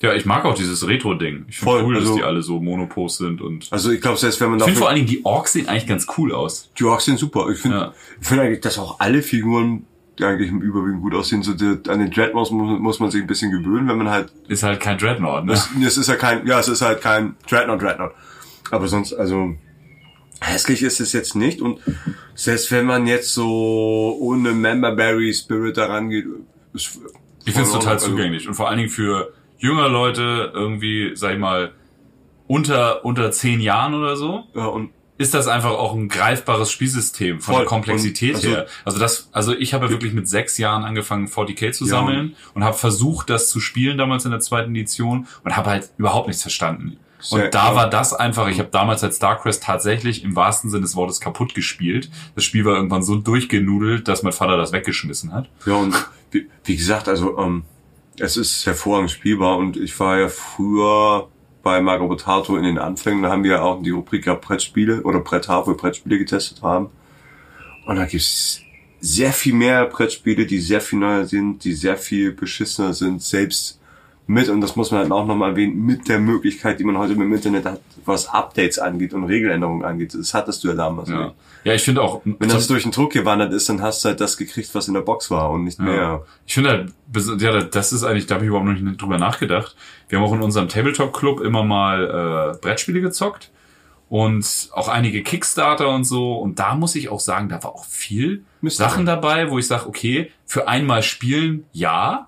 Ja, 0.00 0.12
ich 0.14 0.24
mag 0.26 0.44
auch 0.44 0.54
dieses 0.54 0.86
Retro-Ding. 0.86 1.46
Ich 1.48 1.58
finde 1.58 1.84
cool, 1.84 1.94
dass 1.94 2.04
also- 2.04 2.16
die 2.16 2.22
alle 2.22 2.42
so 2.42 2.60
Monopos 2.60 3.18
sind 3.18 3.40
und 3.40 3.66
Also 3.72 3.90
ich 3.90 4.00
glaube, 4.00 4.16
selbst 4.18 4.40
wenn 4.40 4.50
man 4.50 4.58
ich 4.58 4.64
finde 4.64 4.78
vor 4.78 4.88
allen 4.88 4.96
Dingen 4.96 5.08
die 5.08 5.24
Orks 5.24 5.52
sehen 5.52 5.68
eigentlich 5.68 5.86
ganz 5.86 6.06
cool 6.16 6.32
aus. 6.34 6.70
Die 6.78 6.84
Orks 6.84 7.04
sind 7.06 7.18
super. 7.18 7.48
Ich 7.50 7.58
finde 7.58 7.76
Ja. 7.76 7.94
ich 8.20 8.26
finde 8.26 8.44
eigentlich, 8.44 8.60
dass 8.60 8.78
auch 8.78 9.00
alle 9.00 9.22
Figuren 9.22 9.86
eigentlich 10.24 10.50
im 10.50 10.60
Überwiegend 10.60 11.02
gut 11.02 11.14
aussehen. 11.14 11.42
So 11.42 11.54
die, 11.54 11.78
an 11.88 11.98
den 12.00 12.10
Dreadnoughts 12.10 12.50
muss, 12.50 12.78
muss 12.80 13.00
man 13.00 13.10
sich 13.10 13.20
ein 13.22 13.26
bisschen 13.26 13.50
gewöhnen, 13.50 13.88
wenn 13.88 13.98
man 13.98 14.10
halt 14.10 14.32
Ist 14.48 14.62
halt 14.62 14.80
kein 14.80 14.98
Dreadnought, 14.98 15.44
ne? 15.44 15.52
Es, 15.52 15.68
es 15.84 15.96
ist 15.98 16.08
ja 16.08 16.16
kein, 16.16 16.46
ja, 16.46 16.58
es 16.58 16.68
ist 16.68 16.82
halt 16.82 17.00
kein 17.00 17.36
Dreadnought, 17.48 17.80
Dreadnought. 17.82 18.12
Aber 18.70 18.88
sonst, 18.88 19.12
also, 19.14 19.54
hässlich 20.40 20.82
ist 20.82 21.00
es 21.00 21.12
jetzt 21.12 21.34
nicht. 21.34 21.60
Und 21.60 21.80
selbst 22.34 22.70
wenn 22.70 22.86
man 22.86 23.06
jetzt 23.06 23.32
so 23.34 24.16
ohne 24.20 24.52
Memberberry 24.52 25.32
Spirit 25.32 25.76
da 25.76 25.86
rangeht, 25.86 26.26
ist 26.74 26.98
Ich 27.44 27.52
finde 27.54 27.68
es 27.68 27.72
total 27.72 27.94
Ordnung. 27.94 28.10
zugänglich. 28.10 28.46
Und 28.48 28.54
vor 28.54 28.68
allen 28.68 28.78
Dingen 28.78 28.90
für 28.90 29.32
jüngere 29.58 29.88
Leute 29.88 30.52
irgendwie, 30.54 31.12
sag 31.14 31.32
ich 31.32 31.38
mal, 31.38 31.72
unter, 32.46 33.04
unter 33.04 33.30
zehn 33.30 33.60
Jahren 33.60 33.94
oder 33.94 34.16
so, 34.16 34.44
Ja, 34.54 34.66
und 34.66 34.90
ist 35.18 35.34
das 35.34 35.48
einfach 35.48 35.72
auch 35.72 35.94
ein 35.94 36.08
greifbares 36.08 36.70
Spielsystem 36.70 37.40
von 37.40 37.54
Voll. 37.54 37.62
der 37.62 37.68
Komplexität 37.68 38.30
Und, 38.30 38.36
also- 38.36 38.48
her. 38.50 38.66
Also 38.84 38.98
das, 38.98 39.28
also 39.32 39.52
ich 39.54 39.74
habe 39.74 39.86
ja 39.86 39.90
wirklich 39.90 40.12
mit 40.14 40.28
sechs 40.28 40.56
Jahren 40.58 40.84
angefangen, 40.84 41.26
40k 41.28 41.72
zu 41.72 41.84
sammeln 41.84 42.36
und 42.54 42.64
habe 42.64 42.76
versucht, 42.76 43.28
das 43.28 43.50
zu 43.50 43.60
spielen 43.60 43.98
damals 43.98 44.24
in 44.24 44.30
der 44.30 44.40
zweiten 44.40 44.70
Edition 44.74 45.26
und 45.44 45.56
habe 45.56 45.70
halt 45.70 45.90
überhaupt 45.98 46.28
nichts 46.28 46.42
verstanden. 46.42 46.96
Sehr 47.20 47.46
Und 47.46 47.54
da 47.54 47.74
war 47.74 47.90
das 47.90 48.14
einfach, 48.14 48.46
ich 48.46 48.60
habe 48.60 48.68
damals 48.70 49.02
als 49.02 49.16
StarCrest 49.16 49.64
tatsächlich 49.64 50.22
im 50.22 50.36
wahrsten 50.36 50.70
Sinne 50.70 50.82
des 50.82 50.94
Wortes 50.94 51.18
kaputt 51.20 51.52
gespielt. 51.52 52.10
Das 52.36 52.44
Spiel 52.44 52.64
war 52.64 52.76
irgendwann 52.76 53.02
so 53.02 53.16
durchgenudelt, 53.16 54.06
dass 54.06 54.22
mein 54.22 54.32
Vater 54.32 54.56
das 54.56 54.70
weggeschmissen 54.72 55.32
hat. 55.34 55.48
Ja, 55.66 55.74
und 55.74 55.96
wie, 56.30 56.48
wie 56.62 56.76
gesagt, 56.76 57.08
also 57.08 57.36
ähm, 57.38 57.64
es 58.20 58.36
ist 58.36 58.64
hervorragend 58.66 59.10
spielbar 59.10 59.56
und 59.56 59.76
ich 59.76 59.98
war 59.98 60.18
ja 60.18 60.28
früher 60.28 61.28
bei 61.62 61.80
Marco 61.80 62.08
Botato 62.08 62.56
in 62.56 62.64
den 62.64 62.78
Anfängen, 62.78 63.22
da 63.22 63.30
haben 63.30 63.44
wir 63.44 63.62
auch 63.62 63.82
die 63.82 63.90
Rubrik 63.90 64.24
gehabt 64.24 64.46
Brettspiele 64.46 65.02
oder 65.02 65.20
wir 65.20 65.74
Brettspiele 65.74 66.18
getestet 66.18 66.62
haben. 66.62 66.88
Und 67.86 67.96
da 67.96 68.04
gibt's 68.04 68.62
sehr 69.00 69.32
viel 69.32 69.54
mehr 69.54 69.86
Brettspiele, 69.86 70.46
die 70.46 70.60
sehr 70.60 70.80
viel 70.80 70.98
neuer 70.98 71.24
sind, 71.24 71.64
die 71.64 71.72
sehr 71.72 71.96
viel 71.96 72.32
beschissener 72.32 72.94
sind, 72.94 73.22
selbst 73.22 73.78
mit, 74.26 74.48
und 74.50 74.60
das 74.60 74.76
muss 74.76 74.90
man 74.90 75.00
halt 75.00 75.10
auch 75.10 75.26
nochmal 75.26 75.50
erwähnen, 75.50 75.86
mit 75.86 76.06
der 76.06 76.18
Möglichkeit, 76.18 76.78
die 76.78 76.84
man 76.84 76.98
heute 76.98 77.14
mit 77.14 77.22
dem 77.22 77.32
Internet 77.32 77.64
hat, 77.64 77.80
was 78.04 78.28
Updates 78.28 78.78
angeht 78.78 79.14
und 79.14 79.24
Regeländerungen 79.24 79.84
angeht. 79.84 80.12
Das 80.12 80.34
hattest 80.34 80.62
du 80.62 80.68
ja 80.68 80.74
damals 80.74 81.08
Ja, 81.08 81.26
nicht. 81.26 81.34
Ja 81.64 81.74
ich 81.74 81.82
finde 81.82 82.02
auch, 82.02 82.22
Wenn 82.24 82.48
das 82.48 82.66
durch 82.66 82.82
den 82.82 82.92
Druck 82.92 83.12
gewandert 83.12 83.52
ist, 83.52 83.68
dann 83.68 83.82
hast 83.82 84.04
du 84.04 84.08
halt 84.08 84.20
das 84.20 84.36
gekriegt, 84.36 84.74
was 84.74 84.88
in 84.88 84.94
der 84.94 85.02
Box 85.02 85.30
war 85.30 85.50
und 85.50 85.64
nicht 85.64 85.78
mehr. 85.78 86.24
Ich 86.46 86.54
finde 86.54 86.70
halt, 86.70 87.40
ja, 87.40 87.62
das 87.62 87.92
ist 87.92 88.04
eigentlich, 88.04 88.26
da 88.26 88.36
habe 88.36 88.44
ich 88.44 88.48
überhaupt 88.48 88.66
noch 88.66 88.78
nicht 88.78 89.00
drüber 89.00 89.18
nachgedacht. 89.18 89.76
Wir 90.08 90.18
haben 90.18 90.26
auch 90.26 90.32
in 90.32 90.42
unserem 90.42 90.68
Tabletop-Club 90.68 91.40
immer 91.40 91.64
mal 91.64 92.54
äh, 92.54 92.58
Brettspiele 92.58 93.00
gezockt 93.00 93.50
und 94.08 94.70
auch 94.72 94.88
einige 94.88 95.22
Kickstarter 95.22 95.90
und 95.90 96.04
so. 96.04 96.34
Und 96.34 96.58
da 96.58 96.74
muss 96.74 96.94
ich 96.94 97.08
auch 97.08 97.20
sagen, 97.20 97.48
da 97.48 97.62
war 97.62 97.74
auch 97.74 97.84
viel 97.84 98.44
Mystery. 98.60 98.88
Sachen 98.88 99.06
dabei, 99.06 99.50
wo 99.50 99.58
ich 99.58 99.66
sage, 99.66 99.86
okay, 99.86 100.32
für 100.46 100.68
einmal 100.68 101.02
spielen, 101.02 101.64
ja, 101.72 102.26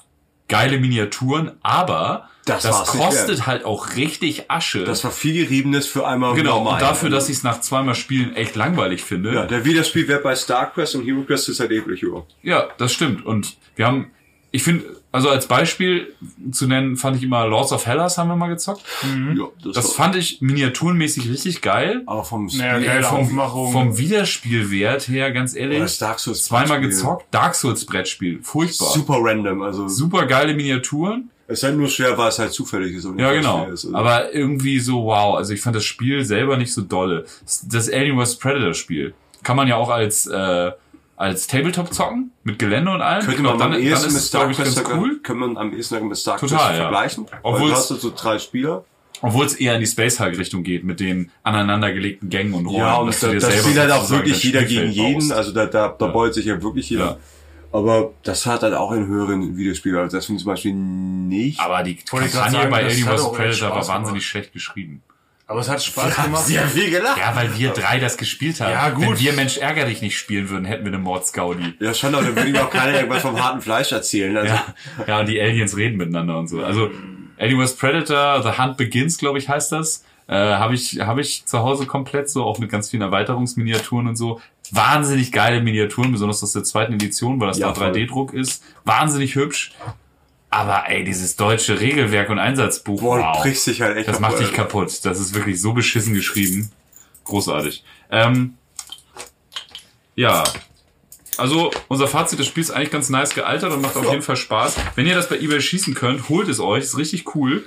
geile 0.48 0.78
Miniaturen, 0.78 1.52
aber 1.62 2.28
Das 2.55 2.62
das, 2.62 2.86
kostet 2.89 3.47
halt 3.47 3.64
auch 3.64 3.97
richtig 3.97 4.51
Asche. 4.51 4.85
Das 4.85 5.05
war 5.05 5.10
viel 5.10 5.35
geriebenes 5.35 5.86
für 5.86 6.06
einmal 6.06 6.35
genau, 6.35 6.56
normal. 6.59 6.74
und 6.74 6.82
dafür, 6.82 7.10
dass 7.10 7.28
ich 7.28 7.36
es 7.39 7.43
nach 7.43 7.60
zweimal 7.60 7.94
Spielen 7.94 8.35
echt 8.36 8.56
langweilig 8.56 9.02
finde. 9.02 9.35
Ja, 9.35 9.47
der 9.47 9.64
Wiederspielwert 9.64 10.22
bei 10.22 10.35
StarQuest 10.35 10.94
und 10.97 11.05
HeroQuest 11.06 11.48
ist 11.48 11.60
halt 11.60 11.70
ewig 11.70 12.02
hoch. 12.05 12.24
Ja, 12.43 12.68
das 12.78 12.93
stimmt. 12.93 13.24
Und 13.27 13.56
wir 13.77 13.86
haben, 13.86 14.10
ich 14.51 14.62
finde, 14.62 14.85
also 15.12 15.28
als 15.28 15.47
Beispiel 15.47 16.14
zu 16.52 16.66
nennen, 16.68 16.97
fand 16.97 17.16
ich 17.16 17.24
immer 17.24 17.44
Lords 17.47 17.72
of 17.72 17.85
Hellas 17.86 18.16
haben 18.16 18.28
wir 18.28 18.36
mal 18.36 18.47
gezockt. 18.48 18.82
Ja, 19.36 19.47
Das 19.64 19.77
war- 19.77 19.82
fand 19.82 20.16
ich 20.16 20.40
miniaturenmäßig 20.40 21.28
richtig 21.28 21.62
geil. 21.62 22.02
aber 22.06 22.24
vom 22.24 22.48
Spiel. 22.48 22.60
Ja, 22.62 22.78
geile 22.78 23.02
vom, 23.02 23.20
Aufmachung. 23.22 23.72
vom 23.72 23.98
Wiederspielwert 23.98 25.09
her, 25.09 25.32
ganz 25.32 25.56
ehrlich, 25.56 25.81
das 25.81 25.98
Dark 25.98 26.20
Souls 26.20 26.44
zweimal 26.44 26.78
Brettspiel. 26.78 26.90
gezockt. 26.90 27.27
Dark 27.32 27.55
Souls 27.56 27.85
Brettspiel, 27.86 28.40
furchtbar. 28.43 28.89
Super, 28.93 29.14
Super 29.14 29.28
random, 29.31 29.62
also 29.62 29.86
geile 30.27 30.55
Miniaturen. 30.55 31.31
Es 31.51 31.59
ist 31.59 31.62
halt 31.64 31.77
nur 31.77 31.89
schwer, 31.89 32.16
weil 32.16 32.28
es 32.28 32.39
halt 32.39 32.52
zufällig 32.52 32.94
ist. 32.94 33.05
Und 33.05 33.18
Ja, 33.18 33.32
genau. 33.32 33.64
Ist. 33.66 33.85
Also, 33.86 33.94
Aber 33.94 34.32
irgendwie 34.35 34.78
so, 34.81 35.05
wow. 35.05 35.36
Also 35.36 35.52
ich 35.52 35.60
fand 35.60 35.77
das 35.77 35.85
Spiel 35.85 36.24
selber 36.24 36.56
nicht 36.56 36.72
so 36.72 36.82
dolle. 36.82 37.24
Das 37.68 37.90
Alien 37.90 38.18
vs. 38.24 38.36
Predator 38.39 38.74
Spiel 38.74 39.14
kann 39.43 39.56
man 39.56 39.68
ja 39.68 39.77
auch 39.77 39.90
als, 39.90 40.27
äh, 40.27 40.70
als 41.16 41.47
Tabletop 41.47 41.93
zocken, 41.93 42.31
mit 42.44 42.59
Gelände 42.59 42.90
und 42.93 43.02
allem. 43.02 43.24
könnte 43.24 43.43
glaub, 43.43 43.59
man 43.59 43.62
am 43.66 43.72
dann, 43.72 43.82
dann 43.82 43.90
ehesten 43.90 44.09
ist 44.09 44.32
mit 44.35 44.66
sogar- 44.68 44.98
cool. 44.98 45.20
Könnte 45.22 45.40
man 45.47 45.56
am 45.59 45.74
ehesten 45.74 46.09
mit 46.09 46.24
Total, 46.24 46.48
ja. 46.74 46.82
vergleichen. 46.82 47.27
Obwohl 47.43 47.68
du 47.68 47.74
hast 47.74 47.90
halt 47.90 48.01
so 48.01 48.12
drei 48.16 48.39
Spieler. 48.39 48.85
Obwohl 49.22 49.44
es 49.44 49.55
eher 49.55 49.74
in 49.74 49.81
die 49.81 49.86
Space 49.86 50.18
Hulk 50.18 50.39
Richtung 50.39 50.62
geht, 50.62 50.82
mit 50.82 50.98
den 50.98 51.31
aneinandergelegten 51.43 52.31
Gängen 52.31 52.55
und 52.55 52.64
Räumen. 52.64 52.78
Ja, 52.78 52.97
und 52.97 53.09
dass 53.09 53.20
du 53.20 53.27
da, 53.27 53.32
dir 53.32 53.39
da 53.40 53.47
selber 53.48 53.62
spielt 53.64 53.78
halt 53.81 53.90
auch 53.93 54.09
wirklich 54.10 54.43
jeder 54.44 54.62
gegen 54.62 54.90
jeden. 54.93 55.14
baust. 55.18 55.32
Also 55.32 55.52
da, 55.52 55.66
da, 55.66 55.89
da 55.89 56.06
Ja. 56.06 56.12
beut 56.12 56.32
sich 56.32 56.47
ja 56.47 56.62
wirklich 56.62 56.89
jeder. 56.89 57.05
Ja. 57.05 57.16
Aber 57.72 58.12
das 58.24 58.47
hat 58.47 58.62
halt 58.62 58.74
auch 58.74 58.90
einen 58.90 59.06
höheren 59.06 59.56
Videospiel. 59.56 59.97
Also 59.97 60.16
das 60.16 60.26
finde 60.26 60.38
ich 60.38 60.44
zum 60.44 60.52
Beispiel 60.52 60.74
nicht. 60.74 61.60
Aber 61.60 61.82
die 61.82 61.97
Kampagne 61.97 62.28
sagen, 62.28 62.70
bei 62.70 62.82
das 62.82 62.92
Alien 62.94 63.06
hat 63.09 63.18
vs. 63.18 63.24
auch 63.24 63.38
echt 63.38 63.60
Predator 63.60 63.70
war 63.70 63.88
wahnsinnig 63.88 64.05
gemacht. 64.06 64.22
schlecht 64.22 64.52
geschrieben. 64.52 65.02
Aber 65.47 65.60
es 65.60 65.68
hat 65.68 65.82
Spaß 65.82 66.14
gemacht. 66.14 66.47
Sie 66.47 66.60
haben 66.60 66.68
viel 66.68 66.90
gelacht. 66.90 67.18
Ja, 67.18 67.34
weil 67.34 67.56
wir 67.59 67.70
drei 67.70 67.98
das 67.98 68.16
gespielt 68.16 68.60
haben. 68.60 68.70
Ja, 68.70 68.90
gut. 68.90 69.05
Wenn 69.05 69.18
wir 69.18 69.32
Mensch 69.32 69.56
ärger 69.56 69.84
dich 69.84 70.01
nicht 70.01 70.16
spielen 70.16 70.48
würden, 70.48 70.64
hätten 70.64 70.84
wir 70.84 70.92
eine 70.92 71.02
Mordsgaudi. 71.02 71.74
Ja, 71.80 71.92
schon, 71.92 72.14
aber 72.14 72.24
dann 72.24 72.36
würde 72.36 72.51
ich 72.51 72.59
auch 72.60 72.70
keiner 72.70 72.97
irgendwas 72.97 73.22
vom 73.22 73.42
harten 73.42 73.60
Fleisch 73.60 73.90
erzählen. 73.90 74.36
Also, 74.36 74.52
Ja, 74.55 74.74
ja, 75.09 75.20
und 75.20 75.28
die 75.28 75.40
Aliens 75.40 75.76
reden 75.76 75.97
miteinander 75.97 76.38
und 76.38 76.47
so. 76.47 76.62
Also 76.62 76.90
Alien 77.36 77.66
vs. 77.66 77.76
Predator, 77.76 78.42
The 78.42 78.62
Hunt 78.62 78.76
Begins, 78.76 79.18
glaube 79.18 79.38
ich, 79.38 79.48
heißt 79.48 79.72
das. 79.72 80.05
Äh, 80.31 80.55
habe 80.55 80.74
ich, 80.74 81.01
hab 81.01 81.19
ich 81.19 81.44
zu 81.44 81.59
Hause 81.59 81.86
komplett 81.86 82.31
so, 82.31 82.44
auch 82.44 82.61
mit 82.61 82.70
ganz 82.70 82.89
vielen 82.89 83.02
Erweiterungsminiaturen 83.02 84.07
und 84.07 84.15
so. 84.15 84.40
Wahnsinnig 84.70 85.32
geile 85.32 85.61
Miniaturen, 85.61 86.12
besonders 86.12 86.40
aus 86.44 86.52
der 86.52 86.62
zweiten 86.62 86.93
Edition, 86.93 87.40
weil 87.40 87.48
das 87.48 87.59
Ja, 87.59 87.70
da 87.70 87.74
voll. 87.74 87.89
3D-Druck 87.89 88.32
ist. 88.32 88.62
Wahnsinnig 88.85 89.35
hübsch. 89.35 89.73
Aber 90.48 90.89
ey, 90.89 91.02
dieses 91.02 91.35
deutsche 91.35 91.81
Regelwerk 91.81 92.31
und 92.31 92.39
Einsatzbuch, 92.39 93.01
boah, 93.01 93.19
wow. 93.19 93.43
brichst 93.43 93.66
dich 93.66 93.81
halt 93.81 93.97
echt 93.97 94.07
Das 94.07 94.20
macht 94.20 94.39
dich 94.39 94.52
kaputt. 94.52 95.05
Das 95.05 95.19
ist 95.19 95.35
wirklich 95.35 95.61
so 95.61 95.73
beschissen 95.73 96.15
geschrieben. 96.15 96.70
Großartig. 97.24 97.82
Ähm, 98.12 98.55
ja. 100.15 100.44
Also, 101.39 101.73
unser 101.89 102.07
Fazit 102.07 102.39
des 102.39 102.47
Spiels 102.47 102.69
ist 102.69 102.74
eigentlich 102.77 102.93
ganz 102.93 103.09
nice 103.09 103.35
gealtert 103.35 103.73
und 103.73 103.82
macht 103.82 103.97
auf 103.97 104.09
jeden 104.09 104.23
Fall 104.23 104.36
Spaß. 104.36 104.77
Wenn 104.94 105.09
ihr 105.09 105.16
das 105.16 105.28
bei 105.28 105.40
eBay 105.40 105.61
schießen 105.61 105.94
könnt, 105.94 106.28
holt 106.28 106.48
es 106.48 106.61
euch. 106.61 106.85
Ist 106.85 106.98
richtig 106.98 107.35
cool. 107.35 107.65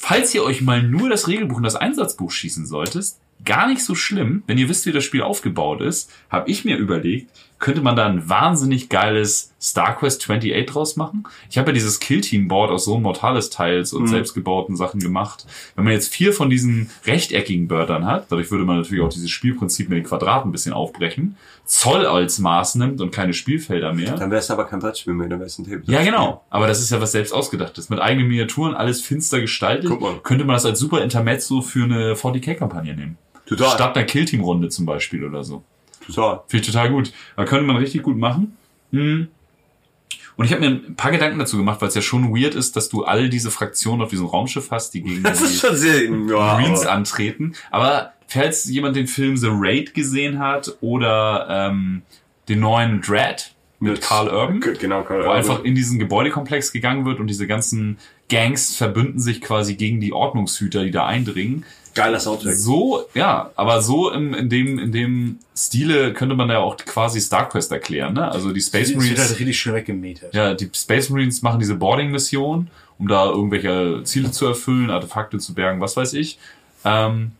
Falls 0.00 0.32
ihr 0.32 0.44
euch 0.44 0.62
mal 0.62 0.80
nur 0.80 1.10
das 1.10 1.26
Regelbuch 1.26 1.56
und 1.56 1.64
das 1.64 1.74
Einsatzbuch 1.74 2.30
schießen 2.30 2.66
solltet, 2.66 3.14
gar 3.44 3.66
nicht 3.66 3.82
so 3.84 3.96
schlimm. 3.96 4.44
Wenn 4.46 4.56
ihr 4.56 4.68
wisst, 4.68 4.86
wie 4.86 4.92
das 4.92 5.02
Spiel 5.02 5.22
aufgebaut 5.22 5.80
ist, 5.80 6.08
habe 6.30 6.48
ich 6.48 6.64
mir 6.64 6.76
überlegt, 6.76 7.30
könnte 7.58 7.80
man 7.80 7.96
da 7.96 8.06
ein 8.06 8.28
wahnsinnig 8.28 8.88
geiles 8.88 9.52
StarQuest 9.60 10.22
28 10.22 10.66
draus 10.66 10.96
machen. 10.96 11.24
Ich 11.50 11.58
habe 11.58 11.70
ja 11.70 11.72
dieses 11.72 11.98
Killteam-Board 11.98 12.70
aus 12.70 12.84
so 12.84 12.98
Mortalis-Teils 12.98 13.92
und 13.92 14.06
selbstgebauten 14.06 14.76
Sachen 14.76 15.00
gemacht. 15.00 15.44
Wenn 15.74 15.84
man 15.84 15.92
jetzt 15.92 16.14
vier 16.14 16.32
von 16.32 16.50
diesen 16.50 16.90
rechteckigen 17.04 17.66
Bördern 17.66 18.06
hat, 18.06 18.26
dadurch 18.30 18.50
würde 18.52 18.64
man 18.64 18.76
natürlich 18.76 19.02
auch 19.02 19.08
dieses 19.08 19.30
Spielprinzip 19.30 19.88
mit 19.88 19.98
den 19.98 20.04
Quadraten 20.04 20.48
ein 20.48 20.52
bisschen 20.52 20.72
aufbrechen, 20.72 21.36
Zoll 21.64 22.06
als 22.06 22.38
Maß 22.38 22.76
nimmt 22.76 23.00
und 23.00 23.10
keine 23.10 23.34
Spielfelder 23.34 23.92
mehr. 23.92 24.14
Dann 24.14 24.30
wär's 24.30 24.50
aber 24.50 24.64
kein 24.64 24.78
Brettspiel 24.78 25.12
mehr, 25.12 25.28
dann 25.28 25.40
wär's 25.40 25.58
ein 25.58 25.64
Tabletop. 25.64 25.88
Ja, 25.92 26.02
genau. 26.02 26.44
Aber 26.50 26.66
das 26.66 26.80
ist 26.80 26.90
ja 26.90 27.00
was 27.00 27.12
selbst 27.12 27.32
ausgedachtes. 27.32 27.90
Mit 27.90 27.98
eigenen 27.98 28.28
Miniaturen, 28.28 28.74
alles 28.74 29.00
finster 29.00 29.40
gestaltet, 29.40 29.90
Guck 29.90 30.00
mal. 30.00 30.20
könnte 30.22 30.44
man 30.44 30.54
das 30.54 30.64
als 30.64 30.78
super 30.78 31.02
Intermezzo 31.02 31.60
für 31.60 31.84
eine 31.84 32.14
40k-Kampagne 32.14 32.94
nehmen. 32.94 33.18
Total. 33.46 33.70
Statt 33.70 33.96
einer 33.96 34.06
Killteam-Runde 34.06 34.68
zum 34.68 34.86
Beispiel 34.86 35.24
oder 35.24 35.42
so. 35.42 35.64
Total. 36.08 36.40
Finde 36.48 36.60
ich 36.66 36.72
total 36.72 36.90
gut. 36.90 37.12
Da 37.36 37.44
könnte 37.44 37.64
man 37.64 37.76
richtig 37.76 38.02
gut 38.02 38.16
machen. 38.16 38.56
Hm. 38.92 39.28
Und 40.36 40.44
ich 40.44 40.52
habe 40.52 40.60
mir 40.60 40.68
ein 40.68 40.94
paar 40.94 41.10
Gedanken 41.10 41.38
dazu 41.38 41.56
gemacht, 41.56 41.80
weil 41.80 41.88
es 41.88 41.94
ja 41.96 42.00
schon 42.02 42.32
weird 42.34 42.54
ist, 42.54 42.76
dass 42.76 42.88
du 42.88 43.04
all 43.04 43.28
diese 43.28 43.50
Fraktionen 43.50 44.02
auf 44.02 44.10
diesem 44.10 44.26
Raumschiff 44.26 44.70
hast, 44.70 44.94
die 44.94 45.02
gegen 45.02 45.22
Das 45.24 45.38
die 45.40 45.76
sehr, 45.76 46.04
ja, 46.04 46.10
Marines 46.10 46.82
aber- 46.82 46.92
antreten. 46.92 47.54
Aber 47.70 48.12
falls 48.28 48.64
jemand 48.66 48.94
den 48.96 49.08
Film 49.08 49.36
The 49.36 49.48
Raid 49.50 49.94
gesehen 49.94 50.38
hat 50.38 50.76
oder 50.80 51.46
ähm, 51.70 52.02
den 52.48 52.60
neuen 52.60 53.00
Dread 53.00 53.52
mit, 53.80 53.92
Mit- 53.94 54.00
Carl 54.02 54.28
Urban, 54.28 54.60
genau, 54.78 55.02
Karl 55.02 55.18
wo 55.20 55.22
Urban. 55.24 55.36
einfach 55.36 55.64
in 55.64 55.74
diesen 55.74 55.98
Gebäudekomplex 55.98 56.72
gegangen 56.72 57.04
wird 57.04 57.18
und 57.20 57.26
diese 57.26 57.46
ganzen 57.48 57.98
Gangs 58.28 58.76
verbünden 58.76 59.18
sich 59.20 59.40
quasi 59.40 59.74
gegen 59.74 60.00
die 60.00 60.12
Ordnungshüter, 60.12 60.84
die 60.84 60.90
da 60.92 61.06
eindringen. 61.06 61.64
Geiler 61.98 62.20
Soundtrack. 62.20 62.54
So, 62.54 63.04
ja, 63.14 63.50
aber 63.56 63.82
so 63.82 64.10
im, 64.10 64.32
in 64.34 64.48
dem 64.48 64.78
in 64.78 64.92
dem 64.92 65.38
Stile 65.56 66.12
könnte 66.12 66.34
man 66.34 66.48
ja 66.48 66.58
auch 66.58 66.76
quasi 66.76 67.20
StarQuest 67.20 67.72
erklären, 67.72 68.14
ne? 68.14 68.30
Also 68.30 68.52
die 68.52 68.60
Space 68.60 68.88
Sie 68.88 68.94
wird 68.94 69.02
Marines, 69.04 69.28
halt 69.28 69.38
richtig 69.40 69.58
schön 69.58 69.74
weggemetert. 69.74 70.34
ja, 70.34 70.54
die 70.54 70.70
Space 70.74 71.10
Marines 71.10 71.42
machen 71.42 71.58
diese 71.58 71.74
Boarding-Mission, 71.74 72.70
um 72.98 73.08
da 73.08 73.26
irgendwelche 73.26 74.02
Ziele 74.04 74.30
zu 74.30 74.46
erfüllen, 74.46 74.90
Artefakte 74.90 75.38
zu 75.38 75.54
bergen, 75.54 75.80
was 75.80 75.96
weiß 75.96 76.12
ich. 76.14 76.38
Ähm, 76.84 77.32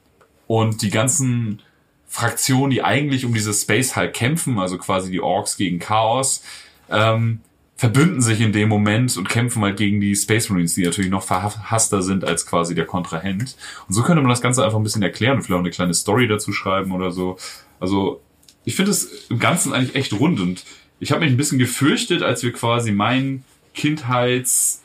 und 0.47 0.83
die 0.83 0.91
ganzen 0.91 1.61
Fraktionen, 2.09 2.71
die 2.71 2.83
eigentlich 2.83 3.25
um 3.25 3.35
diese 3.35 3.53
Space 3.53 3.95
halt 3.95 4.15
kämpfen, 4.15 4.59
also 4.59 4.79
quasi 4.79 5.11
die 5.11 5.21
Orks 5.21 5.57
gegen 5.57 5.79
Chaos, 5.79 6.43
ähm, 6.91 7.41
verbünden 7.79 8.21
sich 8.21 8.41
in 8.41 8.53
dem 8.53 8.69
Moment 8.69 9.17
und 9.17 9.29
kämpfen 9.29 9.63
halt 9.63 9.77
gegen 9.77 10.01
die 10.01 10.17
Space 10.17 10.51
Marines, 10.51 10.75
die 10.75 10.83
natürlich 10.83 11.13
noch 11.13 11.23
verhasster 11.23 12.03
sind 12.03 12.25
als 12.25 12.45
quasi 12.45 12.75
der 12.75 12.87
Kontrahent. 12.87 13.57
Und 13.87 13.95
so 13.95 14.03
könnte 14.03 14.21
man 14.21 14.31
das 14.31 14.43
Ganze 14.43 14.65
einfach 14.65 14.79
ein 14.79 14.83
bisschen 14.83 15.03
erklären 15.03 15.37
und 15.37 15.43
vielleicht 15.45 15.59
auch 15.59 15.63
eine 15.63 15.71
kleine 15.71 15.95
Story 15.95 16.27
dazu 16.27 16.53
schreiben 16.53 16.91
oder 16.91 17.13
so. 17.13 17.39
Also 17.79 18.21
ich 18.65 18.75
finde 18.75 18.91
es 18.91 19.29
im 19.31 19.39
Ganzen 19.39 19.73
eigentlich 19.73 19.95
echt 19.95 20.13
rund 20.13 20.41
und 20.41 20.65
ich 20.99 21.13
habe 21.13 21.21
mich 21.21 21.31
ein 21.31 21.37
bisschen 21.37 21.61
gefürchtet, 21.61 22.25
als 22.25 22.43
wir 22.43 22.53
quasi 22.53 22.91
mein 22.91 23.45
Kindheits 23.75 24.83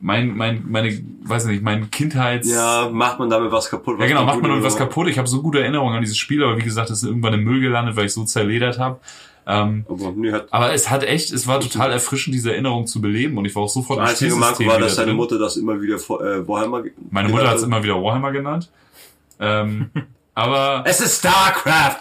mein, 0.00 0.36
mein, 0.36 0.64
meine, 0.68 1.00
weiß 1.22 1.46
nicht, 1.46 1.62
mein 1.62 1.90
Kindheits... 1.90 2.50
Ja, 2.50 2.90
macht 2.92 3.20
man 3.20 3.30
damit 3.30 3.52
was 3.52 3.70
kaputt? 3.70 3.94
Ja, 3.94 4.00
was 4.00 4.08
genau, 4.08 4.24
macht 4.24 4.42
man 4.42 4.50
irgendwas 4.50 4.74
so? 4.74 4.80
kaputt. 4.80 5.08
Ich 5.08 5.16
habe 5.16 5.28
so 5.28 5.40
gute 5.40 5.60
Erinnerungen 5.60 5.94
an 5.94 6.02
dieses 6.02 6.18
Spiel, 6.18 6.42
aber 6.44 6.58
wie 6.58 6.62
gesagt, 6.62 6.90
das 6.90 6.98
ist 6.98 7.08
irgendwann 7.08 7.32
im 7.32 7.44
Müll 7.44 7.60
gelandet, 7.60 7.96
weil 7.96 8.04
ich 8.04 8.12
so 8.12 8.24
zerledert 8.24 8.78
habe. 8.78 9.00
Ähm, 9.46 9.84
Aber 9.88 10.12
nee, 10.12 10.32
hat 10.32 10.46
aber 10.50 10.72
es 10.72 10.88
hat 10.88 11.02
echt, 11.02 11.30
es 11.30 11.46
war 11.46 11.60
total 11.60 11.92
erfrischend, 11.92 12.34
diese 12.34 12.52
Erinnerung 12.52 12.86
zu 12.86 13.00
beleben 13.00 13.36
und 13.36 13.44
ich 13.44 13.54
war 13.54 13.64
auch 13.64 13.68
sofort 13.68 14.00
das 14.00 14.10
einzige 14.10 14.36
Marco 14.36 14.64
war, 14.66 14.78
dass 14.78 14.96
seine 14.96 15.08
drin. 15.08 15.16
Mutter 15.16 15.38
das 15.38 15.56
immer 15.56 15.80
wieder 15.80 15.96
äh, 15.96 16.48
Warhammer 16.48 16.82
Meine 17.10 17.28
Mutter 17.28 17.48
hat 17.48 17.56
es 17.56 17.62
immer 17.62 17.82
wieder 17.82 18.02
Warhammer 18.02 18.32
genannt. 18.32 18.70
Ähm, 19.38 19.90
aber 20.34 20.84
Es 20.86 21.00
ist 21.00 21.18
StarCraft! 21.18 21.98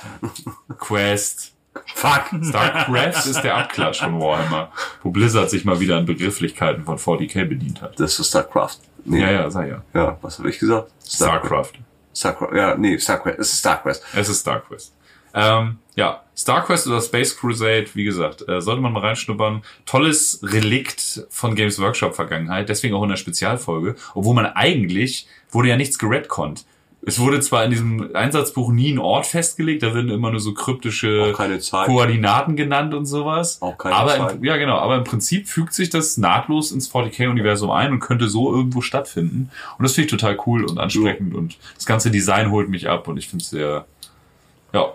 Quest. 0.79 1.53
Fuck. 1.95 2.29
StarCraft 2.43 3.25
ist 3.27 3.41
der 3.41 3.57
Abklatsch 3.57 3.99
von 3.99 4.19
Warhammer, 4.21 4.71
wo 5.01 5.11
Blizzard 5.11 5.49
sich 5.49 5.65
mal 5.65 5.79
wieder 5.79 5.97
an 5.97 6.05
Begrifflichkeiten 6.05 6.85
von 6.85 6.97
40k 6.97 7.45
bedient 7.45 7.81
hat. 7.81 7.99
Das 7.99 8.19
ist 8.19 8.29
StarCraft. 8.29 8.77
Nee. 9.05 9.21
Ja, 9.21 9.31
ja, 9.31 9.51
sei 9.51 9.69
ja. 9.69 9.83
Ja, 9.93 10.17
was 10.21 10.39
habe 10.39 10.49
ich 10.49 10.59
gesagt? 10.59 10.91
StarCraft. 11.05 11.73
StarCraft. 12.15 12.55
Ja, 12.55 12.75
nee, 12.75 12.97
StarCraft. 12.97 13.35
Es 13.39 13.51
ist 13.53 13.59
StarCraft. 13.59 13.99
Es 14.13 14.29
ist 14.29 14.41
StarQuest. 14.41 14.93
Ähm, 15.33 15.79
ja, 15.95 16.23
StarQuest 16.35 16.87
oder 16.87 17.01
Space 17.01 17.37
Crusade, 17.37 17.85
wie 17.93 18.03
gesagt, 18.03 18.47
äh, 18.47 18.61
sollte 18.61 18.81
man 18.81 18.93
mal 18.93 19.01
reinschnuppern. 19.01 19.61
Tolles 19.85 20.39
Relikt 20.43 21.25
von 21.29 21.55
Games 21.55 21.79
Workshop 21.79 22.15
Vergangenheit, 22.15 22.69
deswegen 22.69 22.95
auch 22.95 23.03
in 23.03 23.09
der 23.09 23.17
Spezialfolge, 23.17 23.95
obwohl 24.15 24.33
man 24.33 24.45
eigentlich, 24.47 25.27
wurde 25.51 25.69
ja 25.69 25.77
nichts 25.77 25.99
geredconnt. 25.99 26.65
Es 27.05 27.19
wurde 27.19 27.41
zwar 27.41 27.65
in 27.65 27.71
diesem 27.71 28.15
Einsatzbuch 28.15 28.71
nie 28.71 28.93
ein 28.93 28.97
Ort 28.97 29.25
festgelegt, 29.25 29.83
da 29.83 29.93
werden 29.93 30.09
immer 30.09 30.31
nur 30.31 30.39
so 30.39 30.53
kryptische. 30.53 31.33
Koordinaten 31.85 32.55
genannt 32.55 32.93
und 32.93 33.05
sowas. 33.05 33.61
Auch 33.61 33.77
keine 33.77 33.93
aber 33.93 34.15
Zeit. 34.15 34.35
Im, 34.37 34.43
ja, 34.45 34.55
genau, 34.55 34.77
aber 34.77 34.95
im 34.95 35.03
Prinzip 35.03 35.49
fügt 35.49 35.73
sich 35.73 35.89
das 35.89 36.17
nahtlos 36.17 36.71
ins 36.71 36.89
40k-Universum 36.89 37.71
ein 37.71 37.91
und 37.91 37.99
könnte 37.99 38.29
so 38.29 38.55
irgendwo 38.55 38.79
stattfinden. 38.79 39.51
Und 39.77 39.83
das 39.83 39.93
finde 39.93 40.05
ich 40.05 40.11
total 40.11 40.37
cool 40.47 40.63
und 40.63 40.79
ansprechend 40.79 41.35
und 41.35 41.57
das 41.75 41.85
ganze 41.85 42.09
Design 42.09 42.51
holt 42.51 42.69
mich 42.69 42.87
ab 42.87 43.09
und 43.09 43.17
ich 43.17 43.27
finde 43.27 43.43
es 43.43 43.49
sehr, 43.49 43.85
ja, 44.71 44.93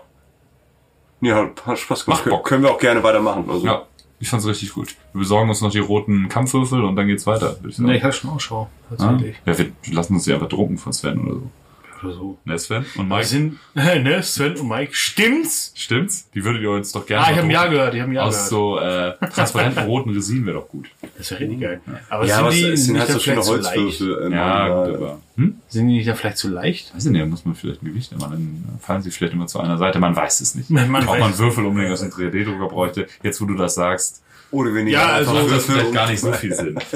Nee, 1.21 1.33
hat, 1.33 1.65
hat 1.65 1.77
Spaß 1.79 2.05
gemacht. 2.05 2.25
Macht 2.25 2.29
Bock. 2.29 2.47
Können 2.47 2.63
wir 2.63 2.71
auch 2.71 2.79
gerne 2.79 3.03
weitermachen. 3.03 3.45
Also. 3.49 3.65
Ja, 3.65 3.83
ich 4.19 4.29
fand's 4.29 4.45
richtig 4.45 4.73
gut. 4.73 4.95
Wir 5.13 5.19
besorgen 5.19 5.49
uns 5.49 5.61
noch 5.61 5.71
die 5.71 5.79
roten 5.79 6.29
Kampfwürfel 6.29 6.83
und 6.83 6.95
dann 6.95 7.07
geht's 7.07 7.25
weiter. 7.27 7.55
Würde 7.59 7.69
ich 7.69 7.75
sagen. 7.75 7.89
Nee, 7.89 7.97
ich 7.97 8.03
habe 8.03 8.13
schon 8.13 8.29
Ausschau. 8.31 8.69
ja? 8.91 8.97
Tatsächlich. 8.97 9.35
ja, 9.45 9.57
wir 9.57 9.71
lassen 9.93 10.13
uns 10.15 10.23
die 10.25 10.33
einfach 10.33 10.49
drucken 10.49 10.77
von 10.77 10.93
Sven 10.93 11.19
oder 11.19 11.35
so. 11.35 11.51
Oder 12.03 12.13
so. 12.13 12.37
Ne, 12.45 12.57
Sven 12.57 12.85
und 12.97 13.07
Mike? 13.09 13.25
sind, 13.25 13.57
ne, 13.75 14.23
Sven 14.23 14.55
und 14.57 14.67
Mike. 14.69 14.93
Stimmt's? 14.93 15.73
Stimmt's? 15.75 16.29
Die 16.33 16.43
würdet 16.43 16.61
ihr 16.61 16.71
uns 16.71 16.91
doch 16.91 17.05
gerne 17.05 17.25
Ah, 17.25 17.31
ich 17.31 17.37
habe 17.37 17.47
ein 17.47 17.51
Ja 17.51 17.67
gehört, 17.67 17.93
ich 17.93 17.99
habe 18.01 18.11
ein 18.11 18.15
Ja 18.15 18.21
Aus 18.23 18.35
gehört. 18.35 18.49
so 18.49 18.79
äh, 18.79 19.13
transparenten 19.33 19.83
roten 19.85 20.09
Resin 20.11 20.45
wäre 20.45 20.57
doch 20.59 20.67
gut. 20.69 20.89
Das 21.17 21.31
wäre 21.31 21.41
richtig 21.41 21.59
geil. 21.59 21.81
Aber 22.09 22.25
Ja, 22.25 22.35
sind 22.35 22.43
aber 22.45 22.53
die 22.53 22.63
es 22.65 22.85
sind 22.85 22.93
nicht 22.93 23.01
halt 23.01 23.11
so 23.11 23.19
schöne 23.19 23.43
vielleicht 23.43 23.47
zu 23.47 23.55
leicht? 23.55 23.77
Holzwürfel. 23.77 24.25
ähm, 24.27 24.31
Ja, 24.33 24.67
äh, 24.67 24.87
gut, 24.87 24.95
aber. 24.97 25.19
Hm? 25.35 25.55
Sind 25.67 25.87
die 25.87 25.93
nicht 25.97 26.07
dann 26.07 26.15
vielleicht 26.15 26.37
zu 26.37 26.47
leicht? 26.49 26.95
Weiß 26.95 27.05
ich 27.05 27.11
nicht, 27.11 27.21
da 27.21 27.25
muss 27.25 27.45
man 27.45 27.55
vielleicht 27.55 27.81
ein 27.81 27.85
Gewicht 27.85 28.11
immer, 28.11 28.29
dann 28.29 28.63
fallen 28.81 29.01
sie 29.01 29.11
vielleicht 29.11 29.33
immer 29.33 29.47
zu 29.47 29.59
einer 29.59 29.77
Seite. 29.77 29.99
Man 29.99 30.15
weiß 30.15 30.41
es 30.41 30.55
nicht. 30.55 30.69
Man 30.89 31.07
Ob 31.07 31.19
man 31.19 31.37
Würfel 31.37 31.65
unbedingt 31.65 31.91
aus 31.93 32.01
einem 32.01 32.11
3D-Drucker 32.11 32.67
bräuchte. 32.69 33.07
Jetzt, 33.23 33.41
wo 33.41 33.45
du 33.45 33.55
das 33.55 33.75
sagst, 33.75 34.21
Oder 34.51 34.73
wenn 34.73 34.85
die 34.85 34.93
Ja, 34.93 35.07
also- 35.07 35.33
das 35.33 35.49
Würfel 35.49 35.75
vielleicht 35.75 35.93
gar 35.93 36.09
nicht 36.09 36.19
so 36.21 36.31
viel 36.33 36.53
Sinn. 36.55 36.77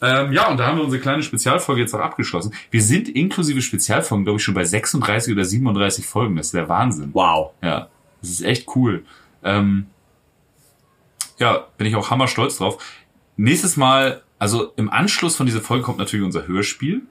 ähm, 0.00 0.32
ja, 0.32 0.48
und 0.48 0.58
da 0.58 0.66
haben 0.66 0.78
wir 0.78 0.84
unsere 0.84 1.02
kleine 1.02 1.22
Spezialfolge 1.22 1.80
jetzt 1.80 1.94
auch 1.94 2.00
abgeschlossen. 2.00 2.54
Wir 2.70 2.82
sind 2.82 3.08
inklusive 3.08 3.60
Spezialfolgen, 3.62 4.24
glaube 4.24 4.38
ich, 4.38 4.44
schon 4.44 4.54
bei 4.54 4.64
36 4.64 5.32
oder 5.32 5.44
37 5.44 6.06
Folgen. 6.06 6.36
Das 6.36 6.46
ist 6.46 6.54
der 6.54 6.68
Wahnsinn. 6.68 7.10
Wow. 7.12 7.52
Ja, 7.62 7.88
das 8.20 8.30
ist 8.30 8.42
echt 8.42 8.68
cool. 8.76 9.04
Ähm, 9.42 9.86
ja, 11.38 11.66
bin 11.76 11.86
ich 11.86 11.96
auch 11.96 12.10
hammer 12.10 12.28
stolz 12.28 12.58
drauf. 12.58 12.82
Nächstes 13.36 13.76
Mal, 13.76 14.22
also 14.38 14.72
im 14.76 14.90
Anschluss 14.90 15.36
von 15.36 15.46
dieser 15.46 15.60
Folge 15.60 15.84
kommt 15.84 15.98
natürlich 15.98 16.24
unser 16.24 16.46
Hörspiel. 16.46 17.02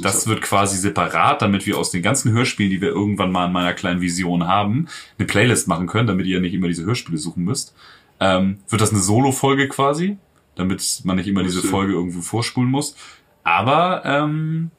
Das 0.00 0.26
wird 0.26 0.40
quasi 0.40 0.78
separat, 0.78 1.42
damit 1.42 1.66
wir 1.66 1.76
aus 1.76 1.90
den 1.90 2.02
ganzen 2.02 2.32
Hörspielen, 2.32 2.70
die 2.70 2.80
wir 2.80 2.88
irgendwann 2.88 3.30
mal 3.30 3.46
in 3.46 3.52
meiner 3.52 3.74
kleinen 3.74 4.00
Vision 4.00 4.46
haben, 4.46 4.88
eine 5.18 5.26
Playlist 5.26 5.68
machen 5.68 5.86
können, 5.86 6.06
damit 6.06 6.26
ihr 6.26 6.40
nicht 6.40 6.54
immer 6.54 6.68
diese 6.68 6.86
Hörspiele 6.86 7.18
suchen 7.18 7.44
müsst. 7.44 7.74
Ähm, 8.18 8.60
wird 8.68 8.80
das 8.80 8.92
eine 8.92 9.00
Solo-Folge 9.00 9.68
quasi, 9.68 10.16
damit 10.56 11.00
man 11.04 11.16
nicht 11.16 11.28
immer 11.28 11.42
diese. 11.42 11.62
Folge 11.62 11.92
irgendwo 11.92 12.20
vorspulen 12.20 12.70
muss. 12.70 12.96
Aber 13.42 14.02
ähm, 14.04 14.70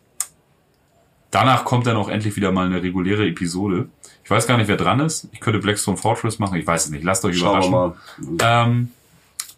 danach 1.31 1.65
kommt 1.65 1.87
dann 1.87 1.97
auch 1.97 2.09
endlich 2.09 2.35
wieder 2.35 2.51
mal 2.51 2.65
eine 2.65 2.81
reguläre 2.81 3.27
Episode. 3.27 3.89
Ich 4.23 4.31
weiß 4.31 4.47
gar 4.47 4.57
nicht, 4.57 4.67
wer 4.67 4.77
dran 4.77 4.99
ist. 5.01 5.27
Ich 5.31 5.39
könnte 5.39 5.59
Blackstone 5.59 5.97
Fortress 5.97 6.39
machen. 6.39 6.57
Ich 6.57 6.65
weiß 6.65 6.85
es 6.85 6.91
nicht. 6.91 7.03
Lasst 7.03 7.23
euch 7.25 7.37
Schauen 7.37 7.61
wir 7.61 7.67
überraschen. 7.67 8.37
mal. 8.39 8.67
Ähm, 8.67 8.91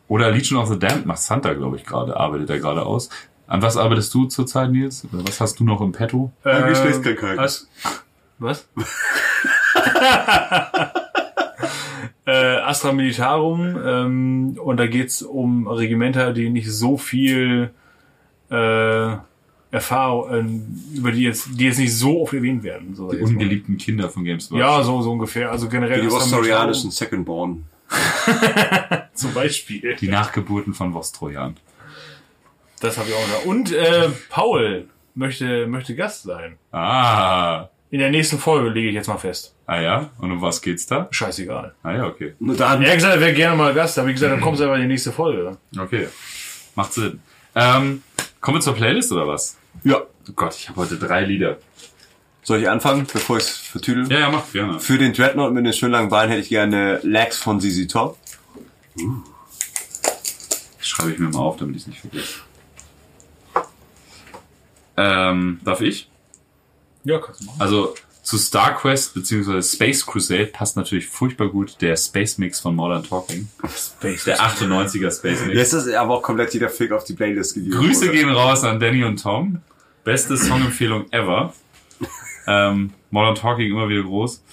oder 0.10 0.32
Legion 0.32 0.60
of 0.60 0.70
the 0.70 0.80
Damned 0.80 1.06
macht 1.06 1.20
Santa, 1.20 1.54
glaube 1.54 1.78
ich, 1.78 1.86
gerade, 1.86 2.18
arbeitet 2.18 2.50
er 2.50 2.60
gerade 2.60 2.86
aus. 2.86 3.10
An 3.48 3.62
was 3.62 3.78
arbeitest 3.78 4.14
du 4.14 4.26
zurzeit, 4.26 4.72
Nils? 4.72 5.06
Oder 5.12 5.26
was 5.26 5.40
hast 5.40 5.60
du 5.60 5.64
noch 5.64 5.80
im 5.80 5.94
Petto? 5.94 6.32
Äh, 6.44 6.68
Geschlechtskrankheiten. 6.70 7.38
Was? 7.38 7.68
Was? 8.40 8.68
äh, 12.28 12.58
Astra 12.58 12.92
Militarum 12.92 13.78
ähm, 13.84 14.60
und 14.62 14.78
da 14.78 14.86
geht's 14.86 15.22
um 15.22 15.66
Regimenter, 15.68 16.34
die 16.34 16.50
nicht 16.50 16.70
so 16.70 16.98
viel 16.98 17.72
äh, 18.52 19.16
Erfahrung, 19.72 20.64
äh, 20.94 20.98
über 20.98 21.12
die 21.12 21.24
jetzt, 21.24 21.50
die 21.58 21.66
jetzt 21.66 21.80
nicht 21.80 21.96
so 21.96 22.22
oft 22.22 22.34
erwähnt 22.34 22.64
werden. 22.64 22.96
So 22.96 23.10
Die 23.10 23.16
jetzt 23.18 23.30
mal. 23.30 23.36
ungeliebten 23.36 23.78
Kinder 23.78 24.10
von 24.10 24.26
Games 24.26 24.50
Ja, 24.54 24.84
so, 24.84 25.02
so 25.02 25.12
ungefähr. 25.14 25.52
Also 25.52 25.70
generell 25.70 26.02
Die 26.02 26.08
Ostorianischen 26.08 26.92
Secondborn. 26.92 27.64
Zum 29.14 29.34
Beispiel. 29.34 29.96
Die 29.96 30.10
Nachgeburten 30.10 30.74
von 30.74 30.94
Vostrojan. 30.94 31.56
Das 32.82 32.98
habe 32.98 33.08
ich 33.10 33.16
auch 33.16 33.28
noch. 33.30 33.46
Und 33.46 33.72
äh, 33.72 34.10
Paul 34.30 34.90
möchte, 35.16 35.68
möchte 35.68 35.96
Gast 35.96 36.24
sein. 36.24 36.58
Ah. 36.74 37.70
In 37.90 38.00
der 38.00 38.10
nächsten 38.10 38.38
Folge 38.38 38.70
lege 38.70 38.90
ich 38.90 38.96
jetzt 38.96 39.08
mal 39.08 39.18
fest. 39.18 39.56
Ah 39.66 39.80
ja? 39.80 40.10
Und 40.18 40.32
um 40.32 40.42
was 40.42 40.62
geht's 40.62 40.86
da? 40.88 41.08
Scheißegal. 41.10 41.74
Ah 41.84 41.94
ja, 41.94 42.06
okay. 42.06 42.34
Dann. 42.40 42.82
Er 42.82 42.90
hat 42.90 42.96
gesagt, 42.96 43.16
er 43.16 43.22
wäre 43.22 43.34
gerne 43.34 43.56
mal 43.56 43.74
Gast, 43.74 43.98
aber 43.98 44.10
wie 44.10 44.14
gesagt, 44.14 44.34
dann 44.34 44.42
kommst 44.42 44.60
du 44.60 44.66
einfach 44.66 44.76
in 44.76 44.84
die 44.84 44.88
nächste 44.90 45.14
Folge. 45.14 45.58
Okay. 45.78 46.10
Macht 46.76 46.94
Sinn. 46.94 47.22
Ähm, 47.56 48.04
kommen 48.42 48.58
wir 48.58 48.62
zur 48.62 48.76
Playlist 48.76 49.12
oder 49.12 49.28
was? 49.28 49.58
Ja. 49.84 50.02
Oh 50.02 50.34
Gott, 50.36 50.56
ich 50.56 50.68
habe 50.68 50.82
heute 50.82 50.98
drei 50.98 51.22
Lieder. 51.24 51.58
Soll 52.44 52.62
ich 52.62 52.70
anfangen, 52.70 53.08
bevor 53.12 53.38
ich 53.38 53.44
es 53.44 53.58
vertüdel? 53.58 54.10
Ja, 54.12 54.20
ja, 54.20 54.30
mach 54.30 54.52
gerne. 54.52 54.80
Für 54.80 54.98
den 54.98 55.14
Dreadnought 55.14 55.54
mit 55.54 55.66
den 55.66 55.74
schönen 55.74 55.94
langen 55.94 56.10
Beinen 56.10 56.30
hätte 56.30 56.42
ich 56.42 56.50
gerne 56.50 57.00
Lax 57.04 57.38
von 57.38 57.60
ZZ 57.60 57.88
Top. 57.88 58.18
Das 60.78 60.88
schreibe 60.88 61.12
ich 61.12 61.20
mir 61.20 61.30
mal 61.30 61.40
auf, 61.40 61.58
damit 61.58 61.76
ich 61.78 61.82
es 61.84 61.88
nicht 61.88 62.00
vergesse. 62.00 62.40
Ähm, 64.98 65.60
darf 65.64 65.82
ich? 65.82 66.10
Ja, 67.08 67.20
kannst 67.20 67.42
du 67.42 67.46
machen. 67.46 67.62
Also 67.62 67.96
zu 68.22 68.38
StarQuest 68.38 69.14
bzw. 69.14 69.62
Space 69.62 70.06
Crusade 70.06 70.48
passt 70.48 70.76
natürlich 70.76 71.08
furchtbar 71.08 71.48
gut 71.48 71.78
der 71.80 71.96
Space 71.96 72.38
Mix 72.38 72.60
von 72.60 72.76
Modern 72.76 73.02
Talking. 73.04 73.48
Space. 73.66 74.26
Der 74.26 74.38
98er 74.38 75.18
Space 75.18 75.46
Mix. 75.46 75.58
Jetzt 75.58 75.74
ist 75.74 75.94
aber 75.94 76.16
auch 76.16 76.22
komplett 76.22 76.54
jeder 76.54 76.68
Fick 76.68 76.92
auf 76.92 77.06
die 77.06 77.14
Playlist 77.14 77.54
gegeben. 77.54 77.78
Grüße 77.78 78.08
wurde. 78.08 78.18
gehen 78.18 78.30
raus 78.30 78.66
an 78.66 78.82
Danny 78.82 79.06
und 79.06 79.24
Tom. 79.24 79.62
Beste 80.04 80.36
Songempfehlung 80.38 81.06
ever. 81.12 81.54
Ähm, 82.48 82.92
Modern 83.12 83.36
Talking 83.36 83.72
immer 83.72 83.88
wieder 83.90 84.04
groß. 84.04 84.44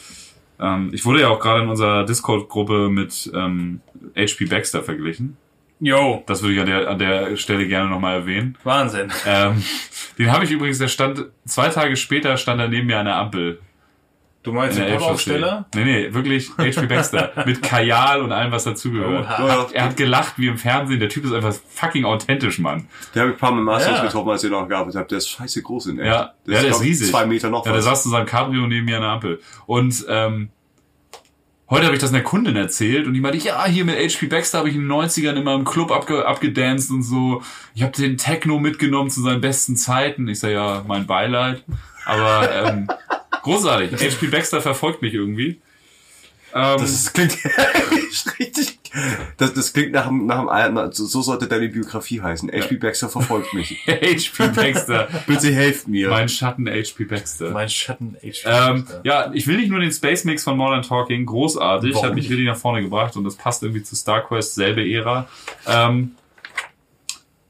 Ähm, 0.61 0.91
ich 0.93 1.05
wurde 1.05 1.23
ja 1.23 1.29
auch 1.29 1.41
gerade 1.41 1.63
in 1.63 1.69
unserer 1.69 2.05
Discord-Gruppe 2.05 2.89
mit 2.91 3.31
ähm, 3.35 3.81
HP 4.17 4.47
Baxter 4.47 4.83
verglichen. 4.83 5.37
Yo, 5.81 6.23
Das 6.27 6.43
würde 6.43 6.55
ich 6.55 6.61
an 6.61 6.67
der, 6.67 6.89
an 6.89 6.99
der 6.99 7.37
Stelle 7.37 7.67
gerne 7.67 7.91
nochmal 7.91 8.15
erwähnen. 8.21 8.57
Wahnsinn. 8.65 9.11
Ähm, 9.27 9.63
den 10.19 10.33
habe 10.33 10.45
ich 10.45 10.51
übrigens, 10.51 10.79
der 10.79 10.89
stand, 10.89 11.27
zwei 11.45 11.69
Tage 11.69 11.97
später 11.97 12.37
stand 12.37 12.61
er 12.61 12.69
neben 12.69 12.87
mir 12.87 12.99
an 12.99 13.07
der 13.07 13.17
Ampel. 13.17 13.61
Du 14.45 14.53
meinst 14.53 14.77
In 14.77 14.85
den 14.85 14.93
der 14.93 14.99
Pappaufsteller? 14.99 15.65
Nee, 15.75 15.85
nee, 15.85 16.13
wirklich 16.13 16.51
HP 16.59 16.87
Baxter. 16.87 17.33
mit 17.47 17.63
Kajal 17.63 18.21
und 18.21 18.31
allem, 18.31 18.53
was 18.53 18.65
dazugehört. 18.65 19.25
Ja, 19.27 19.67
Er 19.73 19.85
hat 19.85 19.97
gelacht 19.97 20.35
wie 20.37 20.49
im 20.49 20.59
Fernsehen. 20.59 21.01
Der 21.01 21.09
Typ 21.09 21.25
ist 21.25 21.33
einfach 21.33 21.55
fucking 21.71 22.05
authentisch, 22.05 22.59
Mann. 22.59 22.87
Der 23.15 23.23
habe 23.23 23.31
ich 23.33 23.37
ein 23.37 23.41
paar 23.41 23.53
Mal 23.53 23.61
im 23.61 23.65
Masters 23.65 23.99
Ja. 23.99 24.05
getroffen, 24.05 24.29
als 24.31 24.45
ich 24.45 24.51
noch 24.51 24.69
gearbeitet 24.69 24.97
habe. 24.99 25.09
Der 25.09 25.19
ist 25.19 25.31
scheiße 25.31 25.63
groß 25.63 25.87
in 25.87 25.99
echt. 25.99 26.07
Ja, 26.07 26.13
ja, 26.13 26.33
der 26.47 26.55
ist 26.61 26.67
glaub 26.67 26.81
ich, 26.83 26.87
riesig. 26.89 27.11
Zwei 27.11 27.25
Meter 27.25 27.49
noch 27.49 27.65
Ja, 27.65 27.73
der 27.73 27.81
saß 27.81 28.05
in 28.05 28.11
seinem 28.11 28.27
Cabrio 28.27 28.67
neben 28.67 28.85
mir 28.85 28.97
an 28.97 29.03
der 29.03 29.11
Ampel. 29.13 29.41
Und 29.65 30.05
ähm, 30.11 30.51
heute 31.75 31.87
habe 31.87 31.95
ich 31.95 32.01
das 32.01 32.13
einer 32.13 32.23
Kundin 32.23 32.57
erzählt 32.57 33.07
und 33.07 33.15
die 33.15 33.21
meinte, 33.21 33.39
ja, 33.39 33.65
hier 33.67 33.85
mit 33.85 33.97
HP 33.97 34.27
Baxter 34.27 34.59
habe 34.59 34.69
ich 34.69 34.75
in 34.75 34.83
den 34.83 34.93
90ern 34.93 35.35
immer 35.35 35.55
im 35.55 35.65
Club 35.65 35.91
abge 35.91 36.27
abgedanced 36.27 36.91
und 36.91 37.03
so. 37.03 37.43
Ich 37.75 37.83
habe 37.83 37.93
den 37.93 38.17
Techno 38.17 38.59
mitgenommen 38.59 39.11
zu 39.11 39.23
seinen 39.23 39.41
besten 39.41 39.77
Zeiten. 39.77 40.29
Ich 40.29 40.41
sage, 40.41 40.55
ja, 40.55 40.85
mein 40.87 41.07
Beileid. 41.07 41.65
Aber 42.05 42.51
ähm, 42.53 42.89
großartig. 43.43 43.93
HP 43.93 44.29
Baxter 44.29 44.61
verfolgt 44.61 45.03
mich 45.03 45.15
irgendwie. 45.15 45.61
Ähm, 46.55 46.77
Das 46.79 46.91
ist, 46.91 47.13
klingt 47.15 47.37
richtig. 48.39 48.79
Das, 49.39 49.53
das 49.55 49.73
klingt 49.73 49.91
nach, 49.93 50.07
dem- 50.07 50.27
nach, 50.27 50.45
na, 50.71 50.93
so, 50.93 51.05
so 51.07 51.21
sollte 51.21 51.49
deine 51.49 51.69
Biografie 51.69 52.21
heißen. 52.23 52.49
HP 52.53 52.77
Baxter 52.77 53.09
verfolgt 53.09 53.53
mich. 53.53 53.81
HP 53.87 54.49
Baxter. 54.55 55.09
Bitte 55.27 55.53
helft 55.53 55.89
mir. 55.89 56.11
mein 56.11 56.29
Schatten 56.29 56.69
HP 56.69 57.05
Baxter. 57.05 57.51
Mein 57.51 57.69
Schatten 57.69 58.17
HP. 58.23 58.43
Ähm, 58.45 58.87
ja, 59.03 59.33
ich 59.35 59.49
will 59.49 59.57
nicht 59.57 59.71
nur 59.71 59.81
den 59.81 59.91
Space 59.91 60.25
Mix 60.25 60.45
von 60.45 60.57
Modern 60.57 60.83
Talking, 60.83 61.27
großartig, 61.27 61.93
Warum 61.95 62.07
hat 62.07 62.15
mich 62.15 62.29
richtig 62.31 62.47
nach 62.47 62.57
vorne 62.57 62.83
gebracht 62.83 63.17
und 63.17 63.25
das 63.25 63.35
passt 63.35 63.65
irgendwie 63.65 63.83
zu 63.83 63.97
StarQuest, 63.97 64.55
selbe 64.55 64.89
Ära. 64.89 65.27
Ähm, 65.67 66.13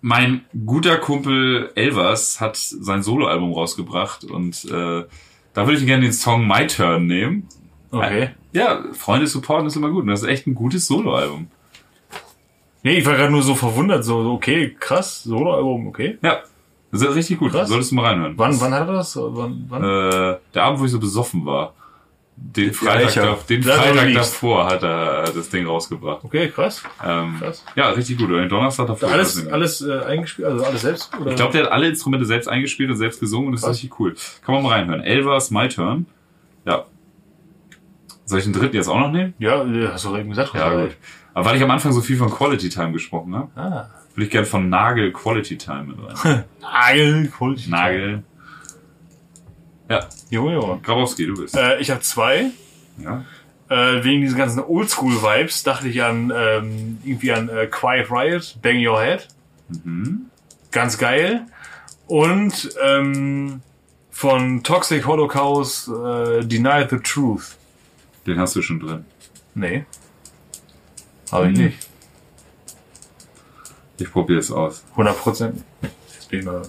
mein 0.01 0.45
guter 0.67 0.97
Kumpel 0.99 1.71
Elvas 1.75 2.41
hat 2.41 2.57
sein 2.57 3.03
Soloalbum 3.03 3.53
rausgebracht 3.53 4.25
und 4.25 4.65
äh, 4.67 5.05
da 5.55 5.67
würde 5.67 5.79
ich 5.79 5.87
gerne 5.87 6.03
den 6.05 6.13
Song 6.13 6.47
My 6.47 6.67
Turn 6.67 7.07
nehmen. 7.07 7.49
Okay. 7.99 8.31
Ja, 8.53 8.83
Freunde 8.93 9.27
supporten 9.27 9.67
ist 9.67 9.77
immer 9.77 9.91
gut. 9.91 10.03
Und 10.03 10.09
das 10.09 10.23
ist 10.23 10.29
echt 10.29 10.47
ein 10.47 10.55
gutes 10.55 10.87
Soloalbum. 10.87 11.49
Nee, 12.83 12.99
ich 12.99 13.07
war 13.07 13.17
gerade 13.17 13.33
nur 13.33 13.43
so 13.43 13.55
verwundert, 13.55 14.05
so, 14.05 14.19
okay, 14.33 14.77
krass, 14.79 15.23
Soloalbum, 15.23 15.87
okay. 15.87 16.19
Ja, 16.23 16.41
das 16.93 17.01
ist 17.01 17.15
richtig 17.15 17.39
gut. 17.39 17.51
Krass. 17.53 17.69
Solltest 17.69 17.91
du 17.91 17.95
mal 17.97 18.07
reinhören. 18.07 18.35
Wann, 18.37 18.61
wann 18.61 18.75
hat 18.75 18.87
er 18.87 18.95
das? 18.95 19.17
Wann, 19.17 19.65
wann? 19.69 19.83
Äh, 19.83 20.37
der 20.55 20.63
Abend, 20.63 20.81
wo 20.81 20.85
ich 20.85 20.91
so 20.91 21.01
besoffen 21.01 21.47
war. 21.47 21.73
Den 22.37 22.73
Freitag, 22.75 23.15
da, 23.15 23.39
den 23.49 23.63
Das 23.63 23.77
Freitag 23.77 24.13
davor 24.13 24.67
hat 24.67 24.83
er 24.83 25.23
das 25.33 25.49
Ding 25.51 25.67
rausgebracht. 25.67 26.25
Okay, 26.25 26.49
krass. 26.51 26.83
Ähm, 27.05 27.37
Krass. 27.39 27.65
ja, 27.77 27.91
richtig 27.91 28.19
gut. 28.19 28.29
Und 28.29 28.39
den 28.39 28.49
Donnerstag 28.49 28.89
davor. 28.89 29.09
Alles, 29.09 29.47
alles 29.47 29.81
äh, 29.83 30.01
eingespielt, 30.01 30.49
also 30.49 30.65
alles 30.65 30.83
selbst? 30.83 31.11
Oder? 31.21 31.31
Ich 31.31 31.37
glaube, 31.37 31.53
der 31.53 31.65
hat 31.65 31.73
alle 31.73 31.89
Instrumente 31.89 32.27
selbst 32.27 32.49
eingespielt 32.49 32.91
und 32.91 32.97
selbst 32.97 33.21
gesungen 33.21 33.47
und 33.47 33.53
das 33.53 33.61
ist 33.61 33.67
Krass. 33.67 33.77
richtig 33.77 34.01
cool. 34.01 34.17
Kann 34.45 34.55
man 34.57 34.65
mal 34.65 34.71
reinhören. 34.71 35.01
Elvas 35.01 35.51
My 35.53 35.69
Turn. 35.69 36.07
Ja. 36.67 36.87
Soll 38.27 38.39
ich 38.39 38.45
den 38.45 38.53
dritten 38.55 38.77
jetzt 38.77 38.89
auch 38.89 38.99
noch 38.99 39.11
nehmen? 39.11 39.35
ja, 39.39 39.63
äh, 39.65 39.89
hast 39.93 40.05
du 40.05 40.17
eben 40.17 40.31
gesagt. 40.31 40.55
Ja, 40.55 40.71
gut. 40.75 40.97
Aber 41.35 41.47
weil 41.47 41.57
ich 41.57 41.63
am 41.63 41.71
Anfang 41.71 41.93
so 41.93 42.01
viel 42.01 42.17
von 42.17 42.31
Quality 42.31 42.69
Time 42.69 42.93
gesprochen 42.93 43.35
habe, 43.35 43.51
Ah. 43.57 43.91
würde 44.15 44.25
ich 44.27 44.31
gerne 44.31 44.47
von 44.47 44.69
Nagel 44.69 45.13
Quality 45.13 45.59
Time 45.59 45.85
mit 45.85 46.25
rein. 46.25 46.45
Nagel, 46.61 47.29
Quality. 47.29 47.71
Nagel. 47.71 48.23
Ja, 49.91 50.01
Junge. 50.31 50.81
Grabowski, 50.83 51.27
du 51.27 51.35
bist. 51.35 51.57
Äh, 51.57 51.79
ich 51.81 51.91
habe 51.91 52.01
zwei. 52.01 52.47
Ja. 52.99 53.25
Äh, 53.69 54.05
wegen 54.05 54.23
diesen 54.23 54.39
ganzen 54.39 54.61
Oldschool-Vibes 54.61 55.63
dachte 55.63 55.89
ich 55.89 56.03
an 56.03 56.33
ähm, 56.35 56.99
irgendwie 57.05 57.33
an 57.33 57.49
äh, 57.49 57.67
Quiet 57.67 58.11
Riot, 58.11 58.57
Bang 58.63 58.77
Your 58.87 59.01
Head. 59.03 59.29
Mhm. 59.85 60.27
Ganz 60.71 60.97
geil. 60.99 61.47
Und 62.07 62.71
ähm, 62.83 63.61
von 64.11 64.63
Toxic 64.63 65.07
Holocaust 65.07 65.89
äh, 65.89 66.45
Deny 66.45 66.87
the 66.89 66.99
Truth. 66.99 67.57
Den 68.27 68.39
hast 68.41 68.57
du 68.57 68.63
schon 68.63 68.81
drin. 68.81 69.05
Nee. 69.55 69.85
Habe 71.31 71.51
ich 71.51 71.59
Hm. 71.59 71.65
nicht. 71.67 71.79
Ich 73.99 74.11
probiere 74.11 74.41
es 74.41 74.51
aus. 74.51 74.83
100 74.93 75.17
Prozent. 75.19 75.65
Jetzt 76.13 76.29
bin 76.29 76.41
ich 76.41 76.45
mal. 76.47 76.63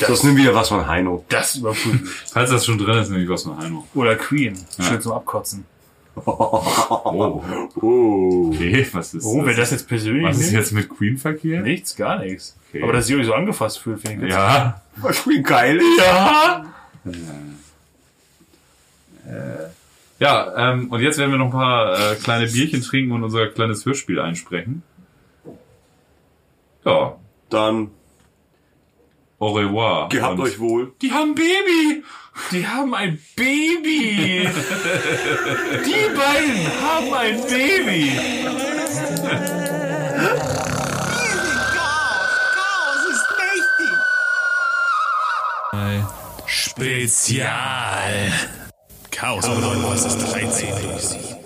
Das 0.00 0.24
nimmt 0.24 0.38
wieder 0.38 0.54
was 0.54 0.68
von 0.68 0.86
Heino. 0.86 1.24
Das 1.28 1.56
überprüfen. 1.56 2.08
Falls 2.32 2.50
das 2.50 2.64
schon 2.66 2.78
drin 2.78 2.98
ist, 2.98 3.10
nehme 3.10 3.22
ich 3.22 3.28
was 3.28 3.42
von 3.44 3.56
Heino. 3.58 3.86
Oder 3.94 4.16
Queen. 4.16 4.58
Ja. 4.78 4.84
Schön 4.84 5.00
zum 5.00 5.12
Abkotzen. 5.12 5.64
Oh, 6.14 6.22
Oh. 7.76 8.50
okay. 8.52 8.86
Was 8.92 9.14
ist 9.14 9.24
Oh, 9.24 9.44
wer 9.44 9.54
das 9.54 9.70
jetzt 9.70 9.86
persönlich 9.88 10.24
Was 10.26 10.36
ist 10.38 10.42
nimmt? 10.46 10.52
jetzt 10.58 10.72
mit 10.72 10.88
Queen 10.88 11.16
verkehrt? 11.16 11.64
Nichts, 11.64 11.94
gar 11.96 12.18
nichts. 12.18 12.56
Okay. 12.68 12.82
Aber 12.82 12.92
dass 12.92 13.06
sie 13.06 13.16
euch 13.16 13.26
so 13.26 13.34
angefasst 13.34 13.78
fühlt, 13.78 14.00
finde 14.00 14.26
ich 14.26 14.32
Ja. 14.32 14.82
Was 14.96 15.26
wie 15.28 15.42
geil 15.42 15.78
ist. 15.78 15.98
Ja! 15.98 16.66
Ja, 20.22 20.70
ähm, 20.70 20.88
und 20.88 21.00
jetzt 21.00 21.18
werden 21.18 21.32
wir 21.32 21.38
noch 21.38 21.46
ein 21.46 21.50
paar 21.50 22.12
äh, 22.12 22.14
kleine 22.14 22.46
Bierchen 22.46 22.80
trinken 22.80 23.10
und 23.10 23.24
unser 23.24 23.48
kleines 23.48 23.84
Hörspiel 23.84 24.20
einsprechen. 24.20 24.84
Ja, 26.84 27.16
Dann 27.50 27.90
au 29.40 29.50
revoir. 29.50 30.08
gehabt 30.10 30.38
Und- 30.38 30.44
euch 30.46 30.60
wohl. 30.60 30.92
Die 31.02 31.10
haben 31.10 31.34
Baby! 31.34 32.04
Die 32.52 32.64
haben 32.64 32.94
ein 32.94 33.18
Baby! 33.34 34.48
Die 35.84 36.14
beiden 36.14 36.66
haben 36.80 37.14
ein 37.14 37.40
Baby! 37.48 38.12
Spezial. 46.46 48.32
Chaos 49.12 49.46
bedeutet, 49.46 49.84
was 49.88 50.04
ist 50.06 50.32
13? 50.32 51.41